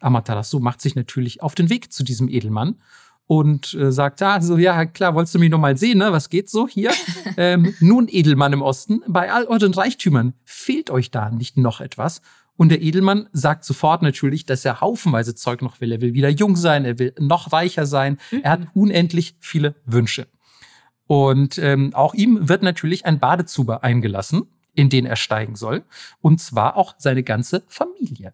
Amaterasu 0.00 0.58
macht 0.58 0.80
sich 0.80 0.96
natürlich 0.96 1.40
auf 1.40 1.54
den 1.54 1.70
Weg 1.70 1.92
zu 1.92 2.02
diesem 2.02 2.28
Edelmann 2.28 2.80
und 3.28 3.72
äh, 3.74 3.92
sagt, 3.92 4.20
ah, 4.20 4.40
so, 4.40 4.56
ja, 4.56 4.84
klar, 4.84 5.14
wolltest 5.14 5.36
du 5.36 5.38
mich 5.38 5.50
noch 5.50 5.60
mal 5.60 5.76
sehen, 5.76 5.98
ne? 5.98 6.10
Was 6.10 6.28
geht 6.28 6.50
so 6.50 6.66
hier? 6.66 6.90
ähm, 7.36 7.72
nun, 7.78 8.08
Edelmann 8.10 8.52
im 8.52 8.62
Osten, 8.62 9.00
bei 9.06 9.32
all 9.32 9.44
euren 9.44 9.72
Reichtümern 9.72 10.34
fehlt 10.44 10.90
euch 10.90 11.12
da 11.12 11.30
nicht 11.30 11.56
noch 11.56 11.80
etwas? 11.80 12.20
Und 12.56 12.68
der 12.68 12.82
Edelmann 12.82 13.28
sagt 13.32 13.64
sofort 13.64 14.02
natürlich, 14.02 14.46
dass 14.46 14.64
er 14.64 14.80
haufenweise 14.80 15.34
Zeug 15.34 15.60
noch 15.60 15.80
will. 15.80 15.92
Er 15.92 16.00
will 16.00 16.14
wieder 16.14 16.28
jung 16.28 16.56
sein, 16.56 16.84
er 16.84 16.98
will 16.98 17.12
noch 17.18 17.52
reicher 17.52 17.86
sein. 17.86 18.18
Mhm. 18.30 18.40
Er 18.42 18.50
hat 18.52 18.60
mhm. 18.60 18.70
unendlich 18.74 19.36
viele 19.40 19.74
Wünsche. 19.84 20.28
Und 21.06 21.58
ähm, 21.58 21.94
auch 21.94 22.14
ihm 22.14 22.48
wird 22.48 22.62
natürlich 22.62 23.06
ein 23.06 23.18
Badezuber 23.18 23.82
eingelassen, 23.82 24.42
in 24.72 24.88
den 24.88 25.04
er 25.04 25.16
steigen 25.16 25.56
soll. 25.56 25.84
Und 26.20 26.40
zwar 26.40 26.76
auch 26.76 26.94
seine 26.98 27.22
ganze 27.22 27.64
Familie 27.68 28.32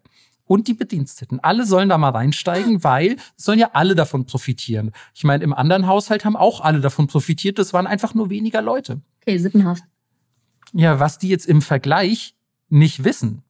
und 0.51 0.67
die 0.67 0.73
Bediensteten. 0.73 1.39
Alle 1.39 1.65
sollen 1.65 1.89
da 1.89 1.97
mal 1.97 2.09
reinsteigen, 2.09 2.83
weil 2.83 3.15
es 3.37 3.45
sollen 3.45 3.59
ja 3.59 3.71
alle 3.73 3.95
davon 3.95 4.25
profitieren. 4.25 4.91
Ich 5.13 5.23
meine, 5.23 5.43
im 5.43 5.53
anderen 5.53 5.87
Haushalt 5.87 6.25
haben 6.25 6.35
auch 6.35 6.61
alle 6.61 6.81
davon 6.81 7.07
profitiert. 7.07 7.57
Das 7.57 7.73
waren 7.73 7.87
einfach 7.87 8.13
nur 8.13 8.29
weniger 8.29 8.61
Leute. 8.61 9.01
Okay, 9.21 9.37
sippenhaft. 9.37 9.83
Ja, 10.73 10.99
was 10.99 11.17
die 11.17 11.29
jetzt 11.29 11.45
im 11.45 11.61
Vergleich 11.61 12.35
nicht 12.69 13.03
wissen, 13.03 13.43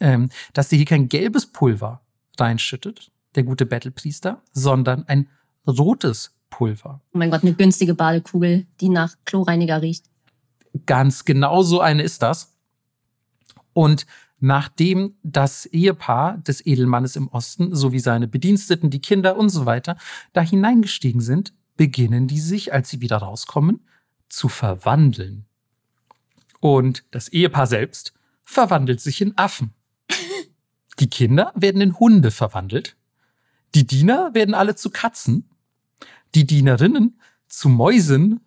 ähm, 0.00 0.30
dass 0.52 0.68
sie 0.68 0.76
hier 0.76 0.86
kein 0.86 1.08
gelbes 1.08 1.46
Pulver 1.46 2.00
reinschüttet, 2.38 3.10
der 3.34 3.42
gute 3.42 3.66
Battlepriester, 3.66 4.42
sondern 4.52 5.04
ein 5.08 5.28
rotes 5.66 6.34
Pulver. 6.50 7.00
Oh 7.12 7.18
mein 7.18 7.30
Gott, 7.30 7.42
eine 7.42 7.54
günstige 7.54 7.94
Badekugel, 7.94 8.66
die 8.80 8.88
nach 8.88 9.14
Chlorreiniger 9.24 9.82
riecht. 9.82 10.06
Ganz 10.86 11.24
genau 11.24 11.62
so 11.62 11.80
eine 11.80 12.02
ist 12.02 12.22
das. 12.22 12.54
Und 13.72 14.06
nachdem 14.38 15.16
das 15.22 15.66
Ehepaar 15.66 16.38
des 16.38 16.64
Edelmannes 16.64 17.16
im 17.16 17.28
Osten 17.28 17.74
sowie 17.74 18.00
seine 18.00 18.28
Bediensteten, 18.28 18.90
die 18.90 19.00
Kinder 19.00 19.36
und 19.36 19.48
so 19.48 19.66
weiter 19.66 19.96
da 20.32 20.40
hineingestiegen 20.40 21.20
sind, 21.20 21.52
beginnen 21.76 22.26
die 22.26 22.40
sich, 22.40 22.72
als 22.72 22.90
sie 22.90 23.00
wieder 23.00 23.18
rauskommen, 23.18 23.80
zu 24.28 24.48
verwandeln. 24.48 25.46
Und 26.60 27.04
das 27.10 27.28
Ehepaar 27.28 27.66
selbst 27.66 28.12
verwandelt 28.46 29.02
sich 29.02 29.20
in 29.20 29.36
Affen. 29.36 29.74
Die 30.98 31.10
Kinder 31.10 31.52
werden 31.54 31.82
in 31.82 31.98
Hunde 31.98 32.30
verwandelt. 32.30 32.96
Die 33.74 33.86
Diener 33.86 34.30
werden 34.32 34.54
alle 34.54 34.76
zu 34.76 34.88
Katzen. 34.88 35.50
Die 36.34 36.46
Dienerinnen 36.46 37.20
zu 37.48 37.68
Mäusen. 37.68 38.40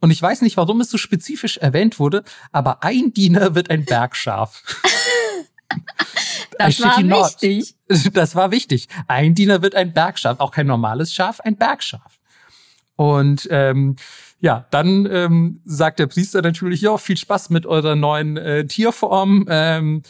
Und 0.00 0.12
ich 0.12 0.22
weiß 0.22 0.42
nicht, 0.42 0.56
warum 0.56 0.80
es 0.80 0.90
so 0.90 0.98
spezifisch 0.98 1.56
erwähnt 1.56 1.98
wurde, 1.98 2.22
aber 2.52 2.84
ein 2.84 3.12
Diener 3.12 3.56
wird 3.56 3.70
ein 3.70 3.84
Bergschaf. 3.84 4.62
Das 6.58 6.80
war 6.80 6.98
wichtig. 6.98 7.76
Das 8.12 8.34
war 8.34 8.50
wichtig. 8.50 8.88
Ein 9.06 9.34
Diener 9.34 9.62
wird 9.62 9.74
ein 9.74 9.92
Bergschaf, 9.92 10.40
auch 10.40 10.50
kein 10.50 10.66
normales 10.66 11.12
Schaf, 11.12 11.40
ein 11.40 11.56
Bergschaf. 11.56 12.18
Und 12.96 13.46
ähm, 13.50 13.96
ja, 14.40 14.66
dann 14.70 15.06
ähm, 15.10 15.60
sagt 15.64 15.98
der 15.98 16.06
Priester 16.06 16.42
natürlich, 16.42 16.80
ja, 16.80 16.96
viel 16.96 17.16
Spaß 17.16 17.50
mit 17.50 17.66
eurer 17.66 17.96
neuen 17.96 18.36
äh, 18.36 18.66
Tierform. 18.66 19.46
Ähm, 19.48 20.02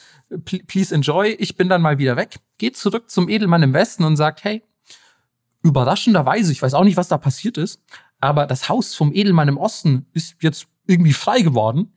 please 0.66 0.94
enjoy. 0.94 1.30
Ich 1.38 1.56
bin 1.56 1.68
dann 1.68 1.80
mal 1.80 1.98
wieder 1.98 2.16
weg. 2.16 2.36
Geht 2.58 2.76
zurück 2.76 3.10
zum 3.10 3.28
Edelmann 3.28 3.62
im 3.62 3.72
Westen 3.72 4.04
und 4.04 4.16
sagt, 4.16 4.44
hey, 4.44 4.62
überraschenderweise, 5.62 6.52
ich 6.52 6.60
weiß 6.60 6.74
auch 6.74 6.84
nicht, 6.84 6.96
was 6.96 7.08
da 7.08 7.16
passiert 7.16 7.56
ist, 7.56 7.82
aber 8.20 8.46
das 8.46 8.68
Haus 8.68 8.94
vom 8.94 9.12
Edelmann 9.14 9.48
im 9.48 9.56
Osten 9.56 10.06
ist 10.12 10.36
jetzt 10.40 10.66
irgendwie 10.86 11.12
frei 11.12 11.40
geworden. 11.40 11.94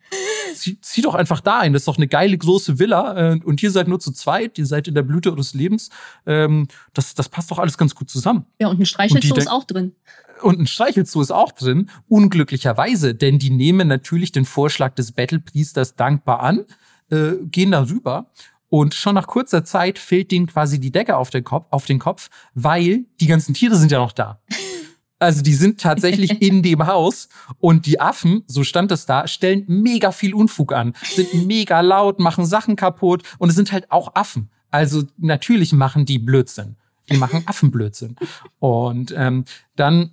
Zieh, 0.54 0.80
zieh 0.82 1.02
doch 1.02 1.16
einfach 1.16 1.42
da 1.42 1.60
ein. 1.60 1.74
Das 1.74 1.82
ist 1.82 1.88
doch 1.88 1.98
eine 1.98 2.08
geile 2.08 2.38
große 2.38 2.80
Villa. 2.80 3.34
Äh, 3.34 3.40
und 3.44 3.62
ihr 3.62 3.72
seid 3.72 3.88
nur 3.88 4.00
zu 4.00 4.12
zweit. 4.12 4.58
Ihr 4.58 4.66
seid 4.66 4.88
in 4.88 4.96
der 4.96 5.04
Blüte 5.04 5.32
eures 5.32 5.54
Lebens. 5.54 5.90
Ähm, 6.26 6.68
das, 6.94 7.14
das 7.14 7.30
passt 7.30 7.52
doch 7.52 7.60
alles 7.60 7.78
ganz 7.78 7.96
gut 7.96 8.10
zusammen. 8.10 8.46
Ja, 8.60 8.68
und 8.68 8.80
ein 8.80 8.86
Streichelzoo 8.86 9.36
ist 9.36 9.50
auch 9.50 9.64
drin. 9.64 9.96
Und 10.42 10.60
ein 10.60 10.68
Streichelzoo 10.68 11.22
ist 11.22 11.32
auch 11.32 11.52
drin. 11.52 11.90
Unglücklicherweise, 12.08 13.14
denn 13.14 13.40
die 13.40 13.52
nehmen 13.52 13.88
natürlich 13.88 14.32
den 14.32 14.46
Vorschlag 14.46 14.96
des 14.96 15.12
Battlepriesters 15.12 15.96
dankbar 15.96 16.42
an, 16.42 16.66
äh, 17.12 17.34
gehen 17.44 17.72
darüber. 17.72 18.32
Und 18.70 18.94
schon 18.94 19.16
nach 19.16 19.28
kurzer 19.28 19.66
Zeit 19.66 20.00
fällt 20.00 20.32
denen 20.32 20.48
quasi 20.48 20.80
die 20.80 20.92
Decke 20.92 21.18
auf 21.18 21.30
den 21.30 21.44
Kopf, 21.44 21.68
auf 21.72 21.86
den 21.86 22.00
Kopf 22.00 22.30
weil 22.54 23.04
die 23.20 23.28
ganzen 23.28 23.54
Tiere 23.54 23.76
sind 23.76 23.92
ja 23.92 24.00
noch 24.00 24.14
da. 24.14 24.40
Also 25.22 25.44
die 25.44 25.54
sind 25.54 25.80
tatsächlich 25.80 26.42
in 26.42 26.64
dem 26.64 26.88
Haus 26.88 27.30
und 27.60 27.86
die 27.86 28.02
Affen, 28.02 28.44
so 28.48 28.64
stand 28.64 28.92
es 28.92 29.06
da, 29.06 29.28
stellen 29.28 29.66
mega 29.68 30.12
viel 30.12 30.34
Unfug 30.34 30.74
an, 30.74 30.94
sind 31.04 31.46
mega 31.46 31.82
laut, 31.82 32.20
machen 32.20 32.46
Sachen 32.46 32.76
kaputt 32.76 33.24
und 33.38 33.50
es 33.50 33.56
sind 33.56 33.72
halt 33.72 33.92
auch 33.92 34.16
Affen. 34.16 34.50
Also 34.72 35.04
natürlich 35.18 35.74
machen 35.74 36.06
die 36.06 36.18
Blödsinn. 36.18 36.76
Die 37.10 37.18
machen 37.18 37.44
Affenblödsinn. 37.46 38.16
Und 38.60 39.14
ähm, 39.16 39.46
dann 39.76 40.12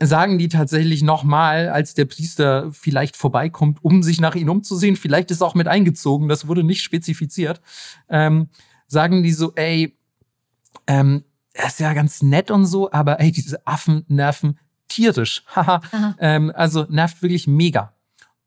sagen 0.00 0.38
die 0.38 0.48
tatsächlich 0.48 1.02
nochmal, 1.02 1.68
als 1.68 1.94
der 1.94 2.04
Priester 2.06 2.70
vielleicht 2.72 3.16
vorbeikommt, 3.16 3.78
um 3.82 4.02
sich 4.02 4.20
nach 4.20 4.34
ihnen 4.34 4.50
umzusehen, 4.50 4.96
vielleicht 4.96 5.30
ist 5.30 5.42
auch 5.42 5.54
mit 5.54 5.68
eingezogen, 5.68 6.28
das 6.28 6.46
wurde 6.48 6.64
nicht 6.64 6.82
spezifiziert, 6.82 7.60
ähm, 8.08 8.48
sagen 8.86 9.22
die 9.22 9.32
so, 9.32 9.52
ey, 9.54 9.98
ähm, 10.86 11.24
er 11.56 11.66
ist 11.66 11.80
ja 11.80 11.92
ganz 11.94 12.22
nett 12.22 12.50
und 12.50 12.66
so, 12.66 12.90
aber 12.92 13.20
ey, 13.20 13.32
diese 13.32 13.66
Affen 13.66 14.04
nerven 14.08 14.58
tierisch. 14.88 15.42
Haha. 15.54 15.80
ähm, 16.18 16.52
also 16.54 16.86
nervt 16.88 17.22
wirklich 17.22 17.46
mega. 17.46 17.94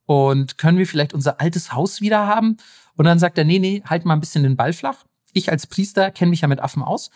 Und 0.05 0.57
können 0.57 0.77
wir 0.77 0.87
vielleicht 0.87 1.13
unser 1.13 1.39
altes 1.39 1.73
Haus 1.73 2.01
wieder 2.01 2.25
haben? 2.25 2.57
Und 2.95 3.05
dann 3.05 3.19
sagt 3.19 3.37
er, 3.37 3.45
nee, 3.45 3.59
nee, 3.59 3.83
halt 3.85 4.05
mal 4.05 4.13
ein 4.13 4.19
bisschen 4.19 4.43
den 4.43 4.55
Ball 4.55 4.73
flach. 4.73 5.05
Ich 5.33 5.51
als 5.51 5.67
Priester 5.67 6.11
kenne 6.11 6.31
mich 6.31 6.41
ja 6.41 6.47
mit 6.47 6.59
Affen 6.59 6.83
aus. 6.83 7.11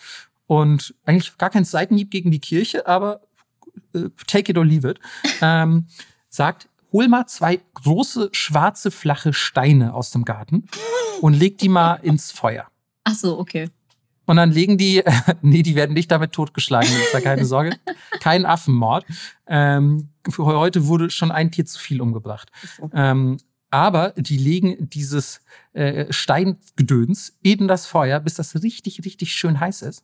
Und 0.45 0.94
eigentlich 1.06 1.38
gar 1.38 1.49
kein 1.49 1.65
Seitenhieb 1.65 2.11
gegen 2.11 2.32
die 2.32 2.40
Kirche, 2.40 2.86
aber 2.86 3.22
äh, 3.94 4.10
take 4.28 4.52
it 4.52 4.57
or 4.57 4.65
leave 4.65 4.88
it. 4.88 4.99
ähm, 5.41 5.88
sagt, 6.30 6.70
hol 6.91 7.07
mal 7.07 7.26
zwei 7.26 7.60
große, 7.74 8.30
schwarze, 8.34 8.91
flache 8.91 9.34
Steine 9.34 9.94
aus 9.94 10.11
dem 10.11 10.26
Garten 10.26 10.68
und 11.22 11.34
leg 11.34 11.57
die 11.57 11.70
mal 11.70 11.95
ins 11.95 12.32
Feuer. 12.32 12.68
Ach 13.03 13.15
so, 13.15 13.40
okay. 13.40 13.70
Und 14.26 14.38
dann 14.38 14.52
legen 14.52 14.78
die, 14.78 15.04
nee, 15.41 15.64
die 15.64 15.76
werden 15.76 15.94
nicht 15.94 16.12
damit 16.12 16.32
totgeschlagen, 16.32 16.90
ist 16.90 17.14
da 17.14 17.22
keine 17.22 17.45
Sorge. 17.45 17.78
Kein 18.20 18.45
Affenmord. 18.45 19.06
Ähm, 19.48 20.10
für 20.30 20.45
heute 20.45 20.88
wurde 20.88 21.10
schon 21.10 21.32
ein 21.32 21.52
Tier 21.52 21.66
zu 21.66 21.80
viel 21.80 22.02
umgebracht. 22.02 22.50
Ähm, 22.94 23.38
aber 23.70 24.12
die 24.12 24.38
legen 24.38 24.90
dieses 24.90 25.41
äh, 25.74 26.06
Steingedöns 26.14 27.38
in 27.41 27.68
das 27.68 27.88
Feuer, 27.88 28.20
bis 28.20 28.36
das 28.36 28.62
richtig, 28.62 29.04
richtig 29.04 29.34
schön 29.34 29.60
heiß 29.60 29.82
ist. 29.82 30.04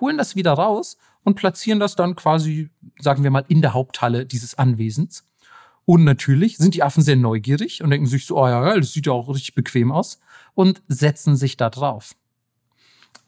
Holen 0.00 0.16
das 0.16 0.36
wieder 0.36 0.52
raus 0.52 0.96
und 1.22 1.34
platzieren 1.34 1.80
das 1.80 1.96
dann 1.96 2.16
quasi, 2.16 2.70
sagen 2.98 3.22
wir 3.22 3.30
mal, 3.30 3.44
in 3.48 3.60
der 3.60 3.74
Haupthalle 3.74 4.24
dieses 4.24 4.56
Anwesens. 4.56 5.28
Und 5.84 6.04
natürlich 6.04 6.56
sind 6.56 6.74
die 6.74 6.82
Affen 6.82 7.02
sehr 7.02 7.16
neugierig 7.16 7.82
und 7.82 7.90
denken 7.90 8.06
sich 8.06 8.26
so, 8.26 8.38
oh 8.38 8.46
ja, 8.46 8.74
das 8.74 8.92
sieht 8.92 9.06
ja 9.06 9.12
auch 9.12 9.28
richtig 9.28 9.54
bequem 9.54 9.92
aus 9.92 10.18
und 10.54 10.82
setzen 10.88 11.36
sich 11.36 11.56
da 11.56 11.70
drauf. 11.70 12.14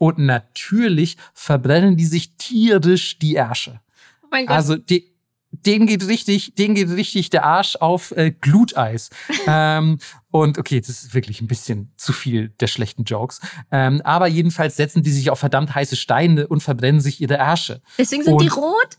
Und 0.01 0.19
natürlich 0.19 1.19
verbrennen 1.35 1.99
die 1.99 2.07
sich 2.07 2.35
tierisch 2.39 3.19
die 3.19 3.35
Ärsche. 3.35 3.83
Oh 4.23 4.29
mein 4.31 4.47
Gott. 4.47 4.57
Also 4.57 4.77
die, 4.77 5.13
denen 5.51 5.87
geht 5.87 6.09
richtig, 6.09 6.55
denen 6.55 6.75
geht 6.75 6.89
richtig 6.89 7.29
der 7.29 7.45
Arsch 7.45 7.77
auf 7.77 8.11
äh, 8.13 8.31
Gluteis. 8.31 9.11
ähm, 9.47 9.99
und 10.31 10.57
okay, 10.57 10.81
das 10.81 10.89
ist 10.89 11.13
wirklich 11.13 11.43
ein 11.43 11.49
bisschen 11.49 11.93
zu 11.99 12.15
viel 12.15 12.49
der 12.61 12.67
schlechten 12.67 13.05
Jokes. 13.05 13.43
Ähm, 13.71 14.01
aber 14.03 14.27
jedenfalls 14.27 14.77
setzen 14.77 15.03
die 15.03 15.11
sich 15.11 15.29
auf 15.29 15.39
verdammt 15.39 15.75
heiße 15.75 15.97
Steine 15.97 16.49
und 16.49 16.63
verbrennen 16.63 17.03
sich 17.03 17.21
ihre 17.21 17.35
Ärsche. 17.35 17.83
Deswegen 17.99 18.25
sind 18.25 18.33
und 18.33 18.43
die 18.43 18.49
rot? 18.49 18.97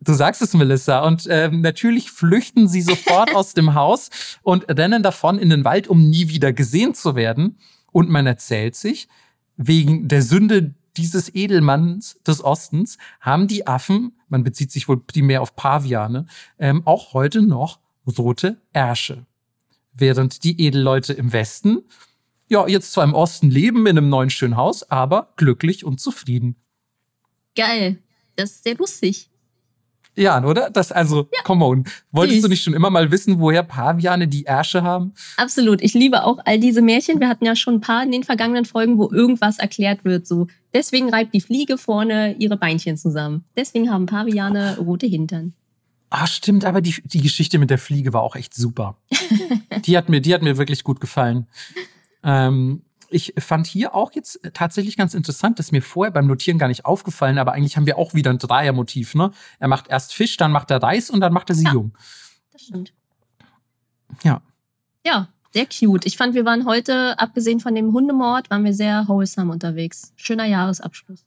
Du 0.00 0.12
sagst 0.12 0.42
es, 0.42 0.54
Melissa. 0.54 1.06
Und 1.06 1.28
ähm, 1.30 1.60
natürlich 1.60 2.10
flüchten 2.10 2.66
sie 2.66 2.82
sofort 2.82 3.32
aus 3.36 3.54
dem 3.54 3.74
Haus 3.74 4.10
und 4.42 4.68
rennen 4.68 5.04
davon 5.04 5.38
in 5.38 5.50
den 5.50 5.64
Wald, 5.64 5.86
um 5.86 6.10
nie 6.10 6.26
wieder 6.26 6.52
gesehen 6.52 6.94
zu 6.94 7.14
werden. 7.14 7.60
Und 7.92 8.10
man 8.10 8.26
erzählt 8.26 8.74
sich, 8.74 9.06
wegen 9.56 10.08
der 10.08 10.22
Sünde 10.22 10.74
dieses 10.96 11.34
Edelmanns 11.34 12.20
des 12.26 12.42
Ostens 12.42 12.98
haben 13.20 13.48
die 13.48 13.66
Affen, 13.66 14.12
man 14.28 14.44
bezieht 14.44 14.70
sich 14.70 14.88
wohl 14.88 15.00
primär 15.00 15.42
auf 15.42 15.56
Paviane, 15.56 16.26
ähm, 16.58 16.82
auch 16.84 17.14
heute 17.14 17.42
noch 17.42 17.80
rote 18.18 18.60
Ärsche. 18.72 19.26
Während 19.92 20.44
die 20.44 20.60
Edelleute 20.60 21.12
im 21.12 21.32
Westen, 21.32 21.82
ja, 22.48 22.66
jetzt 22.66 22.92
zwar 22.92 23.04
im 23.04 23.14
Osten 23.14 23.50
leben 23.50 23.86
in 23.86 23.98
einem 23.98 24.08
neuen 24.08 24.30
schönen 24.30 24.56
Haus, 24.56 24.88
aber 24.90 25.32
glücklich 25.36 25.84
und 25.84 26.00
zufrieden. 26.00 26.56
Geil. 27.56 27.98
Das 28.36 28.50
ist 28.50 28.64
sehr 28.64 28.76
lustig. 28.76 29.30
Ja, 30.16 30.42
oder? 30.44 30.70
Das, 30.70 30.92
also, 30.92 31.28
ja. 31.32 31.42
come 31.42 31.64
on. 31.64 31.84
Wolltest 32.12 32.36
Süß. 32.36 32.42
du 32.42 32.48
nicht 32.48 32.62
schon 32.62 32.74
immer 32.74 32.90
mal 32.90 33.10
wissen, 33.10 33.40
woher 33.40 33.62
Paviane 33.62 34.28
die 34.28 34.44
Ärsche 34.44 34.82
haben? 34.82 35.12
Absolut. 35.36 35.82
Ich 35.82 35.94
liebe 35.94 36.24
auch 36.24 36.38
all 36.44 36.58
diese 36.58 36.82
Märchen. 36.82 37.20
Wir 37.20 37.28
hatten 37.28 37.44
ja 37.44 37.56
schon 37.56 37.74
ein 37.74 37.80
paar 37.80 38.02
in 38.04 38.12
den 38.12 38.22
vergangenen 38.22 38.64
Folgen, 38.64 38.98
wo 38.98 39.10
irgendwas 39.10 39.58
erklärt 39.58 40.04
wird. 40.04 40.26
So, 40.26 40.46
deswegen 40.72 41.10
reibt 41.10 41.34
die 41.34 41.40
Fliege 41.40 41.78
vorne 41.78 42.36
ihre 42.38 42.56
Beinchen 42.56 42.96
zusammen. 42.96 43.44
Deswegen 43.56 43.90
haben 43.90 44.06
Paviane 44.06 44.78
rote 44.78 45.06
Hintern. 45.06 45.54
Ah, 46.10 46.28
stimmt, 46.28 46.64
aber 46.64 46.80
die, 46.80 46.94
die 47.04 47.22
Geschichte 47.22 47.58
mit 47.58 47.70
der 47.70 47.78
Fliege 47.78 48.12
war 48.12 48.22
auch 48.22 48.36
echt 48.36 48.54
super. 48.54 48.98
die, 49.84 49.96
hat 49.96 50.08
mir, 50.08 50.20
die 50.20 50.32
hat 50.32 50.42
mir 50.42 50.56
wirklich 50.58 50.84
gut 50.84 51.00
gefallen. 51.00 51.48
Ähm, 52.22 52.82
ich 53.14 53.34
fand 53.38 53.66
hier 53.66 53.94
auch 53.94 54.12
jetzt 54.12 54.40
tatsächlich 54.54 54.96
ganz 54.96 55.14
interessant, 55.14 55.58
das 55.58 55.66
ist 55.66 55.72
mir 55.72 55.82
vorher 55.82 56.10
beim 56.10 56.26
Notieren 56.26 56.58
gar 56.58 56.66
nicht 56.66 56.84
aufgefallen, 56.84 57.38
aber 57.38 57.52
eigentlich 57.52 57.76
haben 57.76 57.86
wir 57.86 57.96
auch 57.96 58.12
wieder 58.12 58.30
ein 58.30 58.38
Dreiermotiv. 58.38 59.14
Ne? 59.14 59.30
Er 59.60 59.68
macht 59.68 59.88
erst 59.88 60.12
Fisch, 60.12 60.36
dann 60.36 60.50
macht 60.50 60.70
er 60.70 60.82
Reis 60.82 61.10
und 61.10 61.20
dann 61.20 61.32
macht 61.32 61.48
er 61.48 61.54
sie 61.54 61.64
ja, 61.64 61.72
jung. 61.72 61.96
Das 62.52 62.62
stimmt. 62.62 62.92
Ja. 64.24 64.42
Ja, 65.06 65.28
sehr 65.52 65.66
cute. 65.66 66.06
Ich 66.06 66.16
fand, 66.16 66.34
wir 66.34 66.44
waren 66.44 66.66
heute, 66.66 67.18
abgesehen 67.18 67.60
von 67.60 67.74
dem 67.74 67.92
Hundemord, 67.92 68.50
waren 68.50 68.64
wir 68.64 68.74
sehr 68.74 69.06
wholesome 69.06 69.52
unterwegs. 69.52 70.12
Schöner 70.16 70.46
Jahresabschluss. 70.46 71.24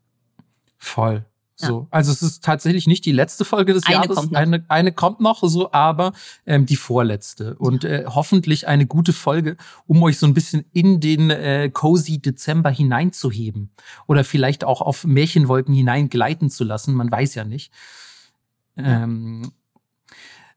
Voll. 0.77 1.25
So, 1.59 1.81
ja. 1.81 1.87
also 1.89 2.11
es 2.11 2.21
ist 2.21 2.43
tatsächlich 2.43 2.85
nicht 2.85 3.03
die 3.03 3.11
letzte 3.11 3.43
Folge 3.43 3.73
des 3.73 3.83
eine 3.87 3.95
Jahres. 3.95 4.15
Kommt 4.15 4.35
eine, 4.35 4.63
eine 4.67 4.91
kommt 4.91 5.21
noch, 5.21 5.41
so, 5.41 5.71
aber 5.71 6.13
ähm, 6.45 6.67
die 6.67 6.75
vorletzte. 6.75 7.55
Und 7.55 7.83
äh, 7.83 8.05
hoffentlich 8.07 8.67
eine 8.67 8.85
gute 8.85 9.11
Folge, 9.11 9.57
um 9.87 10.03
euch 10.03 10.19
so 10.19 10.27
ein 10.27 10.35
bisschen 10.35 10.65
in 10.71 10.99
den 10.99 11.31
äh, 11.31 11.71
cozy 11.73 12.19
Dezember 12.21 12.69
hineinzuheben. 12.69 13.71
Oder 14.05 14.23
vielleicht 14.23 14.65
auch 14.65 14.81
auf 14.81 15.03
Märchenwolken 15.03 15.73
hineingleiten 15.73 16.51
zu 16.51 16.63
lassen. 16.63 16.93
Man 16.93 17.11
weiß 17.11 17.33
ja 17.33 17.43
nicht. 17.43 17.73
Ähm, 18.77 19.51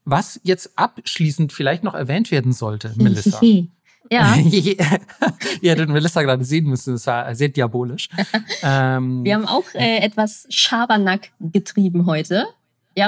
was 0.05 0.39
jetzt 0.43 0.79
abschließend 0.79 1.55
vielleicht 1.55 1.83
noch 1.83 1.95
erwähnt 1.95 2.31
werden 2.31 2.53
sollte, 2.53 2.93
Melissa. 2.97 3.41
Ja. 4.13 4.37
Ihr 4.37 4.77
hättet 5.63 5.89
Melissa 5.89 6.23
gerade 6.23 6.45
sehen 6.45 6.67
müssen, 6.67 6.95
das 6.95 7.07
war 7.07 7.35
sehr 7.35 7.49
diabolisch. 7.49 8.09
ähm, 8.63 9.25
wir 9.25 9.35
haben 9.35 9.47
auch 9.47 9.65
äh, 9.75 9.99
etwas 9.99 10.47
Schabernack 10.51 11.31
getrieben 11.39 12.07
heute. 12.07 12.47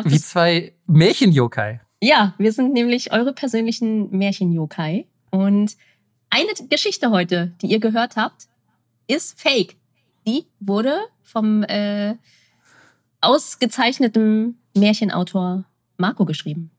Wie 0.05 0.21
zwei 0.21 0.73
Märchen-Yokai. 0.87 1.81
Ja, 2.01 2.35
wir 2.39 2.53
sind 2.53 2.73
nämlich 2.73 3.13
eure 3.13 3.33
persönlichen 3.33 4.11
Märchen-Yokai. 4.17 5.07
Und 5.31 5.77
eine 6.31 6.49
Geschichte 6.71 7.11
heute, 7.11 7.53
die 7.61 7.67
ihr 7.67 7.81
gehört 7.81 8.17
habt, 8.17 8.47
ist 9.07 9.39
fake. 9.39 9.77
Die 10.27 10.47
wurde 10.61 10.97
vom 11.23 11.63
äh, 11.65 12.15
ausgezeichneten 13.21 14.59
Märchenautor 14.75 15.65
Marco 15.99 16.25
geschrieben. 16.25 16.71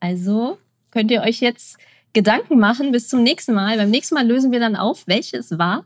Also 0.00 0.58
könnt 0.90 1.10
ihr 1.10 1.22
euch 1.22 1.40
jetzt 1.40 1.78
Gedanken 2.12 2.58
machen 2.58 2.92
bis 2.92 3.08
zum 3.08 3.22
nächsten 3.22 3.54
Mal. 3.54 3.76
Beim 3.76 3.90
nächsten 3.90 4.14
Mal 4.14 4.26
lösen 4.26 4.52
wir 4.52 4.60
dann 4.60 4.76
auf, 4.76 5.06
welche 5.06 5.36
es 5.36 5.58
war. 5.58 5.84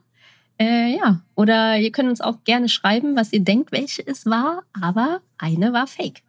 Äh, 0.59 0.97
ja, 0.97 1.21
oder 1.35 1.79
ihr 1.79 1.91
könnt 1.91 2.09
uns 2.09 2.21
auch 2.21 2.45
gerne 2.45 2.69
schreiben, 2.69 3.17
was 3.17 3.33
ihr 3.33 3.41
denkt, 3.41 3.73
welche 3.73 4.07
es 4.07 4.25
war, 4.25 4.63
aber 4.81 5.21
eine 5.37 5.73
war 5.73 5.87
fake. 5.87 6.23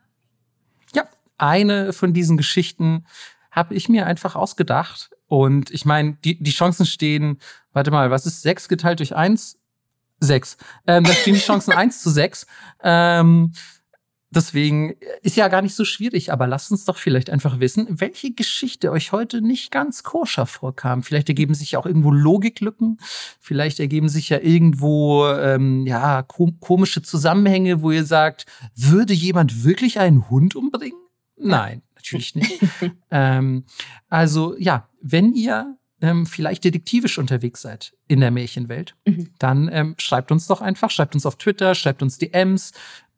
Ja, 0.94 1.06
eine 1.38 1.94
von 1.94 2.14
diesen 2.14 2.36
Geschichten 2.36 3.06
habe 3.52 3.76
ich 3.76 3.88
mir 3.88 4.06
einfach 4.06 4.36
ausgedacht. 4.36 5.12
Und 5.28 5.72
ich 5.72 5.86
meine, 5.86 6.18
die, 6.24 6.42
die 6.42 6.52
Chancen 6.52 6.86
stehen, 6.86 7.40
warte 7.72 7.92
mal, 7.92 8.12
was 8.12 8.26
ist 8.26 8.42
sechs 8.42 8.68
geteilt 8.68 9.00
durch 9.00 9.16
eins? 9.16 9.60
Sechs. 10.20 10.58
Ähm, 10.88 11.04
da 11.04 11.14
stehen 11.14 11.36
die 11.36 11.40
Chancen 11.40 11.72
eins 11.74 12.02
zu 12.02 12.10
sechs. 12.10 12.48
Ähm, 12.84 13.54
Deswegen 14.32 14.96
ist 15.22 15.38
ja 15.38 15.48
gar 15.48 15.62
nicht 15.62 15.76
so 15.76 15.86
schwierig, 15.86 16.32
aber 16.32 16.48
lasst 16.48 16.72
uns 16.72 16.84
doch 16.86 16.98
vielleicht 16.98 17.30
einfach 17.30 17.60
wissen, 17.60 17.88
welche 17.90 18.34
Geschichte 18.34 18.92
euch 18.92 19.12
heute 19.12 19.42
nicht 19.42 19.72
ganz 19.72 20.04
koscher 20.04 20.46
vorkam. 20.46 21.04
Vielleicht 21.04 21.30
ergeben 21.30 21.54
sich 21.54 21.72
ja 21.72 21.80
auch 21.80 21.86
irgendwo 21.86 22.12
Logiklücken, 22.12 22.98
vielleicht 23.40 23.80
ergeben 23.80 24.10
sich 24.10 24.30
ja 24.30 24.40
irgendwo 24.40 25.28
ähm, 25.28 25.86
ja 25.86 26.24
kom 26.24 26.60
komische 26.60 27.02
Zusammenhänge, 27.02 27.82
wo 27.82 27.92
ihr 27.92 28.06
sagt, 28.06 28.46
würde 28.76 29.14
jemand 29.14 29.64
wirklich 29.64 30.00
einen 30.00 30.30
Hund 30.30 30.56
umbringen? 30.56 31.00
Nein, 31.38 31.82
natürlich 31.96 32.36
nicht. 32.36 32.62
ähm, 33.12 33.66
also 34.10 34.56
ja, 34.58 34.90
wenn 35.02 35.34
ihr 35.34 35.78
ähm, 36.02 36.26
vielleicht 36.26 36.64
detektivisch 36.64 37.18
unterwegs 37.18 37.62
seid 37.62 37.94
in 38.08 38.20
der 38.20 38.32
Märchenwelt, 38.32 38.96
mhm. 39.06 39.30
dann 39.40 39.70
ähm, 39.72 39.96
schreibt 39.98 40.32
uns 40.32 40.48
doch 40.48 40.62
einfach, 40.62 40.92
schreibt 40.92 41.16
uns 41.16 41.26
auf 41.26 41.38
Twitter, 41.38 41.74
schreibt 41.74 42.02
uns 42.02 42.18
DMs, 42.18 42.74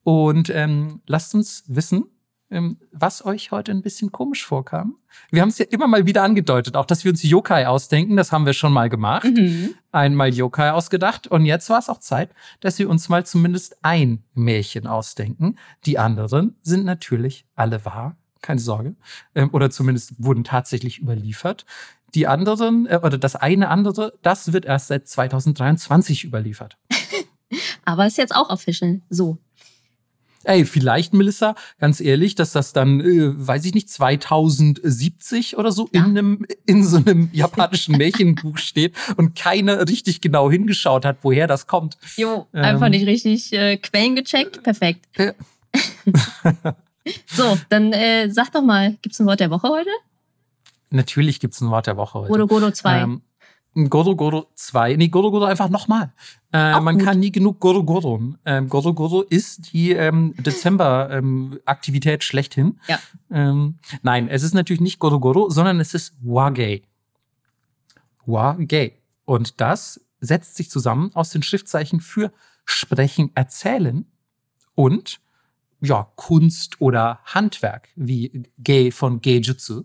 und 0.08 0.50
ähm, 0.52 1.02
lasst 1.06 1.36
uns 1.36 1.66
wissen, 1.68 2.06
ähm, 2.50 2.78
was 2.94 3.26
euch 3.26 3.52
heute 3.52 3.74
ein 3.74 3.82
bisschen 3.82 4.14
komisch 4.14 4.46
vorkam. 4.46 4.96
Wir 5.32 5.42
haben 5.42 5.50
es 5.50 5.58
ja 5.58 5.66
immer 5.70 5.86
mal 5.86 6.06
wieder 6.06 6.24
angedeutet, 6.24 6.78
auch 6.78 6.86
dass 6.86 7.04
wir 7.04 7.12
uns 7.12 7.24
Yokai 7.24 7.68
ausdenken. 7.68 8.16
Das 8.16 8.32
haben 8.32 8.46
wir 8.46 8.54
schon 8.54 8.72
mal 8.72 8.88
gemacht. 8.88 9.26
Mhm. 9.26 9.76
Einmal 9.92 10.34
Yokai 10.34 10.72
ausgedacht. 10.72 11.28
Und 11.28 11.46
jetzt 11.46 11.70
war 11.70 11.80
es 11.80 11.90
auch 11.90 12.00
Zeit, 12.00 12.30
dass 12.62 12.80
wir 12.80 12.90
uns 12.90 13.10
mal 13.10 13.26
zumindest 13.26 13.80
ein 13.82 14.24
Märchen 14.34 14.88
ausdenken. 14.88 15.58
Die 15.86 16.00
anderen 16.00 16.56
sind 16.62 16.86
natürlich 16.86 17.46
alle 17.56 17.84
wahr. 17.84 18.16
Keine 18.42 18.62
Sorge. 18.62 18.96
Ähm, 19.36 19.50
oder 19.52 19.70
zumindest 19.72 20.14
wurden 20.24 20.46
tatsächlich 20.46 21.00
überliefert. 21.00 21.66
Die 22.16 22.28
anderen, 22.28 22.86
äh, 22.86 23.02
oder 23.04 23.18
das 23.18 23.36
eine 23.36 23.68
andere, 23.68 24.14
das 24.22 24.54
wird 24.54 24.64
erst 24.64 24.88
seit 24.88 25.06
2023 25.06 26.24
überliefert. 26.24 26.78
Aber 27.84 28.08
ist 28.08 28.18
jetzt 28.18 28.34
auch 28.34 28.50
official. 28.50 29.02
So. 29.10 29.38
Ey, 30.48 30.64
vielleicht, 30.64 31.14
Melissa, 31.14 31.56
ganz 31.78 32.00
ehrlich, 32.00 32.34
dass 32.34 32.54
das 32.54 32.72
dann, 32.72 33.02
äh, 33.02 33.32
weiß 33.36 33.66
ich 33.66 33.74
nicht, 33.74 33.90
2070 33.90 35.58
oder 35.58 35.74
so 35.74 35.90
ja. 35.92 36.06
in, 36.06 36.18
einem, 36.18 36.46
in 36.66 36.86
so 36.86 36.98
einem 36.98 37.30
japanischen 37.34 37.98
Märchenbuch 37.98 38.58
steht 38.58 38.96
und 39.18 39.36
keiner 39.36 39.90
richtig 39.90 40.22
genau 40.22 40.50
hingeschaut 40.50 41.04
hat, 41.04 41.18
woher 41.24 41.48
das 41.48 41.68
kommt. 41.68 41.98
Jo, 42.16 42.48
ähm, 42.54 42.64
einfach 42.64 42.88
nicht 42.88 43.06
richtig 43.06 43.52
äh, 43.52 43.76
Quellen 43.76 44.16
gecheckt. 44.16 44.64
Perfekt. 44.64 45.06
Ja. 45.18 45.34
so, 47.26 47.58
dann 47.68 47.92
äh, 47.92 48.30
sag 48.30 48.54
doch 48.54 48.64
mal, 48.64 48.96
gibt's 49.02 49.20
ein 49.20 49.28
Wort 49.28 49.42
der 49.42 49.52
Woche 49.52 49.68
heute? 49.68 49.90
Natürlich 50.92 51.42
gibt's 51.42 51.60
ein 51.60 51.70
Wort 51.70 51.88
der 51.88 51.98
Woche 51.98 52.20
heute. 52.20 52.32
Godo 52.32 52.48
Godo 52.48 52.72
2. 52.72 53.00
Ähm, 53.02 53.22
Goro 53.86 54.16
Goro 54.16 54.48
2. 54.56 54.96
Nee, 54.96 55.08
Goro 55.10 55.32
Goro 55.32 55.46
einfach 55.46 55.70
nochmal. 55.70 56.12
Äh, 56.52 56.80
man 56.80 56.98
gut. 56.98 57.06
kann 57.06 57.20
nie 57.20 57.32
genug 57.32 57.60
Goro 57.60 57.84
Goro. 57.84 58.34
Ähm, 58.46 58.70
Goro 58.70 58.94
Goro 58.94 59.22
ist 59.22 59.74
die 59.74 59.92
ähm, 59.92 60.34
Dezember-Aktivität 60.38 62.22
ähm, 62.22 62.22
schlechthin. 62.22 62.80
Ja. 62.88 63.00
Ähm, 63.30 63.76
nein, 64.02 64.28
es 64.30 64.44
ist 64.44 64.54
natürlich 64.54 64.82
nicht 64.82 65.00
Goro 65.00 65.20
Goro, 65.20 65.50
sondern 65.50 65.80
es 65.80 65.94
ist 65.94 66.16
Wagei. 66.22 66.82
Wagei. 68.26 68.94
Und 69.26 69.62
das 69.62 70.02
setzt 70.20 70.56
sich 70.56 70.70
zusammen 70.70 71.12
aus 71.14 71.30
den 71.30 71.44
Schriftzeichen 71.44 72.02
für 72.02 72.32
Sprechen, 72.66 73.32
Erzählen 73.36 74.06
und 74.76 75.20
ja, 75.80 76.12
Kunst 76.16 76.82
oder 76.82 77.20
Handwerk, 77.26 77.90
wie 77.96 78.44
Gei 78.64 78.92
von 78.92 79.22
Geijutsu. 79.22 79.84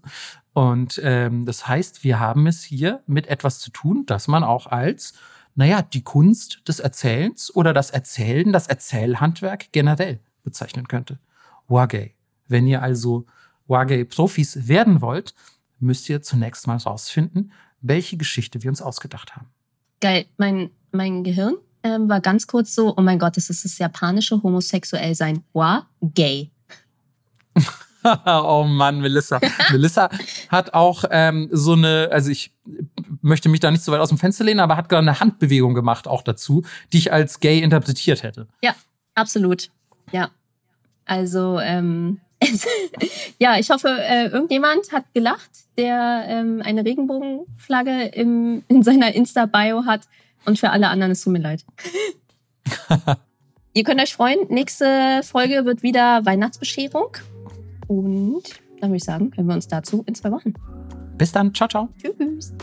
Und 0.54 1.00
ähm, 1.02 1.46
das 1.46 1.66
heißt, 1.66 2.04
wir 2.04 2.20
haben 2.20 2.46
es 2.46 2.62
hier 2.62 3.02
mit 3.06 3.26
etwas 3.26 3.58
zu 3.58 3.70
tun, 3.70 4.04
das 4.06 4.28
man 4.28 4.44
auch 4.44 4.66
als, 4.66 5.14
naja, 5.54 5.82
die 5.82 6.02
Kunst 6.02 6.62
des 6.68 6.78
Erzählens 6.78 7.54
oder 7.54 7.72
das 7.72 7.90
Erzählen, 7.90 8.52
das 8.52 8.66
Erzählhandwerk 8.66 9.72
generell 9.72 10.20
bezeichnen 10.42 10.88
könnte. 10.88 11.18
Wagei. 11.68 12.14
Wenn 12.48 12.66
ihr 12.66 12.82
also 12.82 13.24
Wagei-Profis 13.66 14.68
werden 14.68 15.00
wollt, 15.00 15.34
müsst 15.78 16.08
ihr 16.08 16.22
zunächst 16.22 16.66
mal 16.66 16.76
rausfinden, 16.76 17.52
welche 17.80 18.16
Geschichte 18.16 18.62
wir 18.62 18.70
uns 18.70 18.82
ausgedacht 18.82 19.34
haben. 19.34 19.46
Geil. 20.00 20.26
Mein, 20.36 20.70
mein 20.90 21.24
Gehirn 21.24 21.56
ähm, 21.82 22.08
war 22.08 22.20
ganz 22.20 22.46
kurz 22.46 22.74
so, 22.74 22.94
oh 22.96 23.00
mein 23.00 23.18
Gott, 23.18 23.36
das 23.36 23.48
ist 23.50 23.64
das 23.64 23.78
japanische 23.78 24.42
Homosexuellsein. 24.42 25.42
Wa 25.52 25.86
gay. 26.02 26.50
oh 28.26 28.64
Mann, 28.64 29.00
Melissa. 29.00 29.40
Melissa 29.70 30.10
hat 30.48 30.74
auch 30.74 31.04
ähm, 31.10 31.48
so 31.52 31.72
eine, 31.72 32.08
also 32.10 32.30
ich 32.30 32.52
möchte 33.20 33.48
mich 33.48 33.60
da 33.60 33.70
nicht 33.70 33.84
so 33.84 33.92
weit 33.92 34.00
aus 34.00 34.08
dem 34.08 34.18
Fenster 34.18 34.44
lehnen, 34.44 34.60
aber 34.60 34.76
hat 34.76 34.88
gerade 34.88 35.02
eine 35.02 35.20
Handbewegung 35.20 35.74
gemacht 35.74 36.08
auch 36.08 36.22
dazu, 36.22 36.64
die 36.92 36.98
ich 36.98 37.12
als 37.12 37.40
gay 37.40 37.60
interpretiert 37.60 38.22
hätte. 38.22 38.48
Ja, 38.62 38.74
absolut. 39.14 39.70
Ja. 40.12 40.30
Also 41.04 41.58
ähm, 41.60 42.20
ja, 43.38 43.58
ich 43.58 43.70
hoffe, 43.70 43.88
äh, 43.88 44.26
irgendjemand 44.26 44.92
hat 44.92 45.04
gelacht, 45.14 45.50
der 45.76 46.24
ähm, 46.28 46.62
eine 46.64 46.84
Regenbogenflagge 46.84 48.06
im, 48.14 48.64
in 48.68 48.82
seiner 48.82 49.14
Insta-Bio 49.14 49.84
hat. 49.86 50.02
Und 50.44 50.58
für 50.58 50.70
alle 50.70 50.88
anderen, 50.88 51.12
es 51.12 51.22
tut 51.22 51.32
mir 51.32 51.38
leid. 51.38 51.64
Ihr 53.74 53.84
könnt 53.84 54.02
euch 54.02 54.14
freuen, 54.14 54.48
nächste 54.48 55.22
Folge 55.22 55.64
wird 55.64 55.82
wieder 55.82 56.26
Weihnachtsbescherung. 56.26 57.16
Und 57.93 58.43
dann 58.81 58.90
würde 58.90 58.97
ich 58.97 59.05
sagen, 59.05 59.31
hören 59.35 59.47
wir 59.47 59.55
uns 59.55 59.69
dazu 59.69 60.02
in 60.06 60.14
zwei 60.14 60.31
Wochen. 60.31 60.55
Bis 61.19 61.31
dann. 61.31 61.52
Ciao, 61.52 61.69
ciao. 61.69 61.89
Tschüss. 62.01 62.55